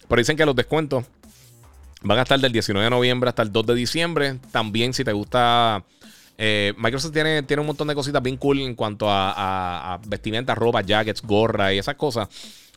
Pero 0.08 0.20
dicen 0.20 0.36
que 0.36 0.46
los 0.46 0.56
descuentos 0.56 1.06
van 2.02 2.20
a 2.20 2.24
estar 2.24 2.40
del 2.40 2.52
19 2.52 2.84
de 2.84 2.90
noviembre 2.90 3.30
hasta 3.30 3.44
el 3.44 3.52
2 3.52 3.68
de 3.68 3.76
diciembre. 3.76 4.40
También, 4.52 4.94
si 4.94 5.04
te 5.04 5.14
gusta. 5.14 5.84
Eh, 6.38 6.74
Microsoft 6.78 7.14
tiene, 7.14 7.44
tiene 7.44 7.62
un 7.62 7.68
montón 7.68 7.88
de 7.88 7.94
cositas 7.94 8.22
bien 8.22 8.38
cool 8.38 8.60
en 8.62 8.74
cuanto 8.74 9.06
a, 9.10 10.00
vestimenta, 10.08 10.56
ropa, 10.56 10.82
jackets, 10.82 11.22
gorra 11.22 11.74
y 11.74 11.78
esas 11.78 11.96
cosas. 11.96 12.28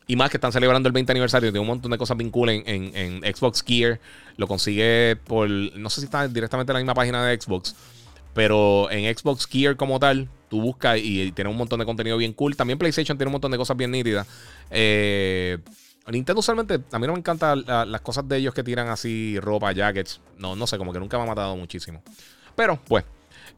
Y 0.07 0.17
más 0.17 0.29
que 0.29 0.37
están 0.37 0.53
celebrando 0.53 0.87
el 0.87 0.93
20 0.93 1.13
aniversario, 1.13 1.51
tiene 1.51 1.61
un 1.61 1.67
montón 1.67 1.91
de 1.91 1.97
cosas 1.97 2.15
bien 2.19 2.31
cool 2.31 2.51
en, 2.51 2.63
en, 2.67 3.35
Xbox 3.35 3.65
Gear. 3.67 3.99
Lo 4.37 4.47
consigue 4.47 5.17
por. 5.17 5.49
No 5.49 5.89
sé 5.89 6.03
si 6.03 6.05
está 6.05 6.29
directamente 6.29 6.73
en 6.73 6.75
la 6.75 6.81
misma 6.81 6.95
página 6.95 7.25
de 7.25 7.41
Xbox. 7.41 7.75
Pero 8.35 8.91
en 8.91 9.17
Xbox 9.17 9.47
Gear 9.47 9.77
como 9.77 9.99
tal, 9.99 10.29
tú 10.55 10.61
buscas 10.61 10.99
y, 11.03 11.33
tiene 11.33 11.51
un 11.51 11.57
montón 11.57 11.81
de 11.81 11.85
contenido 11.85 12.17
bien 12.17 12.33
cool. 12.33 12.55
También 12.55 12.79
PlayStation 12.79 13.19
tiene 13.19 13.27
un 13.27 13.33
montón 13.33 13.51
de 13.51 13.59
cosas 13.59 13.77
bien 13.77 13.91
nítidas. 13.91 14.25
Eh, 14.71 15.59
Nintendo 16.07 16.39
usualmente, 16.39 16.79
a 16.93 16.99
mí 17.01 17.09
no 17.09 17.15
me 17.15 17.19
encantan 17.19 17.65
las 17.67 18.01
cosas 18.03 18.29
de 18.29 18.37
ellos 18.37 18.55
que 18.55 18.63
tiran 18.63 18.87
así 18.87 19.37
ropa, 19.41 19.73
jackets. 19.73 20.21
No, 20.39 20.55
no 20.55 20.69
sé, 20.69 20.79
como 20.79 20.93
que 20.93 21.01
nunca 21.01 21.17
me 21.17 21.25
ha 21.25 21.27
matado 21.27 21.57
muchísimo. 21.57 22.05
Pero, 22.55 22.79
pues. 22.87 23.05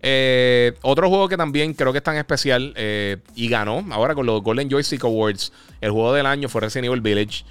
Eh, 0.01 0.75
otro 0.81 1.11
juego 1.11 1.29
que 1.29 1.37
también 1.37 1.75
creo 1.75 1.93
que 1.93 1.99
es 1.99 2.05
tan 2.05 2.17
especial 2.17 2.73
eh, 2.77 3.19
y 3.35 3.49
ganó 3.49 3.85
ahora 3.91 4.15
con 4.15 4.25
los 4.25 4.43
Golden 4.43 4.71
Joystick 4.71 5.05
Awards. 5.05 5.53
El 5.83 5.91
juego 5.91 6.15
del 6.15 6.25
año 6.25 6.49
fue 6.49 6.63
Resident 6.63 6.87
Evil 6.87 7.03
Village. 7.03 7.45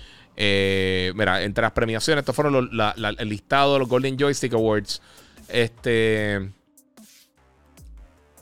mira, 1.14 1.43
entre 1.43 1.62
las 1.62 1.72
premiaciones, 1.72 2.24
estos 2.24 2.36
fueron 2.36 2.72
el 2.72 3.30
listado 3.30 3.74
de 3.74 3.80
los 3.80 3.88
Golden 3.88 4.18
Joystick 4.18 4.54
Awards. 4.54 5.04
Este. 5.50 6.50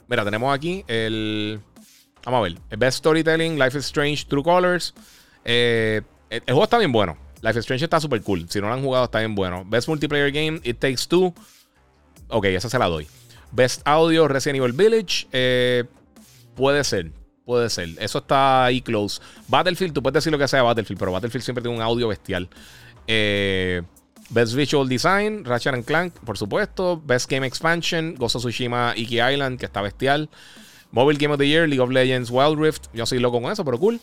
Mira, 0.08 0.24
tenemos 0.24 0.54
aquí 0.54 0.84
el. 0.86 1.60
Vamos 2.24 2.38
a 2.38 2.42
ver. 2.42 2.78
Best 2.78 2.98
Storytelling, 2.98 3.58
Life 3.58 3.78
is 3.78 3.84
Strange, 3.86 4.24
True 4.26 4.42
Colors. 4.42 4.94
Eh, 5.44 6.02
el, 6.30 6.42
juego 6.46 6.64
está 6.64 6.78
bien 6.78 6.92
bueno. 6.92 7.16
Life 7.42 7.58
is 7.58 7.64
Strange 7.64 7.84
está 7.84 8.00
súper 8.00 8.22
cool. 8.22 8.48
Si 8.48 8.60
no 8.60 8.68
lo 8.68 8.74
han 8.74 8.82
jugado, 8.82 9.04
está 9.04 9.18
bien 9.18 9.34
bueno. 9.34 9.64
Best 9.66 9.88
Multiplayer 9.88 10.32
Game, 10.32 10.60
It 10.64 10.78
Takes 10.78 11.06
Two. 11.08 11.34
Ok, 12.28 12.46
esa 12.46 12.68
se 12.68 12.78
la 12.78 12.86
doy. 12.86 13.06
Best 13.52 13.82
Audio, 13.84 14.26
Resident 14.28 14.62
Evil 14.62 14.72
Village. 14.72 15.26
Eh, 15.32 15.84
puede 16.54 16.82
ser. 16.84 17.12
Puede 17.44 17.68
ser. 17.68 17.90
Eso 17.98 18.18
está 18.18 18.64
ahí 18.64 18.80
close. 18.80 19.20
Battlefield, 19.48 19.92
tú 19.92 20.02
puedes 20.02 20.14
decir 20.14 20.32
lo 20.32 20.38
que 20.38 20.48
sea 20.48 20.62
Battlefield, 20.62 20.98
pero 20.98 21.12
Battlefield 21.12 21.44
siempre 21.44 21.62
tiene 21.62 21.76
un 21.76 21.82
audio 21.82 22.08
bestial. 22.08 22.48
Eh, 23.06 23.82
Best 24.30 24.54
Visual 24.54 24.88
Design, 24.88 25.44
Ratchet 25.44 25.84
Clank, 25.84 26.14
por 26.24 26.38
supuesto. 26.38 27.00
Best 27.04 27.30
Game 27.30 27.46
Expansion, 27.46 28.16
of 28.18 28.32
Tsushima 28.32 28.94
Iki 28.96 29.20
Island, 29.20 29.58
que 29.58 29.66
está 29.66 29.82
bestial. 29.82 30.28
Mobile 30.90 31.18
Game 31.18 31.32
of 31.32 31.38
the 31.38 31.46
Year, 31.46 31.68
League 31.68 31.80
of 31.80 31.90
Legends 31.90 32.30
Wild 32.30 32.58
Rift. 32.58 32.86
Yo 32.92 33.04
soy 33.04 33.18
loco 33.18 33.40
con 33.40 33.50
eso, 33.50 33.64
pero 33.64 33.78
cool. 33.78 34.00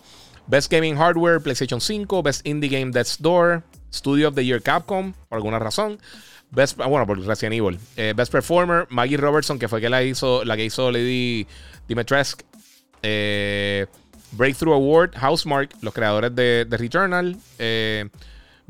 Best 0.48 0.72
Gaming 0.72 0.96
Hardware, 0.98 1.40
PlayStation 1.40 1.80
5. 1.80 2.22
Best 2.22 2.46
Indie 2.46 2.70
Game, 2.70 2.92
Death's 2.92 3.18
Door. 3.20 3.64
Studio 3.94 4.30
of 4.30 4.36
the 4.36 4.44
Year, 4.44 4.62
Capcom, 4.62 5.14
por 5.30 5.38
alguna 5.38 5.60
razón. 5.60 6.00
Best, 6.50 6.80
ah, 6.82 6.88
bueno, 6.88 7.06
por 7.06 7.20
Resident 7.20 7.56
Evil. 7.56 7.80
Eh, 7.96 8.14
Best 8.16 8.32
Performer, 8.32 8.88
Maggie 8.90 9.18
Robertson, 9.18 9.58
que 9.58 9.68
fue 9.68 9.80
que 9.80 9.90
la, 9.90 10.04
hizo, 10.04 10.44
la 10.44 10.56
que 10.56 10.66
hizo 10.66 10.92
Lady 10.92 11.48
Dimitrescu. 11.88 12.44
Eh, 13.04 13.86
Breakthrough 14.34 14.74
Award, 14.74 15.16
Housemark, 15.16 15.72
los 15.82 15.94
creadores 15.94 16.34
de, 16.36 16.66
de 16.66 16.78
Returnal. 16.78 17.38
Eh, 17.60 18.10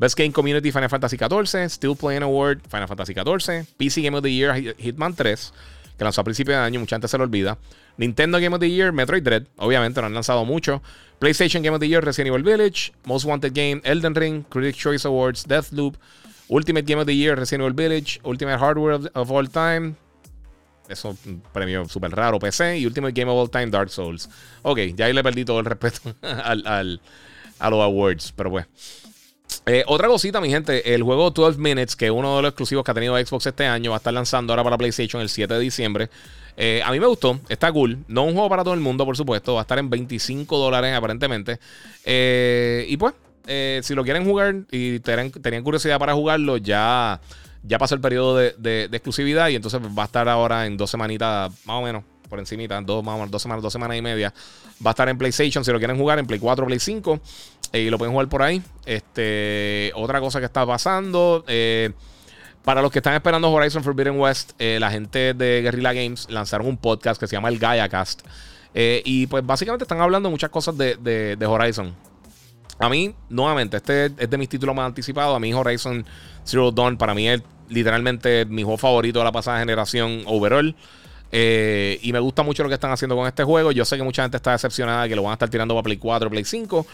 Best 0.02 0.18
Game 0.18 0.32
Community 0.32 0.72
Final 0.72 0.88
Fantasy 0.88 1.16
XIV, 1.16 1.70
Still 1.70 1.94
Playing 1.94 2.24
Award 2.24 2.62
Final 2.68 2.88
Fantasy 2.88 3.14
XIV, 3.14 3.68
PC 3.78 4.02
Game 4.02 4.16
of 4.16 4.24
the 4.24 4.32
Year 4.32 4.74
Hitman 4.76 5.14
3, 5.14 5.52
que 5.96 6.02
lanzó 6.02 6.22
a 6.22 6.24
principios 6.24 6.58
de 6.58 6.64
año, 6.64 6.80
mucha 6.80 6.96
gente 6.96 7.06
se 7.06 7.16
lo 7.16 7.22
olvida. 7.22 7.56
Nintendo 7.98 8.40
Game 8.40 8.52
of 8.52 8.58
the 8.58 8.68
Year 8.68 8.90
Metroid 8.92 9.22
Dread, 9.22 9.44
obviamente 9.58 10.00
no 10.00 10.08
han 10.08 10.14
lanzado 10.14 10.44
mucho. 10.44 10.82
PlayStation 11.20 11.62
Game 11.62 11.76
of 11.76 11.78
the 11.78 11.86
Year 11.86 12.04
Resident 12.04 12.34
Evil 12.34 12.42
Village, 12.42 12.92
Most 13.04 13.26
Wanted 13.26 13.52
Game 13.52 13.80
Elden 13.84 14.16
Ring, 14.16 14.42
Critics 14.48 14.76
Choice 14.76 15.06
Awards 15.06 15.46
Deathloop, 15.46 15.94
Ultimate 16.50 16.84
Game 16.84 17.00
of 17.00 17.06
the 17.06 17.14
Year 17.14 17.36
Resident 17.36 17.62
Evil 17.62 17.74
Village, 17.76 18.18
Ultimate 18.24 18.58
Hardware 18.58 19.08
of, 19.14 19.30
All 19.30 19.48
Time. 19.48 19.94
Eso 20.88 21.10
es 21.10 21.26
un 21.26 21.40
premio 21.52 21.88
súper 21.88 22.10
raro, 22.10 22.40
PC. 22.40 22.78
Y 22.78 22.86
Ultimate 22.86 23.12
Game 23.12 23.30
of 23.30 23.38
All 23.38 23.48
Time, 23.48 23.70
Dark 23.70 23.88
Souls. 23.88 24.28
Ok, 24.62 24.80
ya 24.96 25.06
ahí 25.06 25.12
le 25.12 25.22
perdí 25.22 25.44
todo 25.44 25.60
el 25.60 25.64
respeto 25.66 26.12
al, 26.22 27.00
a 27.60 27.70
los 27.70 27.80
awards, 27.80 28.32
pero 28.34 28.50
pues. 28.50 28.66
Eh, 29.64 29.84
otra 29.86 30.08
cosita, 30.08 30.40
mi 30.40 30.50
gente, 30.50 30.92
el 30.92 31.04
juego 31.04 31.30
12 31.30 31.58
Minutes, 31.58 31.94
que 31.94 32.06
es 32.06 32.10
uno 32.10 32.36
de 32.36 32.42
los 32.42 32.48
exclusivos 32.50 32.84
que 32.84 32.90
ha 32.90 32.94
tenido 32.94 33.16
Xbox 33.16 33.46
este 33.46 33.64
año, 33.64 33.90
va 33.90 33.96
a 33.96 33.98
estar 33.98 34.12
lanzando 34.12 34.52
ahora 34.52 34.64
para 34.64 34.76
PlayStation 34.76 35.22
el 35.22 35.28
7 35.28 35.54
de 35.54 35.60
diciembre. 35.60 36.10
Eh, 36.56 36.82
a 36.84 36.90
mí 36.90 36.98
me 36.98 37.06
gustó, 37.06 37.38
está 37.48 37.70
cool. 37.70 37.98
No 38.08 38.24
un 38.24 38.32
juego 38.32 38.48
para 38.48 38.64
todo 38.64 38.74
el 38.74 38.80
mundo, 38.80 39.04
por 39.04 39.16
supuesto. 39.16 39.54
Va 39.54 39.60
a 39.60 39.62
estar 39.62 39.78
en 39.78 39.88
25 39.88 40.58
dólares 40.58 40.94
aparentemente. 40.94 41.60
Eh, 42.04 42.86
y 42.88 42.96
pues, 42.96 43.14
si 43.82 43.94
lo 43.94 44.02
quieren 44.02 44.24
jugar 44.24 44.56
y 44.70 44.98
tenían, 44.98 45.62
curiosidad 45.62 45.98
para 45.98 46.14
jugarlo, 46.14 46.56
ya, 46.56 47.20
ya 47.62 47.78
pasó 47.78 47.94
el 47.94 48.00
periodo 48.00 48.36
de, 48.36 48.88
exclusividad 48.90 49.48
y 49.48 49.54
entonces 49.54 49.80
va 49.80 50.02
a 50.02 50.06
estar 50.06 50.28
ahora 50.28 50.66
en 50.66 50.76
dos 50.76 50.90
semanitas 50.90 51.52
más 51.64 51.76
o 51.76 51.82
menos 51.82 52.02
por 52.32 52.40
encimita, 52.40 52.80
dos, 52.80 53.04
dos 53.28 53.42
semanas, 53.42 53.62
dos 53.62 53.70
semanas 53.74 53.94
y 53.98 54.00
media. 54.00 54.32
Va 54.84 54.88
a 54.88 54.92
estar 54.92 55.06
en 55.06 55.18
PlayStation 55.18 55.62
si 55.62 55.70
lo 55.70 55.76
quieren 55.76 55.98
jugar, 55.98 56.18
en 56.18 56.26
Play 56.26 56.40
4, 56.40 56.64
Play 56.64 56.78
5. 56.78 57.20
y 57.74 57.90
lo 57.90 57.98
pueden 57.98 58.14
jugar 58.14 58.30
por 58.30 58.40
ahí. 58.40 58.62
Este, 58.86 59.92
otra 59.94 60.18
cosa 60.18 60.40
que 60.40 60.46
está 60.46 60.64
pasando. 60.64 61.44
para 62.64 62.80
los 62.80 62.90
que 62.90 63.00
están 63.00 63.12
esperando 63.12 63.52
Horizon 63.52 63.84
Forbidden 63.84 64.18
West, 64.18 64.52
la 64.58 64.90
gente 64.90 65.34
de 65.34 65.60
Guerrilla 65.60 65.92
Games 65.92 66.26
lanzaron 66.30 66.68
un 66.68 66.78
podcast 66.78 67.20
que 67.20 67.26
se 67.26 67.36
llama 67.36 67.50
el 67.50 67.58
Gaia 67.58 67.86
Cast. 67.90 68.22
y 68.72 69.26
pues 69.26 69.44
básicamente 69.44 69.84
están 69.84 70.00
hablando 70.00 70.30
muchas 70.30 70.48
cosas 70.48 70.74
de, 70.78 70.96
de 71.36 71.46
Horizon. 71.46 71.94
A 72.78 72.88
mí, 72.88 73.14
nuevamente, 73.28 73.76
este 73.76 74.06
es 74.06 74.30
de 74.30 74.38
mis 74.38 74.48
títulos 74.48 74.74
más 74.74 74.86
anticipados. 74.86 75.36
A 75.36 75.38
mí, 75.38 75.52
Horizon 75.52 76.06
Zero 76.46 76.72
Dawn, 76.72 76.96
para 76.96 77.12
mí 77.14 77.28
es 77.28 77.42
literalmente 77.68 78.46
mi 78.46 78.62
juego 78.62 78.78
favorito 78.78 79.18
de 79.18 79.26
la 79.26 79.32
pasada 79.32 79.58
generación 79.58 80.22
overall. 80.24 80.74
Eh, 81.34 81.98
y 82.02 82.12
me 82.12 82.20
gusta 82.20 82.42
mucho 82.42 82.62
lo 82.62 82.68
que 82.68 82.74
están 82.74 82.92
haciendo 82.92 83.16
con 83.16 83.26
este 83.26 83.42
juego. 83.42 83.72
Yo 83.72 83.84
sé 83.86 83.96
que 83.96 84.02
mucha 84.02 84.22
gente 84.22 84.36
está 84.36 84.52
decepcionada 84.52 85.08
que 85.08 85.16
lo 85.16 85.22
van 85.22 85.30
a 85.30 85.34
estar 85.34 85.48
tirando 85.48 85.74
para 85.74 85.82
Play 85.82 85.96
4, 85.96 86.30
Play 86.30 86.44
5. 86.44 86.86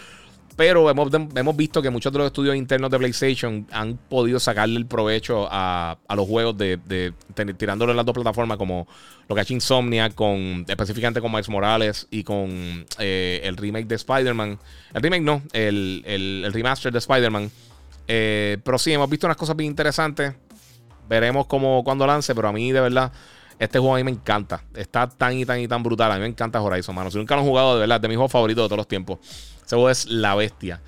Pero 0.59 0.91
hemos, 0.91 1.09
hemos, 1.15 1.57
visto 1.57 1.81
que 1.81 1.89
muchos 1.89 2.13
de 2.13 2.19
los 2.19 2.27
estudios 2.27 2.57
internos 2.57 2.91
de 2.91 2.99
PlayStation 2.99 3.65
han 3.71 3.97
podido 3.97 4.41
sacarle 4.41 4.77
el 4.77 4.87
provecho 4.87 5.47
a, 5.49 5.97
los 6.17 6.27
juegos 6.27 6.59
de, 6.59 6.79
de, 6.85 7.13
tirándolo 7.55 7.93
en 7.93 7.97
las 7.97 8.05
dos 8.05 8.13
plataformas, 8.13 8.59
como 8.59 8.89
lo 9.29 9.35
que 9.37 9.41
ha 9.41 9.43
hecho 9.45 9.55
Insomnia, 9.55 10.11
con, 10.11 10.65
específicamente 10.67 11.21
con 11.21 11.31
Miles 11.31 11.49
Morales 11.49 12.09
y 12.11 12.25
con 12.25 12.85
eh, 12.99 13.41
el 13.45 13.57
remake 13.57 13.87
de 13.87 13.95
Spider-Man. 13.95 14.59
El 14.95 15.03
remake 15.03 15.23
no, 15.23 15.43
el, 15.53 16.03
el, 16.05 16.53
remaster 16.53 16.91
de 16.91 16.99
Spider-Man. 16.99 17.53
Eh, 18.09 18.59
pero 18.65 18.79
sí, 18.79 18.93
hemos 18.93 19.09
visto 19.09 19.29
unas 19.29 19.37
cosas 19.37 19.55
bien 19.55 19.71
interesantes. 19.71 20.35
Veremos 21.09 21.47
cómo 21.47 21.85
cuando 21.85 22.05
lance, 22.05 22.35
pero 22.35 22.49
a 22.49 22.53
mí 22.53 22.73
de 22.73 22.81
verdad 22.81 23.13
este 23.59 23.79
juego 23.79 23.95
a 23.95 23.99
mí 23.99 24.05
me 24.05 24.11
encanta. 24.11 24.63
Está 24.75 25.09
tan 25.09 25.37
y 25.37 25.45
tan 25.45 25.61
y 25.61 25.69
tan 25.69 25.83
brutal. 25.83 26.13
A 26.13 26.15
mí 26.15 26.21
me 26.21 26.27
encanta 26.29 26.61
Horizon, 26.61 26.95
mano. 26.95 27.11
Si 27.11 27.19
nunca 27.19 27.35
lo 27.35 27.41
han 27.41 27.47
jugado, 27.47 27.75
de 27.75 27.81
verdad, 27.81 28.01
de 28.01 28.09
mis 28.09 28.17
juegos 28.17 28.33
favoritos 28.33 28.65
de 28.65 28.69
todos 28.69 28.79
los 28.79 28.89
tiempos. 28.89 29.19
Ese 29.65 29.75
juego 29.75 29.91
es 29.91 30.07
la 30.07 30.35
bestia. 30.35 30.81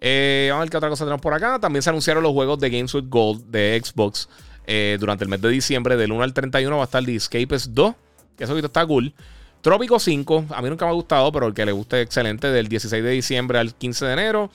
Eh, 0.00 0.48
vamos 0.50 0.60
a 0.60 0.64
ver 0.64 0.70
qué 0.70 0.76
otra 0.76 0.88
cosa 0.88 1.04
tenemos 1.04 1.20
por 1.20 1.32
acá. 1.32 1.58
También 1.58 1.82
se 1.82 1.90
anunciaron 1.90 2.22
los 2.22 2.32
juegos 2.32 2.58
de 2.58 2.70
Games 2.70 2.92
with 2.94 3.08
Gold 3.08 3.44
de 3.46 3.80
Xbox 3.82 4.28
eh, 4.66 4.96
durante 4.98 5.24
el 5.24 5.30
mes 5.30 5.40
de 5.40 5.48
diciembre. 5.48 5.96
Del 5.96 6.12
1 6.12 6.22
al 6.22 6.34
31 6.34 6.76
va 6.76 6.82
a 6.82 6.84
estar 6.84 7.04
The 7.04 7.14
Escapes 7.14 7.74
2, 7.74 7.94
que 8.36 8.44
eso 8.44 8.58
está 8.58 8.84
cool. 8.86 9.14
Trópico 9.60 9.98
5, 9.98 10.46
a 10.50 10.62
mí 10.62 10.68
nunca 10.68 10.84
me 10.84 10.92
ha 10.92 10.94
gustado, 10.94 11.32
pero 11.32 11.46
el 11.46 11.54
que 11.54 11.64
le 11.64 11.72
guste, 11.72 12.00
excelente. 12.00 12.48
Del 12.48 12.68
16 12.68 13.02
de 13.02 13.10
diciembre 13.10 13.58
al 13.58 13.74
15 13.74 14.04
de 14.04 14.12
enero. 14.12 14.50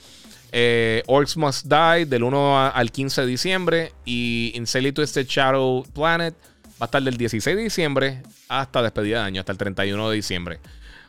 Eh, 0.52 1.02
Orcs 1.06 1.36
Must 1.36 1.66
Die, 1.66 2.06
del 2.06 2.22
1 2.22 2.70
al 2.70 2.90
15 2.90 3.22
de 3.22 3.26
diciembre. 3.26 3.92
Y 4.04 4.52
Insanely 4.54 4.92
Twisted 4.92 5.26
Shadow 5.26 5.84
Planet 5.92 6.34
va 6.82 6.86
a 6.86 6.86
estar 6.86 7.02
del 7.02 7.16
16 7.16 7.56
de 7.56 7.62
diciembre 7.62 8.22
hasta 8.48 8.82
despedida 8.82 9.20
de 9.20 9.26
año, 9.26 9.40
hasta 9.40 9.52
el 9.52 9.58
31 9.58 10.10
de 10.10 10.16
diciembre. 10.16 10.58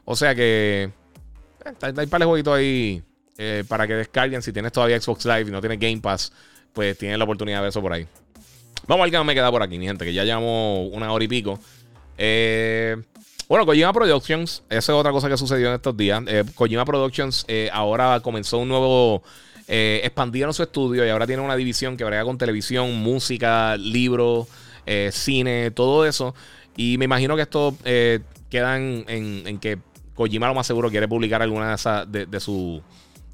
O 0.06 0.16
sea 0.16 0.36
que 0.36 0.92
hay, 1.82 1.94
hay 1.98 2.06
par 2.06 2.20
de 2.20 2.28
jueguitos 2.28 2.56
ahí 2.56 3.02
eh, 3.40 3.64
para 3.68 3.88
que 3.88 3.96
descarguen. 3.96 4.44
Si 4.44 4.54
tienes 4.54 4.72
todavía 4.72 5.02
Xbox 5.02 5.26
Live 5.26 5.46
y 5.48 5.52
no 5.52 5.62
tienes 5.62 5.80
Game 5.80 6.00
Pass, 6.00 6.32
pues 6.74 6.96
tienes 6.96 7.18
la 7.18 7.24
oportunidad 7.24 7.58
de 7.58 7.62
ver 7.62 7.70
eso 7.70 7.82
por 7.82 7.92
ahí. 7.92 8.06
Vamos 8.86 9.02
a 9.02 9.10
ver 9.10 9.20
qué 9.20 9.24
me 9.24 9.34
queda 9.34 9.50
por 9.50 9.64
aquí, 9.64 9.80
mi 9.80 9.88
gente, 9.88 10.06
que 10.06 10.14
ya 10.14 10.24
llevamos 10.24 10.92
una 10.94 11.12
hora 11.12 11.24
y 11.24 11.28
pico. 11.28 11.60
Eh, 12.20 12.96
bueno, 13.48 13.66
Kojima 13.66 13.94
Productions, 13.94 14.62
esa 14.70 14.92
es 14.92 14.96
otra 14.96 15.12
cosa 15.12 15.28
que 15.28 15.38
sucedió 15.38 15.70
en 15.70 15.74
estos 15.74 15.98
días. 15.98 16.22
Eh, 16.28 16.44
Kojima 16.54 16.86
Productions 16.86 17.48
ahora 17.72 18.20
comenzó 18.20 18.60
un 18.60 18.68
nuevo. 18.68 19.24
expandieron 19.68 20.54
su 20.54 20.62
estudio 20.62 21.04
y 21.04 21.10
ahora 21.10 21.26
tiene 21.26 21.42
una 21.42 21.56
división 21.56 21.98
que 21.98 22.04
brega 22.04 22.24
con 22.26 22.38
televisión, 22.38 22.94
música, 22.94 23.76
libros, 23.76 24.48
cine, 25.12 25.72
todo 25.72 26.06
eso. 26.06 26.36
Y 26.76 26.98
me 26.98 27.06
imagino 27.06 27.36
que 27.36 27.42
esto 27.44 27.76
queda 28.50 28.78
en 28.78 29.60
que 29.60 29.80
Kojima 30.16 30.48
lo 30.48 30.54
más 30.54 30.68
seguro 30.68 30.90
quiere 30.90 31.08
publicar 31.08 31.42
alguna 31.42 31.70
de 31.70 31.76
esas 31.76 32.12
de, 32.12 32.40
su... 32.40 32.82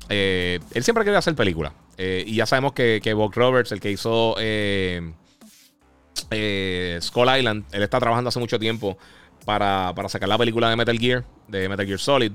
Eh, 0.07 0.59
él 0.73 0.83
siempre 0.83 1.03
quiere 1.03 1.17
hacer 1.17 1.35
películas. 1.35 1.73
Eh, 1.97 2.23
y 2.25 2.35
ya 2.35 2.45
sabemos 2.45 2.73
que, 2.73 3.01
que 3.03 3.13
Bob 3.13 3.33
Roberts, 3.33 3.71
el 3.71 3.81
que 3.81 3.91
hizo 3.91 4.35
eh, 4.39 5.11
Skull 7.01 7.37
Island, 7.37 7.65
él 7.71 7.83
está 7.83 7.99
trabajando 7.99 8.29
hace 8.29 8.39
mucho 8.39 8.57
tiempo 8.57 8.97
para, 9.45 9.93
sacar 10.07 10.29
la 10.29 10.37
película 10.37 10.69
de 10.69 10.75
Metal 10.75 10.97
Gear, 10.97 11.25
de 11.47 11.67
Metal 11.67 11.85
Gear 11.85 11.99
Solid. 11.99 12.31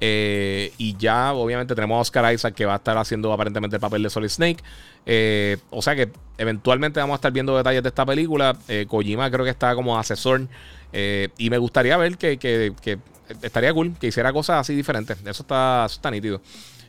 y 0.00 0.96
ya, 0.96 1.34
obviamente, 1.34 1.74
tenemos 1.74 1.98
a 1.98 2.00
Oscar 2.00 2.32
Isaac 2.32 2.54
que 2.54 2.64
va 2.64 2.74
a 2.74 2.76
estar 2.76 2.96
haciendo 2.96 3.32
aparentemente 3.32 3.76
el 3.76 3.80
papel 3.80 4.02
de 4.02 4.10
Solid 4.10 4.30
Snake. 4.30 4.62
O 5.04 5.82
sea 5.82 5.96
que 5.96 6.10
eventualmente 6.38 7.00
vamos 7.00 7.14
a 7.14 7.16
estar 7.16 7.32
viendo 7.32 7.56
detalles 7.56 7.82
de 7.82 7.88
esta 7.88 8.06
película. 8.06 8.56
Kojima 8.88 9.30
creo 9.30 9.44
que 9.44 9.50
está 9.50 9.74
como 9.74 9.98
asesor. 9.98 10.48
y 10.92 11.50
me 11.50 11.58
gustaría 11.58 11.96
ver 11.96 12.16
que, 12.16 12.38
que, 12.38 12.98
estaría 13.42 13.72
cool 13.72 13.94
que 13.98 14.08
hiciera 14.08 14.32
cosas 14.32 14.60
así 14.60 14.74
diferentes. 14.74 15.18
Eso 15.20 15.42
está, 15.42 15.84
eso 15.86 15.96
está 15.96 16.10
nítido. 16.10 16.40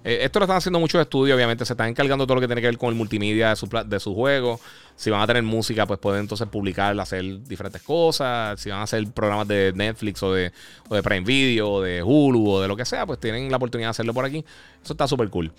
Eh, 0.03 0.19
esto 0.21 0.39
lo 0.39 0.45
están 0.45 0.57
haciendo 0.57 0.79
muchos 0.79 1.01
estudios, 1.01 1.35
obviamente. 1.35 1.65
Se 1.65 1.73
están 1.73 1.89
encargando 1.89 2.25
todo 2.25 2.35
lo 2.35 2.41
que 2.41 2.47
tiene 2.47 2.61
que 2.61 2.67
ver 2.67 2.77
con 2.77 2.89
el 2.89 2.95
multimedia 2.95 3.49
de 3.49 3.55
su, 3.55 3.69
de 3.85 3.99
su 3.99 4.13
juego. 4.13 4.59
Si 4.95 5.09
van 5.09 5.21
a 5.21 5.27
tener 5.27 5.41
música, 5.43 5.87
pues 5.87 5.99
pueden 5.99 6.21
entonces 6.21 6.47
publicar, 6.47 6.99
hacer 6.99 7.43
diferentes 7.43 7.81
cosas. 7.81 8.59
Si 8.59 8.69
van 8.69 8.79
a 8.79 8.83
hacer 8.83 9.05
programas 9.11 9.47
de 9.47 9.73
Netflix 9.73 10.21
o 10.21 10.33
de, 10.33 10.51
o 10.89 10.95
de 10.95 11.01
Prime 11.01 11.25
Video 11.25 11.71
o 11.71 11.81
de 11.81 12.03
Hulu 12.03 12.51
o 12.51 12.61
de 12.61 12.67
lo 12.67 12.75
que 12.75 12.85
sea, 12.85 13.05
pues 13.05 13.19
tienen 13.19 13.49
la 13.49 13.57
oportunidad 13.57 13.87
de 13.87 13.91
hacerlo 13.91 14.13
por 14.13 14.25
aquí. 14.25 14.45
Eso 14.83 14.93
está 14.93 15.07
súper 15.07 15.29
cool. 15.29 15.51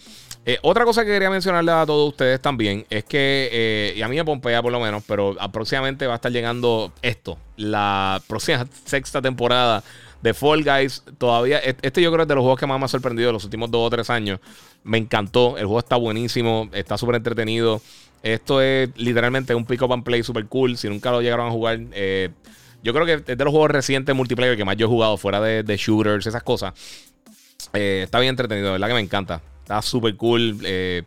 Eh, 0.47 0.59
otra 0.62 0.84
cosa 0.84 1.05
que 1.05 1.11
quería 1.11 1.30
mencionarle 1.30 1.72
a 1.72 1.86
todos 1.86 2.11
ustedes 2.11 2.40
también 2.40 2.86
es 2.90 3.05
que, 3.05 3.49
eh, 3.51 3.95
y 3.97 4.03
a 4.03 4.09
mí 4.09 4.16
me 4.16 4.24
pompea 4.24 4.62
por 4.62 4.72
lo 4.72 4.78
menos, 4.78 5.03
pero 5.07 5.36
próximamente 5.53 6.07
va 6.07 6.14
a 6.14 6.16
estar 6.16 6.30
llegando 6.30 6.92
esto, 7.03 7.38
la 7.57 8.22
próxima 8.28 8.66
sexta 8.84 9.20
temporada 9.20 9.82
de 10.25 10.33
Fall 10.33 10.64
Guys, 10.64 11.03
todavía, 11.18 11.59
este 11.59 12.01
yo 12.01 12.11
creo 12.11 12.22
es 12.22 12.29
de 12.29 12.35
los 12.35 12.41
juegos 12.41 12.59
que 12.59 12.66
más 12.66 12.79
me 12.79 12.87
ha 12.87 12.89
sorprendido 12.89 13.29
en 13.29 13.35
los 13.35 13.45
últimos 13.45 13.70
dos 13.70 13.87
o 13.87 13.91
tres 13.91 14.09
años. 14.09 14.41
Me 14.83 14.97
encantó, 14.97 15.59
el 15.59 15.66
juego 15.66 15.81
está 15.81 15.97
buenísimo, 15.97 16.70
está 16.72 16.97
súper 16.97 17.16
entretenido. 17.16 17.83
Esto 18.22 18.62
es 18.62 18.89
literalmente 18.97 19.55
un 19.55 19.66
pick-up 19.66 19.93
and 19.93 20.03
play 20.03 20.22
súper 20.22 20.47
cool. 20.47 20.79
Si 20.79 20.89
nunca 20.89 21.11
lo 21.11 21.20
llegaron 21.20 21.49
a 21.49 21.51
jugar, 21.51 21.79
eh, 21.93 22.31
yo 22.83 22.95
creo 22.95 23.05
que 23.05 23.31
es 23.31 23.37
de 23.37 23.45
los 23.45 23.51
juegos 23.51 23.70
recientes 23.70 24.16
multiplayer 24.16 24.57
que 24.57 24.64
más 24.64 24.79
yo 24.79 24.87
he 24.87 24.89
jugado, 24.89 25.18
fuera 25.18 25.43
de, 25.43 25.77
shooters, 25.77 26.27
esas 26.27 26.43
cosas. 26.43 26.72
Eh, 27.75 28.01
está 28.05 28.18
bien 28.18 28.31
entretenido, 28.31 28.72
¿verdad? 28.72 28.89
Que 28.89 28.95
me 28.95 29.01
encanta. 29.01 29.43
Está 29.61 29.83
súper 29.83 30.16
cool. 30.16 30.57
Eh, 30.64 31.03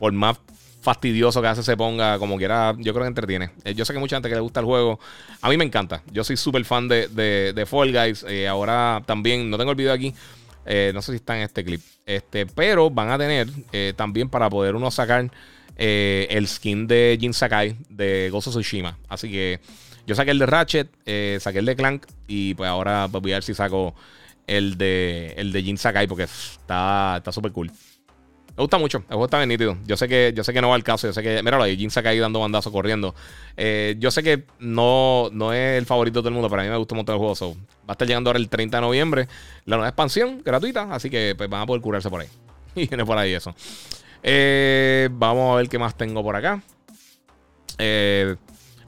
por 0.00 0.12
más 0.12 0.40
fastidioso 0.86 1.42
que 1.42 1.48
hace 1.48 1.64
se 1.64 1.76
ponga, 1.76 2.16
como 2.16 2.36
quiera, 2.36 2.72
yo 2.78 2.92
creo 2.92 3.02
que 3.02 3.08
entretiene. 3.08 3.50
Eh, 3.64 3.74
yo 3.74 3.84
sé 3.84 3.92
que 3.92 3.98
mucha 3.98 4.14
gente 4.14 4.28
que 4.28 4.36
le 4.36 4.40
gusta 4.40 4.60
el 4.60 4.66
juego. 4.66 5.00
A 5.40 5.48
mí 5.48 5.56
me 5.56 5.64
encanta. 5.64 6.00
Yo 6.12 6.22
soy 6.22 6.36
súper 6.36 6.64
fan 6.64 6.86
de, 6.86 7.08
de, 7.08 7.66
Fall 7.66 7.92
Guys. 7.92 8.24
Eh, 8.28 8.46
ahora 8.46 9.02
también, 9.04 9.50
no 9.50 9.58
tengo 9.58 9.72
el 9.72 9.76
video 9.76 9.92
aquí. 9.92 10.14
Eh, 10.64 10.92
no 10.94 11.02
sé 11.02 11.10
si 11.10 11.16
está 11.16 11.36
en 11.36 11.42
este 11.42 11.64
clip. 11.64 11.80
Este, 12.06 12.46
pero 12.46 12.88
van 12.88 13.10
a 13.10 13.18
tener 13.18 13.48
también 13.96 14.28
para 14.28 14.48
poder 14.48 14.76
uno 14.76 14.92
sacar 14.92 15.28
el 15.76 16.46
skin 16.46 16.86
de 16.86 17.18
Jin 17.20 17.34
Sakai 17.34 17.76
de 17.88 18.30
Gozo 18.30 18.50
Tsushima. 18.50 18.96
Así 19.08 19.28
que 19.28 19.58
yo 20.06 20.14
saqué 20.14 20.30
el 20.30 20.38
de 20.38 20.46
Ratchet, 20.46 20.88
saqué 21.40 21.58
el 21.58 21.66
de 21.66 21.74
Clank. 21.74 22.06
Y 22.28 22.54
pues 22.54 22.70
ahora 22.70 23.08
pues 23.10 23.22
voy 23.22 23.32
a 23.32 23.36
ver 23.36 23.42
si 23.42 23.54
saco 23.54 23.92
el 24.46 24.78
de, 24.78 25.34
el 25.36 25.50
de 25.50 25.62
Jin 25.64 25.78
Sakai 25.78 26.06
porque 26.06 26.24
está 26.24 27.20
súper 27.32 27.50
cool. 27.50 27.72
Me 28.56 28.62
gusta 28.62 28.78
mucho. 28.78 28.98
El 28.98 29.08
juego 29.08 29.26
está 29.26 29.36
bien 29.36 29.50
nítido. 29.50 29.76
Yo 29.84 29.98
sé 29.98 30.08
que, 30.08 30.32
yo 30.34 30.42
sé 30.42 30.54
que 30.54 30.62
no 30.62 30.70
va 30.70 30.76
al 30.76 30.82
caso. 30.82 31.06
Yo 31.06 31.12
sé 31.12 31.22
que. 31.22 31.42
Míralo 31.42 31.62
ahí, 31.62 31.76
Jin 31.76 31.90
se 31.90 32.00
ha 32.00 32.02
caído 32.02 32.22
dando 32.22 32.40
bandazos 32.40 32.72
corriendo. 32.72 33.14
Eh, 33.56 33.96
yo 33.98 34.10
sé 34.10 34.22
que 34.22 34.44
no, 34.58 35.28
no 35.32 35.52
es 35.52 35.76
el 35.78 35.84
favorito 35.84 36.20
de 36.20 36.22
todo 36.22 36.28
el 36.30 36.34
mundo, 36.34 36.48
pero 36.48 36.62
a 36.62 36.64
mí 36.64 36.70
me 36.70 36.76
gusta 36.78 36.94
un 36.94 36.96
montón 36.98 37.14
el 37.14 37.18
juego. 37.18 37.54
va 37.54 37.88
a 37.88 37.92
estar 37.92 38.08
llegando 38.08 38.30
ahora 38.30 38.38
el 38.38 38.48
30 38.48 38.78
de 38.78 38.80
noviembre. 38.80 39.28
La 39.66 39.76
nueva 39.76 39.88
expansión 39.88 40.40
gratuita. 40.42 40.88
Así 40.90 41.10
que 41.10 41.34
pues, 41.36 41.50
van 41.50 41.62
a 41.62 41.66
poder 41.66 41.82
curarse 41.82 42.08
por 42.08 42.20
ahí. 42.22 42.28
Y 42.76 42.86
viene 42.86 43.04
por 43.04 43.16
ahí 43.16 43.32
eso. 43.32 43.54
Eh, 44.22 45.08
vamos 45.12 45.52
a 45.52 45.56
ver 45.56 45.68
qué 45.68 45.78
más 45.78 45.94
tengo 45.94 46.22
por 46.22 46.36
acá. 46.36 46.62
Eh, 47.76 48.36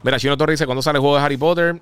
mira, 0.03 0.19
Chino 0.19 0.37
Torres 0.39 0.55
dice: 0.55 0.65
¿Cuándo 0.65 0.81
sale 0.81 0.97
el 0.97 1.01
juego 1.01 1.17
de 1.17 1.23
Harry 1.23 1.37
Potter? 1.37 1.79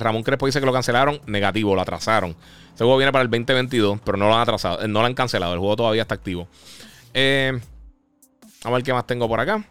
Ramón 0.00 0.24
Crespo 0.24 0.46
dice 0.46 0.58
que 0.58 0.66
lo 0.66 0.72
cancelaron. 0.72 1.20
Negativo, 1.26 1.76
lo 1.76 1.80
atrasaron. 1.80 2.30
Ese 2.74 2.84
juego 2.84 2.96
viene 2.96 3.12
para 3.12 3.22
el 3.22 3.30
2022, 3.30 4.00
pero 4.04 4.18
no 4.18 4.26
lo 4.26 4.34
han 4.34 4.40
atrasado. 4.40 4.88
No 4.88 5.00
lo 5.00 5.06
han 5.06 5.14
cancelado. 5.14 5.52
El 5.52 5.60
juego 5.60 5.76
todavía 5.76 6.02
está 6.02 6.16
activo. 6.16 6.48
Eh, 7.14 7.58
a 8.64 8.70
ver 8.70 8.82
qué 8.82 8.92
más 8.92 9.06
tengo 9.06 9.28
por 9.28 9.40
acá. 9.40 9.64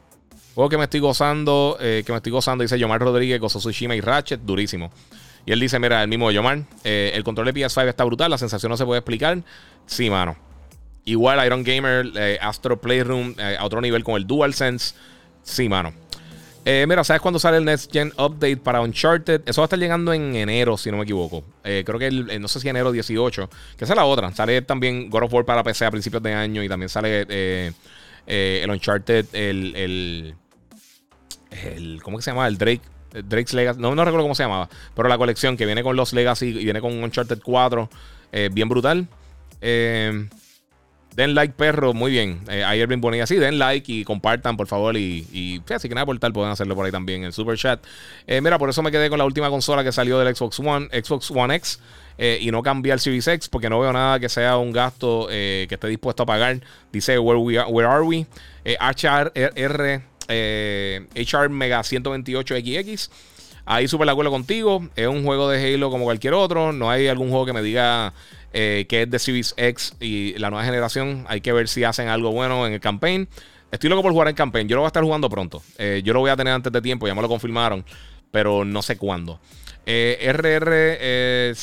Juego 0.56 0.70
que 0.70 0.78
me 0.78 0.86
estoy 0.86 1.00
gozando, 1.00 1.78
eh, 1.80 2.04
que 2.06 2.12
me 2.12 2.18
estoy 2.18 2.32
gozando, 2.32 2.64
dice 2.64 2.78
Yomar 2.78 3.00
Rodríguez, 3.00 3.40
Gozo 3.40 3.60
Tsushima 3.60 3.96
y 3.96 4.02
Ratchet, 4.02 4.42
durísimo. 4.42 4.92
Y 5.46 5.52
él 5.52 5.60
dice, 5.60 5.80
mira, 5.80 6.02
el 6.04 6.10
mismo 6.10 6.32
Yomar, 6.32 6.64
eh, 6.84 7.12
el 7.14 7.24
control 7.24 7.46
de 7.46 7.54
PS5 7.54 7.88
está 7.88 8.04
brutal, 8.04 8.30
la 8.30 8.38
sensación 8.38 8.70
no 8.70 8.78
se 8.78 8.86
puede 8.86 9.00
explicar. 9.00 9.42
Sí, 9.86 10.10
mano. 10.10 10.36
Igual 11.06 11.44
Iron 11.46 11.64
Gamer, 11.64 12.40
Astro 12.42 12.80
Playroom, 12.82 13.36
a 13.58 13.64
otro 13.66 13.82
nivel 13.82 14.04
con 14.04 14.16
el 14.16 14.28
DualSense. 14.28 14.96
Sí, 15.42 15.70
mano. 15.70 15.94
Eh, 16.66 16.86
mira, 16.88 17.04
¿sabes 17.04 17.22
cuándo 17.22 17.40
sale 17.40 17.58
el 17.58 17.66
Next 17.66 17.92
Gen 17.92 18.12
Update 18.18 18.58
para 18.58 18.82
Uncharted? 18.82 19.42
Eso 19.46 19.62
va 19.62 19.66
a 19.66 19.68
estar 19.68 19.80
llegando 19.80 20.14
en 20.14 20.36
enero, 20.36 20.78
si 20.78 20.92
no 20.92 20.98
me 20.98 21.04
equivoco. 21.04 21.44
Eh, 21.64 21.84
creo 21.86 21.98
que 21.98 22.08
el, 22.08 22.42
no 22.42 22.48
sé 22.48 22.60
si 22.60 22.70
enero 22.70 22.92
18. 22.92 23.50
Que 23.78 23.86
esa 23.86 23.94
es 23.94 23.98
la 23.98 24.06
otra. 24.06 24.32
Sale 24.34 24.62
también 24.62 25.10
God 25.10 25.24
of 25.24 25.34
War 25.34 25.46
para 25.46 25.64
PC 25.64 25.86
a 25.86 25.92
principios 25.92 26.22
de 26.22 26.34
año 26.34 26.62
y 26.62 26.70
también 26.70 26.90
sale 26.90 27.26
eh, 27.30 27.72
el 28.28 28.70
Uncharted, 28.70 29.26
el, 29.34 30.36
el, 31.52 32.02
¿Cómo 32.04 32.18
que 32.18 32.24
se 32.24 32.32
llama? 32.32 32.48
El 32.48 32.58
Drake. 32.58 32.82
Drake's 33.12 33.54
Legacy. 33.54 33.80
No, 33.80 33.96
no 33.96 34.06
recuerdo 34.06 34.26
cómo 34.26 34.36
se 34.36 34.44
llamaba. 34.44 34.70
Pero 34.96 35.10
la 35.10 35.18
colección 35.18 35.58
que 35.58 35.66
viene 35.66 35.82
con 35.82 35.96
los 35.96 36.14
Legacy 36.14 36.50
y 36.50 36.64
viene 36.66 36.82
con 36.82 36.92
Uncharted 37.04 37.40
4. 37.44 37.90
bien 38.52 38.70
brutal. 38.70 39.08
Den 41.16 41.36
like, 41.36 41.54
perro. 41.56 41.94
Muy 41.94 42.12
bien. 42.12 42.42
ayer 42.48 42.88
bien 42.88 43.02
bonita. 43.02 43.28
Sí, 43.28 43.36
den 43.36 43.60
like 43.60 43.92
y 43.92 44.04
compartan, 44.04 44.58
por 44.58 44.68
favor. 44.68 44.96
Y, 44.98 45.28
y 45.32 45.62
sí, 45.66 45.74
así 45.74 45.90
que 45.90 45.96
nada, 45.96 46.06
por 46.06 46.18
tal, 46.20 46.34
pueden 46.34 46.52
hacerlo 46.52 46.76
por 46.76 46.86
ahí 46.86 46.92
también 46.92 47.22
en 47.22 47.26
el 47.28 47.34
super 47.34 47.58
chat. 47.58 47.84
mira, 48.28 48.58
por 48.58 48.70
eso 48.70 48.82
me 48.82 48.92
quedé 48.92 49.10
con 49.10 49.20
la 49.20 49.26
última 49.26 49.50
consola 49.50 49.84
que 49.84 49.92
salió 49.92 50.20
del 50.20 50.36
Xbox 50.36 50.60
One, 50.60 50.88
Xbox 50.92 51.32
One 51.32 51.56
X. 51.56 51.80
y 52.18 52.52
no 52.52 52.62
cambié 52.64 52.94
al 52.94 53.00
Series 53.00 53.28
X 53.28 53.50
porque 53.50 53.70
no 53.70 53.80
veo 53.80 53.94
nada 53.94 54.20
que 54.20 54.30
sea 54.30 54.58
un 54.58 54.72
gasto 54.72 55.28
que 55.30 55.68
esté 55.70 55.88
dispuesto 55.88 56.24
a 56.24 56.26
pagar. 56.26 56.62
Dice, 56.92 57.20
Where, 57.20 57.40
we 57.40 57.58
are, 57.58 57.70
where 57.70 57.88
are 57.88 58.04
we? 58.04 58.26
Eh, 60.30 61.08
HR 61.16 61.50
Mega 61.50 61.80
128XX. 61.82 63.10
Ahí 63.66 63.88
súper 63.88 64.06
de 64.06 64.12
acuerdo 64.12 64.32
contigo. 64.32 64.88
Es 64.96 65.08
un 65.08 65.24
juego 65.24 65.50
de 65.50 65.74
Halo 65.74 65.90
como 65.92 66.06
cualquier 66.06 66.34
otro. 66.34 66.72
No 66.72 66.90
hay 66.90 67.08
algún 67.08 67.30
juego 67.30 67.46
que 67.46 67.54
me 67.54 67.62
diga 67.62 68.14
eh, 68.54 68.86
que 68.90 69.04
es 69.04 69.10
de 69.10 69.20
Series 69.20 69.54
X 69.58 69.96
y 70.00 70.38
la 70.38 70.50
nueva 70.50 70.66
generación. 70.66 71.26
Hay 71.28 71.42
que 71.42 71.52
ver 71.54 71.68
si 71.68 71.84
hacen 71.84 72.08
algo 72.08 72.32
bueno 72.32 72.66
en 72.66 72.74
el 72.74 72.80
campaign. 72.80 73.28
Estoy 73.72 73.90
loco 73.90 74.02
por 74.02 74.12
jugar 74.12 74.28
en 74.30 74.36
campaign. 74.36 74.68
Yo 74.68 74.76
lo 74.76 74.82
voy 74.82 74.88
a 74.88 74.90
estar 74.90 75.04
jugando 75.04 75.30
pronto. 75.30 75.62
Eh, 75.78 76.02
yo 76.04 76.14
lo 76.14 76.20
voy 76.22 76.32
a 76.32 76.36
tener 76.36 76.54
antes 76.54 76.72
de 76.72 76.82
tiempo, 76.82 77.08
ya 77.08 77.16
me 77.16 77.22
lo 77.22 77.28
confirmaron. 77.28 77.86
Pero 78.32 78.66
no 78.66 78.82
sé 78.82 78.98
cuándo. 78.98 79.40
RR 79.86 81.56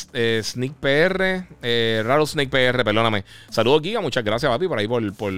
Sneak 0.42 0.72
PR, 0.80 1.46
Raro 2.04 2.26
Snake 2.26 2.48
PR, 2.50 2.82
perdóname. 2.82 3.24
Saludos, 3.50 3.82
Giga. 3.82 4.00
Muchas 4.00 4.24
gracias, 4.24 4.50
papi, 4.50 4.66
por 4.66 4.78
ahí 4.78 4.88
por, 4.88 5.14
por, 5.14 5.32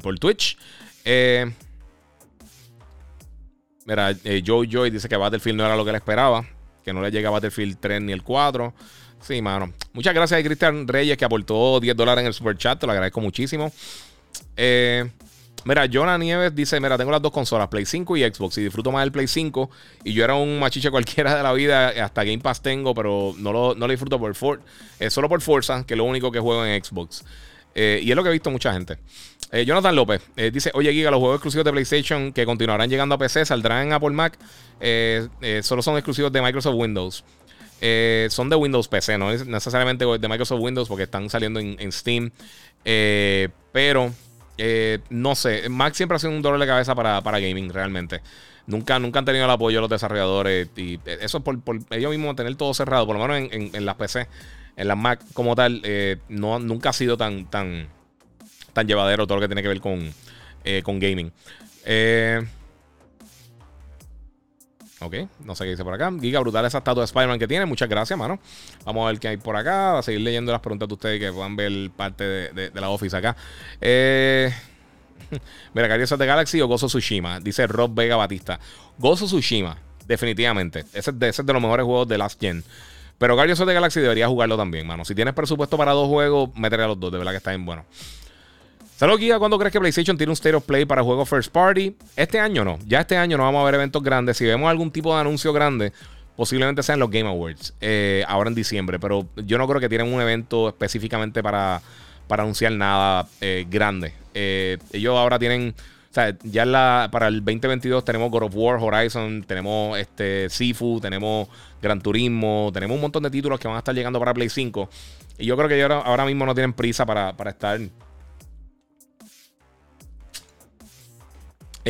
por 0.00 0.18
Twitch. 0.20 0.56
Eh, 1.04 1.50
Mira, 3.88 4.10
eh, 4.10 4.42
Joe 4.46 4.68
Joy 4.70 4.90
dice 4.90 5.08
que 5.08 5.16
Battlefield 5.16 5.56
no 5.56 5.64
era 5.64 5.74
lo 5.74 5.82
que 5.82 5.88
él 5.88 5.96
esperaba, 5.96 6.44
que 6.84 6.92
no 6.92 7.00
le 7.00 7.10
llega 7.10 7.30
Battlefield 7.30 7.78
3 7.80 8.02
ni 8.02 8.12
el 8.12 8.22
4. 8.22 8.74
Sí, 9.20 9.42
mano. 9.42 9.72
Muchas 9.92 10.14
gracias 10.14 10.40
a 10.40 10.42
Cristian 10.42 10.86
Reyes 10.86 11.16
que 11.16 11.24
aportó 11.24 11.80
10 11.80 11.96
dólares 11.96 12.22
en 12.22 12.28
el 12.28 12.34
super 12.34 12.56
chat, 12.56 12.78
te 12.78 12.86
lo 12.86 12.92
agradezco 12.92 13.20
muchísimo. 13.20 13.72
Eh, 14.56 15.10
mira, 15.64 15.86
Jonah 15.92 16.16
Nieves 16.18 16.54
dice, 16.54 16.80
mira, 16.80 16.96
tengo 16.96 17.10
las 17.10 17.22
dos 17.22 17.32
consolas, 17.32 17.68
Play 17.68 17.84
5 17.84 18.16
y 18.16 18.22
Xbox, 18.22 18.58
y 18.58 18.62
disfruto 18.62 18.92
más 18.92 19.02
del 19.02 19.12
Play 19.12 19.26
5. 19.26 19.70
Y 20.04 20.12
yo 20.12 20.24
era 20.24 20.34
un 20.34 20.58
machiche 20.58 20.90
cualquiera 20.90 21.36
de 21.36 21.42
la 21.42 21.52
vida, 21.52 21.88
hasta 22.04 22.24
Game 22.24 22.38
Pass 22.38 22.62
tengo, 22.62 22.94
pero 22.94 23.34
no 23.38 23.52
lo, 23.52 23.74
no 23.74 23.86
lo 23.86 23.90
disfruto 23.90 24.18
por 24.18 24.34
For 24.34 24.60
eh, 24.98 25.10
solo 25.10 25.28
por 25.28 25.40
Forza, 25.40 25.84
que 25.84 25.94
es 25.94 25.98
lo 25.98 26.04
único 26.04 26.30
que 26.30 26.40
juego 26.40 26.64
en 26.64 26.82
Xbox. 26.82 27.24
Eh, 27.74 28.00
y 28.02 28.10
es 28.10 28.16
lo 28.16 28.22
que 28.22 28.30
he 28.30 28.32
visto 28.32 28.50
mucha 28.50 28.72
gente. 28.72 28.98
Eh, 29.52 29.64
Jonathan 29.64 29.94
López 29.94 30.22
dice: 30.52 30.70
Oye, 30.74 30.92
Giga, 30.92 31.10
los 31.10 31.20
juegos 31.20 31.36
exclusivos 31.36 31.64
de 31.64 31.72
PlayStation 31.72 32.32
que 32.32 32.44
continuarán 32.44 32.90
llegando 32.90 33.14
a 33.14 33.18
PC 33.18 33.44
saldrán 33.44 33.86
en 33.86 33.92
Apple 33.92 34.10
Mac. 34.10 34.38
solo 35.62 35.82
son 35.82 35.96
exclusivos 35.96 36.32
de 36.32 36.42
Microsoft 36.42 36.74
Windows. 36.74 37.24
Son 38.30 38.50
de 38.50 38.56
Windows 38.56 38.88
PC, 38.88 39.18
no 39.18 39.30
necesariamente 39.32 40.04
de 40.04 40.28
Microsoft 40.28 40.60
Windows 40.60 40.88
porque 40.88 41.04
están 41.04 41.30
saliendo 41.30 41.60
en, 41.60 41.92
Steam. 41.92 42.30
pero 43.72 44.12
no 45.10 45.34
sé, 45.34 45.68
Mac 45.68 45.94
siempre 45.94 46.16
ha 46.16 46.18
sido 46.18 46.32
un 46.32 46.42
dolor 46.42 46.58
de 46.58 46.66
cabeza 46.66 46.94
para, 46.94 47.20
gaming, 47.40 47.70
realmente. 47.70 48.20
Nunca, 48.66 48.98
nunca 48.98 49.20
han 49.20 49.24
tenido 49.24 49.46
el 49.46 49.50
apoyo 49.50 49.78
de 49.78 49.80
los 49.82 49.90
desarrolladores. 49.90 50.68
Y 50.76 51.00
eso 51.06 51.40
por, 51.40 51.60
por 51.60 51.78
ellos 51.90 52.10
mismos 52.10 52.36
tener 52.36 52.54
todo 52.56 52.74
cerrado, 52.74 53.06
por 53.06 53.16
lo 53.16 53.26
menos 53.26 53.50
en, 53.52 53.86
las 53.86 53.94
PC 53.94 54.28
en 54.78 54.88
la 54.88 54.94
Mac 54.94 55.20
como 55.34 55.56
tal, 55.56 55.80
eh, 55.84 56.18
no, 56.28 56.58
nunca 56.60 56.90
ha 56.90 56.92
sido 56.92 57.16
tan, 57.16 57.50
tan, 57.50 57.88
tan 58.72 58.86
llevadero 58.86 59.26
todo 59.26 59.36
lo 59.36 59.40
que 59.42 59.48
tiene 59.48 59.62
que 59.62 59.68
ver 59.68 59.80
con, 59.80 60.12
eh, 60.64 60.82
con 60.82 61.00
gaming. 61.00 61.32
Eh, 61.84 62.46
ok, 65.00 65.14
no 65.44 65.54
sé 65.54 65.64
qué 65.64 65.70
dice 65.70 65.84
por 65.84 65.94
acá. 65.94 66.12
Giga, 66.20 66.40
brutal 66.40 66.64
esa 66.64 66.78
estatua 66.78 67.02
de 67.02 67.06
Spider-Man 67.06 67.38
que 67.38 67.48
tiene. 67.48 67.66
Muchas 67.66 67.88
gracias, 67.88 68.18
mano. 68.18 68.38
Vamos 68.84 69.04
a 69.04 69.10
ver 69.10 69.20
qué 69.20 69.28
hay 69.28 69.36
por 69.36 69.56
acá. 69.56 69.98
a 69.98 70.02
seguir 70.02 70.20
leyendo 70.20 70.52
las 70.52 70.60
preguntas 70.60 70.88
de 70.88 70.94
ustedes 70.94 71.20
que 71.20 71.32
puedan 71.32 71.56
ver 71.56 71.90
parte 71.96 72.24
de, 72.24 72.70
la 72.74 72.90
office 72.90 73.16
acá. 73.16 73.36
Eh, 73.80 74.52
mira, 75.74 75.88
Guardians 75.88 76.18
de 76.18 76.26
Galaxy 76.26 76.60
o 76.60 76.66
Gozo 76.66 76.86
Tsushima. 76.86 77.40
Dice 77.40 77.66
Rob 77.66 77.94
Vega 77.94 78.16
Batista. 78.16 78.58
Gozo 78.98 79.26
Tsushima, 79.26 79.78
definitivamente. 80.06 80.84
Ese, 80.92 81.12
ese 81.20 81.42
es 81.42 81.46
de 81.46 81.52
los 81.52 81.62
mejores 81.62 81.84
juegos 81.84 82.08
de 82.08 82.18
Last 82.18 82.40
Gen. 82.40 82.64
Pero 83.18 83.34
Guardians 83.34 83.60
of 83.60 83.66
the 83.66 83.74
Galaxy 83.74 84.00
debería 84.00 84.28
jugarlo 84.28 84.56
también, 84.56 84.86
mano. 84.86 85.04
Si 85.04 85.14
tienes 85.14 85.34
presupuesto 85.34 85.76
para 85.76 85.92
dos 85.92 86.06
juegos, 86.06 86.50
métele 86.54 86.84
a 86.84 86.86
los 86.86 87.00
dos, 87.00 87.10
de 87.10 87.18
verdad 87.18 87.32
que 87.32 87.38
está 87.38 87.50
bien 87.50 87.66
bueno. 87.66 87.84
Saludos. 88.98 89.38
¿Cuándo 89.38 89.60
crees 89.60 89.72
que 89.72 89.78
PlayStation 89.78 90.16
tiene 90.16 90.32
un 90.32 90.34
State 90.34 90.56
of 90.56 90.64
Play 90.64 90.84
para 90.84 91.04
juegos 91.04 91.28
First 91.28 91.52
Party? 91.52 91.94
Este 92.16 92.40
año 92.40 92.64
no. 92.64 92.80
Ya 92.84 93.02
este 93.02 93.16
año 93.16 93.36
no 93.36 93.44
vamos 93.44 93.62
a 93.62 93.64
ver 93.64 93.76
eventos 93.76 94.02
grandes. 94.02 94.36
Si 94.36 94.44
vemos 94.44 94.68
algún 94.68 94.90
tipo 94.90 95.14
de 95.14 95.20
anuncio 95.20 95.52
grande, 95.52 95.92
posiblemente 96.34 96.82
sean 96.82 96.98
los 96.98 97.08
Game 97.08 97.28
Awards. 97.28 97.74
Eh, 97.80 98.24
ahora 98.26 98.48
en 98.48 98.56
diciembre. 98.56 98.98
Pero 98.98 99.28
yo 99.36 99.56
no 99.56 99.68
creo 99.68 99.80
que 99.80 99.88
tienen 99.88 100.12
un 100.12 100.20
evento 100.20 100.68
específicamente 100.68 101.44
para, 101.44 101.80
para 102.26 102.42
anunciar 102.42 102.72
nada 102.72 103.28
eh, 103.40 103.66
grande. 103.70 104.14
Eh, 104.34 104.78
ellos 104.92 105.16
ahora 105.16 105.38
tienen 105.38 105.76
o 106.10 106.14
sea, 106.14 106.36
ya 106.42 107.08
para 107.12 107.28
el 107.28 107.44
2022 107.44 108.04
tenemos 108.04 108.32
God 108.32 108.44
of 108.44 108.52
War, 108.56 108.80
Horizon, 108.82 109.44
tenemos 109.46 109.96
este 109.96 110.50
Sifu, 110.50 110.98
tenemos 111.00 111.46
Gran 111.80 112.00
Turismo, 112.00 112.72
tenemos 112.74 112.96
un 112.96 113.02
montón 113.02 113.22
de 113.22 113.30
títulos 113.30 113.60
que 113.60 113.68
van 113.68 113.76
a 113.76 113.78
estar 113.78 113.94
llegando 113.94 114.18
para 114.18 114.34
Play 114.34 114.48
5. 114.48 114.90
Y 115.38 115.46
yo 115.46 115.56
creo 115.56 115.68
que 115.68 115.80
ahora, 115.80 116.00
ahora 116.00 116.24
mismo 116.24 116.44
no 116.44 116.54
tienen 116.54 116.72
prisa 116.72 117.06
para, 117.06 117.32
estar. 117.46 117.78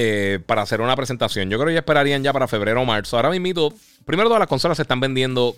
Eh, 0.00 0.38
para 0.46 0.62
hacer 0.62 0.80
una 0.80 0.94
presentación. 0.94 1.50
Yo 1.50 1.58
creo 1.58 1.66
que 1.66 1.72
ya 1.72 1.80
esperarían 1.80 2.22
ya 2.22 2.32
para 2.32 2.46
febrero 2.46 2.80
o 2.80 2.84
marzo. 2.84 3.16
Ahora 3.16 3.30
mismo, 3.30 3.74
primero 4.04 4.28
todas 4.28 4.38
las 4.38 4.48
consolas 4.48 4.76
se 4.76 4.82
están 4.82 5.00
vendiendo 5.00 5.56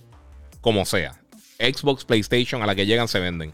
como 0.62 0.86
sea. 0.86 1.20
Xbox, 1.58 2.06
PlayStation, 2.06 2.62
a 2.62 2.66
la 2.66 2.74
que 2.74 2.86
llegan 2.86 3.06
se 3.06 3.20
venden. 3.20 3.52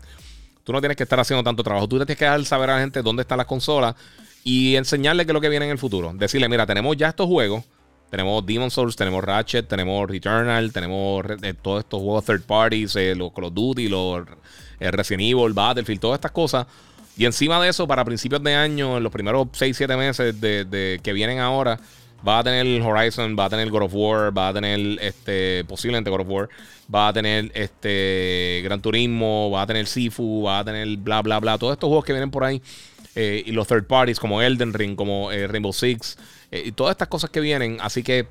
Tú 0.63 0.73
no 0.73 0.79
tienes 0.81 0.97
que 0.97 1.03
estar 1.03 1.19
haciendo 1.19 1.43
tanto 1.43 1.65
trabajo. 1.65 1.89
Tú 1.89 1.97
tienes 1.97 2.17
que 2.17 2.25
dar 2.25 2.45
saber 2.45 2.71
a 2.71 2.75
la 2.75 2.81
gente 2.83 3.03
dónde 3.03 3.23
están 3.23 3.39
las 3.39 3.49
consolas 3.49 3.97
y 4.45 4.77
enseñarle 4.77 5.27
qué 5.27 5.33
es 5.33 5.35
lo 5.35 5.41
que 5.41 5.49
viene 5.49 5.65
en 5.65 5.73
el 5.73 5.79
futuro. 5.79 6.13
Decirle, 6.15 6.49
mira, 6.49 6.67
tenemos 6.67 6.97
ya 6.97 7.09
estos 7.09 7.27
juegos. 7.27 7.65
Tenemos 8.09 8.47
Demon 8.47 8.71
Souls, 8.71 8.95
tenemos 8.95 9.25
Ratchet, 9.25 9.67
tenemos 9.67 10.09
Returnal, 10.09 10.73
tenemos 10.73 11.27
eh, 11.43 11.55
todos 11.61 11.81
estos 11.81 12.01
juegos 12.01 12.25
third 12.25 12.43
parties, 12.43 12.95
eh, 12.95 13.17
los 13.17 13.33
Call 13.33 13.47
of 13.47 13.55
Duty, 13.55 13.89
los 13.89 14.25
eh, 14.79 14.93
Resident 14.93 15.23
Evil, 15.23 15.53
Battlefield, 15.53 16.01
todas 16.01 16.19
estas 16.19 16.31
cosas. 16.31 16.65
Y 17.17 17.25
encima 17.25 17.63
de 17.63 17.71
eso, 17.71 17.87
para 17.89 18.05
principios 18.05 18.43
de 18.43 18.55
año, 18.55 18.99
en 18.99 19.03
los 19.03 19.13
primeros 19.13 19.47
6-7 19.49 19.97
meses 19.97 20.41
de, 20.41 21.01
que 21.03 21.13
vienen 21.13 21.39
ahora, 21.39 21.81
va 22.27 22.41
a 22.41 22.45
tener 22.45 22.83
Horizon, 22.83 23.37
va 23.39 23.47
a 23.47 23.51
tener 23.51 23.71
God 23.71 23.83
of 23.83 23.95
War, 23.95 24.37
va 24.37 24.49
a 24.49 24.53
tener 24.53 24.99
este, 25.01 25.65
posiblemente 25.65 26.11
God 26.11 26.21
of 26.21 26.29
War, 26.29 26.49
va 26.95 27.09
a 27.09 27.13
tener 27.13 27.51
este 27.55 28.61
Gran 28.65 28.83
Turismo, 28.83 29.51
va 29.51 29.63
a 29.63 29.67
tener 29.67 29.87
Sifu, 29.87 30.43
va 30.43 30.59
a 30.59 30.65
tener 30.65 30.97
bla 30.99 31.23
bla 31.23 31.41
bla, 31.41 31.57
todos 31.57 31.73
estos 31.73 31.89
juegos 31.89 32.05
que 32.05 32.13
vienen 32.13 32.31
por 32.31 32.45
ahí 32.45 32.61
eh, 33.15 33.43
y 33.47 33.53
los 33.53 33.67
third 33.67 33.87
parties 33.87 34.21
como 34.21 34.43
Elden 34.43 34.75
Ring, 34.75 34.95
como 34.95 35.33
eh, 35.33 35.47
Rainbow 35.47 35.73
Six, 35.73 36.19
eh, 36.51 36.65
y 36.67 36.73
todas 36.73 36.93
estas 36.93 37.09
cosas 37.09 37.31
que 37.31 37.41
vienen. 37.41 37.79
Así 37.81 38.03
que 38.03 38.29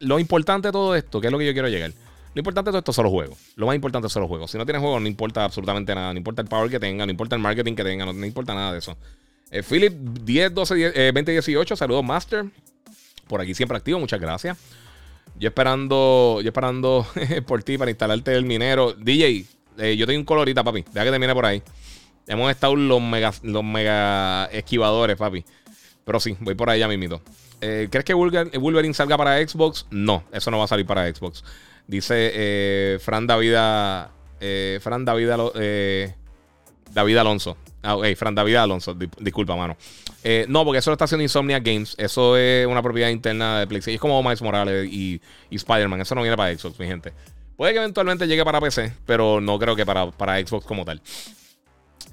lo 0.00 0.18
importante 0.18 0.68
de 0.68 0.72
todo 0.72 0.96
esto, 0.96 1.20
que 1.20 1.26
es 1.26 1.32
lo 1.32 1.38
que 1.38 1.46
yo 1.46 1.52
quiero 1.52 1.68
llegar. 1.68 1.92
Lo 2.34 2.40
importante 2.40 2.68
de 2.68 2.72
todo 2.72 2.78
esto 2.80 2.92
son 2.92 3.04
los 3.04 3.12
juegos. 3.12 3.38
Lo 3.56 3.66
más 3.66 3.76
importante 3.76 4.08
son 4.08 4.22
los 4.22 4.28
juegos. 4.28 4.50
Si 4.50 4.58
no 4.58 4.66
tienes 4.66 4.80
juegos, 4.80 5.00
no 5.00 5.08
importa 5.08 5.44
absolutamente 5.44 5.94
nada. 5.94 6.12
No 6.12 6.18
importa 6.18 6.42
el 6.42 6.48
power 6.48 6.68
que 6.68 6.80
tenga, 6.80 7.06
no 7.06 7.10
importa 7.10 7.36
el 7.36 7.42
marketing 7.42 7.74
que 7.74 7.84
tenga, 7.84 8.06
no, 8.06 8.26
importa 8.26 8.54
nada 8.54 8.72
de 8.72 8.78
eso. 8.78 8.96
Philip 9.68 9.92
10, 9.92 10.52
12, 10.52 10.74
10, 10.74 11.14
20, 11.14 11.32
18, 11.32 11.76
saludos 11.76 12.04
Master. 12.04 12.46
Por 13.28 13.40
aquí 13.40 13.54
siempre 13.54 13.76
activo, 13.76 14.00
muchas 14.00 14.20
gracias. 14.20 14.58
Yo 15.38 15.48
esperando, 15.48 16.40
yo 16.42 16.48
esperando 16.48 17.06
por 17.46 17.62
ti 17.62 17.78
para 17.78 17.90
instalarte 17.90 18.34
el 18.34 18.44
minero. 18.44 18.92
DJ, 18.94 19.46
yo 19.96 20.06
tengo 20.06 20.18
un 20.18 20.24
colorita, 20.24 20.64
papi. 20.64 20.84
Deja 20.92 21.04
que 21.04 21.10
termine 21.10 21.34
por 21.34 21.46
ahí. 21.46 21.62
Hemos 22.26 22.50
estado 22.50 22.74
los 22.74 23.00
mega, 23.00 23.32
los 23.42 23.62
mega 23.62 24.46
esquivadores, 24.46 25.16
papi. 25.16 25.44
Pero 26.04 26.20
sí, 26.20 26.36
voy 26.40 26.54
por 26.54 26.70
ahí 26.70 26.80
ya 26.80 26.88
mismito. 26.88 27.22
Eh, 27.60 27.88
¿Crees 27.90 28.04
que 28.04 28.14
Wolverine 28.14 28.94
salga 28.94 29.16
para 29.16 29.46
Xbox? 29.46 29.86
No, 29.90 30.24
eso 30.32 30.50
no 30.50 30.58
va 30.58 30.64
a 30.64 30.68
salir 30.68 30.86
para 30.86 31.12
Xbox. 31.12 31.44
Dice 31.86 32.30
eh, 32.34 32.98
Fran 33.00 33.26
David. 33.26 33.54
Eh, 34.40 34.78
Fran 34.82 35.04
David, 35.04 35.28
David 36.92 37.16
Alonso. 37.16 37.56
Ah, 37.82 37.98
Fran 38.16 38.34
David 38.34 38.56
Alonso, 38.56 38.96
disculpa, 39.18 39.56
mano. 39.56 39.76
no, 40.48 40.64
porque 40.64 40.78
eso 40.78 40.90
lo 40.90 40.94
está 40.94 41.04
haciendo 41.04 41.22
Insomnia 41.22 41.60
Games. 41.60 41.94
Eso 41.98 42.36
es 42.36 42.66
una 42.66 42.82
propiedad 42.82 43.10
interna 43.10 43.60
de 43.60 43.66
PlayStation. 43.66 43.96
Es 43.96 44.00
como 44.00 44.22
Miles 44.22 44.42
Morales 44.42 44.88
y, 44.90 45.20
Spider-Man. 45.50 46.00
Eso 46.00 46.14
no 46.14 46.22
viene 46.22 46.36
para 46.36 46.56
Xbox, 46.56 46.78
mi 46.78 46.86
gente. 46.86 47.12
Puede 47.56 47.72
que 47.72 47.78
eventualmente 47.78 48.26
llegue 48.26 48.44
para 48.44 48.60
PC, 48.60 48.92
pero 49.06 49.40
no 49.40 49.58
creo 49.58 49.76
que 49.76 49.86
para, 49.86 50.10
para 50.10 50.38
Xbox 50.44 50.66
como 50.66 50.84
tal. 50.84 51.00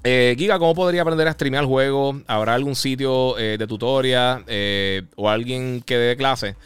Eh, 0.04 0.34
Giga, 0.36 0.58
¿cómo 0.58 0.74
podría 0.74 1.02
aprender 1.02 1.28
a 1.28 1.32
streamear 1.32 1.64
juego? 1.64 2.20
¿Habrá 2.26 2.54
algún 2.54 2.74
sitio 2.74 3.38
eh, 3.38 3.56
de 3.56 3.66
tutoria 3.68 4.42
eh, 4.48 5.02
o 5.14 5.28
alguien 5.28 5.80
que 5.80 5.96
dé 5.96 6.16
clase? 6.16 6.56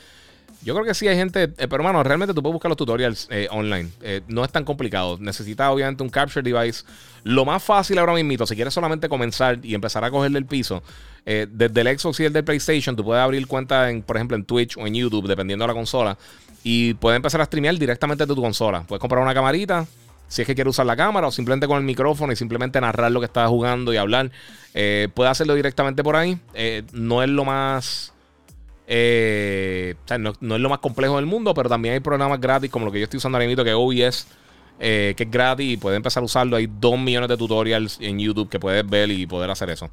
Yo 0.66 0.74
creo 0.74 0.84
que 0.84 0.94
sí 0.94 1.06
hay 1.06 1.14
gente, 1.14 1.44
eh, 1.44 1.50
pero 1.56 1.76
hermano, 1.76 2.02
realmente 2.02 2.34
tú 2.34 2.42
puedes 2.42 2.54
buscar 2.54 2.68
los 2.68 2.76
tutorials 2.76 3.28
eh, 3.30 3.46
online. 3.52 3.88
Eh, 4.02 4.22
no 4.26 4.44
es 4.44 4.50
tan 4.50 4.64
complicado. 4.64 5.16
Necesitas 5.20 5.70
obviamente 5.70 6.02
un 6.02 6.08
capture 6.08 6.42
device. 6.42 6.84
Lo 7.22 7.44
más 7.44 7.62
fácil 7.62 7.96
ahora 7.98 8.14
mismo, 8.14 8.44
si 8.44 8.56
quieres 8.56 8.74
solamente 8.74 9.08
comenzar 9.08 9.60
y 9.62 9.76
empezar 9.76 10.02
a 10.02 10.10
cogerle 10.10 10.40
el 10.40 10.44
piso, 10.44 10.82
desde 11.24 11.80
el 11.80 11.98
Xbox 11.98 12.18
y 12.20 12.24
el 12.24 12.32
del 12.32 12.42
PlayStation, 12.42 12.96
tú 12.96 13.04
puedes 13.04 13.22
abrir 13.22 13.46
cuenta, 13.46 13.90
en, 13.90 14.02
por 14.02 14.16
ejemplo, 14.16 14.36
en 14.36 14.44
Twitch 14.44 14.76
o 14.76 14.86
en 14.86 14.94
YouTube, 14.94 15.28
dependiendo 15.28 15.64
de 15.64 15.68
la 15.68 15.74
consola, 15.74 16.18
y 16.64 16.94
puedes 16.94 17.16
empezar 17.16 17.40
a 17.40 17.44
streamear 17.44 17.76
directamente 17.78 18.26
de 18.26 18.34
tu 18.34 18.40
consola. 18.40 18.82
Puedes 18.82 19.00
comprar 19.00 19.22
una 19.22 19.34
camarita, 19.34 19.86
si 20.28 20.42
es 20.42 20.46
que 20.46 20.54
quieres 20.56 20.70
usar 20.70 20.86
la 20.86 20.96
cámara 20.96 21.28
o 21.28 21.32
simplemente 21.32 21.68
con 21.68 21.78
el 21.78 21.84
micrófono 21.84 22.32
y 22.32 22.36
simplemente 22.36 22.80
narrar 22.80 23.12
lo 23.12 23.20
que 23.20 23.26
estás 23.26 23.48
jugando 23.48 23.92
y 23.92 23.96
hablar. 23.96 24.30
puedes 24.72 25.30
hacerlo 25.30 25.54
directamente 25.54 26.02
por 26.02 26.16
ahí. 26.16 26.38
no 26.92 27.22
es 27.22 27.28
lo 27.28 27.44
más 27.44 28.12
eh, 28.86 29.94
no, 30.18 30.30
es 30.30 30.60
lo 30.60 30.68
más 30.68 30.78
complejo 30.78 31.16
del 31.16 31.26
mundo, 31.26 31.52
pero 31.54 31.68
también 31.68 31.94
hay 31.94 32.00
programas 32.00 32.40
gratis 32.40 32.70
como 32.70 32.86
lo 32.86 32.92
que 32.92 33.00
yo 33.00 33.04
estoy 33.04 33.18
usando 33.18 33.36
ahora 33.36 33.46
mismo, 33.46 33.64
que 33.64 33.74
OBS, 33.74 34.26
eh, 34.78 35.14
que 35.16 35.24
es 35.24 35.30
gratis 35.30 35.72
y 35.72 35.76
puedes 35.76 35.96
empezar 35.96 36.22
a 36.22 36.26
usarlo. 36.26 36.56
Hay 36.56 36.68
dos 36.68 36.98
millones 36.98 37.28
de 37.28 37.36
tutorials 37.36 37.98
en 38.00 38.18
YouTube 38.18 38.48
que 38.48 38.60
puedes 38.60 38.88
ver 38.88 39.10
y 39.10 39.26
poder 39.26 39.50
hacer 39.50 39.70
eso. 39.70 39.90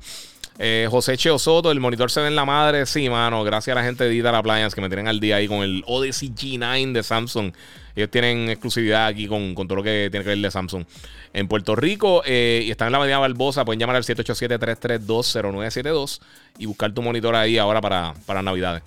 Eh, 0.60 0.88
José 0.90 1.18
Cheo 1.18 1.40
Soto, 1.40 1.72
el 1.72 1.80
monitor 1.80 2.12
se 2.12 2.22
ve 2.22 2.28
en 2.28 2.36
la 2.36 2.46
madre. 2.46 2.86
Sí, 2.86 3.10
mano. 3.10 3.44
Gracias 3.44 3.76
a 3.76 3.80
la 3.80 3.86
gente 3.86 4.04
de 4.04 4.12
Digital 4.12 4.36
Appliance 4.36 4.76
que 4.76 4.82
me 4.82 4.88
tienen 4.88 5.08
al 5.08 5.20
día 5.20 5.38
ahí 5.38 5.48
con 5.48 5.64
el 5.64 5.84
Odyssey 5.88 6.30
G9 6.30 6.92
de 6.92 7.02
Samsung. 7.04 7.52
Ellos 7.96 8.10
tienen 8.10 8.50
exclusividad 8.50 9.06
aquí 9.08 9.28
con, 9.28 9.54
todo 9.56 9.76
lo 9.76 9.84
que 9.84 10.10
tiene 10.12 10.24
que 10.24 10.30
ver 10.30 10.40
de 10.40 10.52
Samsung. 10.52 10.86
En 11.34 11.48
Puerto 11.48 11.76
Rico 11.76 12.24
eh, 12.26 12.64
y 12.66 12.72
están 12.72 12.88
en 12.88 12.94
la 12.94 12.98
Avenida 13.00 13.20
Barbosa, 13.20 13.66
pueden 13.66 13.80
llamar 13.80 13.96
al 13.96 14.04
787-332-0972 14.04 16.22
y 16.60 16.68
buscar 16.68 16.94
tu 16.94 17.02
monitor 17.02 17.36
ahí 17.36 17.58
ahora 17.58 17.82
para, 17.82 18.14
para 18.26 18.42
Navidades. 18.42 18.84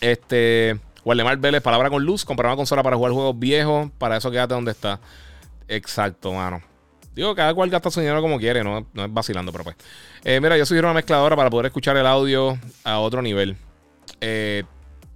Este. 0.00 0.78
Waldemar 1.02 1.38
Vélez, 1.38 1.62
palabra 1.62 1.88
con 1.88 2.04
luz, 2.04 2.26
comprar 2.26 2.50
una 2.50 2.56
consola 2.56 2.82
para 2.82 2.96
jugar 2.96 3.12
juegos 3.12 3.38
viejos. 3.38 3.90
Para 3.96 4.18
eso 4.18 4.30
quédate 4.30 4.52
donde 4.52 4.72
está. 4.72 5.00
Exacto, 5.66 6.30
mano. 6.32 6.60
Digo, 7.14 7.34
cada 7.34 7.52
cual 7.54 7.70
gasta 7.70 7.90
su 7.90 8.00
dinero 8.00 8.20
como 8.20 8.38
quiere, 8.38 8.62
no, 8.62 8.86
no 8.92 9.04
es 9.04 9.12
vacilando, 9.12 9.52
pero 9.52 9.64
pues. 9.64 9.76
Eh, 10.24 10.40
mira, 10.40 10.56
yo 10.56 10.64
soy 10.64 10.78
una 10.78 10.92
mezcladora 10.92 11.36
para 11.36 11.50
poder 11.50 11.66
escuchar 11.66 11.96
el 11.96 12.06
audio 12.06 12.58
a 12.84 12.98
otro 12.98 13.20
nivel. 13.20 13.56
Eh, 14.20 14.64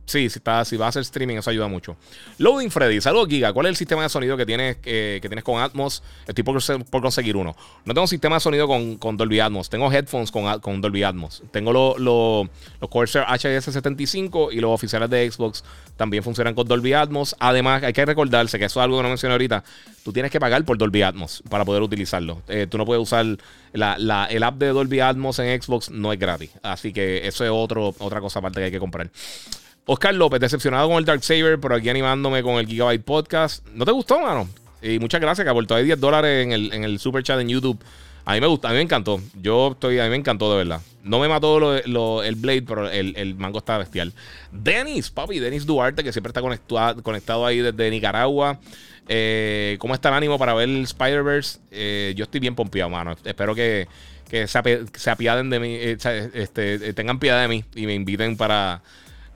Sí, 0.06 0.28
si, 0.28 0.38
está, 0.38 0.64
si 0.64 0.76
va 0.76 0.86
a 0.86 0.88
hacer 0.90 1.02
streaming, 1.02 1.36
eso 1.36 1.50
ayuda 1.50 1.66
mucho. 1.66 1.96
Loading 2.38 2.70
Freddy, 2.70 3.00
saludos 3.00 3.28
Giga. 3.28 3.52
¿Cuál 3.52 3.66
es 3.66 3.70
el 3.70 3.76
sistema 3.76 4.02
de 4.02 4.10
sonido 4.10 4.36
que 4.36 4.44
tienes, 4.44 4.76
eh, 4.84 5.18
que 5.22 5.28
tienes 5.28 5.44
con 5.44 5.60
Atmos? 5.60 6.02
Estoy 6.26 6.44
por, 6.44 6.62
por, 6.84 7.02
conseguir 7.02 7.36
uno. 7.36 7.56
No 7.86 7.94
tengo 7.94 8.06
sistema 8.06 8.36
de 8.36 8.40
sonido 8.40 8.68
con, 8.68 8.96
con 8.98 9.16
Dolby 9.16 9.40
Atmos. 9.40 9.70
Tengo 9.70 9.90
headphones 9.90 10.30
con, 10.30 10.60
con 10.60 10.80
Dolby 10.82 11.04
Atmos. 11.04 11.42
Tengo 11.50 11.72
los 11.72 11.98
los 11.98 12.90
Corsair 12.90 13.24
HS75 13.24 14.52
y 14.52 14.60
los 14.60 14.70
oficiales 14.70 15.08
de 15.08 15.30
Xbox 15.30 15.64
también 15.96 16.22
funcionan 16.22 16.54
con 16.54 16.68
Dolby 16.68 16.92
Atmos. 16.92 17.34
Además, 17.38 17.82
hay 17.82 17.92
que 17.92 18.04
recordarse 18.04 18.58
que 18.58 18.66
eso 18.66 18.80
es 18.80 18.84
algo 18.84 18.98
que 18.98 19.02
no 19.04 19.08
mencioné 19.08 19.32
ahorita. 19.32 19.64
Tú 20.04 20.12
tienes 20.12 20.30
que 20.30 20.38
pagar 20.38 20.64
por 20.64 20.76
Dolby 20.76 21.02
Atmos 21.02 21.42
para 21.48 21.64
poder 21.64 21.82
utilizarlo. 21.82 22.42
Eh, 22.48 22.66
tú 22.68 22.76
no 22.76 22.84
puedes 22.84 23.02
usar 23.02 23.24
la, 23.72 23.96
la, 23.98 24.26
el 24.26 24.42
app 24.42 24.56
de 24.56 24.68
Dolby 24.68 25.00
Atmos 25.00 25.38
en 25.38 25.62
Xbox, 25.62 25.90
no 25.90 26.12
es 26.12 26.18
gratis. 26.18 26.50
Así 26.62 26.92
que 26.92 27.26
eso 27.26 27.44
es 27.44 27.50
otro, 27.50 27.94
otra 27.98 28.20
cosa 28.20 28.40
aparte 28.40 28.60
que 28.60 28.66
hay 28.66 28.70
que 28.70 28.80
comprar. 28.80 29.10
Oscar 29.86 30.14
López, 30.14 30.40
decepcionado 30.40 30.88
con 30.88 30.98
el 30.98 31.04
Dark 31.04 31.22
Saber, 31.22 31.60
pero 31.60 31.74
aquí 31.74 31.88
animándome 31.88 32.42
con 32.42 32.54
el 32.54 32.66
Gigabyte 32.66 33.04
Podcast. 33.04 33.66
¿No 33.74 33.84
te 33.84 33.92
gustó, 33.92 34.18
mano? 34.18 34.48
Y 34.80 34.98
muchas 34.98 35.20
gracias, 35.20 35.44
que 35.44 35.50
aportó 35.50 35.74
ahí 35.74 35.84
10 35.84 36.00
dólares 36.00 36.44
en 36.44 36.52
el, 36.52 36.72
en 36.72 36.84
el 36.84 36.98
super 36.98 37.22
chat 37.22 37.40
en 37.40 37.48
YouTube. 37.48 37.78
A 38.26 38.32
mí 38.32 38.40
me 38.40 38.46
gusta, 38.46 38.68
a 38.68 38.70
mí 38.70 38.76
me 38.76 38.82
encantó. 38.82 39.20
Yo 39.42 39.72
estoy, 39.72 39.98
a 39.98 40.04
mí 40.04 40.10
me 40.10 40.16
encantó 40.16 40.50
de 40.50 40.64
verdad. 40.64 40.80
No 41.02 41.18
me 41.20 41.28
mató 41.28 41.74
el 41.76 42.34
Blade, 42.36 42.62
pero 42.62 42.90
el, 42.90 43.34
mango 43.34 43.58
está 43.58 43.76
bestial. 43.76 44.14
Denis, 44.50 45.10
papi, 45.10 45.38
Denis 45.38 45.66
Duarte, 45.66 46.02
que 46.02 46.12
siempre 46.12 46.30
está 46.30 46.40
conectado, 46.40 47.02
conectado 47.02 47.44
ahí 47.44 47.58
desde 47.58 47.90
Nicaragua. 47.90 48.58
Eh, 49.06 49.76
¿Cómo 49.80 49.92
está 49.92 50.08
el 50.08 50.14
ánimo 50.14 50.38
para 50.38 50.54
ver 50.54 50.70
el 50.70 50.84
Spider-Verse? 50.84 51.58
Eh, 51.70 52.14
yo 52.16 52.24
estoy 52.24 52.40
bien 52.40 52.54
pompeado, 52.54 52.88
mano. 52.88 53.14
Espero 53.24 53.54
que, 53.54 53.86
se, 54.46 55.10
apiaden 55.10 55.50
de 55.50 55.60
mí, 55.60 55.74
eh, 55.74 55.98
este, 56.32 56.94
tengan 56.94 57.18
piedad 57.18 57.42
de 57.42 57.48
mí 57.48 57.64
y 57.74 57.84
me 57.84 57.92
inviten 57.92 58.38
para 58.38 58.80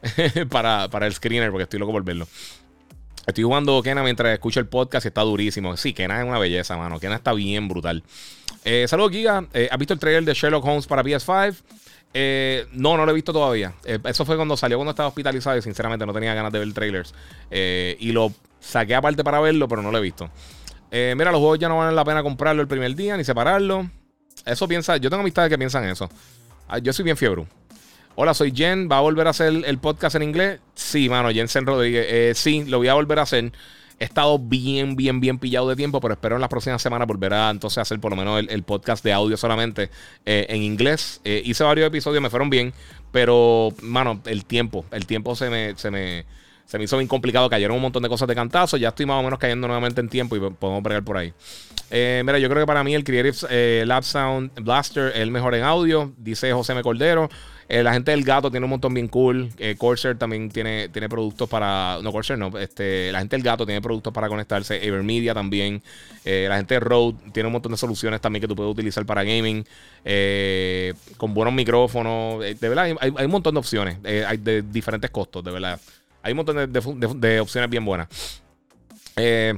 para, 0.51 0.89
para 0.89 1.07
el 1.07 1.15
screener 1.15 1.51
porque 1.51 1.65
estoy 1.65 1.79
loco 1.79 1.93
por 1.93 2.05
verlo. 2.05 2.27
Estoy 3.29 3.45
jugando 3.45 3.83
Kena 3.83 4.03
mientras 4.03 4.33
escucho 4.33 4.59
el 4.59 4.67
podcast 4.67 5.05
y 5.05 5.09
está 5.09 5.21
durísimo. 5.21 5.77
Sí, 5.77 5.93
Kena 5.93 6.23
es 6.23 6.27
una 6.27 6.39
belleza, 6.39 6.79
mano. 6.79 6.99
Kena 6.99 7.17
está 7.17 7.35
bien 7.35 7.69
brutal. 7.69 8.03
Eh, 8.65 8.87
saludos, 8.89 9.13
Giga. 9.13 9.45
Eh, 9.53 9.69
¿Has 9.71 9.79
visto 9.79 9.93
el 9.93 10.01
trailer 10.01 10.25
de 10.25 10.33
Sherlock 10.33 10.65
Holmes 10.65 10.87
para 10.87 11.03
PS5? 11.03 11.55
Eh, 12.15 12.67
no, 12.73 12.97
no 12.97 13.05
lo 13.05 13.13
he 13.13 13.15
visto 13.15 13.35
todavía. 13.35 13.75
eso 13.85 14.25
fue 14.25 14.37
cuando 14.37 14.57
salió 14.57 14.79
cuando 14.79 14.93
estaba 14.93 15.11
hospitalizado 15.11 15.59
y 15.59 15.63
sinceramente 15.63 16.07
no 16.07 16.15
tenía 16.15 16.33
ganas 16.33 16.51
de 16.53 16.59
ver 16.59 16.73
trailers. 16.73 17.15
y 17.51 18.13
lo 18.13 18.33
saqué 18.61 18.95
aparte 18.95 19.23
para 19.23 19.41
verlo, 19.41 19.69
pero 19.69 19.83
no 19.83 19.93
lo 19.93 19.99
he 19.99 20.03
visto. 20.03 20.31
mira, 20.91 21.31
los 21.31 21.41
juegos 21.41 21.59
ya 21.59 21.69
no 21.69 21.77
valen 21.77 21.95
la 21.95 22.07
pena 22.07 22.23
comprarlo 22.23 22.63
el 22.63 22.69
primer 22.69 22.95
día 22.95 23.15
ni 23.19 23.25
separarlo. 23.25 23.91
Eso 24.47 24.67
piensa, 24.67 24.97
yo 24.97 25.11
tengo 25.11 25.21
amistades 25.21 25.51
que 25.51 25.59
piensan 25.59 25.85
eso. 25.85 26.09
Ah, 26.67 26.79
yo 26.79 26.95
soy 26.95 27.05
bien 27.05 27.19
fiebre. 27.19 27.47
Hola, 28.21 28.35
soy 28.35 28.53
Jen. 28.53 28.89
¿Va 28.91 28.99
a 28.99 29.01
volver 29.01 29.29
a 29.29 29.31
hacer 29.31 29.63
el 29.65 29.79
podcast 29.79 30.17
en 30.17 30.25
inglés? 30.25 30.59
Sí, 30.75 31.09
mano, 31.09 31.31
Jensen 31.31 31.65
Rodríguez. 31.65 32.05
Eh, 32.11 32.33
sí, 32.35 32.65
lo 32.65 32.79
voy 32.79 32.89
a 32.89 32.95
volver 32.95 33.21
a 33.21 33.23
hacer. 33.23 33.53
He 34.01 34.05
estado 34.05 34.41
bien, 34.41 34.97
bien, 34.97 35.21
bien 35.21 35.39
pillado 35.39 35.69
de 35.69 35.77
tiempo, 35.77 36.01
pero 36.01 36.15
espero 36.15 36.35
en 36.35 36.41
las 36.41 36.51
próximas 36.51 36.83
semanas 36.83 37.07
volver 37.07 37.33
a 37.33 37.49
entonces 37.49 37.79
hacer 37.79 38.01
por 38.01 38.11
lo 38.11 38.17
menos 38.17 38.45
el, 38.49 38.63
podcast 38.65 39.05
de 39.05 39.13
audio 39.13 39.37
solamente 39.37 39.91
eh, 40.27 40.47
en 40.49 40.65
inglés. 40.65 41.21
Eh, 41.23 41.43
hice 41.45 41.63
varios 41.63 41.87
episodios, 41.87 42.21
me 42.21 42.29
fueron 42.29 42.51
bien, 42.51 42.73
pero, 43.13 43.69
mano, 43.83 44.21
el 44.25 44.45
tiempo, 44.45 44.85
el 44.91 45.07
tiempo 45.07 45.37
se 45.37 45.49
me, 45.49 45.77
se 45.77 45.93
me, 45.93 46.25
se 46.67 46.77
me 46.77 46.83
hizo 46.83 46.99
bien 46.99 47.07
complicado. 47.07 47.49
Cayeron 47.49 47.77
un 47.77 47.83
montón 47.83 48.03
de 48.03 48.09
cosas 48.09 48.27
de 48.27 48.35
cantazo. 48.35 48.77
Ya 48.79 48.89
estoy 48.89 49.07
más 49.07 49.21
o 49.21 49.23
menos 49.23 49.39
cayendo 49.39 49.69
nuevamente 49.69 50.01
en 50.01 50.09
tiempo 50.09 50.35
y 50.35 50.41
podemos 50.41 50.83
bregar 50.83 51.05
por 51.05 51.19
ahí. 51.19 51.33
mira, 51.93 52.41
yo 52.41 52.49
creo 52.49 52.65
que 52.65 52.67
para 52.67 52.83
mí 52.83 52.97
el 52.97 53.05
Creative 53.05 53.87
Lab 53.87 54.03
Sound 54.03 54.51
Blaster 54.57 55.13
es 55.15 55.21
el 55.21 55.31
mejor 55.31 55.55
en 55.55 55.63
audio, 55.63 56.13
dice 56.17 56.53
José 56.53 56.73
M. 56.73 56.83
Cordero. 56.83 57.31
Eh, 57.69 57.83
la 57.83 57.93
gente 57.93 58.13
del 58.13 58.25
gato 58.25 58.51
tiene 58.51 58.65
un 58.65 58.71
montón 58.71 58.95
bien 58.95 59.09
cool. 59.09 59.51
Eh, 59.59 59.77
Corsair 59.77 60.17
también 60.17 60.49
tiene, 60.51 60.89
tiene 60.89 61.09
productos 61.09 61.49
para. 61.49 61.99
No, 62.03 62.13
Corsair 62.13 62.39
no. 62.39 62.57
Este, 62.59 63.13
la 63.13 63.19
gente 63.19 63.37
del 63.37 63.43
gato 63.43 63.67
tiene 63.67 63.83
productos 63.83 64.13
para 64.13 64.29
conectarse. 64.29 64.85
Evermedia 64.87 65.35
también. 65.35 65.83
Eh, 66.25 66.47
la 66.49 66.57
gente 66.57 66.75
de 66.75 66.81
Rode 66.81 67.17
tiene 67.33 67.47
un 67.49 67.53
montón 67.53 67.73
de 67.73 67.79
soluciones 67.79 68.21
también 68.21 68.41
que 68.41 68.49
tú 68.49 68.57
puedes 68.57 68.73
utilizar 68.73 69.05
para 69.05 69.23
gaming. 69.23 69.65
con 71.19 71.35
buenos 71.35 71.53
micrófonos. 71.53 72.41
de 72.41 72.69
verdad, 72.69 72.85
hay, 73.01 73.25
un 73.25 73.31
montón 73.31 73.55
de 73.55 73.59
opciones. 73.59 73.99
hay 74.05 74.39
de 74.39 74.63
diferentes 74.63 75.11
costos, 75.11 75.45
de 75.45 75.51
verdad. 75.51 75.79
Hay 76.23 76.33
un 76.33 76.37
montón 76.39 76.57
de, 76.57 76.67
de, 76.67 77.15
de 77.15 77.41
opciones 77.41 77.69
bien 77.69 77.85
buenas. 77.85 78.09
Eh. 79.19 79.55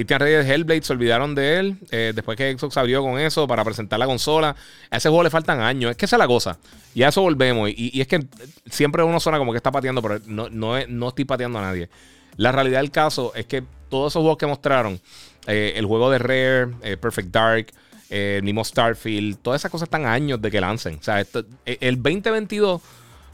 Christian 0.00 0.20
Reyes 0.20 0.46
de 0.46 0.54
Hellblade 0.54 0.82
se 0.82 0.94
olvidaron 0.94 1.34
de 1.34 1.58
él. 1.58 1.76
Eh, 1.90 2.12
después 2.14 2.34
que 2.34 2.56
Xbox 2.56 2.74
abrió 2.78 3.02
con 3.02 3.18
eso 3.18 3.46
para 3.46 3.62
presentar 3.64 3.98
la 3.98 4.06
consola. 4.06 4.56
A 4.90 4.96
ese 4.96 5.10
juego 5.10 5.24
le 5.24 5.28
faltan 5.28 5.60
años. 5.60 5.90
Es 5.90 5.96
que 5.98 6.06
esa 6.06 6.16
es 6.16 6.20
la 6.20 6.26
cosa. 6.26 6.58
Y 6.94 7.02
a 7.02 7.08
eso 7.08 7.20
volvemos. 7.20 7.68
Y, 7.68 8.00
es 8.00 8.08
que 8.08 8.24
siempre 8.70 9.02
uno 9.02 9.20
suena 9.20 9.36
como 9.36 9.52
que 9.52 9.58
está 9.58 9.70
pateando, 9.70 10.00
pero 10.00 10.18
no, 10.26 10.48
no, 10.48 11.08
estoy 11.08 11.26
pateando 11.26 11.58
a 11.58 11.62
nadie. 11.62 11.90
La 12.38 12.50
realidad 12.50 12.80
del 12.80 12.90
caso 12.90 13.32
es 13.34 13.44
que 13.44 13.62
todos 13.90 14.12
esos 14.12 14.20
juegos 14.20 14.38
que 14.38 14.46
mostraron, 14.46 14.98
eh, 15.46 15.74
el 15.76 15.84
juego 15.84 16.10
de 16.10 16.18
Rare, 16.18 16.74
eh, 16.82 16.96
Perfect 16.96 17.28
Dark, 17.28 17.66
el 18.08 18.42
mismo 18.42 18.64
Starfield, 18.64 19.36
todas 19.42 19.60
esas 19.60 19.70
cosas 19.70 19.86
están 19.86 20.06
años 20.06 20.40
de 20.40 20.50
que 20.50 20.62
lancen. 20.62 20.96
O 20.98 21.02
sea, 21.02 21.20
el 21.20 22.02
2022 22.02 22.80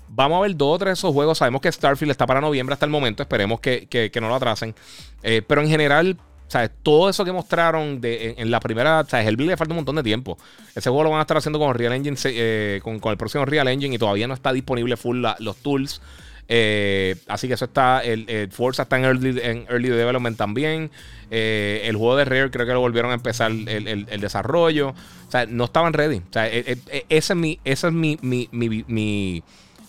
vamos 0.08 0.38
a 0.38 0.40
ver 0.42 0.56
dos 0.56 0.74
o 0.74 0.78
tres 0.78 0.88
de 0.88 0.92
esos 0.94 1.12
juegos. 1.12 1.38
Sabemos 1.38 1.60
que 1.60 1.70
Starfield 1.70 2.10
está 2.10 2.26
para 2.26 2.40
noviembre 2.40 2.72
hasta 2.72 2.86
el 2.86 2.90
momento. 2.90 3.22
Esperemos 3.22 3.60
que, 3.60 3.86
que 3.86 4.20
no 4.20 4.28
lo 4.28 4.34
atrasen. 4.34 4.74
pero 5.22 5.60
en 5.60 5.68
general, 5.68 6.18
sea, 6.50 6.68
Todo 6.68 7.08
eso 7.08 7.24
que 7.24 7.32
mostraron 7.32 8.00
de, 8.00 8.34
en, 8.38 8.50
la 8.50 8.60
primera, 8.60 9.00
o 9.00 9.04
sea, 9.04 9.28
le 9.28 9.56
falta 9.56 9.72
un 9.72 9.76
montón 9.76 9.96
de 9.96 10.02
tiempo. 10.02 10.38
Ese 10.74 10.90
juego 10.90 11.04
lo 11.04 11.10
van 11.10 11.18
a 11.18 11.22
estar 11.22 11.36
haciendo 11.36 11.58
con 11.58 11.74
Real 11.74 11.92
Engine, 11.92 12.16
eh, 12.24 12.80
con, 12.82 13.00
el 13.04 13.16
próximo 13.16 13.44
Real 13.44 13.68
Engine 13.68 13.94
y 13.94 13.98
todavía 13.98 14.28
no 14.28 14.34
está 14.34 14.52
disponible 14.52 14.96
full 14.96 15.24
los 15.40 15.56
tools. 15.56 16.00
Eh, 16.48 17.16
así 17.26 17.48
que 17.48 17.54
eso 17.54 17.64
está, 17.64 18.00
el, 18.04 18.48
Forza 18.52 18.84
está 18.84 18.96
en 18.96 19.04
early, 19.04 19.40
en 19.42 19.66
development 19.68 20.36
también. 20.36 20.90
Eh, 21.30 21.82
el 21.84 21.96
juego 21.96 22.16
de 22.16 22.24
Rare 22.24 22.50
creo 22.52 22.66
que 22.66 22.72
lo 22.72 22.80
volvieron 22.80 23.10
a 23.10 23.14
empezar 23.14 23.50
el, 23.50 24.06
desarrollo. 24.20 24.90
O 24.90 25.30
sea, 25.30 25.46
no 25.46 25.64
estaban 25.64 25.92
ready. 25.92 26.18
O 26.18 26.32
sea, 26.32 26.46
ese 26.46 26.78
es 27.08 27.36
mi, 27.36 27.58
ese 27.64 27.88
es 27.88 27.92
mi, 27.92 28.18
mi, 28.22 28.48
mi, 28.52 29.42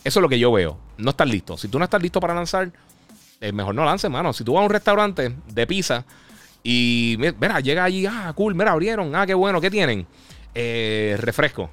eso 0.03 0.19
es 0.19 0.21
lo 0.21 0.29
que 0.29 0.39
yo 0.39 0.51
veo. 0.51 0.79
No 0.97 1.11
están 1.11 1.29
listos. 1.29 1.61
Si 1.61 1.67
tú 1.67 1.77
no 1.77 1.85
estás 1.85 2.01
listo 2.01 2.19
para 2.19 2.33
lanzar, 2.33 2.71
mejor 3.53 3.75
no 3.75 3.85
lances, 3.85 4.09
mano. 4.09 4.33
Si 4.33 4.43
tú 4.43 4.53
vas 4.53 4.61
a 4.61 4.65
un 4.65 4.71
restaurante 4.71 5.35
de 5.53 5.67
pizza 5.67 6.03
y 6.69 7.15
mira, 7.17 7.61
llega 7.61 7.85
allí, 7.85 8.05
ah, 8.05 8.33
cool, 8.35 8.53
mira, 8.53 8.73
abrieron, 8.73 9.15
ah, 9.15 9.25
qué 9.25 9.33
bueno, 9.33 9.61
¿qué 9.61 9.71
tienen? 9.71 10.05
Eh, 10.53 11.15
refresco. 11.17 11.69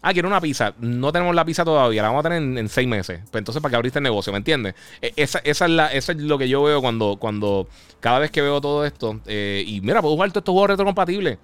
Ah, 0.00 0.14
quiero 0.14 0.28
una 0.28 0.40
pizza. 0.40 0.72
No 0.78 1.12
tenemos 1.12 1.34
la 1.34 1.44
pizza 1.44 1.62
todavía, 1.62 2.00
la 2.00 2.08
vamos 2.08 2.24
a 2.24 2.30
tener 2.30 2.58
en, 2.58 2.68
seis 2.70 2.88
meses. 2.88 3.20
Pues 3.30 3.42
entonces, 3.42 3.60
¿para 3.60 3.72
qué 3.72 3.76
abriste 3.76 3.98
el 3.98 4.02
negocio? 4.02 4.32
¿Me 4.32 4.38
entiendes? 4.38 4.76
E, 5.02 5.12
esa, 5.16 5.40
es 5.40 5.60
la, 5.60 5.92
eso 5.92 6.12
es 6.12 6.18
lo 6.22 6.38
que 6.38 6.48
yo 6.48 6.62
veo 6.62 6.80
cuando, 6.80 7.18
cuando 7.20 7.68
cada 8.00 8.18
vez 8.18 8.30
que 8.30 8.40
veo 8.40 8.62
todo 8.62 8.86
esto. 8.86 9.20
Eh, 9.26 9.62
y 9.66 9.82
mira, 9.82 10.00
puedo 10.00 10.14
jugar 10.14 10.30
todos 10.30 10.40
estos 10.40 10.52
juegos 10.54 10.70
retrocompatibles. 10.70 11.36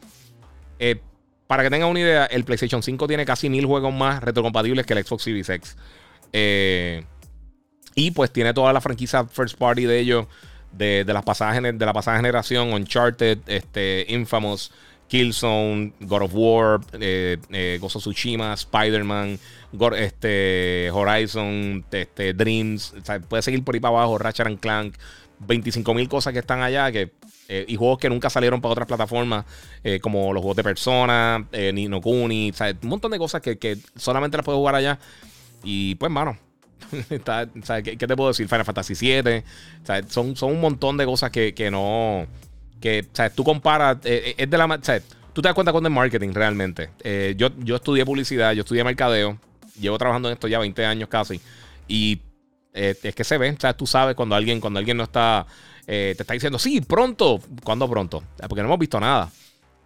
Eh, 0.78 1.02
para 1.46 1.62
que 1.62 1.68
tengan 1.68 1.90
una 1.90 2.00
idea, 2.00 2.24
el 2.24 2.44
PlayStation 2.44 2.82
5 2.82 3.06
tiene 3.06 3.26
casi 3.26 3.50
mil 3.50 3.66
juegos 3.66 3.92
más 3.92 4.22
retrocompatibles 4.22 4.86
que 4.86 4.94
el 4.94 5.04
Xbox 5.04 5.24
Series 5.24 5.50
X. 5.50 5.76
Y 7.94 8.10
pues 8.12 8.32
tiene 8.32 8.54
toda 8.54 8.72
la 8.72 8.80
franquicia 8.80 9.26
first 9.26 9.58
party 9.58 9.84
de 9.84 9.98
ellos, 9.98 10.26
de, 10.72 11.04
las 11.06 11.24
pasadas, 11.24 11.62
de 11.62 11.86
la 11.86 11.92
pasada 11.92 12.16
generación, 12.16 12.72
Uncharted, 12.72 13.38
este, 13.46 14.06
Infamous, 14.08 14.72
Killzone, 15.10 15.92
God 16.00 16.22
of 16.22 16.30
War, 16.34 16.80
eh, 17.00 17.36
eh, 17.50 17.78
Gozo 17.80 17.98
Tsushima, 17.98 18.54
Spider-Man, 18.54 19.38
este, 19.96 20.88
Horizon, 20.92 21.84
este, 21.90 22.32
Dreams. 22.32 22.94
O 22.94 23.20
puede 23.22 23.42
seguir 23.42 23.64
por 23.64 23.74
ahí 23.74 23.80
para 23.80 23.96
abajo, 23.96 24.18
Ratchet 24.18 24.60
Clank. 24.60 24.94
25 25.40 25.94
mil 25.94 26.06
cosas 26.08 26.34
que 26.34 26.40
están 26.40 26.60
allá 26.60 26.92
que, 26.92 27.12
eh, 27.48 27.64
y 27.66 27.74
juegos 27.76 27.98
que 27.98 28.10
nunca 28.10 28.28
salieron 28.28 28.60
para 28.60 28.72
otras 28.72 28.86
plataformas, 28.86 29.46
como 30.02 30.34
los 30.34 30.42
juegos 30.42 30.56
de 30.58 30.62
Persona, 30.62 31.48
eh, 31.50 31.72
Nino 31.72 31.98
un 32.04 32.52
montón 32.82 33.10
de 33.10 33.18
cosas 33.18 33.40
que, 33.40 33.78
solamente 33.96 34.36
las 34.36 34.44
puedes 34.44 34.58
jugar 34.58 34.74
allá. 34.74 34.98
Y 35.64 35.94
pues, 35.94 36.12
mano, 36.12 36.36
¿qué, 37.84 37.96
te 37.96 38.16
puedo 38.16 38.28
decir? 38.28 38.48
Final 38.48 38.64
Fantasy 38.64 38.94
VII, 38.94 39.42
son, 40.08 40.36
son 40.36 40.52
un 40.52 40.60
montón 40.60 40.96
de 40.96 41.04
cosas 41.04 41.30
que, 41.30 41.68
no. 41.70 42.26
Que 42.80 43.06
¿sabes? 43.12 43.34
tú 43.34 43.44
comparas, 43.44 43.98
es 44.04 44.50
de 44.50 44.58
la. 44.58 44.80
Tú 45.32 45.42
te 45.42 45.48
das 45.48 45.54
cuenta 45.54 45.72
con 45.72 45.84
el 45.84 45.92
marketing 45.92 46.32
realmente. 46.32 46.90
yo, 47.36 47.50
yo 47.58 47.76
estudié 47.76 48.04
publicidad, 48.04 48.52
yo 48.52 48.60
estudié 48.60 48.82
mercadeo, 48.84 49.38
llevo 49.78 49.98
trabajando 49.98 50.28
en 50.28 50.34
esto 50.34 50.48
ya 50.48 50.58
20 50.58 50.84
años 50.84 51.08
casi. 51.08 51.40
Y 51.88 52.20
eh, 52.72 52.96
es 53.02 53.14
que 53.14 53.24
se 53.24 53.38
ve, 53.38 53.50
o 53.50 53.60
sea, 53.60 53.72
tú 53.76 53.86
sabes 53.86 54.14
cuando 54.14 54.34
alguien, 54.34 54.60
cuando 54.60 54.78
alguien 54.78 54.96
no 54.96 55.04
está, 55.04 55.46
eh, 55.86 56.14
te 56.16 56.22
está 56.22 56.34
diciendo, 56.34 56.58
sí, 56.58 56.80
pronto. 56.80 57.40
¿Cuándo 57.64 57.88
pronto? 57.88 58.22
Porque 58.48 58.62
no 58.62 58.68
hemos 58.68 58.78
visto 58.78 59.00
nada. 59.00 59.30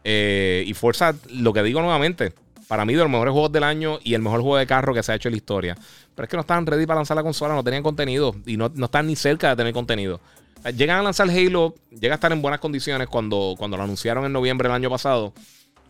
Eh, 0.02 0.64
y 0.66 0.74
Forza, 0.74 1.14
lo 1.30 1.52
que 1.52 1.62
digo 1.62 1.80
nuevamente, 1.80 2.32
para 2.68 2.84
mí 2.84 2.94
de 2.94 3.00
los 3.00 3.10
mejores 3.10 3.32
juegos 3.32 3.52
del 3.52 3.64
año 3.64 3.98
y 4.02 4.14
el 4.14 4.22
mejor 4.22 4.40
juego 4.40 4.56
de 4.56 4.66
carro 4.66 4.94
que 4.94 5.02
se 5.02 5.12
ha 5.12 5.14
hecho 5.14 5.28
en 5.28 5.32
la 5.32 5.36
historia. 5.36 5.76
Pero 6.14 6.24
es 6.24 6.30
que 6.30 6.36
no 6.36 6.42
estaban 6.42 6.66
ready 6.66 6.86
para 6.86 6.98
lanzar 6.98 7.16
la 7.16 7.22
consola, 7.22 7.54
no 7.54 7.64
tenían 7.64 7.82
contenido 7.82 8.34
y 8.46 8.56
no, 8.56 8.70
no 8.74 8.86
están 8.86 9.06
ni 9.06 9.16
cerca 9.16 9.50
de 9.50 9.56
tener 9.56 9.72
contenido. 9.72 10.20
Llegan 10.76 10.98
a 10.98 11.02
lanzar 11.02 11.28
Halo, 11.28 11.74
llega 11.90 12.14
a 12.14 12.16
estar 12.16 12.32
en 12.32 12.40
buenas 12.40 12.60
condiciones 12.60 13.08
cuando, 13.08 13.54
cuando 13.58 13.76
lo 13.76 13.82
anunciaron 13.82 14.24
en 14.24 14.32
noviembre 14.32 14.68
del 14.68 14.76
año 14.76 14.88
pasado. 14.88 15.34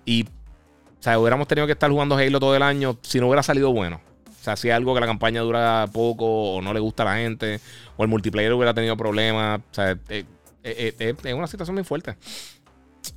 Y, 0.05 0.25
o 0.25 1.03
sea, 1.03 1.19
hubiéramos 1.19 1.47
tenido 1.47 1.67
que 1.67 1.75
estar 1.75 1.91
jugando 1.91 2.17
Halo 2.17 2.41
todo 2.41 2.57
el 2.57 2.63
año 2.63 2.99
si 3.03 3.21
no 3.21 3.29
hubiera 3.29 3.43
salido 3.43 3.73
bueno. 3.73 4.01
O 4.27 4.45
sea, 4.45 4.57
si 4.57 4.71
algo 4.71 4.93
que 4.93 5.01
la 5.01 5.07
campaña 5.07 5.41
dura 5.41 5.89
poco 5.93 6.55
o 6.55 6.61
no 6.61 6.75
le 6.75 6.81
gusta 6.81 7.05
a 7.05 7.07
la 7.07 7.17
gente, 7.17 7.61
o 7.97 8.03
el 8.03 8.09
multiplayer 8.11 8.53
hubiera 8.53 8.75
tenido 8.75 8.97
problemas. 8.97 9.61
O 9.61 9.75
sea, 9.75 9.93
eh, 9.93 10.25
eh, 10.65 10.95
eh, 10.99 11.15
es 11.23 11.35
una 11.35 11.47
situación 11.47 11.75
muy 11.75 11.85
fuerte. 11.85 12.17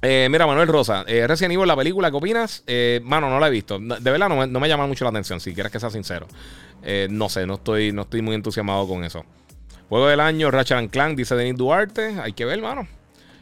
Mira, 0.01 0.47
Manuel 0.47 0.67
Rosa, 0.67 1.03
eh, 1.07 1.27
Resident 1.27 1.53
Evil, 1.53 1.67
la 1.67 1.75
película, 1.75 2.09
¿qué 2.11 2.17
opinas? 2.17 2.63
mano, 3.03 3.29
no 3.29 3.39
la 3.39 3.47
he 3.47 3.51
visto. 3.51 3.79
De 3.79 4.11
verdad, 4.11 4.29
no 4.29 4.59
me, 4.59 4.67
llama 4.67 4.87
mucho 4.87 5.03
la 5.05 5.09
atención, 5.09 5.39
si 5.39 5.53
quieres 5.53 5.71
que 5.71 5.79
sea 5.79 5.89
sincero. 5.89 6.27
no 7.09 7.29
sé, 7.29 7.45
no 7.45 7.55
estoy, 7.55 7.91
no 7.91 8.03
estoy 8.03 8.21
muy 8.21 8.35
entusiasmado 8.35 8.87
con 8.87 9.03
eso. 9.03 9.25
Juego 9.89 10.07
del 10.07 10.19
año, 10.19 10.51
Ratchet 10.51 10.89
Clank, 10.89 11.17
dice 11.17 11.35
Denis 11.35 11.55
Duarte. 11.55 12.19
Hay 12.21 12.33
que 12.33 12.45
ver, 12.45 12.61
mano. 12.61 12.87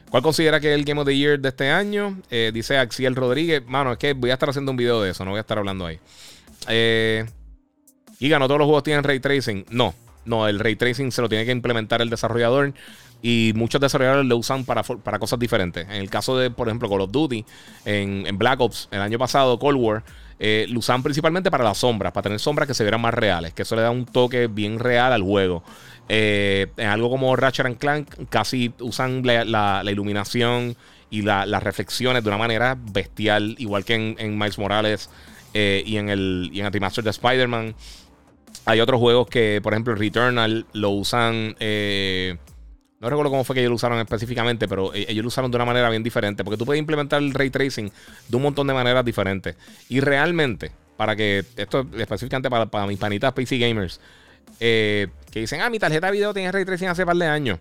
¿Cuál 0.10 0.22
considera 0.22 0.60
que 0.60 0.72
es 0.72 0.76
el 0.78 0.86
Game 0.86 1.02
of 1.02 1.08
the 1.08 1.18
Year 1.18 1.40
de 1.40 1.50
este 1.50 1.70
año? 1.70 2.22
dice 2.30 2.78
Axiel 2.78 3.16
Rodríguez. 3.16 3.64
Mano, 3.66 3.94
es 3.94 3.98
que 3.98 4.14
voy 4.14 4.30
a 4.30 4.34
estar 4.34 4.50
haciendo 4.50 4.72
un 4.72 4.78
video 4.78 5.02
de 5.02 5.12
eso, 5.12 5.26
no 5.26 5.32
voy 5.32 5.40
a 5.40 5.42
estar 5.42 5.58
hablando 5.58 5.86
ahí. 5.86 6.00
Eh. 6.68 7.26
Y 8.20 8.30
ganó 8.30 8.48
todos 8.48 8.60
los 8.60 8.66
juegos 8.66 8.84
tienen 8.84 9.04
ray 9.04 9.20
tracing. 9.20 9.66
No, 9.70 9.94
no, 10.26 10.48
el 10.48 10.60
ray 10.60 10.76
tracing 10.76 11.12
se 11.12 11.22
lo 11.22 11.30
tiene 11.30 11.46
que 11.46 11.52
implementar 11.52 12.02
el 12.02 12.10
desarrollador 12.10 12.74
y 13.28 13.54
muchos 13.56 13.82
desarrolladores 13.82 14.28
lo 14.28 14.38
usan 14.38 14.66
para, 14.66 14.84
para 14.84 15.18
cosas 15.18 15.40
diferentes. 15.40 15.84
En 15.86 15.96
el 15.96 16.12
caso 16.12 16.38
de, 16.38 16.52
por 16.52 16.68
ejemplo, 16.68 16.88
Call 16.88 17.02
of 17.02 17.12
Duty, 17.12 17.44
en, 17.84 18.38
Black 18.38 18.62
Ops, 18.62 18.88
el 18.92 19.02
año 19.02 19.18
pasado, 19.18 19.58
Cold 19.58 19.80
War, 19.80 20.04
eh, 20.38 20.68
lo 20.70 20.78
usan 20.78 21.02
principalmente 21.02 21.50
para 21.50 21.64
las 21.64 21.80
sombras, 21.80 22.14
para 22.14 22.22
tener 22.22 22.40
sombras 22.40 22.68
que 22.68 22.76
se 22.76 22.84
vieran 22.84 23.02
más 23.02 23.16
reales, 23.16 23.52
que 23.56 23.64
eso 23.64 23.76
le 23.76 23.82
da 23.82 23.90
un 23.90 24.06
toque 24.06 24.46
bien 24.46 24.78
real 24.78 25.12
al 25.12 25.24
juego. 25.24 25.64
Eh, 26.08 26.68
en 26.78 26.88
algo 26.88 27.10
como 27.10 27.36
Ratchet 27.36 27.80
Clank, 27.80 28.30
casi 28.30 28.72
usan 28.80 29.24
la, 29.26 29.82
iluminación 29.88 30.76
y 31.10 31.24
las 31.24 31.64
reflexiones 31.64 32.24
de 32.24 32.30
una 32.30 32.38
manera 32.38 32.78
bestial, 32.80 33.56
igual 33.58 33.86
que 33.86 33.96
en, 33.96 34.16
en 34.20 34.38
Miles 34.38 34.60
Morales 34.60 35.10
eh, 35.56 35.82
y 35.84 35.98
en 35.98 36.10
el 36.10 36.52
y 36.54 36.62
en 36.62 36.72
de 36.72 37.10
Spider-Man. 37.10 37.74
Hay 38.66 38.82
otros 38.82 39.00
juegos 39.00 39.28
que, 39.28 39.62
por 39.64 39.74
ejemplo, 39.74 39.96
Returnal 39.96 40.68
lo 40.74 40.92
usan. 40.92 41.56
No 43.06 43.10
recuerdo 43.12 43.30
cómo 43.30 43.44
fue 43.44 43.54
que 43.54 43.60
ellos 43.60 43.70
lo 43.70 43.76
usaron 43.76 44.00
específicamente, 44.00 44.68
pero 44.68 44.94
e-, 44.94 45.06
ellos 45.08 45.24
lo 45.24 45.28
usaron 45.28 45.52
de 45.52 45.58
una 45.58 45.66
manera 45.66 45.90
bien 45.90 46.02
diferente. 46.02 46.44
Porque 46.44 46.58
tú 46.58 46.66
puedes 46.66 46.80
implementar 46.80 47.22
el 47.22 47.34
ray 47.34 47.52
tracing 47.52 47.92
de 48.28 48.36
un 48.36 48.42
montón 48.42 48.66
de 48.66 48.74
maneras 48.74 49.06
diferentes. 49.06 49.56
Y 49.90 50.00
realmente, 50.00 50.72
para 50.98 51.16
que. 51.16 51.46
Esto 51.56 51.88
específicamente 51.98 52.50
para, 52.50 52.88
mis 52.88 52.98
panitas 52.98 53.32
PC 53.34 53.58
Gamers. 53.60 54.00
Eh, 54.60 55.08
que 55.32 55.42
dicen, 55.42 55.62
ah, 55.62 55.70
mi 55.70 55.80
tarjeta 55.80 56.08
de 56.08 56.14
video 56.14 56.34
tiene 56.34 56.52
ray 56.52 56.66
tracing 56.66 56.88
hace 56.88 57.06
par 57.06 57.16
de 57.16 57.28
años. 57.28 57.60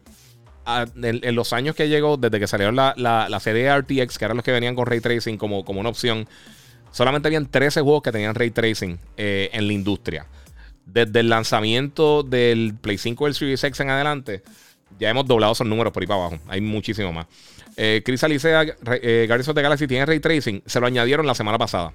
Ah, 0.64 0.86
en, 1.02 1.34
los 1.34 1.52
años 1.52 1.76
que 1.76 1.88
llegó, 1.88 2.16
desde 2.16 2.40
que 2.40 2.46
salieron 2.46 2.74
la, 2.74 2.94
la, 2.96 3.40
serie 3.40 3.70
RTX, 3.76 4.16
que 4.16 4.24
eran 4.24 4.38
los 4.38 4.44
que 4.44 4.52
venían 4.52 4.74
con 4.74 4.86
ray 4.86 5.00
tracing 5.00 5.36
como, 5.36 5.62
como 5.62 5.80
una 5.80 5.90
opción, 5.90 6.26
solamente 6.90 7.28
habían 7.28 7.46
13 7.46 7.82
juegos 7.82 8.02
que 8.02 8.12
tenían 8.12 8.34
ray 8.34 8.50
tracing 8.50 8.98
eh, 9.18 9.50
en 9.52 9.66
la 9.66 9.72
industria 9.74 10.26
desde 10.86 11.20
el 11.20 11.28
lanzamiento 11.28 12.22
del 12.22 12.74
Play 12.80 12.98
5 12.98 13.24
del 13.24 13.34
Series 13.34 13.64
X 13.64 13.80
en 13.80 13.90
adelante, 13.90 14.42
ya 14.98 15.10
hemos 15.10 15.26
doblado 15.26 15.52
esos 15.52 15.66
números 15.66 15.92
por 15.92 16.02
ahí 16.02 16.06
para 16.06 16.26
abajo. 16.26 16.38
Hay 16.48 16.60
muchísimo 16.60 17.12
más. 17.12 17.26
Eh, 17.76 18.02
Chris 18.04 18.22
Alicea, 18.22 18.62
eh, 18.62 19.24
Guardians 19.26 19.48
of 19.48 19.54
the 19.54 19.62
Galaxy 19.62 19.86
tiene 19.86 20.06
ray 20.06 20.20
tracing. 20.20 20.62
Se 20.66 20.80
lo 20.80 20.86
añadieron 20.86 21.26
la 21.26 21.34
semana 21.34 21.58
pasada. 21.58 21.92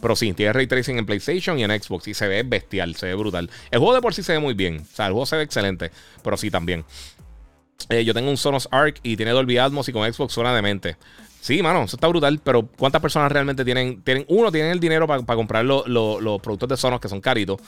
Pero 0.00 0.14
sí, 0.14 0.32
tiene 0.34 0.52
ray 0.52 0.66
tracing 0.66 0.98
en 0.98 1.06
PlayStation 1.06 1.58
y 1.58 1.64
en 1.64 1.70
Xbox. 1.70 2.08
Y 2.08 2.14
se 2.14 2.28
ve 2.28 2.42
bestial, 2.42 2.94
se 2.94 3.06
ve 3.06 3.14
brutal. 3.14 3.50
El 3.70 3.78
juego 3.78 3.94
de 3.94 4.00
por 4.00 4.14
sí 4.14 4.22
se 4.22 4.32
ve 4.32 4.38
muy 4.38 4.54
bien. 4.54 4.80
O 4.80 4.94
sea, 4.94 5.06
el 5.06 5.12
juego 5.12 5.26
se 5.26 5.36
ve 5.36 5.42
excelente. 5.42 5.90
Pero 6.22 6.36
sí 6.36 6.50
también. 6.50 6.84
Eh, 7.88 8.04
yo 8.04 8.14
tengo 8.14 8.30
un 8.30 8.36
Sonos 8.36 8.68
Arc 8.70 8.98
y 9.02 9.16
tiene 9.16 9.32
Dolby 9.32 9.58
Atmos 9.58 9.88
y 9.88 9.92
con 9.92 10.10
Xbox 10.10 10.32
suena 10.32 10.54
de 10.54 10.62
mente. 10.62 10.96
Sí, 11.40 11.62
mano, 11.62 11.84
eso 11.84 11.96
está 11.96 12.08
brutal. 12.08 12.40
Pero 12.42 12.66
¿cuántas 12.76 13.00
personas 13.00 13.32
realmente 13.32 13.64
tienen? 13.64 14.02
tienen 14.02 14.24
uno, 14.28 14.52
tienen 14.52 14.70
el 14.72 14.80
dinero 14.80 15.06
para 15.06 15.22
comprar 15.24 15.64
los 15.64 16.40
productos 16.40 16.68
de 16.68 16.76
Sonos 16.76 17.00
que 17.00 17.08
son 17.08 17.20
caritos. 17.20 17.60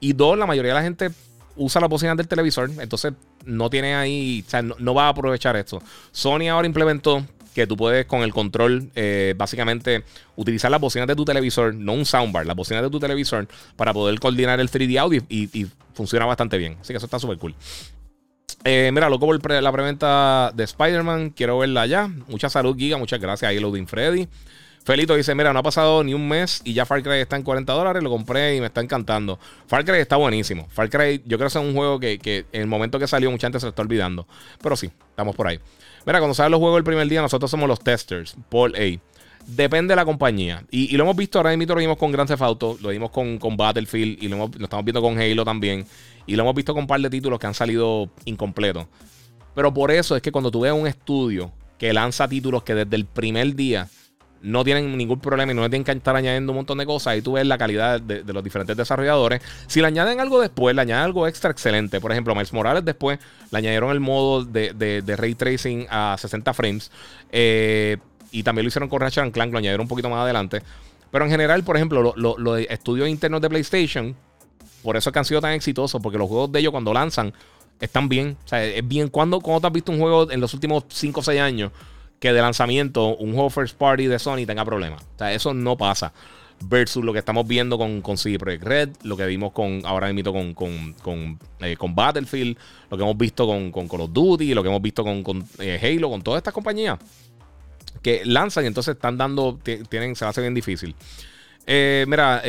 Y 0.00 0.12
dos, 0.12 0.38
la 0.38 0.46
mayoría 0.46 0.72
de 0.72 0.78
la 0.78 0.84
gente 0.84 1.10
usa 1.58 1.80
la 1.80 1.88
bocina 1.88 2.14
del 2.14 2.28
televisor, 2.28 2.70
entonces 2.80 3.12
no 3.44 3.68
tiene 3.68 3.94
ahí, 3.94 4.44
o 4.46 4.50
sea, 4.50 4.62
no, 4.62 4.94
va 4.94 5.06
a 5.06 5.08
aprovechar 5.10 5.56
esto. 5.56 5.82
Sony 6.12 6.48
ahora 6.50 6.66
implementó 6.66 7.24
que 7.54 7.66
tú 7.66 7.76
puedes 7.76 8.06
con 8.06 8.22
el 8.22 8.32
control, 8.32 8.90
eh, 8.94 9.34
básicamente, 9.36 10.04
utilizar 10.36 10.70
las 10.70 10.80
bocinas 10.80 11.08
de 11.08 11.16
tu 11.16 11.24
televisor, 11.24 11.74
no 11.74 11.92
un 11.92 12.04
soundbar, 12.04 12.46
las 12.46 12.56
bocinas 12.56 12.82
de 12.82 12.90
tu 12.90 13.00
televisor, 13.00 13.48
para 13.76 13.92
poder 13.92 14.18
coordinar 14.20 14.60
el 14.60 14.70
3D 14.70 14.98
audio 14.98 15.22
y, 15.28 15.66
funciona 15.94 16.26
bastante 16.26 16.58
bien. 16.58 16.76
Así 16.80 16.92
que 16.92 16.98
eso 16.98 17.06
está 17.06 17.18
súper 17.18 17.38
cool. 17.38 17.56
Eh, 18.62 18.90
mira, 18.92 19.10
loco 19.10 19.26
por 19.26 19.50
la 19.50 19.72
preventa 19.72 20.52
de 20.54 20.62
Spider-Man, 20.62 21.30
quiero 21.30 21.58
verla 21.58 21.86
ya. 21.86 22.06
Mucha 22.28 22.48
salud, 22.48 22.76
Giga, 22.76 22.98
muchas 22.98 23.18
gracias 23.18 23.48
ahí, 23.48 23.58
Loading 23.58 23.88
Freddy. 23.88 24.28
Felito 24.88 25.14
dice: 25.14 25.34
Mira, 25.34 25.52
no 25.52 25.58
ha 25.58 25.62
pasado 25.62 26.02
ni 26.02 26.14
un 26.14 26.26
mes 26.26 26.62
y 26.64 26.72
ya 26.72 26.86
Far 26.86 27.02
Cry 27.02 27.16
está 27.16 27.36
en 27.36 27.42
40 27.42 27.70
dólares. 27.74 28.02
Lo 28.02 28.08
compré 28.08 28.56
y 28.56 28.60
me 28.60 28.68
está 28.68 28.80
encantando. 28.80 29.38
Far 29.66 29.84
Cry 29.84 29.98
está 29.98 30.16
buenísimo. 30.16 30.66
Far 30.70 30.88
Cry, 30.88 31.20
yo 31.26 31.36
creo 31.36 31.40
que 31.40 31.46
es 31.48 31.56
un 31.56 31.74
juego 31.74 32.00
que, 32.00 32.46
en 32.50 32.62
el 32.62 32.66
momento 32.66 32.98
que 32.98 33.06
salió, 33.06 33.30
mucha 33.30 33.48
gente 33.48 33.60
se 33.60 33.66
lo 33.66 33.68
está 33.68 33.82
olvidando. 33.82 34.26
Pero 34.62 34.76
sí, 34.76 34.90
estamos 35.10 35.36
por 35.36 35.46
ahí. 35.46 35.60
Mira, 36.06 36.20
cuando 36.20 36.32
salen 36.32 36.52
los 36.52 36.60
juegos 36.60 36.78
el 36.78 36.84
primer 36.84 37.06
día, 37.06 37.20
nosotros 37.20 37.50
somos 37.50 37.68
los 37.68 37.80
testers. 37.80 38.34
Paul 38.48 38.74
A. 38.76 38.98
Depende 39.46 39.92
de 39.92 39.96
la 39.96 40.06
compañía. 40.06 40.64
Y, 40.70 40.96
lo 40.96 41.04
hemos 41.04 41.16
visto 41.16 41.38
ahora 41.38 41.54
mismo, 41.54 41.74
lo 41.74 41.80
vimos 41.80 41.98
con 41.98 42.10
Grand 42.10 42.26
Theft 42.26 42.40
Auto, 42.40 42.78
lo 42.80 42.88
vimos 42.88 43.10
con, 43.10 43.36
con 43.36 43.58
Battlefield 43.58 44.22
y 44.22 44.28
lo, 44.28 44.38
lo 44.56 44.64
estamos 44.64 44.86
viendo 44.86 45.02
con 45.02 45.18
Halo 45.18 45.44
también. 45.44 45.84
Y 46.26 46.34
lo 46.34 46.44
hemos 46.44 46.54
visto 46.54 46.72
con 46.72 46.84
un 46.84 46.86
par 46.86 47.02
de 47.02 47.10
títulos 47.10 47.38
que 47.38 47.46
han 47.46 47.52
salido 47.52 48.08
incompletos. 48.24 48.86
Pero 49.54 49.74
por 49.74 49.90
eso 49.90 50.16
es 50.16 50.22
que 50.22 50.32
cuando 50.32 50.50
tú 50.50 50.60
ves 50.60 50.72
un 50.72 50.86
estudio 50.86 51.52
que 51.76 51.92
lanza 51.92 52.26
títulos 52.26 52.62
que 52.62 52.74
desde 52.74 52.96
el 52.96 53.04
primer 53.04 53.54
día 53.54 53.86
no 54.42 54.64
tienen 54.64 54.96
ningún 54.96 55.20
problema 55.20 55.52
y 55.52 55.54
no 55.54 55.68
tienen 55.68 55.84
que 55.84 55.92
estar 55.92 56.14
añadiendo 56.14 56.52
un 56.52 56.56
montón 56.56 56.78
de 56.78 56.86
cosas. 56.86 57.08
Ahí 57.12 57.22
tú 57.22 57.32
ves 57.32 57.46
la 57.46 57.58
calidad 57.58 58.00
de, 58.00 58.22
los 58.32 58.44
diferentes 58.44 58.76
desarrolladores. 58.76 59.42
Si 59.66 59.80
le 59.80 59.86
añaden 59.86 60.20
algo 60.20 60.40
después, 60.40 60.74
le 60.74 60.82
añaden 60.82 61.04
algo 61.04 61.26
extra 61.26 61.50
excelente. 61.50 62.00
Por 62.00 62.12
ejemplo, 62.12 62.34
Miles 62.34 62.52
Morales 62.52 62.84
después 62.84 63.18
le 63.50 63.58
añadieron 63.58 63.90
el 63.90 64.00
modo 64.00 64.44
de, 64.44 65.02
ray 65.16 65.34
tracing 65.34 65.86
a 65.90 66.16
60 66.18 66.54
frames. 66.54 66.90
Eh, 67.32 67.96
y 68.30 68.42
también 68.42 68.64
lo 68.64 68.68
hicieron 68.68 68.88
con 68.88 69.00
Ratchet 69.00 69.32
Clank, 69.32 69.52
lo 69.52 69.58
añadieron 69.58 69.84
un 69.84 69.88
poquito 69.88 70.10
más 70.10 70.20
adelante. 70.20 70.62
Pero 71.10 71.24
en 71.24 71.30
general, 71.30 71.64
por 71.64 71.76
ejemplo, 71.76 72.14
los 72.16 72.60
estudios 72.68 73.08
internos 73.08 73.40
de 73.40 73.48
PlayStation, 73.48 74.14
por 74.82 74.96
eso 74.96 75.10
es 75.10 75.12
que 75.12 75.18
han 75.18 75.24
sido 75.24 75.40
tan 75.40 75.52
exitosos, 75.52 76.00
porque 76.02 76.18
los 76.18 76.28
juegos 76.28 76.52
de 76.52 76.60
ellos 76.60 76.70
cuando 76.70 76.92
lanzan 76.92 77.32
están 77.80 78.08
bien. 78.08 78.36
O 78.44 78.48
sea, 78.48 78.64
es 78.64 78.86
bien. 78.86 79.08
cuando 79.08 79.40
¿Cuándo 79.40 79.60
te 79.62 79.66
has 79.68 79.72
visto 79.72 79.92
un 79.92 79.98
juego 79.98 80.30
en 80.30 80.40
los 80.40 80.52
últimos 80.54 80.84
5 80.88 81.20
o 81.20 81.22
6 81.22 81.40
años? 81.40 81.72
Que 82.20 82.32
de 82.32 82.40
lanzamiento 82.40 83.16
un 83.16 83.32
juego 83.32 83.50
first 83.50 83.76
party 83.76 84.06
de 84.06 84.18
Sony 84.18 84.44
tenga 84.46 84.64
problemas. 84.64 85.02
O 85.02 85.18
sea, 85.18 85.32
eso 85.32 85.54
no 85.54 85.76
pasa. 85.76 86.12
Versus 86.60 87.04
lo 87.04 87.12
que 87.12 87.20
estamos 87.20 87.46
viendo 87.46 87.78
con, 87.78 88.02
con 88.02 88.18
CD 88.18 88.36
Red, 88.58 88.90
lo 89.04 89.16
que 89.16 89.24
vimos 89.26 89.52
con 89.52 89.80
ahora 89.84 90.12
mismo 90.12 90.32
con, 90.32 90.54
con, 90.54 91.38
eh, 91.60 91.76
con, 91.76 91.94
Battlefield, 91.94 92.56
lo 92.90 92.96
que 92.96 93.04
hemos 93.04 93.16
visto 93.16 93.46
con, 93.46 93.70
con 93.70 93.86
Call 93.86 94.00
of 94.00 94.12
Duty, 94.12 94.54
lo 94.54 94.62
que 94.62 94.68
hemos 94.68 94.82
visto 94.82 95.04
con, 95.04 95.46
eh, 95.60 95.78
Halo, 95.80 96.10
con 96.10 96.22
todas 96.22 96.38
estas 96.38 96.52
compañías 96.52 96.98
que 98.02 98.22
lanzan 98.24 98.64
y 98.64 98.66
entonces 98.66 98.96
están 98.96 99.16
dando, 99.16 99.58
tienen, 99.88 100.16
se 100.16 100.24
hace 100.24 100.40
bien 100.40 100.54
difícil. 100.54 100.96
Eh, 101.64 102.04
mira, 102.08 102.42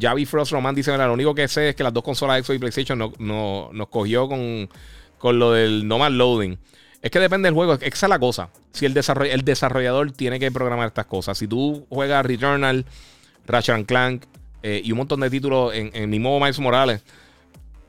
Javi 0.00 0.24
Frost 0.24 0.52
Roman 0.52 0.74
dice: 0.74 0.90
Mira, 0.90 1.06
lo 1.06 1.14
único 1.14 1.34
que 1.34 1.48
sé 1.48 1.70
es 1.70 1.74
que 1.74 1.82
las 1.82 1.92
dos 1.92 2.02
consolas 2.02 2.38
Xbox 2.38 2.56
y 2.56 2.58
PlayStation 2.58 2.98
no, 2.98 3.12
no, 3.18 3.68
nos 3.72 3.88
cogió 3.88 4.26
con, 4.26 4.70
con 5.18 5.38
lo 5.38 5.52
del 5.52 5.86
no 5.86 5.98
más 5.98 6.12
loading. 6.12 6.56
Es 7.02 7.10
que 7.10 7.18
depende 7.18 7.48
del 7.48 7.54
juego. 7.54 7.74
Esa 7.74 8.06
es 8.06 8.08
la 8.10 8.18
cosa. 8.18 8.48
Si 8.72 8.86
el, 8.86 8.96
el 8.96 9.44
desarrollador 9.44 10.12
tiene 10.12 10.38
que 10.38 10.52
programar 10.52 10.86
estas 10.86 11.06
cosas. 11.06 11.36
Si 11.36 11.48
tú 11.48 11.84
juegas 11.90 12.24
Returnal, 12.24 12.86
Ratchet 13.46 13.84
Clank 13.86 14.24
eh, 14.62 14.80
y 14.84 14.92
un 14.92 14.98
montón 14.98 15.20
de 15.20 15.28
títulos 15.28 15.74
en, 15.74 15.90
en 15.94 16.08
mi 16.08 16.20
modo 16.20 16.38
Miles 16.38 16.60
Morales, 16.60 17.02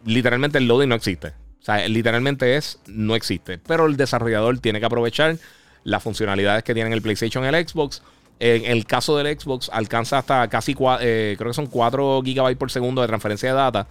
literalmente 0.03 0.57
el 0.57 0.67
loading 0.67 0.89
no 0.89 0.95
existe. 0.95 1.27
O 1.27 1.65
sea, 1.65 1.87
literalmente 1.87 2.57
es, 2.57 2.79
no 2.87 3.15
existe. 3.15 3.59
Pero 3.59 3.85
el 3.85 3.97
desarrollador 3.97 4.57
tiene 4.59 4.79
que 4.79 4.87
aprovechar 4.87 5.37
las 5.83 6.01
funcionalidades 6.01 6.63
que 6.63 6.73
tienen 6.73 6.91
el 6.91 7.03
PlayStation 7.03 7.43
y 7.43 7.47
el 7.47 7.67
Xbox. 7.67 8.01
En 8.39 8.65
el 8.65 8.85
caso 8.85 9.15
del 9.15 9.39
Xbox, 9.39 9.69
alcanza 9.71 10.17
hasta 10.17 10.47
casi, 10.49 10.75
eh, 10.99 11.35
creo 11.37 11.51
que 11.51 11.53
son 11.53 11.67
4 11.67 12.21
GB 12.23 12.57
por 12.57 12.71
segundo 12.71 13.01
de 13.01 13.07
transferencia 13.07 13.49
de 13.49 13.55
data 13.55 13.87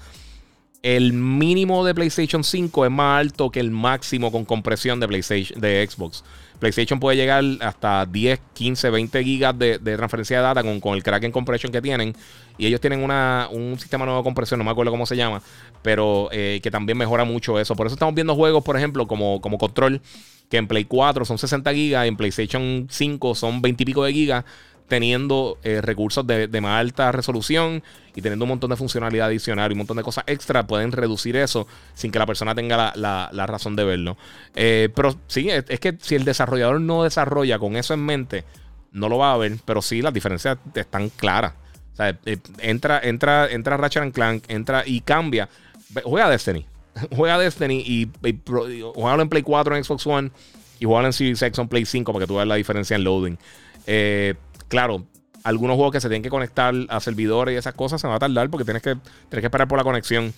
el 0.82 1.12
mínimo 1.12 1.84
de 1.84 1.94
PlayStation 1.94 2.42
5 2.42 2.84
es 2.84 2.90
más 2.90 3.20
alto 3.20 3.50
que 3.50 3.60
el 3.60 3.70
máximo 3.70 4.32
con 4.32 4.44
compresión 4.44 4.98
de 4.98 5.06
PlayStation 5.06 5.60
de 5.60 5.86
Xbox. 5.88 6.24
PlayStation 6.59 6.98
puede 7.00 7.16
llegar 7.16 7.42
hasta 7.60 8.04
10, 8.06 8.40
15, 8.52 8.90
20 8.90 9.24
gigas 9.24 9.59
de, 9.59 9.78
transferencia 9.78 10.36
de 10.38 10.42
data 10.42 10.62
con, 10.80 10.94
el 10.94 11.02
Kraken 11.02 11.32
Compression 11.32 11.72
que 11.72 11.80
tienen. 11.80 12.14
Y 12.59 12.66
ellos 12.66 12.80
tienen 12.80 13.02
una, 13.02 13.48
un 13.50 13.78
sistema 13.78 14.04
nuevo 14.04 14.20
de 14.20 14.24
compresión, 14.24 14.59
no 14.59 14.64
me 14.64 14.70
acuerdo 14.70 14.90
cómo 14.92 15.06
se 15.06 15.16
llama, 15.16 15.42
pero 15.82 16.28
eh, 16.32 16.60
que 16.62 16.70
también 16.70 16.98
mejora 16.98 17.24
mucho 17.24 17.59
eso. 17.59 17.74
Por 17.74 17.86
eso 17.86 17.94
estamos 17.94 18.14
viendo 18.14 18.34
juegos, 18.34 18.62
por 18.62 18.76
ejemplo, 18.76 19.06
como, 19.06 19.40
como 19.40 19.59
Control, 19.59 20.00
que 20.50 20.56
en 20.56 20.68
Play 20.68 20.84
4 20.84 21.24
son 21.24 21.38
60 21.38 21.72
gigas, 21.72 22.06
en 22.06 22.16
PlayStation 22.16 22.86
5 22.90 23.34
son 23.34 23.62
20 23.62 23.82
y 23.82 23.86
pico 23.86 24.04
de 24.04 24.12
gigas 24.12 24.44
teniendo 24.88 25.59
eh, 25.62 25.80
recursos 25.80 26.26
de, 26.26 26.48
más 26.60 26.80
alta 26.80 27.12
resolución 27.12 27.82
y 28.14 28.20
teniendo 28.20 28.44
un 28.44 28.50
montón 28.50 28.70
de 28.70 28.76
funcionalidad 28.76 29.28
adicional 29.28 29.70
y 29.70 29.72
un 29.72 29.78
montón 29.78 29.96
de 29.96 30.02
cosas 30.02 30.24
extra, 30.26 30.66
pueden 30.66 30.92
reducir 30.92 31.36
eso 31.36 31.66
sin 31.94 32.10
que 32.10 32.18
la 32.18 32.26
persona 32.26 32.54
tenga 32.54 32.92
la, 32.94 33.46
razón 33.46 33.76
de 33.76 33.84
verlo. 33.84 34.16
Eh, 34.54 34.90
pero 34.94 35.16
sí, 35.26 35.48
es, 35.50 35.80
que 35.80 35.96
si 36.00 36.14
el 36.14 36.24
desarrollador 36.24 36.80
no 36.80 37.04
desarrolla 37.04 37.59
con 37.59 37.76
eso 37.76 37.94
en 37.94 38.04
mente, 38.04 38.44
no 38.92 39.09
lo 39.09 39.18
va 39.18 39.32
a 39.32 39.36
ver, 39.38 39.56
pero 39.64 39.80
sí 39.80 40.02
las 40.02 40.12
diferencias 40.12 40.59
están 40.74 41.09
claras. 41.10 41.54
Eh, 41.98 42.38
entra, 42.59 43.00
entra, 43.02 43.50
entra 43.50 43.76
Ratchet 43.76 44.12
Clank, 44.12 44.44
entra 44.48 44.82
y 44.86 45.00
cambia. 45.00 45.48
Juega 46.04 46.28
Destiny. 46.28 46.66
Juega 47.16 47.38
Destiny 47.38 47.82
y, 47.86 48.10
y, 48.24 48.40
en 48.44 49.28
Play 49.28 49.42
4 49.42 49.76
en 49.76 49.84
Xbox 49.84 50.06
One 50.06 50.30
y 50.82 50.84
juega 50.84 51.06
en 51.06 51.12
Series 51.12 51.40
X 51.40 51.59
en 51.59 51.68
Play 51.68 51.86
5 51.86 52.12
para 52.12 52.24
que 52.24 52.26
tú 52.26 52.34
veas 52.34 52.48
la 52.48 52.56
diferencia 52.56 52.96
en 52.96 53.04
loading. 53.04 53.38
Eh, 53.86 54.34
claro, 54.73 55.05
algunos 55.44 55.77
juegos 55.77 55.93
que 55.93 56.01
se 56.01 56.09
tienen 56.09 56.23
que 56.23 56.31
conectar 56.31 56.74
a 56.89 56.99
servidores 56.99 57.55
y 57.55 57.59
esas 57.59 57.74
cosas 57.74 58.01
se 58.01 58.07
van 58.07 58.16
a 58.16 58.19
tardar 58.19 58.49
porque 58.49 58.65
tienes 58.65 58.82
que, 58.82 58.94
tienes 58.94 59.43
que 59.43 59.47
esperar 59.47 59.69
por 59.69 59.77
la 59.77 59.85
conexión. 59.85 60.32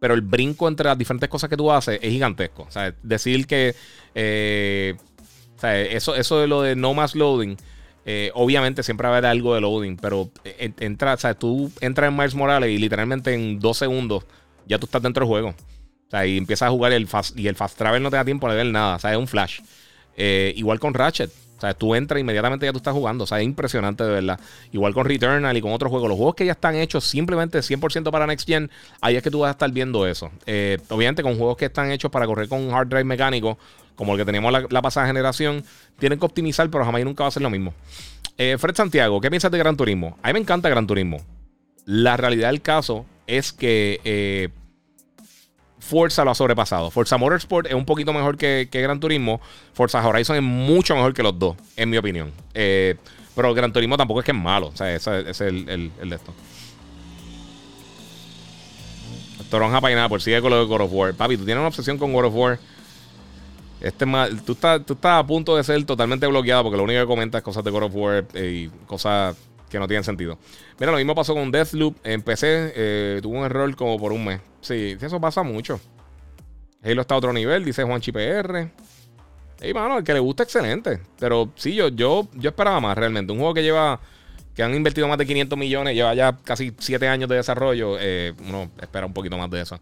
Pero 0.00 0.14
el 0.14 0.22
brinco 0.22 0.68
entre 0.68 0.86
las 0.86 0.96
diferentes 0.96 1.28
cosas 1.28 1.50
que 1.50 1.56
tú 1.56 1.70
haces 1.70 1.98
es 2.00 2.10
gigantesco. 2.10 2.62
O 2.62 2.70
sea, 2.70 2.94
decir 3.02 3.46
que 3.46 3.74
eh, 4.14 4.94
eso, 5.62 6.14
eso 6.14 6.40
de 6.40 6.46
lo 6.46 6.62
de 6.62 6.76
no 6.76 6.94
más 6.94 7.14
loading, 7.14 7.56
eh, 8.06 8.30
obviamente 8.32 8.82
siempre 8.82 9.06
va 9.06 9.14
a 9.14 9.18
haber 9.18 9.28
algo 9.28 9.54
de 9.54 9.60
loading, 9.60 9.98
pero 9.98 10.30
entra, 10.78 11.12
o 11.12 11.18
sea, 11.18 11.34
tú 11.34 11.70
entras 11.82 12.08
en 12.08 12.16
Miles 12.16 12.34
Morales 12.34 12.70
y 12.70 12.78
literalmente 12.78 13.34
en 13.34 13.60
dos 13.60 13.76
segundos 13.76 14.24
ya 14.66 14.78
tú 14.78 14.86
estás 14.86 15.02
dentro 15.02 15.26
del 15.26 15.28
juego. 15.28 15.48
O 15.48 16.10
sea, 16.10 16.26
y 16.26 16.38
empiezas 16.38 16.68
a 16.68 16.70
jugar 16.70 16.92
el 16.92 17.06
fast, 17.06 17.38
y 17.38 17.48
el 17.48 17.56
fast 17.56 17.76
travel 17.76 18.02
no 18.02 18.08
te 18.08 18.16
da 18.16 18.24
tiempo 18.24 18.48
de 18.48 18.56
ver 18.56 18.66
nada. 18.66 18.96
O 18.96 18.98
sea, 18.98 19.12
es 19.12 19.18
un 19.18 19.28
flash. 19.28 19.60
Eh, 20.16 20.54
igual 20.56 20.80
con 20.80 20.94
Ratchet. 20.94 21.30
O 21.56 21.60
sea, 21.60 21.74
tú 21.74 21.94
entras 21.94 22.20
inmediatamente 22.20 22.66
ya 22.66 22.72
tú 22.72 22.78
estás 22.78 22.92
jugando. 22.92 23.24
O 23.24 23.26
sea, 23.26 23.38
es 23.38 23.44
impresionante 23.44 24.04
de 24.04 24.10
verdad. 24.10 24.40
Igual 24.72 24.92
con 24.92 25.06
Returnal 25.06 25.56
y 25.56 25.60
con 25.60 25.72
otros 25.72 25.90
juegos. 25.90 26.08
Los 26.08 26.16
juegos 26.16 26.34
que 26.34 26.44
ya 26.44 26.52
están 26.52 26.76
hechos 26.76 27.04
simplemente 27.04 27.58
100% 27.58 28.10
para 28.10 28.26
Next 28.26 28.46
Gen, 28.46 28.70
ahí 29.00 29.16
es 29.16 29.22
que 29.22 29.30
tú 29.30 29.40
vas 29.40 29.48
a 29.48 29.52
estar 29.52 29.70
viendo 29.70 30.06
eso. 30.06 30.30
Eh, 30.46 30.78
obviamente 30.90 31.22
con 31.22 31.36
juegos 31.36 31.56
que 31.56 31.66
están 31.66 31.90
hechos 31.90 32.10
para 32.10 32.26
correr 32.26 32.48
con 32.48 32.60
un 32.60 32.74
hard 32.74 32.88
drive 32.88 33.04
mecánico, 33.04 33.58
como 33.94 34.12
el 34.12 34.18
que 34.18 34.24
teníamos 34.24 34.52
la, 34.70 34.82
pasada 34.82 35.06
generación, 35.06 35.64
tienen 35.98 36.18
que 36.18 36.26
optimizar, 36.26 36.68
pero 36.70 36.84
jamás 36.84 37.00
y 37.00 37.04
nunca 37.04 37.24
va 37.24 37.28
a 37.28 37.32
ser 37.32 37.42
lo 37.42 37.50
mismo. 37.50 37.72
Eh, 38.36 38.56
Fred 38.58 38.74
Santiago, 38.74 39.20
¿qué 39.20 39.30
piensas 39.30 39.50
de 39.50 39.58
Gran 39.58 39.76
Turismo? 39.76 40.18
A 40.22 40.28
mí 40.28 40.34
me 40.34 40.40
encanta 40.40 40.68
Gran 40.68 40.86
Turismo. 40.86 41.18
La 41.86 42.16
realidad 42.16 42.50
del 42.50 42.60
caso 42.60 43.06
es 43.26 43.52
que... 43.52 44.00
Eh, 44.04 44.50
Forza 45.86 46.24
lo 46.24 46.32
ha 46.32 46.34
sobrepasado. 46.34 46.90
Forza 46.90 47.16
Motorsport 47.16 47.68
es 47.68 47.74
un 47.74 47.84
poquito 47.84 48.12
mejor 48.12 48.36
que, 48.36 48.68
Gran 48.72 48.98
Turismo. 48.98 49.40
Forza 49.72 50.06
Horizon 50.06 50.36
es 50.36 50.42
mucho 50.42 50.96
mejor 50.96 51.14
que 51.14 51.22
los 51.22 51.38
dos, 51.38 51.56
en 51.76 51.88
mi 51.90 51.96
opinión. 51.96 52.32
Eh, 52.54 52.96
pero 53.36 53.54
Gran 53.54 53.72
Turismo 53.72 53.96
tampoco 53.96 54.20
es 54.20 54.26
que 54.26 54.32
es 54.32 54.36
malo. 54.36 54.68
O 54.68 54.76
sea, 54.76 54.92
ese, 54.92 55.30
es 55.30 55.40
el, 55.40 55.92
el, 56.00 56.10
de 56.10 56.16
esto. 56.16 56.34
Toronja 59.48 60.08
por 60.08 60.20
sigue 60.20 60.40
con 60.40 60.50
lo 60.50 60.58
de 60.58 60.66
God 60.66 60.80
of 60.80 60.92
War. 60.92 61.14
Papi, 61.14 61.36
tú 61.36 61.44
tienes 61.44 61.60
una 61.60 61.68
obsesión 61.68 61.98
con 61.98 62.12
God 62.12 62.24
of 62.24 62.34
War. 62.34 62.58
Este 63.80 64.06
tú, 64.44 64.52
estás, 64.52 64.84
tú 64.84 64.94
estás 64.94 65.20
a 65.20 65.26
punto 65.26 65.56
de 65.56 65.62
ser 65.62 65.84
totalmente 65.84 66.26
bloqueado 66.26 66.64
porque 66.64 66.78
lo 66.78 66.82
único 66.82 66.98
que 66.98 67.06
comentas 67.06 67.38
es 67.38 67.44
cosas 67.44 67.62
de 67.62 67.70
God 67.70 67.84
of 67.84 67.94
War 67.94 68.24
y 68.34 68.68
cosas 68.86 69.36
que 69.76 69.80
no 69.80 69.86
tienen 69.86 70.04
sentido. 70.04 70.38
Mira, 70.80 70.90
lo 70.90 70.98
mismo 70.98 71.14
pasó 71.14 71.34
con 71.34 71.50
Deathloop. 71.50 71.96
Empecé, 72.02 72.72
eh, 72.74 73.20
tuvo 73.22 73.38
un 73.38 73.44
error 73.44 73.74
como 73.76 73.98
por 73.98 74.12
un 74.12 74.24
mes. 74.24 74.40
Sí, 74.62 74.96
eso 75.00 75.20
pasa 75.20 75.42
mucho. 75.42 75.80
Halo 76.82 77.02
está 77.02 77.14
a 77.14 77.18
otro 77.18 77.32
nivel, 77.32 77.64
dice 77.64 77.82
Juan 77.82 78.00
PR. 78.00 78.70
Y 79.62 79.74
mano, 79.74 79.98
el 79.98 80.04
que 80.04 80.14
le 80.14 80.20
gusta, 80.20 80.42
excelente. 80.42 81.00
Pero 81.18 81.52
sí, 81.56 81.74
yo, 81.74 81.88
yo, 81.88 82.28
yo 82.34 82.50
esperaba 82.50 82.80
más 82.80 82.96
realmente. 82.96 83.32
Un 83.32 83.38
juego 83.38 83.54
que 83.54 83.62
lleva, 83.62 84.00
que 84.54 84.62
han 84.62 84.74
invertido 84.74 85.08
más 85.08 85.18
de 85.18 85.26
500 85.26 85.58
millones, 85.58 85.94
lleva 85.94 86.14
ya 86.14 86.36
casi 86.44 86.72
7 86.78 87.08
años 87.08 87.28
de 87.28 87.36
desarrollo. 87.36 87.96
Eh, 87.98 88.32
uno 88.46 88.70
espera 88.80 89.06
un 89.06 89.12
poquito 89.12 89.36
más 89.36 89.50
de 89.50 89.62
eso. 89.62 89.80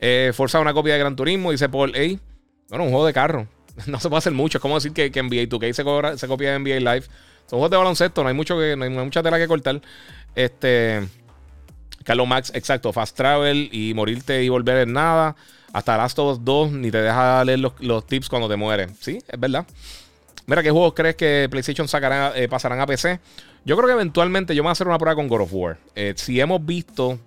Eh, 0.00 0.32
Forza 0.34 0.60
una 0.60 0.72
copia 0.74 0.94
de 0.94 1.00
Gran 1.00 1.14
Turismo, 1.14 1.50
dice 1.50 1.68
Paul 1.68 1.92
A. 1.94 2.18
Bueno, 2.68 2.84
un 2.84 2.90
juego 2.90 3.06
de 3.06 3.12
carro. 3.12 3.46
No 3.86 4.00
se 4.00 4.08
puede 4.08 4.18
hacer 4.18 4.32
mucho. 4.32 4.58
Es 4.58 4.62
como 4.62 4.76
decir 4.76 4.92
que, 4.92 5.12
que 5.12 5.22
NBA 5.22 5.48
2K 5.50 6.12
se, 6.12 6.18
se 6.18 6.28
copia 6.28 6.52
de 6.52 6.58
NBA 6.58 6.94
Live. 6.94 7.06
Son 7.46 7.58
juegos 7.58 7.70
de 7.70 7.76
baloncesto, 7.76 8.22
no 8.22 8.28
hay 8.28 8.34
mucho 8.34 8.58
que, 8.58 8.76
no 8.76 8.84
hay, 8.84 8.90
mucha 8.90 9.22
tela 9.22 9.38
que 9.38 9.46
cortar. 9.46 9.80
Este. 10.34 11.06
Carlos 12.04 12.28
Max, 12.28 12.52
exacto, 12.54 12.92
fast 12.92 13.16
travel 13.16 13.68
y 13.72 13.92
morirte 13.94 14.42
y 14.42 14.48
volver 14.48 14.78
en 14.78 14.92
nada. 14.92 15.34
Hasta 15.72 15.96
Last 15.96 16.18
of 16.18 16.38
Us 16.38 16.44
2 16.44 16.72
ni 16.72 16.90
te 16.90 17.02
deja 17.02 17.44
leer 17.44 17.58
los, 17.58 18.06
tips 18.06 18.28
cuando 18.28 18.48
te 18.48 18.56
mueres. 18.56 18.92
Sí, 19.00 19.18
es 19.26 19.40
verdad. 19.40 19.66
Mira, 20.46 20.62
¿qué 20.62 20.70
juegos 20.70 20.94
crees 20.94 21.16
que 21.16 21.48
PlayStation 21.50 21.88
sacará, 21.88 22.32
eh, 22.36 22.48
pasarán 22.48 22.80
a 22.80 22.86
PC? 22.86 23.18
Yo 23.64 23.76
creo 23.76 23.88
que 23.88 23.94
eventualmente 23.94 24.54
yo 24.54 24.62
me 24.62 24.66
voy 24.66 24.70
a 24.70 24.72
hacer 24.72 24.86
una 24.86 24.98
prueba 24.98 25.16
con 25.16 25.26
God 25.26 25.40
of 25.42 25.52
War. 25.52 25.78
Eh, 25.96 26.14
si 26.16 26.40
hemos 26.40 26.64
visto 26.64 27.18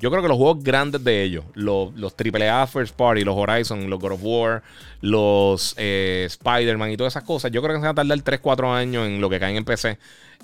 yo 0.00 0.10
creo 0.10 0.22
que 0.22 0.28
los 0.28 0.36
juegos 0.36 0.62
grandes 0.62 1.02
de 1.02 1.22
ellos, 1.22 1.44
los, 1.54 1.92
los 1.94 2.14
AAA 2.14 2.66
First 2.68 2.94
Party, 2.94 3.24
los 3.24 3.36
Horizon, 3.36 3.90
los 3.90 3.98
God 3.98 4.12
of 4.12 4.20
War, 4.22 4.62
los 5.00 5.74
eh, 5.76 6.24
Spider-Man 6.28 6.92
y 6.92 6.96
todas 6.96 7.14
esas 7.14 7.24
cosas, 7.24 7.50
yo 7.50 7.60
creo 7.62 7.74
que 7.74 7.80
se 7.80 7.86
van 7.86 7.92
a 7.92 7.94
tardar 7.94 8.20
3, 8.20 8.40
4 8.40 8.72
años 8.72 9.06
en 9.06 9.20
lo 9.20 9.28
que 9.28 9.40
caen 9.40 9.56
en 9.56 9.64
PC. 9.64 9.98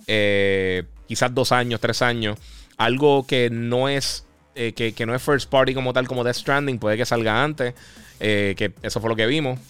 Eh, 0.06 0.85
quizás 1.06 1.32
2 1.32 1.52
años, 1.52 1.81
3 1.81 2.02
años. 2.02 2.39
Algo 2.76 3.26
que 3.26 3.48
no 3.51 3.89
es 3.89 4.26
eh, 4.56 4.72
que, 4.72 5.06
no 5.06 5.14
es 5.14 5.22
First 5.22 5.48
Party 5.48 5.72
como 5.72 5.93
tal, 5.93 6.09
como 6.09 6.24
Death 6.24 6.36
Stranding, 6.36 6.78
puede 6.78 6.97
que 6.97 7.06
salga 7.06 7.43
antes. 7.43 7.74
que 8.18 8.72
eso 8.82 9.01
fue 9.01 9.09
lo 9.09 9.16
que 9.16 9.26
vimos. 9.26 9.60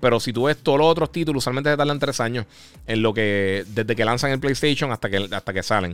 pero 0.00 0.18
si 0.18 0.32
tú 0.32 0.44
ves 0.44 0.56
todos 0.56 0.78
los 0.78 0.86
otros 0.86 1.12
títulos, 1.12 1.42
usualmente 1.42 1.70
se 1.70 1.76
tardan 1.76 1.98
3 1.98 2.20
años 2.20 2.46
en 2.86 3.02
lo 3.02 3.12
que 3.12 3.64
desde 3.68 3.94
que 3.94 4.04
lanzan 4.06 4.30
el 4.30 4.40
PlayStation 4.40 4.92
hasta 4.92 5.10
que, 5.10 5.28
hasta 5.30 5.52
que 5.52 5.62
salen 5.62 5.92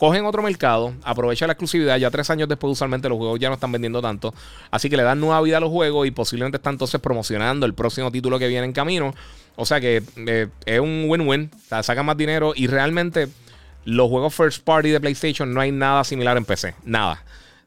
cogen 0.00 0.24
otro 0.24 0.42
mercado, 0.42 0.94
aprovecha 1.04 1.46
la 1.46 1.52
exclusividad. 1.52 1.98
Ya 1.98 2.10
tres 2.10 2.30
años 2.30 2.48
después, 2.48 2.72
usualmente 2.72 3.06
los 3.10 3.18
juegos 3.18 3.38
ya 3.38 3.48
no 3.48 3.54
están 3.54 3.70
vendiendo 3.70 4.00
tanto. 4.00 4.32
Así 4.70 4.88
que 4.88 4.96
le 4.96 5.02
dan 5.02 5.20
nueva 5.20 5.42
vida 5.42 5.58
a 5.58 5.60
los 5.60 5.68
juegos 5.68 6.06
y 6.06 6.10
posiblemente 6.10 6.56
están 6.56 6.72
entonces 6.72 6.98
promocionando 7.02 7.66
el 7.66 7.74
próximo 7.74 8.10
título 8.10 8.38
que 8.38 8.48
viene 8.48 8.64
en 8.64 8.72
camino. 8.72 9.12
O 9.56 9.66
sea 9.66 9.78
que 9.78 10.02
eh, 10.16 10.48
es 10.64 10.80
un 10.80 11.04
win-win. 11.06 11.50
O 11.70 11.82
sacan 11.82 12.06
más 12.06 12.16
dinero 12.16 12.54
y 12.56 12.66
realmente 12.66 13.28
los 13.84 14.08
juegos 14.08 14.34
first 14.34 14.64
party 14.64 14.88
de 14.88 15.00
PlayStation 15.00 15.52
no 15.52 15.60
hay 15.60 15.70
nada 15.70 16.02
similar 16.02 16.38
en 16.38 16.46
PC. 16.46 16.74
Nada. 16.86 17.22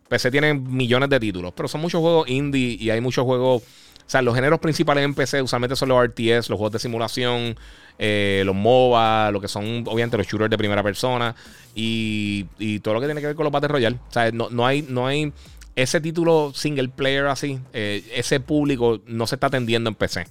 PC 0.10 0.32
tiene 0.32 0.56
millones 0.56 1.10
de 1.10 1.20
títulos, 1.20 1.54
pero 1.56 1.68
son 1.68 1.82
muchos 1.82 2.02
juegos 2.02 2.28
indie 2.28 2.78
y 2.80 2.90
hay 2.90 3.00
muchos 3.00 3.26
juegos. 3.26 3.62
Sea, 4.14 4.22
los 4.22 4.35
géneros 4.35 4.60
principales 4.60 5.03
en 5.03 5.15
PC 5.15 5.41
usualmente 5.41 5.76
son 5.76 5.90
los 5.90 6.06
RTS, 6.06 6.48
los 6.48 6.60
juegos 6.60 6.73
de 6.73 6.77
simulación, 6.77 7.57
eh, 7.98 8.44
los 8.45 8.53
MOBA, 8.53 9.31
lo 9.31 9.41
que 9.41 9.48
son 9.48 9.84
obviamente 9.88 10.18
los 10.18 10.27
shooters 10.27 10.52
de 10.52 10.57
primera 10.60 10.84
persona 10.84 11.35
y, 11.73 12.44
todo 12.84 12.94
lo 12.94 12.99
que 13.02 13.07
tiene 13.07 13.22
que 13.22 13.26
ver 13.26 13.35
con 13.35 13.44
los 13.44 13.52
Battle 13.52 13.69
Royale. 13.69 13.95
O 14.07 14.14
sea, 14.14 14.30
no, 14.31 14.68
hay, 14.68 14.84
no 14.84 15.07
hay 15.07 15.34
ese 15.76 15.99
título 15.99 16.52
single 16.53 16.90
player 16.90 17.26
así, 17.26 17.60
eh, 17.73 18.03
ese 18.14 18.40
público 18.40 19.02
no 19.07 19.26
se 19.26 19.34
está 19.34 19.48
atendiendo 19.48 19.90
en 19.90 19.95
PC. 19.95 20.27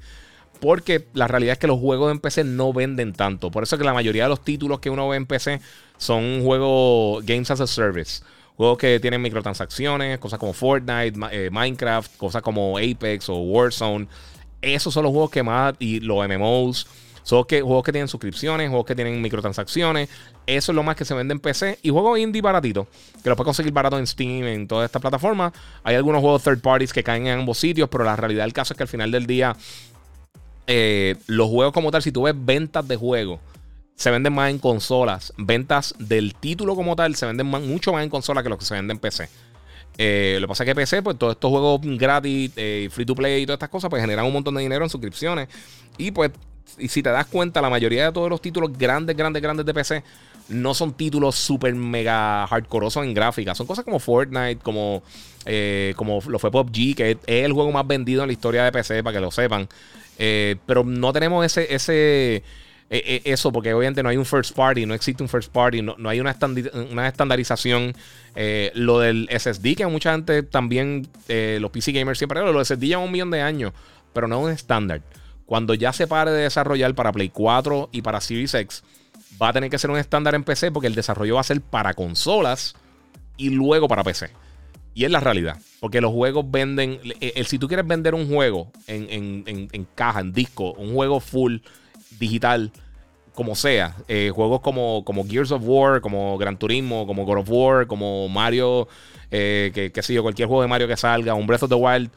Porque 0.61 1.09
la 1.13 1.27
realidad 1.27 1.55
es 1.55 1.59
que 1.59 1.67
los 1.67 1.81
juegos 1.81 2.13
en 2.13 2.21
PC 2.21 2.45
no 2.45 2.73
venden 2.73 3.13
tanto. 3.13 3.51
Por 3.51 3.65
eso 3.65 3.79
que 3.79 3.85
la 3.85 3.95
mayoría 3.95 4.23
de 4.23 4.29
los 4.29 4.45
títulos 4.45 4.79
que 4.79 4.91
uno 4.91 5.09
ve 5.09 5.17
en 5.17 5.27
PC 5.27 5.61
son 5.99 6.45
juegos 6.45 7.27
Games 7.27 7.51
as 7.51 7.61
a 7.61 7.67
Service. 7.67 8.23
Juegos 8.57 8.79
que 8.79 9.01
tienen 9.01 9.23
microtransacciones, 9.23 10.19
cosas 10.19 10.39
como 10.39 10.53
Fortnite, 10.53 11.19
eh, 11.31 11.51
Minecraft, 11.51 12.17
cosas 12.17 12.43
como 12.43 12.79
Apex 12.79 13.29
o 13.29 13.37
Warzone. 13.37 14.07
Esos 14.61 14.95
son 14.95 15.05
los 15.05 15.13
juegos 15.13 15.31
que 15.31 15.43
más, 15.43 15.75
y 15.79 16.01
los 16.01 16.25
MMOs, 16.29 16.87
Son 17.25 17.45
que, 17.45 17.63
juegos 17.63 17.85
que 17.85 17.93
tienen 17.93 18.09
suscripciones, 18.09 18.69
juegos 18.69 18.87
que 18.87 18.95
tienen 18.95 19.21
microtransacciones. 19.21 20.09
Eso 20.47 20.73
es 20.73 20.77
lo 20.77 20.83
más 20.83 20.97
que 20.97 21.05
se 21.05 21.15
vende 21.15 21.33
en 21.33 21.41
PC. 21.41 21.79
Y 21.83 21.91
juegos 21.91 22.19
indie 22.19 22.43
baratitos, 22.43 22.87
que 23.23 23.29
los 23.29 23.37
puedes 23.37 23.47
conseguir 23.47 23.73
barato 23.73 23.99
en 23.99 24.07
Steam, 24.07 24.45
en 24.45 24.69
todas 24.69 24.87
estas 24.87 25.01
plataformas. 25.01 25.53
Hay 25.83 25.97
algunos 25.97 26.21
juegos 26.21 26.43
third 26.43 26.61
parties 26.61 26.93
que 26.93 27.03
caen 27.03 27.27
en 27.27 27.41
ambos 27.41 27.59
sitios, 27.59 27.89
pero 27.89 28.05
la 28.05 28.17
realidad 28.17 28.45
del 28.45 28.53
caso 28.53 28.75
es 28.75 28.77
que 28.77 28.83
al 28.83 28.89
final 28.89 29.11
del 29.11 29.27
día, 29.27 29.57
eh, 30.67 31.17
los 31.27 31.49
juegos 31.49 31.73
como 31.73 31.91
tal, 31.91 32.03
si 32.03 32.13
tú 32.13 32.23
ves 32.23 32.35
ventas 32.37 32.87
de 32.87 32.97
juegos, 32.97 33.41
se 34.03 34.11
venden 34.11 34.33
más 34.33 34.51
en 34.51 34.59
consolas. 34.59 35.33
Ventas 35.37 35.95
del 35.97 36.35
título 36.35 36.75
como 36.75 36.97
tal 36.97 37.15
se 37.15 37.25
venden 37.25 37.47
mucho 37.47 37.93
más 37.93 38.03
en 38.03 38.11
consolas 38.11 38.43
que 38.43 38.51
lo 38.51 38.59
que 38.59 38.65
se 38.65 38.75
vende 38.75 38.93
en 38.93 38.99
PC. 38.99 39.29
Eh, 39.97 40.39
lo 40.41 40.49
que 40.49 40.49
pasa 40.49 40.65
es 40.65 40.71
que 40.71 40.75
PC, 40.75 41.03
pues 41.03 41.17
todos 41.17 41.35
estos 41.35 41.49
juegos 41.49 41.81
gratis, 41.83 42.51
eh, 42.57 42.89
free 42.91 43.07
to 43.07 43.15
play 43.15 43.43
y 43.43 43.47
todas 43.47 43.59
estas 43.59 43.69
cosas, 43.69 43.91
pues 43.91 44.03
generan 44.03 44.25
un 44.25 44.33
montón 44.33 44.57
de 44.57 44.63
dinero 44.63 44.85
en 44.85 44.91
suscripciones. 44.91 45.47
Y 45.99 46.11
pues, 46.11 46.33
y 46.79 46.89
si 46.89 47.01
te 47.01 47.11
das 47.11 47.27
cuenta, 47.27 47.63
la 47.63 47.71
mayoría 47.71 48.07
de 48.07 48.13
todos 48.13 48.29
los 48.29 48.43
títulos 48.43 48.77
grandes, 48.77 49.17
grandes, 49.17 49.41
grandes 49.41 49.65
de 49.65 49.73
PC 49.73 50.03
no 50.49 50.75
son 50.75 50.95
títulos 50.95 51.37
súper 51.37 51.73
mega 51.73 52.45
hardcoreosos 52.49 53.05
en 53.05 53.15
gráfica. 53.15 53.55
Son 53.55 53.69
cosas 53.69 53.85
como 53.85 54.01
Fortnite, 54.01 54.57
como, 54.65 55.05
eh, 55.47 55.95
como 55.95 56.19
lo 56.27 56.41
fue 56.41 56.51
PUBG, 56.51 56.97
que 56.97 57.11
es 57.13 57.19
el 57.25 57.53
juego 57.53 57.71
más 57.71 57.87
vendido 57.87 58.23
en 58.23 58.27
la 58.27 58.33
historia 58.33 58.65
de 58.65 58.73
PC, 58.73 59.05
para 59.05 59.15
que 59.15 59.21
lo 59.21 59.31
sepan. 59.31 59.69
pero 60.67 60.83
no 60.83 61.13
tenemos 61.13 61.47
ese, 61.47 61.73
ese 61.73 62.43
eh, 62.95 63.03
eh, 63.07 63.23
eso, 63.25 63.51
porque 63.51 63.73
obviamente 63.73 64.03
no 64.03 64.11
hay 64.11 64.19
un 64.19 64.27
first 64.27 64.55
party, 64.55 64.85
no 64.85 64.93
existe 64.93 65.23
un 65.23 65.29
first 65.31 65.51
party, 65.51 65.81
no, 65.81 65.97
hay 66.11 66.21
una, 66.21 66.37
una 66.91 67.09
estandarización. 67.09 67.95
Eh, 68.35 68.71
lo 68.75 68.99
del 68.99 69.31
SSD, 69.31 69.77
que 69.77 69.87
mucha 69.87 70.13
gente 70.13 70.43
también, 70.43 71.09
los 71.59 71.71
PC 71.71 71.93
gamers 71.93 72.19
siempre, 72.19 72.39
lo 72.41 72.53
del 72.53 72.67
SSD 72.67 72.85
lleva 72.85 73.03
un 73.03 73.11
millón 73.11 73.31
de 73.31 73.41
años, 73.41 73.73
pero 74.13 74.29
no 74.29 74.41
es 74.41 74.45
un 74.45 74.51
estándar. 74.51 75.01
Cuando 75.47 75.73
ya 75.73 75.95
se 75.95 76.07
pare 76.07 76.33
de 76.33 76.43
desarrollar 76.43 76.95
para 76.95 77.13
Play 77.13 77.31
4 77.31 77.89
y 77.93 78.03
para 78.03 78.21
Series 78.21 78.53
X, 78.53 78.85
va 79.41 79.49
a 79.49 79.53
tener 79.55 79.71
que 79.71 79.79
ser 79.79 79.91
un 79.91 79.97
estándar 79.97 80.35
en 80.35 80.45
PC 80.45 80.71
porque 80.71 80.87
el 80.87 80.95
desarrollo 80.95 81.37
va 81.37 81.41
a 81.41 81.45
ser 81.45 81.63
para 81.63 81.95
consolas 81.95 82.75
y 83.39 83.49
luego 83.49 83.89
para 83.89 84.05
PC. 84.05 84.29
Y 84.95 85.07
es 85.07 85.11
la 85.11 85.21
realidad. 85.21 85.59
Porque 85.81 86.03
los 86.03 86.13
juegos 86.13 86.45
venden. 86.51 87.01
El, 87.21 87.47
si 87.47 87.59
tú 87.59 87.69
quieres 87.69 87.87
vender 87.87 88.15
un 88.15 88.29
juego 88.29 88.71
en, 88.87 89.45
en, 89.47 89.89
caja, 89.95 90.21
en 90.21 90.35
disco, 90.35 90.75
un 90.75 90.93
juego 90.93 91.21
full 91.21 91.57
digital, 92.19 92.71
como 93.35 93.55
sea. 93.55 93.97
Eh, 94.09 94.31
juegos 94.35 94.61
como, 94.61 95.05
como 95.05 95.27
Gears 95.27 95.53
of 95.53 95.63
War, 95.65 96.01
como 96.01 96.37
Gran 96.39 96.57
Turismo, 96.57 97.07
como 97.07 97.25
God 97.25 97.39
of 97.39 97.51
War, 97.51 97.87
como 97.87 98.29
Mario, 98.29 98.89
eh, 99.31 99.71
que, 99.75 99.93
que 99.93 100.03
sé 100.03 100.15
yo, 100.15 100.23
cualquier 100.23 100.49
juego 100.49 100.63
de 100.63 100.69
Mario 100.69 100.89
que 100.89 100.97
salga, 100.97 101.35
un 101.35 101.47
Breath 101.47 101.65
of 101.65 101.71
the 101.71 101.77
Wild. 101.77 102.11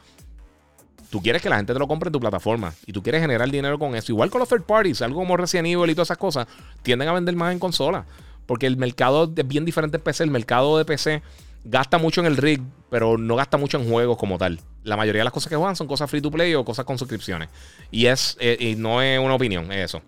Tú 1.10 1.22
quieres 1.22 1.40
que 1.40 1.48
la 1.48 1.56
gente 1.56 1.72
te 1.72 1.78
lo 1.78 1.86
compre 1.86 2.08
en 2.08 2.12
tu 2.12 2.20
plataforma 2.20 2.74
y 2.84 2.92
tú 2.92 3.02
quieres 3.02 3.20
generar 3.20 3.50
dinero 3.50 3.78
con 3.78 3.94
eso. 3.94 4.12
Igual 4.12 4.30
con 4.30 4.40
los 4.40 4.48
third 4.48 4.64
parties, 4.64 5.02
algo 5.02 5.20
como 5.20 5.36
Resident 5.36 5.68
Evil 5.68 5.90
y 5.90 5.94
todas 5.94 6.08
esas 6.08 6.18
cosas, 6.18 6.46
tienden 6.82 7.08
a 7.08 7.12
vender 7.12 7.34
más 7.36 7.52
en 7.52 7.58
consola. 7.58 8.04
Porque 8.44 8.66
el 8.66 8.76
mercado 8.76 9.32
es 9.34 9.48
bien 9.48 9.64
diferente 9.64 9.96
en 9.96 10.02
PC. 10.02 10.24
El 10.24 10.30
mercado 10.30 10.78
de 10.78 10.84
PC 10.84 11.22
gasta 11.64 11.98
mucho 11.98 12.20
en 12.20 12.26
el 12.26 12.36
rig, 12.36 12.60
pero 12.90 13.18
no 13.18 13.36
gasta 13.36 13.56
mucho 13.56 13.78
en 13.78 13.88
juegos 13.90 14.16
como 14.18 14.38
tal. 14.38 14.60
La 14.84 14.96
mayoría 14.96 15.20
de 15.20 15.24
las 15.24 15.32
cosas 15.32 15.48
que 15.48 15.56
juegan 15.56 15.74
son 15.74 15.86
cosas 15.86 16.08
free 16.08 16.20
to 16.20 16.30
play 16.30 16.54
o 16.54 16.64
cosas 16.64 16.84
con 16.84 16.98
suscripciones. 16.98 17.48
Y 17.90 18.06
es 18.06 18.36
eh, 18.40 18.56
y 18.58 18.76
no 18.76 19.02
es 19.02 19.18
una 19.18 19.34
opinión, 19.34 19.72
es 19.72 19.86
eso. 19.86 20.02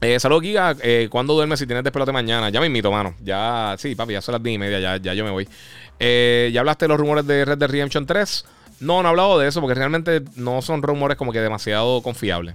Eh, 0.00 0.20
Saludos, 0.20 0.42
Giga. 0.42 0.76
Eh, 0.82 1.08
¿Cuándo 1.10 1.34
duermes 1.34 1.58
si 1.58 1.66
tienes 1.66 1.84
despelote 1.84 2.12
mañana? 2.12 2.50
Ya 2.50 2.60
me 2.60 2.66
invito, 2.66 2.90
mano. 2.90 3.14
Ya, 3.22 3.74
sí, 3.78 3.94
papi, 3.94 4.12
ya 4.12 4.20
son 4.20 4.32
las 4.32 4.42
10 4.42 4.54
y 4.54 4.58
media, 4.58 4.78
ya, 4.80 4.96
ya 4.98 5.14
yo 5.14 5.24
me 5.24 5.30
voy. 5.30 5.48
Eh, 5.98 6.50
¿Ya 6.52 6.60
hablaste 6.60 6.84
de 6.84 6.88
los 6.88 6.98
rumores 6.98 7.26
de 7.26 7.44
Red 7.44 7.58
Dead 7.58 7.70
Redemption 7.70 8.06
3? 8.06 8.44
No, 8.80 9.02
no 9.02 9.08
he 9.08 9.10
hablado 9.10 9.38
de 9.38 9.48
eso 9.48 9.60
porque 9.60 9.74
realmente 9.74 10.22
no 10.36 10.60
son 10.60 10.82
rumores 10.82 11.16
como 11.16 11.32
que 11.32 11.40
demasiado 11.40 12.02
confiables. 12.02 12.54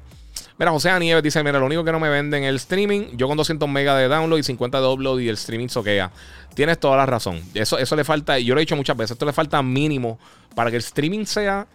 Mira, 0.59 0.71
José 0.71 0.91
Nieves 0.99 1.23
dice: 1.23 1.41
Mira, 1.43 1.57
lo 1.57 1.65
único 1.65 1.83
que 1.85 1.91
no 1.91 1.99
me 1.99 2.09
venden 2.09 2.43
es 2.43 2.49
el 2.49 2.55
streaming. 2.57 3.15
Yo 3.15 3.27
con 3.27 3.37
200 3.37 3.67
megas 3.69 3.97
de 3.97 4.09
download 4.09 4.39
y 4.39 4.43
50 4.43 4.81
de 4.81 4.87
upload 4.87 5.19
y 5.19 5.29
el 5.29 5.35
streaming 5.35 5.69
soquea. 5.69 6.11
Tienes 6.53 6.79
toda 6.79 6.97
la 6.97 7.05
razón. 7.05 7.41
Eso, 7.53 7.77
eso 7.77 7.95
le 7.95 8.03
falta, 8.03 8.37
yo 8.37 8.53
lo 8.53 8.59
he 8.59 8.63
dicho 8.63 8.75
muchas 8.75 8.97
veces, 8.97 9.11
esto 9.11 9.25
le 9.25 9.31
falta 9.31 9.61
mínimo 9.63 10.19
para 10.55 10.69
que 10.69 10.75
el 10.75 10.83
streaming 10.83 11.25
sea 11.25 11.65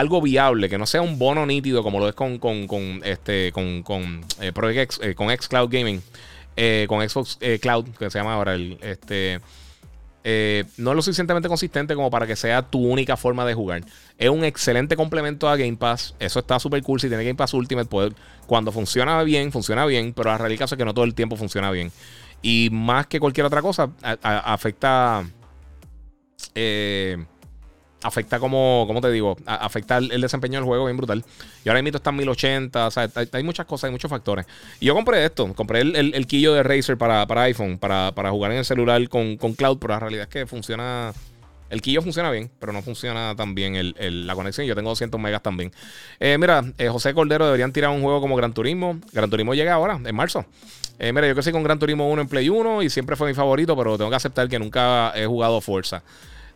algo 0.00 0.20
viable, 0.20 0.68
que 0.68 0.78
no 0.78 0.86
sea 0.86 1.02
un 1.02 1.18
bono 1.18 1.46
nítido 1.46 1.82
como 1.82 1.98
lo 1.98 2.08
es 2.08 2.14
con, 2.14 2.38
con, 2.38 2.66
con 2.66 3.00
este, 3.04 3.52
con, 3.52 3.82
con, 3.82 4.24
eh, 4.40 4.52
eh, 5.02 5.14
con 5.14 5.30
Xcloud 5.30 5.68
Gaming, 5.70 6.02
eh, 6.56 6.86
con 6.88 7.06
Xbox 7.08 7.38
Cloud, 7.60 7.86
que 7.98 8.10
se 8.10 8.18
llama 8.18 8.34
ahora 8.34 8.54
el, 8.54 8.78
este, 8.82 9.40
no 10.24 10.90
es 10.90 10.96
lo 10.96 11.02
suficientemente 11.02 11.48
consistente 11.48 11.94
como 11.94 12.10
para 12.10 12.26
que 12.26 12.36
sea 12.36 12.62
tu 12.62 12.84
única 12.84 13.16
forma 13.16 13.44
de 13.44 13.54
jugar. 13.54 13.82
Es 14.18 14.30
un 14.30 14.44
excelente 14.44 14.96
complemento 14.96 15.48
a 15.48 15.56
Game 15.56 15.76
Pass. 15.76 16.14
Eso 16.18 16.40
está 16.40 16.58
súper 16.58 16.82
cool. 16.82 17.00
Si 17.00 17.08
tiene 17.08 17.24
Game 17.24 17.36
Pass 17.36 17.54
Ultimate, 17.54 17.88
cuando 18.46 18.72
funciona 18.72 19.22
bien, 19.22 19.52
funciona 19.52 19.86
bien, 19.86 20.12
pero 20.12 20.30
la 20.30 20.38
realidad 20.38 20.68
es 20.70 20.76
que 20.76 20.84
no 20.84 20.92
todo 20.92 21.04
el 21.04 21.14
tiempo 21.14 21.36
funciona 21.36 21.70
bien. 21.70 21.90
Y 22.42 22.68
más 22.72 23.06
que 23.06 23.20
cualquier 23.20 23.46
otra 23.46 23.62
cosa, 23.62 23.90
afecta. 24.22 25.24
Eh, 26.54 27.18
afecta 28.02 28.38
como, 28.38 28.84
¿cómo 28.86 29.00
te 29.00 29.10
digo? 29.10 29.36
afecta 29.46 29.98
el, 29.98 30.20
desempeño 30.20 30.58
del 30.58 30.64
juego 30.64 30.86
bien 30.86 30.96
brutal. 30.96 31.24
Y 31.64 31.68
ahora 31.68 31.82
mismo 31.82 31.96
está 31.96 32.10
en 32.10 32.16
1080, 32.16 32.86
o 32.86 32.90
sea, 32.90 33.08
hay, 33.32 33.42
muchas 33.42 33.66
cosas, 33.66 33.84
hay 33.84 33.92
muchos 33.92 34.10
factores. 34.10 34.46
Y 34.80 34.86
yo 34.86 34.94
compré 34.94 35.24
esto, 35.24 35.52
compré 35.54 35.80
el, 35.80 36.14
el, 36.14 36.26
quillo 36.26 36.54
de 36.54 36.62
Razer 36.62 36.96
para, 36.96 37.26
para 37.26 37.42
iPhone, 37.42 37.78
para, 37.78 38.12
para, 38.12 38.30
jugar 38.30 38.52
en 38.52 38.58
el 38.58 38.64
celular 38.64 39.08
con, 39.08 39.36
con, 39.36 39.54
Cloud, 39.54 39.78
pero 39.78 39.94
la 39.94 40.00
realidad 40.00 40.22
es 40.24 40.28
que 40.28 40.46
funciona... 40.46 41.12
El 41.68 41.82
quillo 41.82 42.02
funciona 42.02 42.32
bien, 42.32 42.50
pero 42.58 42.72
no 42.72 42.82
funciona 42.82 43.36
tan 43.36 43.54
bien 43.54 43.94
la 43.96 44.34
conexión. 44.34 44.66
Yo 44.66 44.74
tengo 44.74 44.90
200 44.90 45.20
megas 45.20 45.40
también. 45.40 45.70
Eh, 46.18 46.36
mira, 46.36 46.64
eh, 46.78 46.88
José 46.88 47.14
Cordero 47.14 47.44
deberían 47.44 47.72
tirar 47.72 47.90
un 47.90 48.02
juego 48.02 48.20
como 48.20 48.34
Gran 48.34 48.52
Turismo. 48.52 48.98
Gran 49.12 49.30
Turismo 49.30 49.54
llega 49.54 49.74
ahora, 49.74 50.00
en 50.04 50.16
marzo. 50.16 50.44
Eh, 50.98 51.12
mira, 51.12 51.28
yo 51.28 51.34
crecí 51.34 51.52
con 51.52 51.62
Gran 51.62 51.78
Turismo 51.78 52.10
1 52.10 52.22
en 52.22 52.28
Play 52.28 52.48
1 52.48 52.82
y 52.82 52.90
siempre 52.90 53.14
fue 53.14 53.28
mi 53.28 53.34
favorito, 53.34 53.76
pero 53.76 53.96
tengo 53.96 54.10
que 54.10 54.16
aceptar 54.16 54.48
que 54.48 54.58
nunca 54.58 55.12
he 55.14 55.26
jugado 55.26 55.60
Forza. 55.60 56.02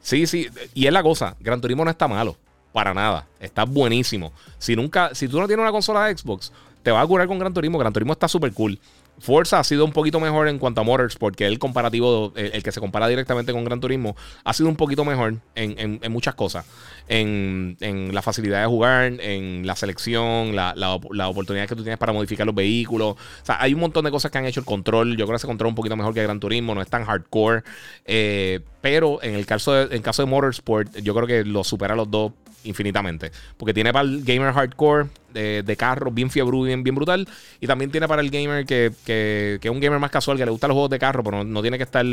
Sí, 0.05 0.27
sí. 0.27 0.49
Y 0.75 0.87
es 0.87 0.93
la 0.93 1.03
cosa. 1.03 1.35
Gran 1.41 1.63
Turismo 1.63 1.83
no 1.83 1.91
está 1.91 2.07
malo. 2.07 2.37
Para 2.73 2.93
nada. 2.93 3.27
Está 3.41 3.65
buenísimo. 3.65 4.33
Si 4.59 4.77
nunca, 4.77 5.15
si 5.15 5.29
tú 5.29 5.41
no 5.41 5.47
tienes 5.47 5.63
una 5.63 5.73
consola 5.73 6.05
de 6.05 6.17
Xbox, 6.17 6.53
te 6.83 6.91
vas 6.91 7.03
a 7.03 7.07
curar 7.07 7.27
con 7.27 7.39
Gran 7.39 7.55
Turismo. 7.55 7.79
Gran 7.79 7.93
Turismo 7.93 8.13
está 8.13 8.29
súper 8.29 8.53
cool. 8.53 8.79
Forza 9.19 9.59
ha 9.59 9.65
sido 9.65 9.85
un 9.85 9.93
poquito 9.93 10.21
mejor 10.21 10.49
en 10.49 10.59
cuanto 10.59 10.81
a 10.81 10.85
Motors, 10.85 11.17
porque 11.17 11.47
el 11.47 11.59
comparativo, 11.59 12.33
el, 12.37 12.63
que 12.63 12.73
se 12.73 12.81
compara 12.81 13.09
directamente 13.09 13.53
con 13.53 13.65
Gran 13.65 13.81
Turismo, 13.81 14.17
ha 14.45 14.53
sido 14.53 14.69
un 14.69 14.77
poquito 14.77 15.05
mejor 15.05 15.37
en, 15.55 16.01
muchas 16.11 16.35
cosas. 16.35 16.67
En, 17.09 17.77
la 18.13 18.23
facilidad 18.23 18.61
de 18.61 18.67
jugar, 18.67 19.05
en 19.21 19.67
la 19.67 19.77
selección, 19.77 20.57
la, 20.57 20.75
la, 20.77 21.29
oportunidad 21.29 21.69
que 21.69 21.77
tú 21.77 21.83
tienes 21.83 21.99
para 21.99 22.13
modificar 22.13 22.47
los 22.47 22.55
vehículos. 22.55 23.15
O 23.15 23.45
sea, 23.45 23.61
hay 23.61 23.75
un 23.75 23.81
montón 23.81 24.05
de 24.05 24.11
cosas 24.11 24.31
que 24.31 24.39
han 24.39 24.47
hecho 24.47 24.61
el 24.61 24.67
control. 24.67 25.17
Yo 25.17 25.27
creo 25.27 25.37
que 25.37 25.41
se 25.41 25.47
controla 25.47 25.69
un 25.69 25.75
poquito 25.75 25.97
mejor 25.97 26.15
que 26.15 26.23
Gran 26.23 26.41
Turismo, 26.41 26.75
no 26.75 26.83
es 26.83 26.89
tan 26.89 27.05
hardcore. 27.05 27.63
Eh, 28.05 28.61
pero 28.81 29.23
en 29.23 29.35
el 29.35 29.47
caso 29.47 29.73
de, 29.73 29.97
en 29.97 30.03
caso 30.03 30.23
de 30.23 30.27
Motorsport, 30.27 30.97
yo 30.99 31.15
creo 31.15 31.27
que 31.27 31.45
lo 31.45 31.65
supera 31.65 31.95
los 31.95 32.11
dos 32.11 32.33
infinitamente. 32.65 33.31
Porque 33.57 33.73
tiene 33.73 33.93
para 33.93 34.09
el 34.09 34.25
gamer 34.25 34.53
hardcore 34.53 35.09
de, 35.33 35.63
de 35.63 35.77
carro 35.77 36.11
bien 36.11 36.31
fiebre, 36.31 36.59
bien, 36.65 36.83
bien 36.83 36.95
brutal. 36.95 37.29
Y 37.61 37.67
también 37.67 37.91
tiene 37.91 38.09
para 38.09 38.23
el 38.23 38.31
gamer 38.31 38.67
que, 38.67 38.93
que, 39.05 39.59
que, 39.61 39.69
es 39.69 39.73
un 39.73 39.81
gamer 39.81 39.99
más 39.99 40.11
casual, 40.11 40.37
que 40.37 40.45
le 40.45 40.51
gustan 40.51 40.69
los 40.69 40.75
juegos 40.75 40.91
de 40.91 40.99
carro, 40.99 41.23
pero 41.23 41.45
no, 41.45 41.63
tiene 41.63 41.77
que 41.77 41.85
estar 41.85 42.05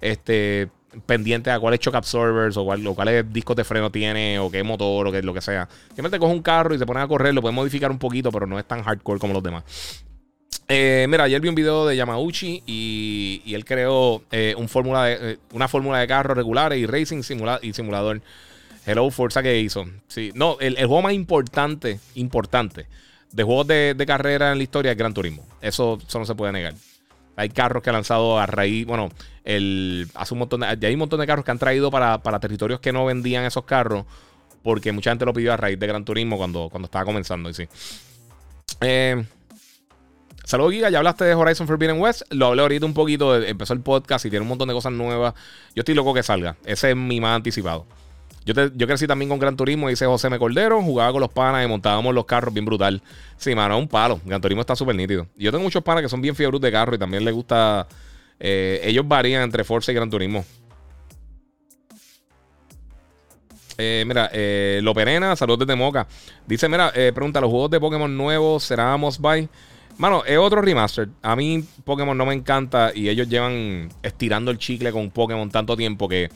este, 0.00 0.68
pendiente 1.06 1.50
a 1.50 1.58
cuáles 1.58 1.80
shock 1.80 1.94
absorbers 1.94 2.56
o, 2.56 2.64
cuál, 2.64 2.82
cuáles 2.94 3.32
discos 3.32 3.56
de 3.56 3.64
freno 3.64 3.90
tiene 3.90 4.38
o 4.38 4.50
qué 4.50 4.62
motor 4.62 5.08
o 5.08 5.12
qué, 5.12 5.22
lo 5.22 5.34
que 5.34 5.40
sea. 5.40 5.68
Simplemente 5.88 6.18
coge 6.18 6.32
un 6.32 6.42
carro 6.42 6.74
y 6.74 6.78
se 6.78 6.86
pone 6.86 7.00
a 7.00 7.08
correr, 7.08 7.34
lo 7.34 7.42
puede 7.42 7.54
modificar 7.54 7.90
un 7.90 7.98
poquito, 7.98 8.30
pero 8.32 8.46
no 8.46 8.58
es 8.58 8.64
tan 8.64 8.82
hardcore 8.82 9.20
como 9.20 9.34
los 9.34 9.42
demás. 9.42 9.64
Eh, 10.70 11.06
mira, 11.08 11.24
ayer 11.24 11.40
vi 11.40 11.48
un 11.48 11.54
video 11.54 11.86
de 11.86 11.96
Yamauchi 11.96 12.62
y, 12.66 13.40
y 13.46 13.54
él 13.54 13.64
creó 13.64 14.22
eh, 14.30 14.54
un 14.58 14.68
fórmula 14.68 15.04
de, 15.04 15.32
eh, 15.32 15.38
una 15.52 15.66
fórmula 15.66 15.98
de 15.98 16.06
carros 16.06 16.36
regulares 16.36 16.78
y 16.78 16.84
racing 16.84 17.22
simula 17.22 17.58
y 17.62 17.72
simulador. 17.72 18.20
Hello 18.88 19.10
Forza 19.10 19.42
que 19.42 19.60
hizo. 19.60 19.84
Sí, 20.06 20.32
no, 20.34 20.56
el, 20.60 20.74
juego 20.76 21.02
más 21.02 21.12
importante, 21.12 22.00
importante 22.14 22.86
de 23.32 23.42
juegos 23.42 23.66
de, 23.66 24.04
carrera 24.06 24.50
en 24.52 24.56
la 24.56 24.64
historia 24.64 24.92
es 24.92 24.96
Gran 24.96 25.12
Turismo. 25.12 25.46
Eso, 25.60 25.98
no 26.14 26.24
se 26.24 26.34
puede 26.34 26.52
negar. 26.52 26.72
Hay 27.36 27.50
carros 27.50 27.82
que 27.82 27.90
ha 27.90 27.92
lanzado 27.92 28.38
a 28.38 28.46
raíz, 28.46 28.86
bueno, 28.86 29.10
el, 29.44 30.08
hace 30.14 30.32
un 30.32 30.40
montón 30.40 30.60
de, 30.60 30.86
hay 30.86 30.94
un 30.94 31.00
montón 31.00 31.20
de 31.20 31.26
carros 31.26 31.44
que 31.44 31.50
han 31.50 31.58
traído 31.58 31.90
para, 31.90 32.18
territorios 32.40 32.80
que 32.80 32.90
no 32.90 33.04
vendían 33.04 33.44
esos 33.44 33.64
carros 33.64 34.06
porque 34.62 34.90
mucha 34.90 35.10
gente 35.10 35.26
lo 35.26 35.34
pidió 35.34 35.52
a 35.52 35.58
raíz 35.58 35.78
de 35.78 35.86
Gran 35.86 36.06
Turismo 36.06 36.38
cuando, 36.38 36.70
cuando 36.70 36.86
estaba 36.86 37.04
comenzando. 37.04 37.50
Y 37.50 37.54
sí. 37.54 37.68
Eh, 38.80 39.22
Saludos, 40.44 40.72
Giga. 40.72 40.88
Ya 40.88 40.96
hablaste 40.96 41.24
de 41.24 41.34
Horizon 41.34 41.66
Forbidden 41.66 42.00
West. 42.00 42.22
Lo 42.30 42.46
hablé 42.46 42.62
ahorita 42.62 42.86
un 42.86 42.94
poquito. 42.94 43.36
Empezó 43.36 43.74
el 43.74 43.80
podcast 43.80 44.24
y 44.24 44.30
tiene 44.30 44.44
un 44.44 44.48
montón 44.48 44.66
de 44.66 44.72
cosas 44.72 44.92
nuevas. 44.92 45.34
Yo 45.74 45.82
estoy 45.82 45.94
loco 45.94 46.14
que 46.14 46.22
salga. 46.22 46.56
Ese 46.64 46.92
es 46.92 46.96
mi 46.96 47.20
más 47.20 47.36
anticipado. 47.36 47.84
Yo, 48.48 48.86
crecí 48.86 49.06
también 49.06 49.28
con 49.28 49.38
Gran 49.38 49.56
Turismo, 49.56 49.90
dice 49.90 50.06
José 50.06 50.28
M. 50.28 50.38
Cordero. 50.38 50.80
Jugaba 50.80 51.12
con 51.12 51.20
los 51.20 51.28
panas 51.28 51.62
y 51.62 51.68
montábamos 51.68 52.14
los 52.14 52.24
carros 52.24 52.54
bien 52.54 52.64
brutal. 52.64 53.02
Sí, 53.36 53.54
mano, 53.54 53.76
es 53.76 53.82
un 53.82 53.88
palo. 53.88 54.22
Gran 54.24 54.40
Turismo 54.40 54.62
está 54.62 54.74
súper 54.74 54.96
nítido. 54.96 55.26
Yo 55.36 55.50
tengo 55.50 55.64
muchos 55.64 55.82
panas 55.82 56.02
que 56.02 56.08
son 56.08 56.22
bien 56.22 56.34
fiebros 56.34 56.58
de 56.58 56.72
carro 56.72 56.94
y 56.94 56.98
también 56.98 57.26
les 57.26 57.34
gusta. 57.34 57.86
Eh, 58.40 58.80
ellos 58.84 59.06
varían 59.06 59.42
entre 59.42 59.64
Forza 59.64 59.92
y 59.92 59.94
Gran 59.94 60.08
Turismo. 60.08 60.46
Eh, 63.76 64.04
mira, 64.06 64.30
eh, 64.32 64.80
Lo 64.82 64.94
Perena, 64.94 65.36
saludos 65.36 65.66
desde 65.66 65.76
Moca. 65.76 66.06
Dice, 66.46 66.70
mira, 66.70 66.90
pregunta, 66.90 67.42
¿los 67.42 67.50
juegos 67.50 67.70
de 67.70 67.78
Pokémon 67.78 68.16
nuevos 68.16 68.64
será 68.64 68.96
Must 68.96 69.20
Buy? 69.20 69.46
Mano, 69.98 70.24
es 70.24 70.38
otro 70.38 70.62
remaster. 70.62 71.10
A 71.20 71.36
mí 71.36 71.62
Pokémon 71.84 72.16
no 72.16 72.24
me 72.24 72.32
encanta 72.32 72.92
y 72.94 73.10
ellos 73.10 73.28
llevan 73.28 73.90
estirando 74.02 74.50
el 74.50 74.56
chicle 74.56 74.90
con 74.90 75.10
Pokémon 75.10 75.50
tanto 75.50 75.76
tiempo 75.76 76.08
que 76.08 76.30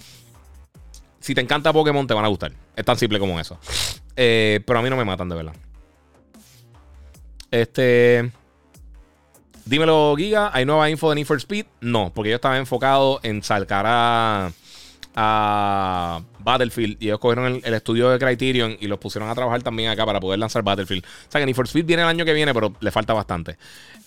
si 1.22 1.34
te 1.34 1.40
encanta 1.40 1.72
Pokémon 1.72 2.06
te 2.06 2.14
van 2.14 2.24
a 2.24 2.28
gustar. 2.28 2.52
Es 2.76 2.84
tan 2.84 2.98
simple 2.98 3.18
como 3.18 3.40
eso. 3.40 3.58
Eh, 4.16 4.60
pero 4.66 4.80
a 4.80 4.82
mí 4.82 4.90
no 4.90 4.96
me 4.96 5.04
matan 5.04 5.28
de 5.28 5.36
verdad. 5.36 5.54
Este... 7.50 8.30
Dímelo, 9.64 10.14
Giga. 10.16 10.50
¿Hay 10.52 10.64
nueva 10.64 10.90
info 10.90 11.08
de 11.10 11.14
Need 11.14 11.26
for 11.26 11.36
Speed? 11.36 11.66
No, 11.80 12.10
porque 12.12 12.30
yo 12.30 12.36
estaba 12.36 12.58
enfocado 12.58 13.20
en 13.22 13.42
sacar 13.42 13.84
a, 13.86 14.50
Battlefield 16.40 16.96
y 17.00 17.06
ellos 17.06 17.20
cogieron 17.20 17.60
el, 17.62 17.74
estudio 17.74 18.10
de 18.10 18.18
Criterion 18.18 18.76
y 18.80 18.88
los 18.88 18.98
pusieron 18.98 19.30
a 19.30 19.34
trabajar 19.34 19.62
también 19.62 19.90
acá 19.90 20.04
para 20.04 20.18
poder 20.18 20.40
lanzar 20.40 20.64
Battlefield. 20.64 21.04
O 21.04 21.30
sea 21.30 21.40
que 21.40 21.46
Need 21.46 21.54
for 21.54 21.66
Speed 21.66 21.84
viene 21.84 22.02
el 22.02 22.08
año 22.08 22.24
que 22.24 22.32
viene, 22.32 22.52
pero 22.52 22.74
le 22.80 22.90
falta 22.90 23.12
bastante. 23.12 23.56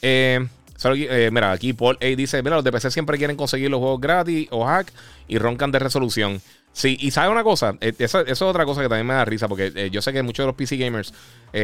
Eh, 0.02 0.46
eh, 0.84 1.30
mira, 1.32 1.52
aquí 1.52 1.74
Paul 1.74 1.98
A 2.02 2.06
dice: 2.06 2.42
Mira, 2.44 2.56
los 2.56 2.64
de 2.64 2.72
PC 2.72 2.92
siempre 2.92 3.18
quieren 3.18 3.38
conseguir 3.38 3.70
los 3.70 3.80
juegos 3.80 4.02
gratis 4.02 4.48
o 4.52 4.66
hack 4.66 4.92
y 5.28 5.38
roncan 5.38 5.72
de 5.72 5.80
resolución. 5.80 6.42
Sí, 6.74 6.98
y 7.00 7.12
sabe 7.12 7.30
una 7.30 7.44
cosa, 7.44 7.76
eh, 7.80 7.94
eso, 8.00 8.20
es 8.20 8.42
otra 8.42 8.66
cosa 8.66 8.82
que 8.82 8.90
también 8.90 9.08
me 9.08 9.14
da 9.14 9.24
risa, 9.24 9.48
porque 9.48 9.90
yo 9.92 10.02
sé 10.02 10.12
que 10.12 10.22
muchos 10.24 10.44
de 10.44 10.48
los 10.48 10.56
PC 10.56 10.76
gamers 10.76 11.14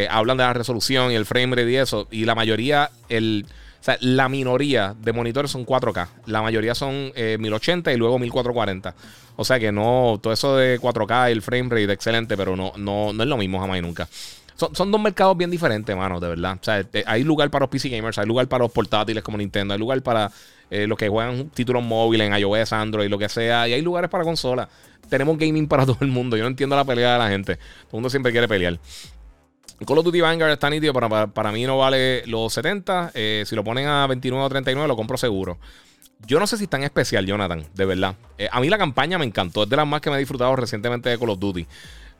hablan 0.09 0.38
de 0.38 0.43
la 0.43 0.53
resolución 0.53 1.11
y 1.11 1.15
el 1.15 1.25
frame 1.25 1.53
rate 1.53 1.69
y 1.69 1.75
eso, 1.75 2.07
y 2.11 2.23
la 2.23 2.33
mayoría, 2.33 2.89
el, 3.09 3.45
o 3.81 3.83
sea, 3.83 3.97
la 3.99 4.29
minoría 4.29 4.95
de 5.01 5.11
monitores 5.11 5.49
son 5.49 5.65
4K. 5.65 6.07
La 6.27 6.43
mayoría 6.43 6.75
son 6.75 7.11
1080 7.15 7.89
eh, 7.89 7.95
y 7.95 7.97
luego 7.97 8.19
1440. 8.19 8.93
O 9.38 9.43
sea 9.43 9.59
que 9.59 9.71
no, 9.71 10.19
todo 10.21 10.31
eso 10.31 10.55
de 10.55 10.79
4K, 10.79 11.31
el 11.31 11.41
frame 11.41 11.69
rate, 11.69 11.91
excelente, 11.91 12.38
pero 12.38 12.55
no, 12.55 12.73
no, 12.77 13.11
no 13.11 13.23
es 13.23 13.29
lo 13.29 13.38
mismo 13.38 13.59
jamás 13.59 13.79
y 13.79 13.81
nunca. 13.81 14.07
Son, 14.56 14.91
dos 14.91 15.02
mercados 15.02 15.36
bien 15.36 15.49
diferentes, 15.49 15.95
mano, 15.95 16.19
de 16.19 16.30
verdad. 16.30 16.57
O 16.61 16.64
sea, 16.64 16.86
hay 17.06 17.23
lugar 17.23 17.49
para 17.49 17.64
los 17.64 17.69
PC 17.69 17.90
gamers, 17.90 18.18
hay 18.18 18.28
lugar 18.28 18.48
para 18.48 18.64
los 18.64 18.72
portátiles 18.72 19.23
como 19.23 19.38
Nintendo, 19.38 19.73
hay 19.73 19.80
lugar 19.80 20.02
para 20.03 20.32
eh, 20.69 20.88
los 20.88 20.98
que 20.98 21.10
juegan 21.10 21.49
títulos 21.49 21.84
móviles 21.84 22.28
en 22.28 22.38
iOS, 22.38 22.73
Android, 22.73 23.10
lo 23.10 23.18
que 23.18 23.28
sea, 23.28 23.68
y 23.68 23.73
hay 23.73 23.82
lugares 23.82 24.10
para 24.10 24.23
consolas. 24.23 24.68
Tenemos 25.10 25.38
gaming 25.38 25.68
para 25.68 25.86
todo 25.88 25.98
el 26.02 26.07
mundo. 26.07 26.38
Yo 26.38 26.44
no 26.44 26.49
entiendo 26.49 26.76
la 26.76 26.86
pelea 26.86 27.14
de 27.14 27.19
la 27.19 27.30
gente. 27.30 27.56
Todo 27.56 27.88
el 27.88 27.94
mundo 27.94 28.10
siempre 28.10 28.32
quiere 28.32 28.48
pelear. 28.48 28.80
Call 29.86 29.98
of 29.98 30.06
Duty 30.06 30.22
Vanguard 30.22 30.52
está 30.52 30.69
nítido, 30.69 30.94
para, 30.94 31.28
para, 31.28 31.52
mí 31.52 31.65
no 31.65 31.78
vale 31.78 32.23
los 32.28 32.53
70. 32.53 33.11
Eh, 33.15 33.44
si 33.48 33.56
lo 33.56 33.64
ponen 33.64 33.88
a 33.88 34.06
29 34.06 34.45
o 34.45 34.49
39, 34.49 34.88
lo 34.88 34.95
compro 34.95 35.18
seguro. 35.18 35.57
Yo 36.28 36.40
no 36.40 36.45
sé 36.45 36.56
si 36.57 36.65
es 36.65 36.69
tan 36.69 36.84
especial, 36.84 37.26
Jonathan, 37.26 37.65
de 37.73 37.86
verdad. 37.86 38.15
Eh, 38.38 38.48
a 38.52 38.61
mí 38.61 38.69
la 38.69 38.78
campaña 38.78 39.18
me 39.18 39.26
encantó. 39.26 39.64
Es 39.64 39.69
de 39.69 39.76
las 39.76 39.88
más 39.88 40.02
que 40.02 40.11
me 40.11 40.18
he 40.18 40.19
disfrutado 40.19 40.56
recientemente 40.56 41.10
de 41.10 41.18
Call 41.18 41.32
of 41.32 41.40
Duty. 41.40 41.65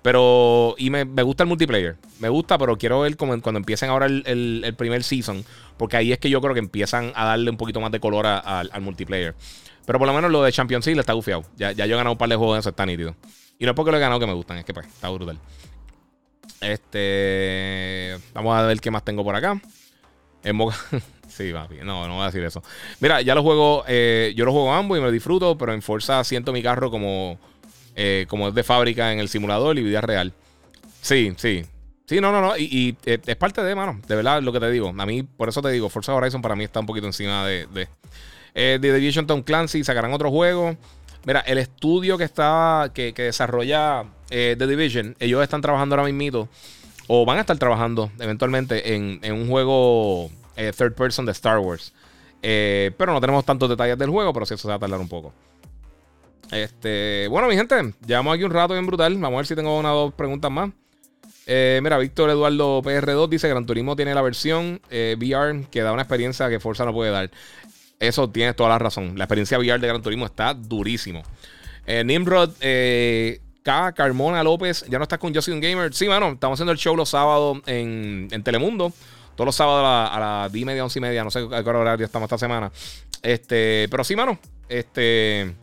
Pero, 0.02 0.76
y 0.78 0.90
me, 0.90 1.04
gusta 1.04 1.44
el 1.44 1.50
multiplayer. 1.50 1.98
Me 2.20 2.30
gusta, 2.30 2.58
pero 2.58 2.78
quiero 2.78 3.02
ver 3.02 3.16
como, 3.18 3.40
cuando 3.42 3.60
empiecen 3.60 3.90
ahora 3.90 4.08
el, 4.08 4.76
primer 4.78 5.04
season. 5.04 5.46
Porque 5.78 5.98
ahí 5.98 6.12
es 6.12 6.20
que 6.20 6.30
yo 6.30 6.42
creo 6.42 6.54
que 6.54 6.60
empiezan 6.60 7.12
a 7.16 7.26
darle 7.26 7.50
un 7.50 7.58
poquito 7.58 7.80
más 7.80 7.92
de 7.92 8.00
color 8.00 8.26
al 8.26 8.82
multiplayer. 8.82 9.36
Pero 9.86 10.00
por 10.00 10.08
lo 10.08 10.14
menos 10.14 10.32
lo 10.32 10.44
de 10.44 10.52
Champions 10.52 10.86
League 10.86 11.00
está 11.00 11.14
gufiado. 11.14 11.44
Ya, 11.58 11.72
ya 11.72 11.86
yo 11.86 11.96
he 11.96 11.98
ganado 11.98 12.14
un 12.14 12.18
par 12.18 12.30
de 12.30 12.36
juegos 12.36 12.56
de 12.56 12.60
eso, 12.62 12.70
está 12.70 12.86
nítido. 12.86 13.16
Y 13.60 13.66
no 13.66 13.72
es 13.72 13.76
porque 13.76 13.92
lo 13.92 13.98
he 13.98 14.00
ganado 14.00 14.20
que 14.20 14.28
me 14.28 14.34
gustan, 14.34 14.58
es 14.58 14.66
que 14.66 14.74
pues, 14.74 14.88
está 14.88 15.10
brutal. 15.10 15.38
Este. 16.62 18.18
Vamos 18.34 18.58
a 18.58 18.64
ver 18.64 18.80
qué 18.80 18.92
más 18.92 19.04
tengo 19.04 19.24
por 19.24 19.36
acá. 19.36 19.60
En 20.44 20.58
sí, 21.28 21.52
papi. 21.52 21.78
No, 21.84 22.08
no 22.08 22.16
voy 22.16 22.24
a 22.24 22.28
decir 22.28 22.44
eso. 22.44 22.64
Mira, 23.00 23.22
ya 23.22 23.36
lo 23.36 23.44
juego. 23.44 23.84
Eh, 23.88 24.34
yo 24.36 24.46
lo 24.46 24.52
juego 24.52 24.74
ambos 24.74 24.98
y 24.98 25.02
me 25.02 25.08
lo 25.08 25.12
disfruto, 25.12 25.58
pero 25.58 25.74
en 25.74 25.82
Forza 25.82 26.24
siento 26.24 26.52
mi 26.52 26.64
carro 26.64 26.90
como. 26.90 27.40
Eh, 27.96 28.26
como 28.30 28.48
es 28.48 28.54
de 28.54 28.64
fábrica 28.64 29.12
en 29.12 29.20
el 29.20 29.30
simulador 29.30 29.78
y 29.78 29.84
vida 29.84 30.02
real. 30.02 30.34
Sí, 31.02 31.34
sí. 31.38 31.66
Sí, 32.06 32.20
no, 32.20 32.32
no, 32.32 32.42
no. 32.42 32.58
Y, 32.58 32.98
eh, 33.06 33.20
es 33.26 33.36
parte 33.36 33.64
de, 33.64 33.76
mano. 33.76 34.00
De 34.08 34.16
verdad, 34.16 34.42
lo 34.42 34.52
que 34.52 34.60
te 34.60 34.70
digo. 34.70 34.94
A 34.98 35.06
mí, 35.06 35.24
por 35.24 35.50
eso 35.50 35.62
te 35.62 35.70
digo, 35.70 35.90
Forza 35.90 36.14
Horizon 36.14 36.42
para 36.42 36.56
mí 36.56 36.64
está 36.64 36.80
un 36.80 36.86
poquito 36.86 37.08
encima 37.08 37.46
de. 37.46 37.68
de 37.68 37.88
The 38.54 38.94
Division 38.94 39.28
Tom 39.28 39.44
Clancy 39.44 39.84
sacarán 39.84 40.14
otro 40.14 40.30
juego. 40.30 40.76
Mira, 41.26 41.42
el 41.42 41.58
estudio 41.58 42.18
que 42.18 42.24
estaba. 42.24 42.92
que, 42.94 43.14
que 43.14 43.24
desarrolla 43.24 44.06
eh, 44.32 44.56
The 44.58 44.66
Division, 44.66 45.16
ellos 45.20 45.44
están 45.44 45.62
trabajando 45.62 45.96
ahora 45.96 46.10
mismo, 46.10 46.48
o 47.08 47.26
van 47.26 47.38
a 47.38 47.42
estar 47.42 47.58
trabajando 47.58 48.10
eventualmente 48.18 48.96
en, 48.96 49.20
un 49.34 49.50
juego 49.50 50.32
eh, 50.56 50.72
third 50.76 50.94
person 50.94 51.26
de 51.26 51.34
Star 51.34 51.60
Wars. 51.60 51.94
Eh, 52.42 52.92
pero 52.98 53.12
no 53.14 53.20
tenemos 53.20 53.46
tantos 53.46 53.70
detalles 53.70 53.98
del 53.98 54.10
juego, 54.10 54.32
pero 54.34 54.46
sí 54.46 54.54
eso 54.54 54.64
se 54.64 54.68
va 54.70 54.76
a 54.76 54.80
tardar 54.80 55.00
un 55.00 55.10
poco. 55.10 55.34
Este, 56.52 57.28
bueno, 57.30 57.48
mi 57.48 57.56
gente, 57.56 57.76
llevamos 58.06 58.36
aquí 58.36 58.44
un 58.44 58.52
rato 58.52 58.74
bien 58.74 58.86
brutal. 58.86 59.14
Vamos 59.16 59.34
a 59.34 59.38
ver 59.38 59.46
si 59.46 59.56
tengo 59.56 59.78
una 59.78 59.94
o 59.94 60.06
dos 60.06 60.14
preguntas 60.14 60.50
más. 60.52 60.70
mira, 61.48 61.98
Víctor 61.98 62.30
Eduardo 62.30 62.82
PR2 62.82 63.30
dice: 63.30 63.48
Gran 63.48 63.66
Turismo 63.66 63.96
tiene 63.96 64.16
la 64.16 64.22
versión 64.22 64.82
VR 64.90 65.66
que 65.70 65.82
da 65.82 65.94
una 65.94 66.02
experiencia 66.02 66.50
que 66.50 66.60
Forza 66.60 66.86
no 66.86 66.94
puede 66.94 67.12
dar. 67.12 67.30
Eso 68.00 68.30
tienes 68.30 68.56
toda 68.56 68.70
la 68.70 68.80
razón. 68.80 69.18
La 69.18 69.26
experiencia 69.26 69.60
VR 69.60 69.80
de 69.80 69.88
Gran 69.88 70.02
Turismo 70.02 70.26
está 70.26 70.54
durísimo. 70.54 71.22
Nimrod 71.86 72.52
K. 73.64 73.92
Carmona 73.94 74.44
López, 74.44 74.86
ya 74.90 74.98
no 74.98 75.04
estás 75.04 75.20
con 75.20 75.32
un 75.36 75.60
Gamer. 75.60 75.94
Sí, 75.94 76.08
mano, 76.08 76.30
estamos 76.30 76.58
haciendo 76.58 76.72
el 76.72 76.78
show 76.78 76.96
los 76.96 77.10
sábados 77.10 77.60
en, 77.66 78.30
Telemundo. 78.44 78.92
Todos 79.36 79.46
los 79.46 79.56
sábados 79.56 80.12
a, 80.12 80.20
las 80.20 80.52
10 80.52 80.62
y 80.62 80.66
media, 80.66 80.84
11 80.84 81.00
y 81.00 81.02
media. 81.02 81.24
No 81.24 81.32
sé 81.32 81.40
a 81.40 81.64
qué 81.64 81.70
horario 81.70 82.06
estamos 82.06 82.28
esta 82.28 82.38
semana. 82.38 82.72
Este, 83.22 83.88
pero 83.90 84.04
sí, 84.04 84.16
mano. 84.16 84.40
Este. 84.68 85.54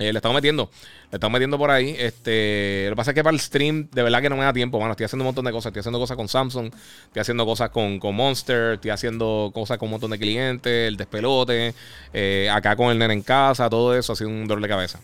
Eh, 0.00 0.14
le 0.14 0.18
estamos 0.18 0.34
metiendo. 0.34 0.70
Le 1.10 1.16
estamos 1.16 1.32
metiendo 1.34 1.58
por 1.58 1.70
ahí. 1.70 1.94
Este. 1.98 2.86
Lo 2.86 2.92
que 2.92 2.96
pasa 2.96 3.10
es 3.10 3.14
que 3.14 3.22
para 3.22 3.34
el 3.34 3.40
stream, 3.40 3.86
de 3.92 4.02
verdad 4.02 4.22
que 4.22 4.30
no 4.30 4.36
me 4.36 4.44
da 4.44 4.52
tiempo, 4.54 4.80
mano. 4.80 4.92
Estoy 4.92 5.04
haciendo 5.04 5.24
un 5.24 5.26
montón 5.26 5.44
de 5.44 5.52
cosas. 5.52 5.66
Estoy 5.66 5.80
haciendo 5.80 5.98
cosas 5.98 6.16
con 6.16 6.26
Samsung. 6.26 6.72
Estoy 7.08 7.20
haciendo 7.20 7.44
cosas 7.44 7.68
con, 7.68 8.00
con 8.00 8.14
Monster. 8.14 8.74
Estoy 8.74 8.92
haciendo 8.92 9.50
cosas 9.52 9.76
con 9.76 9.88
un 9.88 9.90
montón 9.92 10.10
de 10.12 10.18
clientes. 10.18 10.88
El 10.88 10.96
despelote. 10.96 11.74
Eh, 12.14 12.48
acá 12.50 12.76
con 12.76 12.90
el 12.90 12.98
nene 12.98 13.12
en 13.12 13.22
casa. 13.22 13.68
Todo 13.68 13.94
eso 13.94 14.14
ha 14.14 14.16
sido 14.16 14.30
un 14.30 14.48
dolor 14.48 14.62
de 14.62 14.68
cabeza. 14.68 15.00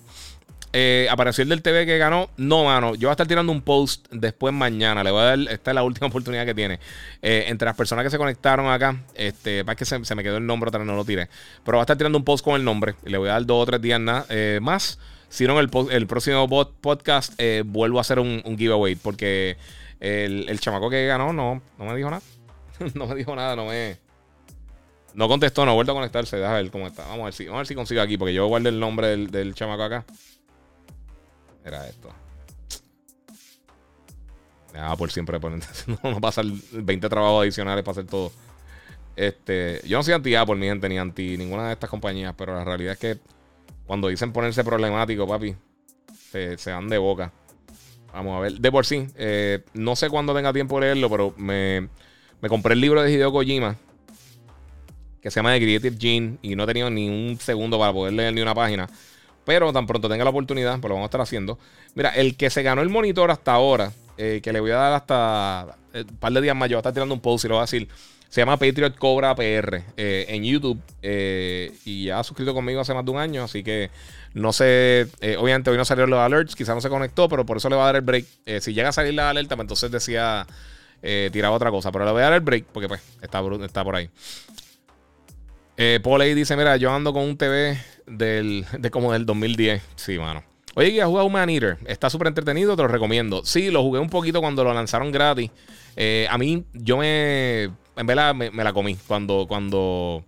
Eh, 0.79 1.09
apareció 1.11 1.41
el 1.41 1.49
del 1.49 1.63
TV 1.63 1.87
que 1.87 1.97
ganó. 1.97 2.29
No, 2.37 2.65
mano. 2.65 2.95
Yo 2.97 3.09
voy 3.09 3.09
a 3.09 3.13
estar 3.13 3.27
tirando 3.27 3.51
un 3.51 3.63
post 3.63 4.09
después 4.11 4.53
mañana. 4.53 5.03
Le 5.03 5.11
voy 5.11 5.23
a 5.23 5.25
dar. 5.25 5.39
Esta 5.39 5.71
es 5.71 5.75
la 5.75 5.83
última 5.83 6.07
oportunidad 6.09 6.45
que 6.45 6.55
tiene. 6.55 6.81
Eh, 7.23 7.45
entre 7.49 7.65
las 7.65 7.75
personas 7.75 8.05
que 8.05 8.11
se 8.11 8.19
conectaron 8.19 8.71
acá. 8.71 9.03
Este, 9.15 9.65
para 9.65 9.75
que 9.75 9.87
se, 9.87 9.99
me 9.99 10.23
quedó 10.23 10.37
el 10.37 10.45
nombre, 10.45 10.69
otra 10.69 10.85
no 10.85 10.95
lo 10.95 11.07
tiré. 11.07 11.31
Pero 11.65 11.79
voy 11.79 11.81
a 11.81 11.85
estar 11.85 11.97
tirando 11.97 12.19
un 12.19 12.25
post 12.25 12.45
con 12.45 12.57
el 12.57 12.63
nombre. 12.63 12.95
Le 13.05 13.17
voy 13.17 13.31
a 13.31 13.33
dar 13.33 13.47
dos 13.47 13.63
o 13.63 13.65
tres 13.65 13.81
días 13.81 13.99
eh, 14.29 14.59
más. 14.61 14.99
Si 15.31 15.47
no, 15.47 15.59
el, 15.61 15.71
el 15.91 16.07
próximo 16.07 16.47
podcast 16.83 17.41
vuelvo 17.65 17.97
a 17.97 18.03
hacer 18.03 18.19
un, 18.19 18.43
giveaway. 18.59 18.97
Porque 18.97 19.57
el, 19.99 20.61
chamaco 20.61 20.91
que 20.91 21.07
ganó 21.07 21.33
no, 21.33 21.63
no 21.79 21.85
me 21.87 21.97
dijo 21.97 22.11
nada. 22.11 22.23
no 22.95 23.07
me 23.07 23.15
dijo 23.15 23.35
nada, 23.35 23.57
no 23.57 23.65
me. 23.65 23.97
No 25.15 25.27
contestó, 25.27 25.65
no 25.65 25.71
ha 25.71 25.75
vuelto 25.75 25.93
a 25.93 25.95
conectarse. 25.95 26.37
Deja 26.37 26.53
ver 26.53 26.71
cómo 26.71 26.87
está. 26.87 27.07
Vamos 27.07 27.21
a 27.21 27.25
ver 27.25 27.33
si, 27.33 27.47
vamos 27.47 27.57
a 27.57 27.61
ver 27.61 27.67
si 27.67 27.75
consigo 27.75 28.03
aquí. 28.03 28.19
Porque 28.19 28.35
yo 28.35 28.47
guardé 28.47 28.69
el 28.69 28.79
nombre 28.79 29.07
del, 29.07 29.31
del 29.31 29.55
chamaco 29.55 29.83
acá. 29.83 30.05
Era 31.67 31.89
esto. 31.89 32.11
Ah, 34.75 34.95
por 34.97 35.11
siempre 35.11 35.41
poner. 35.41 35.61
no 36.03 36.21
pasar 36.21 36.45
20 36.73 37.09
trabajos 37.09 37.43
adicionales 37.43 37.85
para 37.85 37.93
hacer 37.93 38.07
todo. 38.07 38.31
Este, 39.17 39.81
yo 39.87 39.97
no 39.97 40.03
soy 40.05 40.15
anti 40.15 40.35
Apple, 40.35 40.55
mi 40.55 40.67
gente, 40.67 40.89
ni 40.89 40.99
anti 40.99 41.37
ninguna 41.37 41.67
de 41.67 41.73
estas 41.73 41.91
compañías, 41.91 42.35
pero 42.37 42.55
la 42.55 42.65
realidad 42.65 42.93
es 42.93 42.99
que 42.99 43.19
cuando 43.87 44.09
dicen 44.09 44.33
ponerse 44.33 44.63
problemático, 44.63 45.27
papi, 45.27 45.57
se, 46.31 46.57
se 46.57 46.71
dan 46.71 46.89
de 46.89 46.99
boca. 46.99 47.33
Vamos 48.13 48.37
a 48.37 48.41
ver. 48.41 48.53
De 48.61 48.71
por 48.71 48.87
sí, 48.87 49.07
eh, 49.17 49.65
no 49.75 49.97
sé 49.97 50.09
cuándo 50.09 50.35
tenga 50.35 50.53
tiempo 50.53 50.77
de 50.79 50.87
leerlo, 50.87 51.11
pero 51.11 51.35
me, 51.37 51.89
me, 52.41 52.49
compré 52.49 52.75
el 52.75 52.81
libro 52.81 53.03
de 53.03 53.11
Hideo 53.11 53.33
Kojima, 53.33 53.77
que 55.21 55.31
se 55.31 55.41
llama 55.41 55.53
The 55.53 55.61
Creative 55.61 55.97
Gene, 55.99 56.39
y 56.43 56.55
no 56.55 56.65
he 56.65 56.67
tenido 56.67 56.91
ni 56.91 57.09
un 57.09 57.39
segundo 57.41 57.79
para 57.79 57.93
poder 57.93 58.13
leer 58.13 58.35
ni 58.35 58.41
una 58.41 58.55
página. 58.55 58.89
Pero 59.47 59.73
tan 59.73 59.87
pronto 59.87 60.09
tenga 60.09 60.25
la 60.25 60.31
oportunidad, 60.31 60.73
pues 60.81 60.89
lo 60.89 60.97
vamos 60.97 61.05
a 61.05 61.07
estar 61.07 61.21
haciendo. 61.21 61.57
Mira, 61.95 62.11
el 62.11 62.37
que 62.37 62.51
se 62.51 62.65
ganó 62.65 62.83
el 62.83 62.89
monitor 62.89 63.31
hasta 63.31 63.53
ahora, 63.53 63.93
eh, 64.19 64.41
que 64.43 64.53
le 64.53 64.59
voy 64.59 64.73
a 64.73 64.77
dar 64.77 64.93
hasta 64.95 65.77
eh, 65.95 66.05
un 66.07 66.17
par 66.17 66.33
de 66.33 66.41
días 66.41 66.57
más, 66.57 66.69
yo 66.69 66.75
voy 66.75 66.79
a 66.79 66.81
estar 66.81 66.93
tirando 66.93 67.15
un 67.15 67.21
post 67.21 67.45
y 67.45 67.49
lo 67.49 67.55
voy 67.55 67.61
a 67.61 67.63
decir. 67.63 67.89
Se 68.29 68.41
llama 68.41 68.57
Patriot 68.57 68.97
Cobra 68.97 69.37
PR 69.37 69.83
eh, 69.97 70.27
en 70.29 70.43
YouTube 70.43 70.83
y 71.01 72.05
ya 72.05 72.19
ha 72.19 72.25
suscrito 72.25 72.53
conmigo 72.53 72.81
hace 72.81 72.93
más 72.93 73.05
de 73.05 73.11
un 73.13 73.19
año, 73.19 73.45
así 73.45 73.63
que 73.63 73.89
no 74.35 74.53
sé, 74.53 75.07
obviamente 75.39 75.71
hoy 75.71 75.77
no 75.77 75.85
salieron 75.85 76.11
los 76.11 76.19
alerts, 76.19 76.57
quizás 76.57 76.75
no 76.75 76.81
se 76.81 76.89
conectó, 76.89 77.29
pero 77.29 77.47
por 77.47 77.59
eso 77.59 77.69
le 77.71 77.77
voy 77.77 77.85
a 77.85 77.87
dar 77.87 77.97
el 77.97 78.03
break. 78.03 78.27
si 78.61 78.75
llega 78.75 78.89
a 78.89 78.93
salir 78.93 79.15
la 79.15 79.31
alerta, 79.31 79.55
pues 79.55 79.65
entonces 79.65 79.93
decía, 79.93 80.45
tiraba 81.33 81.55
otra 81.55 81.71
cosa, 81.71 81.93
pero 81.93 82.05
le 82.05 82.11
voy 82.11 82.21
a 82.23 82.25
dar 82.25 82.33
el 82.35 82.41
break 82.41 82.65
porque 82.73 82.89
pues 82.89 83.01
está, 83.23 83.41
está 83.65 83.85
por 83.85 83.95
ahí. 83.95 84.11
Eh, 85.77 86.01
Paul 86.03 86.21
ahí 86.21 86.35
dice: 86.35 86.57
Mira, 86.57 86.77
yo 86.77 86.93
ando 86.93 87.13
con 87.13 87.23
un 87.23 87.37
TV 87.37 87.79
del, 88.07 88.65
de 88.79 88.91
como 88.91 89.13
del 89.13 89.27
2010. 89.27 89.83
Sí, 89.97 90.19
mano. 90.19 90.43
Oye, 90.75 90.93
que 90.93 91.01
has 91.01 91.09
jugado 91.09 91.29
Man 91.31 91.49
Eater. 91.49 91.79
Está 91.87 92.11
súper 92.11 92.29
entretenido, 92.29 92.77
te 92.77 92.83
lo 92.83 92.89
recomiendo. 92.89 93.43
Sí, 93.45 93.71
lo 93.71 93.83
jugué 93.83 93.99
un 93.99 94.11
poquito 94.11 94.41
cuando 94.41 94.63
lo 94.63 94.75
lanzaron 94.75 95.11
gratis. 95.11 95.51
Eh, 95.97 96.27
a 96.31 96.37
mí, 96.37 96.65
yo 96.75 96.99
me. 96.99 97.71
En 97.97 98.07
verdad, 98.07 98.35
me, 98.35 98.51
la 98.51 98.73
comí. 98.73 98.97
Cuando. 99.07 99.47
Cuando. 99.49 100.23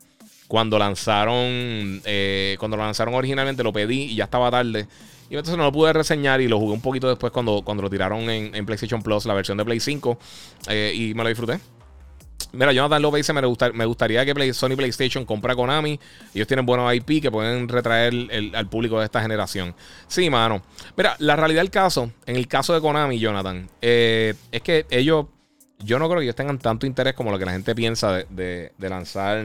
Cuando 0.48 0.78
lanzaron. 0.78 2.00
Eh, 2.04 2.56
cuando 2.58 2.76
lo 2.76 2.84
lanzaron 2.84 3.14
originalmente, 3.14 3.62
lo 3.62 3.72
pedí 3.72 4.04
y 4.04 4.14
ya 4.14 4.24
estaba 4.24 4.50
tarde. 4.50 4.86
Y 5.30 5.34
entonces 5.34 5.58
no 5.58 5.64
lo 5.64 5.72
pude 5.72 5.92
reseñar 5.92 6.40
y 6.40 6.48
lo 6.48 6.58
jugué 6.58 6.72
un 6.72 6.80
poquito 6.80 7.08
después 7.08 7.30
cuando, 7.30 7.60
cuando 7.62 7.82
lo 7.82 7.90
tiraron 7.90 8.30
en, 8.30 8.64
PlayStation 8.64 9.02
Plus, 9.02 9.26
la 9.26 9.34
versión 9.34 9.58
de 9.58 9.64
Play 9.66 9.80
5. 9.80 10.18
Eh, 10.68 10.92
y 10.94 11.14
me 11.14 11.22
lo 11.22 11.28
disfruté. 11.28 11.60
Mira, 12.52 12.72
Jonathan 12.72 13.02
López 13.02 13.26
dice: 13.26 13.32
me, 13.32 13.84
gustaría 13.84 14.24
que 14.24 14.54
Sony 14.54 14.76
PlayStation 14.76 15.24
compra 15.24 15.54
Konami. 15.54 16.00
Ellos 16.34 16.46
tienen 16.46 16.64
buenos 16.64 16.92
IP 16.94 17.22
que 17.22 17.30
pueden 17.30 17.68
retraer 17.68 18.12
al 18.54 18.68
público 18.68 18.98
de 18.98 19.04
esta 19.04 19.20
generación. 19.20 19.74
Sí, 20.06 20.30
mano. 20.30 20.62
Mira, 20.96 21.14
la 21.18 21.36
realidad 21.36 21.60
del 21.60 21.70
caso, 21.70 22.10
en 22.26 22.36
el 22.36 22.48
caso 22.48 22.74
de 22.74 22.80
Konami, 22.80 23.18
Jonathan, 23.18 23.68
eh, 23.82 24.34
es 24.50 24.62
que 24.62 24.86
ellos, 24.90 25.26
yo 25.80 25.98
no 25.98 26.08
creo 26.08 26.20
que 26.20 26.24
ellos 26.24 26.36
tengan 26.36 26.58
tanto 26.58 26.86
interés 26.86 27.14
como 27.14 27.30
lo 27.30 27.38
que 27.38 27.44
la 27.44 27.52
gente 27.52 27.74
piensa 27.74 28.12
de, 28.12 28.72
lanzar. 28.78 29.44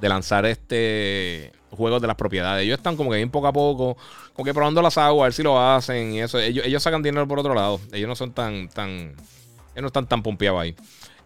De 0.00 0.08
lanzar 0.08 0.44
este 0.46 1.52
juegos 1.70 2.00
de 2.00 2.06
las 2.06 2.16
propiedades. 2.16 2.64
Ellos 2.64 2.78
están 2.78 2.96
como 2.96 3.10
que 3.10 3.16
bien 3.16 3.30
poco 3.30 3.46
a 3.46 3.52
poco, 3.52 3.96
como 4.32 4.44
que 4.44 4.54
probando 4.54 4.80
las 4.82 4.96
aguas, 4.98 5.24
a 5.24 5.26
ver 5.26 5.32
si 5.32 5.42
lo 5.42 5.60
hacen 5.60 6.12
y 6.12 6.20
eso. 6.20 6.38
Ellos, 6.38 6.64
ellos 6.66 6.82
sacan 6.82 7.02
dinero 7.02 7.26
por 7.28 7.38
otro 7.38 7.54
lado. 7.54 7.80
Ellos 7.92 8.08
no 8.08 8.16
son 8.16 8.32
tan, 8.32 8.68
tan, 8.68 8.90
ellos 8.90 9.82
no 9.82 9.86
están 9.88 10.06
tan 10.06 10.22
pompeados 10.22 10.60
ahí. 10.60 10.74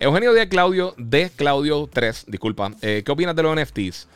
Eugenio 0.01 0.33
de 0.33 0.49
Claudio, 0.49 0.95
de 0.97 1.29
Claudio 1.29 1.87
3, 1.93 2.25
disculpa. 2.29 2.73
Eh, 2.81 3.03
¿Qué 3.05 3.13
opinas 3.13 3.37
de 3.37 3.43
los 3.43 3.55
NFTs? 3.55 4.09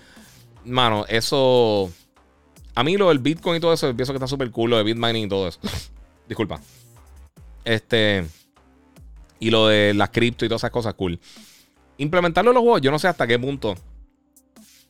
Mano, 0.65 1.05
eso. 1.09 1.93
A 2.75 2.83
mí 2.83 2.97
lo 2.97 3.11
del 3.11 3.19
Bitcoin 3.19 3.59
y 3.59 3.61
todo 3.61 3.75
eso, 3.75 3.95
pienso 3.95 4.15
que 4.15 4.17
está 4.17 4.27
súper 4.27 4.51
cool, 4.51 4.71
lo 4.71 4.79
de 4.79 4.83
Bitmining 4.83 5.27
y 5.27 5.29
todo 5.29 5.47
eso. 5.47 5.61
disculpa. 6.27 6.59
Este. 7.67 8.25
Y 9.39 9.51
lo 9.51 9.69
de 9.69 9.93
las 9.93 10.09
cripto 10.09 10.47
y 10.47 10.49
todas 10.49 10.61
esas 10.61 10.71
cosas, 10.71 10.95
cool. 10.95 11.21
Implementarlo 11.99 12.51
en 12.51 12.55
los 12.55 12.63
juegos, 12.63 12.81
yo 12.81 12.91
no 12.91 12.99
sé 12.99 13.07
hasta 13.07 13.27
qué 13.27 13.39
punto 13.39 13.75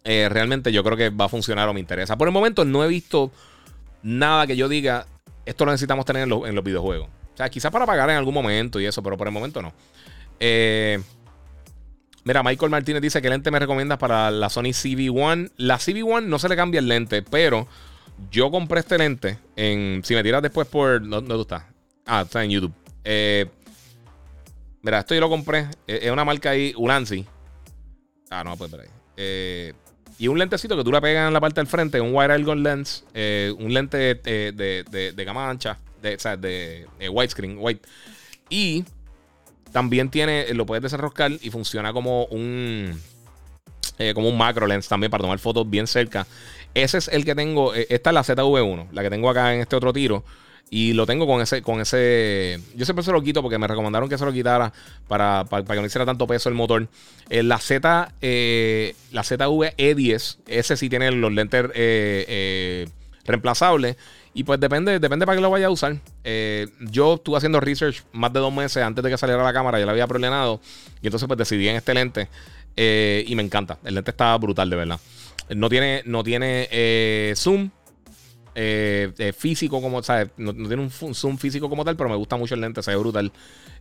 eh, 0.05 0.29
realmente 0.31 0.71
yo 0.71 0.85
creo 0.85 0.97
que 0.97 1.09
va 1.09 1.25
a 1.25 1.29
funcionar 1.29 1.69
o 1.69 1.75
me 1.75 1.81
interesa. 1.81 2.17
Por 2.17 2.29
el 2.29 2.33
momento 2.33 2.65
no 2.65 2.85
he 2.85 2.89
visto 2.89 3.33
nada 4.03 4.47
que 4.47 4.55
yo 4.55 4.69
diga, 4.69 5.07
esto 5.45 5.65
lo 5.65 5.73
necesitamos 5.73 6.05
tener 6.05 6.23
en 6.23 6.47
en 6.47 6.55
los 6.55 6.65
videojuegos. 6.65 7.09
O 7.35 7.37
sea, 7.37 7.49
quizás 7.49 7.73
para 7.73 7.85
pagar 7.85 8.11
en 8.11 8.17
algún 8.17 8.35
momento 8.35 8.79
y 8.79 8.87
eso, 8.87 9.03
pero 9.03 9.17
por 9.17 9.27
el 9.27 9.33
momento 9.33 9.61
no. 9.61 9.73
Eh, 10.41 11.01
mira, 12.25 12.43
Michael 12.43 12.71
Martínez 12.71 13.03
dice 13.03 13.23
que 13.23 13.29
lente 13.29 13.51
me 13.51 13.59
recomiendas 13.59 13.99
para 13.99 14.31
la 14.31 14.49
Sony 14.49 14.73
CV1. 14.73 15.53
La 15.57 15.79
CV1 15.79 16.25
no 16.25 16.39
se 16.39 16.49
le 16.49 16.57
cambia 16.57 16.81
el 16.81 16.89
lente, 16.89 17.23
pero 17.23 17.67
yo 18.31 18.51
compré 18.51 18.81
este 18.81 18.99
lente 18.99 19.39
en. 19.57 20.03
Si 20.05 20.15
me 20.15 20.23
tiras 20.23 20.43
después 20.43 20.69
por. 20.69 21.07
¿Dónde 21.07 21.35
tú 21.35 21.43
estás? 21.43 21.65
Ah, 22.07 22.23
está 22.23 22.45
en 22.45 22.51
YouTube. 22.51 22.73
Eh, 23.05 23.47
mira, 24.83 25.01
esto 25.01 25.15
yo 25.15 25.21
lo 25.21 25.29
compré. 25.29 25.69
Es 25.87 26.11
una 26.11 26.25
marca 26.25 26.51
ahí, 26.51 26.75
Ulanzi. 26.77 27.25
Ah, 28.31 28.45
no, 28.45 28.57
pues 28.57 28.71
por 28.71 28.81
ahí. 28.81 28.89
Eh, 29.17 29.73
y 30.19 30.29
un 30.29 30.39
lentecito 30.39 30.77
que 30.77 30.85
tú 30.85 30.93
le 30.93 31.01
pegas 31.01 31.27
en 31.27 31.33
la 31.33 31.41
parte 31.41 31.61
del 31.61 31.67
frente, 31.67 32.01
un 32.01 32.15
wide 32.15 32.33
angle 32.33 32.57
lens, 32.57 33.05
un 33.59 33.75
lente 33.75 33.97
de, 33.97 34.53
de, 34.53 35.13
de, 35.13 35.25
gama 35.25 35.51
ancha, 35.51 35.79
de, 36.01 36.15
o 36.15 36.19
sea, 36.19 36.37
de 36.37 36.87
widescreen, 37.11 37.57
white. 37.59 37.87
Y 38.49 38.85
también 39.75 40.09
tiene, 40.09 40.55
lo 40.55 40.67
puedes 40.67 40.85
desenroscar 40.85 41.33
y 41.33 41.51
funciona 41.51 41.93
como 41.93 42.27
un, 42.27 42.97
eh, 43.99 44.15
como 44.15 44.29
un 44.29 44.39
macro 44.39 44.69
lens 44.69 44.87
también 44.87 45.11
para 45.11 45.23
tomar 45.23 45.41
fotos 45.41 45.69
bien 45.69 45.89
cerca. 45.89 46.29
Ese 46.75 46.99
es 46.99 47.09
el 47.09 47.25
que 47.25 47.35
tengo. 47.35 47.75
Eh, 47.75 47.89
esta 47.91 48.11
es 48.11 48.15
la 48.15 48.23
ZV1, 48.23 48.93
la 48.93 49.03
que 49.03 49.11
tengo 49.11 49.29
acá 49.29 49.53
en 49.53 49.63
este 49.63 49.75
otro 49.75 49.93
tiro. 49.93 50.23
Y 50.71 50.93
lo 50.93 51.07
tengo 51.07 51.27
con 51.27 51.41
ese, 51.41 51.61
con 51.61 51.81
ese. 51.81 52.61
Yo 52.77 52.85
siempre 52.85 53.05
se 53.05 53.11
lo 53.11 53.21
quito 53.21 53.43
porque 53.43 53.59
me 53.59 53.67
recomendaron 53.67 54.09
que 54.09 54.17
se 54.17 54.25
lo 54.25 54.33
quitara 54.33 54.73
para, 55.09 55.45
para, 55.45 55.65
que 55.65 55.75
no 55.75 55.87
hiciera 55.87 56.07
tanto 56.07 56.29
peso 56.29 56.49
el 56.49 56.55
motor. 56.55 56.87
Eh, 57.29 57.43
la 57.43 57.59
Z. 57.59 57.81
la 58.21 59.23
ZV-E10. 59.23 60.37
Ese 60.47 60.77
sí 60.77 60.89
tiene 60.89 61.11
los 61.11 61.33
lentes 61.33 61.65
reemplazables. 63.25 63.97
Y 64.37 64.43
pues 64.43 64.59
depende, 64.59 64.99
depende 64.99 65.25
para 65.27 65.37
qué 65.37 65.43
lo 65.43 65.49
vaya 65.49 65.69
a 65.69 65.71
usar. 65.71 65.97
Eh, 66.25 66.67
yo 66.81 67.15
estuve 67.15 67.37
haciendo 67.37 67.61
research 67.61 68.03
más 68.13 68.33
de 68.33 68.41
dos 68.41 68.53
meses 68.53 68.83
antes 68.83 69.03
de 69.03 69.09
que 69.09 69.17
saliera 69.17 69.45
la 69.45 69.53
cámara, 69.53 69.79
ya 69.79 69.87
la 69.87 69.93
había 69.93 70.09
problemado. 70.09 70.61
Y 71.01 71.07
entonces 71.07 71.29
pues 71.29 71.39
decidí 71.39 71.69
en 71.69 71.77
este 71.77 71.95
lente. 71.95 72.29
Eh, 72.77 73.25
y 73.29 73.37
me 73.37 73.45
encanta. 73.45 73.79
El 73.85 73.95
lente 73.95 74.11
está 74.11 74.37
brutal, 74.37 74.69
de 74.69 74.77
verdad. 74.77 74.99
No 75.51 75.69
tiene, 75.69 76.03
no 76.05 76.25
tiene 76.25 76.69
eh, 76.73 77.33
zoom. 77.37 77.71
físico 79.39 79.81
como, 79.81 80.03
¿sabes? 80.03 80.31
No, 80.37 80.53
no, 80.53 80.67
tiene 80.67 80.83
un 80.83 81.15
zoom 81.15 81.39
físico 81.39 81.71
como 81.71 81.85
tal, 81.85 81.95
pero 81.95 82.11
me 82.11 82.17
gusta 82.17 82.37
mucho 82.37 82.57
el 82.57 82.61
lente, 82.61 82.83
se 82.83 82.91
ve 82.91 82.97
brutal. 82.97 83.31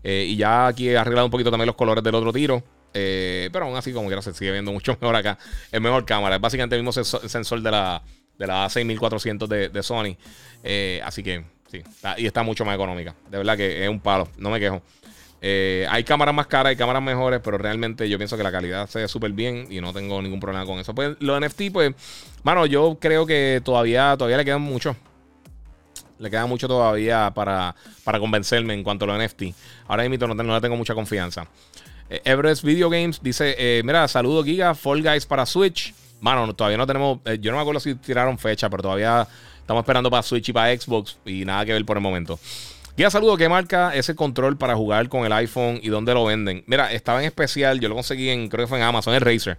y 0.03 0.35
ya 0.35 0.67
aquí 0.67 0.89
he 0.89 0.97
arreglado 0.97 1.25
un 1.25 1.31
poquito 1.31 1.49
también 1.49 1.65
los 1.65 1.75
colores 1.75 2.03
del 2.03 2.13
otro 2.13 2.31
tiro. 2.31 2.63
pero 2.91 3.65
aún 3.65 3.75
así, 3.75 3.91
como 3.91 4.05
quiera, 4.05 4.21
se 4.21 4.35
sigue 4.35 4.51
viendo 4.51 4.71
mucho 4.71 4.95
mejor 5.01 5.15
acá. 5.15 5.39
Es 5.71 5.81
mejor 5.81 6.05
cámara. 6.05 6.35
Es 6.35 6.41
básicamente 6.41 6.75
el 6.75 6.83
mismo 6.83 7.03
sensor 7.03 7.59
de 7.63 7.71
la, 7.71 8.03
de 8.37 8.47
la 8.47 8.65
A6400 8.67 9.47
de, 9.47 9.69
de 9.69 9.83
Sony. 9.83 10.17
Eh, 10.63 11.01
así 11.03 11.21
que 11.23 11.43
sí, 11.69 11.81
y 12.17 12.25
está 12.25 12.43
mucho 12.43 12.65
más 12.65 12.75
económica. 12.75 13.15
De 13.29 13.37
verdad 13.37 13.57
que 13.57 13.83
es 13.83 13.89
un 13.89 13.99
palo, 13.99 14.27
no 14.37 14.49
me 14.49 14.59
quejo. 14.59 14.81
Eh, 15.45 15.85
hay 15.89 16.05
cámaras 16.05 16.33
más 16.33 16.47
caras, 16.47 16.69
hay 16.69 16.77
cámaras 16.77 17.03
mejores, 17.03 17.41
pero 17.43 17.57
realmente 17.57 18.07
yo 18.07 18.17
pienso 18.17 18.37
que 18.37 18.43
la 18.43 18.51
calidad 18.51 18.87
se 18.87 18.99
ve 18.99 19.07
súper 19.09 19.33
bien 19.33 19.67
y 19.69 19.81
no 19.81 19.91
tengo 19.91 20.21
ningún 20.21 20.39
problema 20.39 20.65
con 20.65 20.79
eso. 20.79 20.95
Pues 20.95 21.17
los 21.19 21.39
NFT, 21.39 21.63
pues, 21.73 21.93
mano, 22.43 22.65
yo 22.65 22.97
creo 22.99 23.25
que 23.25 23.61
todavía, 23.63 24.15
todavía 24.17 24.37
le 24.37 24.45
quedan 24.45 24.61
mucho. 24.61 24.95
Le 26.17 26.29
queda 26.29 26.45
mucho 26.45 26.69
todavía 26.69 27.31
para, 27.35 27.75
para 28.05 28.19
convencerme 28.19 28.73
en 28.73 28.83
cuanto 28.83 29.03
a 29.03 29.09
los 29.09 29.21
NFT. 29.21 29.43
Ahora 29.87 30.07
mismo 30.07 30.27
no, 30.27 30.35
no 30.35 30.55
le 30.55 30.61
tengo 30.61 30.77
mucha 30.77 30.95
confianza. 30.95 31.45
Eh, 32.09 32.21
Everest 32.23 32.63
Video 32.63 32.89
Games 32.89 33.19
dice: 33.21 33.81
Mira, 33.83 34.07
saludo 34.07 34.45
Giga, 34.45 34.73
Fall 34.75 35.03
Guys 35.03 35.25
para 35.25 35.45
Switch. 35.45 35.93
Mano, 36.23 36.55
todavía 36.55 36.77
no 36.77 36.87
tenemos. 36.87 37.19
Eh, 37.25 37.37
yo 37.41 37.51
no 37.51 37.57
me 37.57 37.61
acuerdo 37.61 37.81
si 37.81 37.95
tiraron 37.95 38.39
fecha, 38.39 38.69
pero 38.69 38.81
todavía 38.81 39.27
estamos 39.59 39.81
esperando 39.81 40.09
para 40.09 40.23
Switch 40.23 40.47
y 40.47 40.53
para 40.53 40.73
Xbox 40.73 41.17
y 41.25 41.43
nada 41.43 41.65
que 41.65 41.73
ver 41.73 41.83
por 41.83 41.97
el 41.97 42.01
momento. 42.01 42.39
Ya 42.95 43.09
saludo, 43.09 43.35
¿qué 43.35 43.49
marca 43.49 43.93
ese 43.93 44.15
control 44.15 44.55
para 44.57 44.73
jugar 44.73 45.09
con 45.09 45.25
el 45.25 45.33
iPhone 45.33 45.81
y 45.83 45.89
dónde 45.89 46.13
lo 46.13 46.23
venden? 46.23 46.63
Mira, 46.65 46.93
estaba 46.93 47.19
en 47.19 47.25
especial, 47.25 47.81
yo 47.81 47.89
lo 47.89 47.95
conseguí 47.95 48.29
en, 48.29 48.47
creo 48.47 48.63
que 48.65 48.69
fue 48.69 48.77
en 48.77 48.85
Amazon, 48.85 49.13
el 49.13 49.19
Razer. 49.19 49.57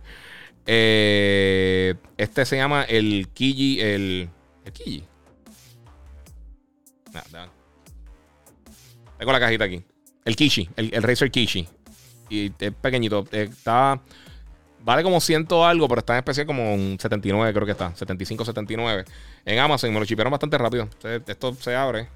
Eh, 0.67 1.97
este 2.17 2.47
se 2.47 2.57
llama 2.57 2.85
el 2.85 3.29
Kiji, 3.35 3.81
el. 3.83 4.31
¿El 4.65 4.73
Kiji? 4.73 5.05
Tengo 9.19 9.33
la 9.33 9.41
cajita 9.41 9.65
aquí. 9.65 9.85
El 10.25 10.35
Kishi, 10.35 10.71
el, 10.77 10.95
el 10.95 11.03
Razer 11.03 11.31
Kishi. 11.31 11.69
Y 12.31 12.53
es 12.59 12.73
pequeñito. 12.81 13.27
Está. 13.31 14.01
Vale 14.85 15.03
como 15.03 15.19
ciento 15.19 15.65
algo, 15.65 15.89
pero 15.89 16.01
está 16.01 16.13
en 16.13 16.19
especial 16.19 16.47
como 16.47 16.75
un 16.75 16.99
79, 17.01 17.55
creo 17.55 17.65
que 17.65 17.73
está. 17.73 17.97
75, 17.97 18.45
79. 18.45 19.05
En 19.47 19.59
Amazon 19.59 19.95
me 19.95 19.99
lo 19.99 20.05
chipearon 20.05 20.31
bastante 20.31 20.59
rápido. 20.59 20.91
esto 21.27 21.55
se 21.55 21.75
abre. 21.75 22.07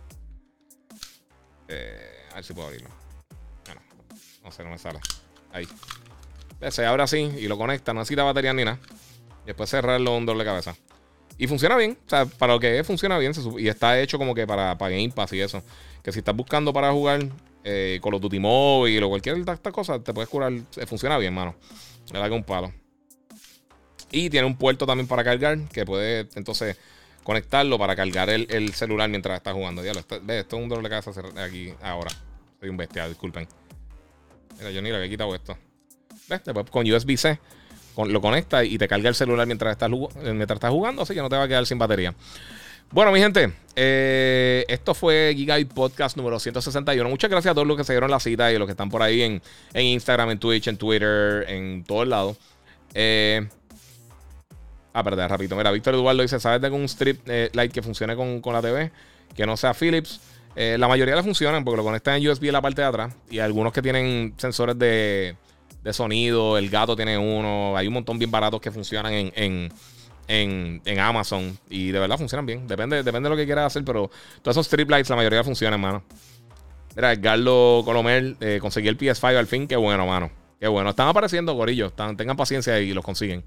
Eh, 1.67 2.27
a 2.31 2.35
ver 2.35 2.45
si 2.45 2.53
puedo 2.53 2.67
abrirlo. 2.67 2.91
Bueno, 3.65 3.81
no 4.45 4.51
sé, 4.51 4.65
no 4.65 4.71
me 4.71 4.77
sale. 4.77 4.99
Ahí. 5.51 5.67
Se 6.71 6.85
abre 6.85 7.03
así 7.03 7.17
y 7.39 7.49
lo 7.49 7.57
conecta. 7.57 7.95
No 7.95 8.01
necesita 8.01 8.23
batería 8.23 8.53
ni 8.53 8.67
nada. 8.67 8.79
Después 9.47 9.71
cerrarlo 9.71 10.15
un 10.15 10.27
doble 10.27 10.45
cabeza. 10.45 10.77
Y 11.39 11.47
funciona 11.47 11.75
bien. 11.75 11.97
O 12.07 12.11
sea, 12.11 12.27
para 12.27 12.53
lo 12.53 12.61
que 12.61 12.79
es, 12.79 12.87
funciona 12.87 13.17
bien. 13.17 13.33
Y 13.57 13.69
está 13.69 13.99
hecho 13.99 14.19
como 14.19 14.35
que 14.35 14.47
para, 14.47 14.77
para 14.77 14.91
Game 14.91 15.09
Pass 15.09 15.33
y 15.33 15.41
eso. 15.41 15.63
Que 16.03 16.13
si 16.13 16.19
estás 16.19 16.37
buscando 16.37 16.75
para 16.75 16.93
jugar 16.93 17.31
eh, 17.65 17.99
con 18.03 18.13
los 18.13 18.21
Duty 18.21 18.41
Mobile 18.41 19.03
o 19.07 19.09
cualquier 19.09 19.43
de 19.43 19.53
estas 19.53 19.73
cosas, 19.73 20.05
te 20.05 20.13
puedes 20.13 20.29
curar. 20.29 20.53
Eh, 20.53 20.85
funciona 20.85 21.17
bien, 21.17 21.33
mano. 21.33 21.55
Me 22.13 22.19
da 22.19 22.31
un 22.31 22.45
palo. 22.45 22.73
Y 24.11 24.31
tiene 24.31 24.47
un 24.47 24.57
puerto 24.57 24.87
también 24.87 25.07
para 25.07 25.23
cargar, 25.23 25.59
que 25.69 25.85
puede 25.85 26.29
entonces 26.35 26.79
conectarlo 27.23 27.79
para 27.79 27.95
cargar 27.95 28.31
el, 28.31 28.73
celular 28.73 29.09
mientras 29.11 29.37
está 29.37 29.53
jugando. 29.53 29.85
Ya 29.85 29.93
esto, 29.93 30.17
esto 30.17 30.57
es 30.57 30.63
un 30.63 30.69
dolor 30.69 30.85
de 30.85 30.91
cabeza 30.91 31.11
aquí 31.43 31.75
ahora. 31.83 32.11
Soy 32.59 32.71
un 32.71 32.77
bestial, 32.77 33.11
disculpen. 33.11 33.47
Mira, 34.59 34.71
yo 34.71 34.83
ni 34.83 34.91
le 34.91 34.97
había 34.97 35.09
quitado 35.09 35.35
esto. 35.35 35.57
¿Ves? 36.29 36.43
Después 36.45 36.71
con 36.71 36.91
USB-C 36.91 37.39
lo 38.07 38.21
conecta 38.21 38.65
y 38.65 38.79
te 38.79 38.87
carga 38.87 39.09
el 39.09 39.15
celular 39.15 39.47
mientras 39.47 39.73
estás, 39.73 39.91
mientras 39.91 40.57
estás 40.57 40.71
jugando, 40.71 41.03
así 41.03 41.15
que 41.15 41.21
no 41.21 41.29
te 41.29 41.37
va 41.37 41.45
a 41.45 41.49
quedar 41.49 41.67
sin 41.67 41.79
batería. 41.79 42.15
Bueno, 42.91 43.13
mi 43.13 43.21
gente, 43.21 43.53
eh, 43.77 44.65
esto 44.67 44.95
fue 44.95 45.35
Gigabyte 45.37 45.71
Podcast 45.71 46.17
número 46.17 46.41
161. 46.41 47.07
Muchas 47.07 47.31
gracias 47.31 47.53
a 47.53 47.55
todos 47.55 47.67
los 47.67 47.77
que 47.77 47.85
se 47.85 47.93
dieron 47.93 48.11
la 48.11 48.19
cita 48.19 48.51
y 48.51 48.57
los 48.57 48.67
que 48.67 48.71
están 48.71 48.89
por 48.89 49.03
ahí 49.03 49.21
en, 49.21 49.43
Instagram, 49.75 50.31
en 50.31 50.39
Twitch, 50.39 50.69
en 50.69 50.79
Twitter, 50.79 51.45
en 51.49 51.85
todos 51.85 52.09
lados. 52.09 52.39
Eh, 52.95 53.47
ah, 54.95 55.05
perdón, 55.05 55.29
rapidito. 55.29 55.55
Mira, 55.55 55.71
Víctor 55.71 55.95
Eduardo 55.95 56.23
dice: 56.23 56.41
¿Sabes 56.41 56.63
de 56.63 56.67
algún 56.69 56.85
strip 56.85 57.21
eh, 57.27 57.51
light 57.53 57.71
que 57.73 57.83
funcione 57.83 58.17
con, 58.17 58.41
la 58.55 58.63
TV? 58.63 58.91
Que 59.37 59.45
no 59.45 59.59
sea 59.59 59.75
Philips. 59.75 60.19
la 60.57 60.89
mayoría 60.89 61.15
le 61.15 61.23
funcionan 61.23 61.65
porque 61.65 61.77
lo 61.77 61.85
conectan 61.85 62.15
en 62.15 62.27
USB 62.27 62.45
en 62.45 62.55
la 62.55 62.63
parte 62.63 62.81
de 62.81 62.89
atrás. 62.89 63.15
Y 63.29 63.39
algunos 63.39 63.75
que 63.75 63.83
tienen 63.83 64.33
sensores 64.39 64.79
de, 64.79 65.37
sonido. 65.93 66.57
El 66.57 66.71
gato 66.71 66.97
tiene 66.97 67.19
uno. 67.19 67.77
Hay 67.77 67.87
un 67.87 67.93
montón 67.93 68.19
bien 68.19 68.31
baratos 68.31 68.63
que 68.63 68.71
funcionan 68.71 69.13
en 69.13 69.33
en, 69.37 69.73
Amazon. 71.01 71.59
Y 71.71 71.91
de 71.91 71.99
verdad 71.99 72.19
funcionan 72.19 72.47
bien. 72.47 72.67
Depende, 72.67 73.03
depende 73.03 73.29
de 73.29 73.31
lo 73.31 73.37
que 73.37 73.47
quieras 73.47 73.67
hacer, 73.67 73.85
pero 73.85 74.11
todos 74.43 74.57
esos 74.57 74.67
strip 74.67 74.91
lights, 74.91 75.11
la 75.11 75.17
mayoría 75.17 75.43
funcionan, 75.43 75.81
mano. 75.81 76.03
Mira, 76.95 77.13
Edgardo 77.13 77.83
Colomer 77.85 78.37
eh, 78.41 78.59
conseguí 78.61 78.89
el 78.89 78.99
PS5 78.99 79.37
al 79.37 79.47
fin. 79.47 79.67
Qué 79.67 79.77
bueno, 79.77 80.07
mano. 80.07 80.31
Qué 80.61 80.67
bueno. 80.69 80.91
Están 80.91 81.09
apareciendo, 81.09 81.55
gorillos. 81.55 81.93
tengan 81.95 82.37
paciencia 82.37 82.79
y 82.81 82.93
los 82.93 83.05
consiguen. 83.05 83.45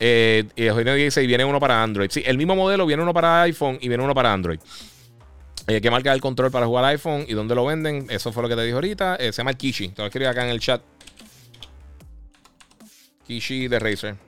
Eh, 0.00 0.44
y 0.54 0.64
Eugenio 0.64 0.94
dice, 0.94 1.22
y 1.22 1.26
viene 1.26 1.44
uno 1.44 1.60
para 1.60 1.82
Android. 1.82 2.10
Sí, 2.10 2.22
el 2.24 2.36
mismo 2.38 2.54
modelo, 2.54 2.86
viene 2.86 3.02
uno 3.02 3.12
para 3.12 3.42
iPhone 3.42 3.78
y 3.80 3.88
viene 3.88 4.02
uno 4.02 4.14
para 4.14 4.32
Android. 4.32 4.60
Eh, 5.66 5.82
¿Qué 5.82 5.90
marca 5.90 6.12
el 6.14 6.20
control 6.20 6.50
para 6.50 6.66
jugar 6.66 6.84
iPhone 6.86 7.26
y 7.28 7.34
dónde 7.34 7.54
lo 7.54 7.66
venden? 7.66 8.06
Eso 8.08 8.32
fue 8.32 8.42
lo 8.42 8.48
que 8.48 8.56
te 8.56 8.62
dije 8.62 8.74
ahorita. 8.74 9.16
Eh, 9.16 9.32
se 9.32 9.38
llama 9.38 9.52
Kishi. 9.52 9.88
Te 9.88 10.02
lo 10.02 10.06
escribí 10.06 10.26
acá 10.26 10.44
en 10.44 10.50
el 10.50 10.60
chat. 10.60 10.80
Kishi 13.26 13.68
de 13.68 13.78
Razer. 13.78 14.27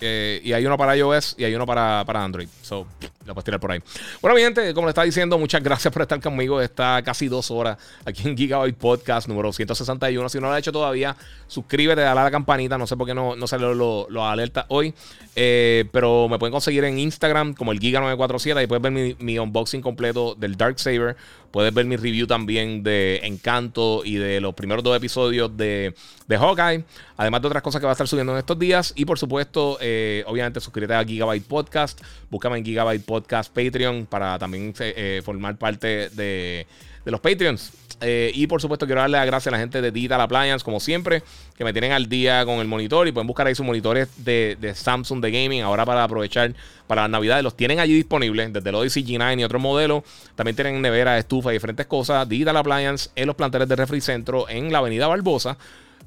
Eh, 0.00 0.40
y 0.44 0.52
hay 0.52 0.64
uno 0.64 0.76
para 0.76 0.96
iOS 0.96 1.34
y 1.38 1.44
hay 1.44 1.54
uno 1.54 1.66
para, 1.66 2.04
para 2.06 2.22
Android. 2.22 2.48
So, 2.62 2.86
lo 3.26 3.34
puedes 3.34 3.44
tirar 3.44 3.60
por 3.60 3.72
ahí. 3.72 3.80
Bueno, 4.22 4.34
mi 4.34 4.42
gente, 4.42 4.72
como 4.74 4.86
le 4.86 4.90
estaba 4.90 5.04
diciendo, 5.04 5.38
muchas 5.38 5.62
gracias 5.62 5.92
por 5.92 6.02
estar 6.02 6.20
conmigo. 6.20 6.60
Está 6.60 7.02
casi 7.02 7.28
dos 7.28 7.50
horas 7.50 7.76
aquí 8.04 8.28
en 8.28 8.36
Gigabyte 8.36 8.76
Podcast 8.76 9.28
número 9.28 9.52
161. 9.52 10.28
Si 10.28 10.40
no 10.40 10.46
lo 10.46 10.52
has 10.52 10.60
hecho 10.60 10.72
todavía, 10.72 11.16
suscríbete, 11.46 12.00
dale 12.00 12.20
a 12.20 12.24
la 12.24 12.30
campanita. 12.30 12.78
No 12.78 12.86
sé 12.86 12.96
por 12.96 13.06
qué 13.06 13.14
no, 13.14 13.36
no 13.36 13.46
salió 13.46 13.74
lo, 13.74 14.06
lo 14.08 14.24
alerta 14.24 14.66
hoy. 14.68 14.94
Eh, 15.36 15.84
pero 15.92 16.28
me 16.28 16.38
pueden 16.38 16.52
conseguir 16.52 16.84
en 16.84 16.98
Instagram 16.98 17.54
como 17.54 17.72
el 17.72 17.80
Giga947. 17.80 18.56
Ahí 18.56 18.66
puedes 18.66 18.82
ver 18.82 18.92
mi, 18.92 19.16
mi 19.18 19.38
unboxing 19.38 19.82
completo 19.82 20.34
del 20.34 20.56
Dark 20.56 20.78
Saber. 20.80 21.16
Puedes 21.50 21.72
ver 21.72 21.86
mi 21.86 21.96
review 21.96 22.26
también 22.26 22.82
de 22.82 23.20
Encanto 23.24 24.02
y 24.04 24.16
de 24.16 24.40
los 24.40 24.54
primeros 24.54 24.84
dos 24.84 24.96
episodios 24.96 25.56
de, 25.56 25.94
de 26.26 26.38
Hawkeye. 26.38 26.84
Además 27.16 27.42
de 27.42 27.48
otras 27.48 27.62
cosas 27.62 27.80
que 27.80 27.86
va 27.86 27.92
a 27.92 27.94
estar 27.94 28.06
subiendo 28.06 28.32
en 28.32 28.38
estos 28.38 28.58
días. 28.58 28.92
Y 28.96 29.04
por 29.04 29.18
supuesto, 29.18 29.78
eh, 29.80 30.24
obviamente, 30.26 30.60
suscríbete 30.60 30.94
a 30.94 31.04
Gigabyte 31.04 31.46
Podcast. 31.46 32.00
Búscame 32.30 32.58
en 32.58 32.64
Gigabyte 32.64 33.04
Podcast 33.04 33.52
Patreon 33.52 34.06
para 34.06 34.38
también 34.38 34.74
eh, 34.80 35.22
formar 35.24 35.56
parte 35.56 36.10
de, 36.10 36.66
de 37.04 37.10
los 37.10 37.20
Patreons. 37.20 37.87
Eh, 38.00 38.30
y 38.34 38.46
por 38.46 38.60
supuesto, 38.60 38.86
quiero 38.86 39.00
darle 39.00 39.18
las 39.18 39.26
gracias 39.26 39.48
a 39.48 39.56
la 39.56 39.58
gente 39.58 39.82
de 39.82 39.90
Digital 39.90 40.20
Appliance, 40.20 40.64
como 40.64 40.78
siempre, 40.78 41.24
que 41.56 41.64
me 41.64 41.72
tienen 41.72 41.90
al 41.92 42.08
día 42.08 42.44
con 42.44 42.60
el 42.60 42.68
monitor 42.68 43.08
y 43.08 43.12
pueden 43.12 43.26
buscar 43.26 43.48
ahí 43.48 43.54
sus 43.54 43.64
monitores 43.66 44.08
de, 44.24 44.56
de 44.60 44.74
Samsung 44.74 45.20
de 45.20 45.30
gaming. 45.30 45.62
Ahora 45.62 45.84
para 45.84 46.04
aprovechar 46.04 46.54
para 46.86 47.02
las 47.02 47.10
navidades, 47.10 47.42
los 47.42 47.56
tienen 47.56 47.80
allí 47.80 47.94
disponibles 47.94 48.52
desde 48.52 48.68
el 48.68 48.74
Odyssey 48.76 49.04
G9 49.04 49.40
y 49.40 49.44
otros 49.44 49.60
modelos. 49.60 50.04
También 50.36 50.54
tienen 50.54 50.80
nevera, 50.80 51.18
estufa 51.18 51.50
y 51.50 51.54
diferentes 51.54 51.86
cosas. 51.86 52.28
Digital 52.28 52.56
Appliance 52.56 53.10
en 53.16 53.26
los 53.26 53.34
planteles 53.34 53.68
de 53.68 53.74
Refri 53.76 54.00
Centro 54.00 54.48
en 54.48 54.72
la 54.72 54.78
Avenida 54.78 55.08
Barbosa. 55.08 55.58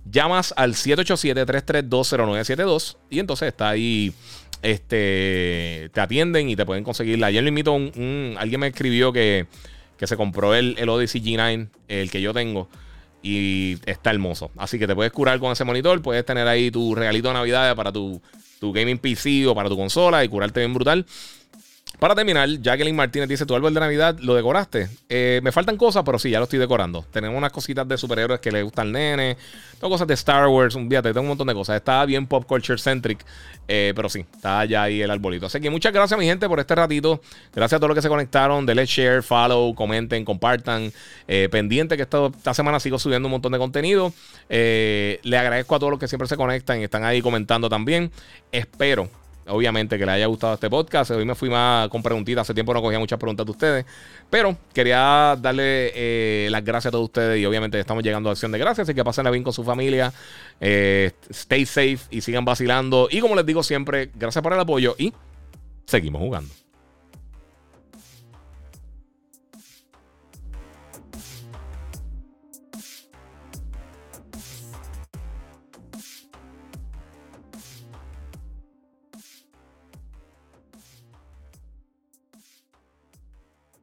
Llamas 0.10 0.54
al 0.58 0.74
787-3320972 0.74 2.98
y 3.10 3.20
entonces 3.20 3.50
está 3.50 3.70
ahí 3.70 4.14
este, 4.64 5.92
te 5.94 6.02
atienden 6.02 6.50
y 6.50 6.56
te 6.56 6.66
pueden 6.66 6.84
conseguirla. 6.84 7.28
Ayer 7.28 7.44
le 7.44 7.50
invito 7.50 7.74
un, 7.74 7.92
un, 7.96 8.36
alguien 8.40 8.62
me 8.62 8.68
escribió 8.68 9.14
que, 9.14 9.46
que 10.02 10.08
se 10.08 10.18
compró 10.18 10.56
el, 10.56 10.74
el, 10.80 10.90
Odyssey 10.90 11.22
G9, 11.22 11.68
el 11.88 12.10
que 12.10 12.24
yo 12.24 12.34
tengo, 12.34 12.68
y 13.22 13.78
está 13.86 14.10
hermoso. 14.10 14.50
Así 14.58 14.80
que 14.80 14.88
te 14.88 14.96
puedes 14.96 15.12
curar 15.12 15.38
con 15.40 15.52
ese 15.52 15.64
monitor, 15.64 16.02
puedes 16.02 16.26
tener 16.26 16.48
ahí 16.48 16.72
tu 16.72 16.96
regalito 16.96 17.28
de 17.28 17.36
Navidad 17.36 17.76
para 17.76 17.92
tu, 17.92 18.20
tu 18.60 18.74
gaming 18.74 18.98
PC 18.98 19.46
o 19.46 19.54
para 19.54 19.70
tu 19.70 19.78
consola 19.78 20.24
y 20.24 20.28
curarte 20.28 20.60
bien 20.60 20.74
brutal. 20.74 21.06
Para 22.02 22.16
terminar, 22.16 22.50
Jacqueline 22.50 22.96
Martínez 22.96 23.30
dice: 23.30 23.46
¿Tu 23.46 23.54
árbol 23.54 23.76
de 23.76 23.80
Navidad 23.80 24.18
lo 24.22 24.34
decoraste? 24.34 24.90
Eh, 25.08 25.40
me 25.44 25.52
faltan 25.52 25.78
cosas, 25.78 26.02
pero 26.04 26.18
sí, 26.18 26.32
ya 26.32 26.40
lo 26.40 26.46
estoy 26.46 26.58
decorando. 26.58 27.06
Tenemos 27.12 27.38
unas 27.38 27.52
cositas 27.52 27.88
de 27.88 27.96
superhéroes 27.96 28.40
que 28.40 28.52
le 28.52 28.64
gustan 28.64 28.88
al 28.88 28.94
nene. 28.94 29.38
Tengo 29.80 29.92
cosas 29.92 30.08
de 30.08 30.16
Star 30.16 30.48
Wars. 30.48 30.74
Un 30.74 30.90
día 30.90 31.04
tengo 31.04 31.22
un 31.22 31.28
montón 31.28 31.46
de 31.46 31.54
cosas. 31.54 31.76
Está 31.76 32.04
bien 32.06 32.26
pop 32.26 32.44
culture 32.48 32.80
centric. 32.80 33.24
Eh, 33.68 33.94
pero 33.96 34.10
sí, 34.10 34.26
está 34.34 34.66
ya 34.66 34.82
ahí 34.82 35.00
el 35.04 35.12
arbolito. 35.12 35.46
Así 35.46 35.60
que 35.60 35.70
muchas 35.70 35.94
gracias, 35.94 36.20
mi 36.20 36.26
gente, 36.26 36.50
por 36.50 36.60
este 36.60 36.74
ratito. 36.74 37.22
Gracias 37.54 37.78
a 37.78 37.80
todos 37.80 37.90
los 37.90 37.96
que 37.96 38.02
se 38.02 38.10
conectaron. 38.10 38.66
Denle 38.66 38.88
share, 38.88 39.22
follow, 39.22 39.76
comenten, 39.76 40.26
compartan. 40.26 40.92
Eh, 41.28 41.50
pendiente 41.52 41.98
que 41.98 42.02
esta, 42.02 42.54
semana 42.56 42.80
sigo 42.80 42.98
subiendo 42.98 43.28
un 43.28 43.34
montón 43.34 43.52
de 43.52 43.60
contenido. 43.60 44.12
Le 44.50 45.38
agradezco 45.38 45.76
a 45.76 45.78
todos 45.78 45.92
los 45.92 46.00
que 46.00 46.08
siempre 46.08 46.28
se 46.28 46.36
conectan 46.36 46.82
y 46.82 46.86
están 46.86 47.04
ahí 47.04 47.22
comentando 47.22 47.70
también. 47.70 48.12
Espero 48.52 49.21
obviamente 49.48 49.98
que 49.98 50.06
les 50.06 50.16
haya 50.16 50.26
gustado 50.26 50.54
este 50.54 50.70
podcast. 50.70 51.12
Hoy 51.12 51.26
me 51.26 51.36
fui 51.36 51.50
más 51.50 51.90
con 51.90 52.02
preguntitas. 52.02 52.42
Hace 52.42 52.54
tiempo 52.54 52.74
no 52.74 52.82
cogía 52.82 53.00
muchas 53.00 53.20
preguntas 53.20 53.46
de 53.46 53.52
ustedes. 53.52 53.86
Pero 54.30 54.58
quería 54.74 55.38
darle 55.40 55.92
eh, 55.96 56.48
las 56.50 56.64
gracias 56.64 56.90
a 56.90 56.92
todos 56.92 57.06
ustedes. 57.06 57.40
Y 57.40 57.46
obviamente 57.46 57.80
estamos 57.80 58.04
llegando 58.04 58.30
a 58.30 58.34
acción 58.34 58.52
de 58.52 58.60
gracias. 58.60 58.88
Así 58.88 58.96
que 58.96 59.04
pasen 59.04 59.30
bien 59.32 59.44
con 59.44 59.54
su 59.54 59.64
familia. 59.64 60.14
Eh, 60.60 61.12
stay 61.30 61.66
safe 61.66 62.00
y 62.10 62.22
sigan 62.22 62.46
vacilando. 62.46 63.08
Y 63.10 63.20
como 63.20 63.36
les 63.36 63.46
digo 63.46 63.64
siempre, 63.64 64.10
gracias 64.16 64.42
por 64.44 64.54
el 64.54 64.60
apoyo 64.60 64.96
y 64.98 65.14
seguimos 65.86 66.22
jugando. 66.22 66.61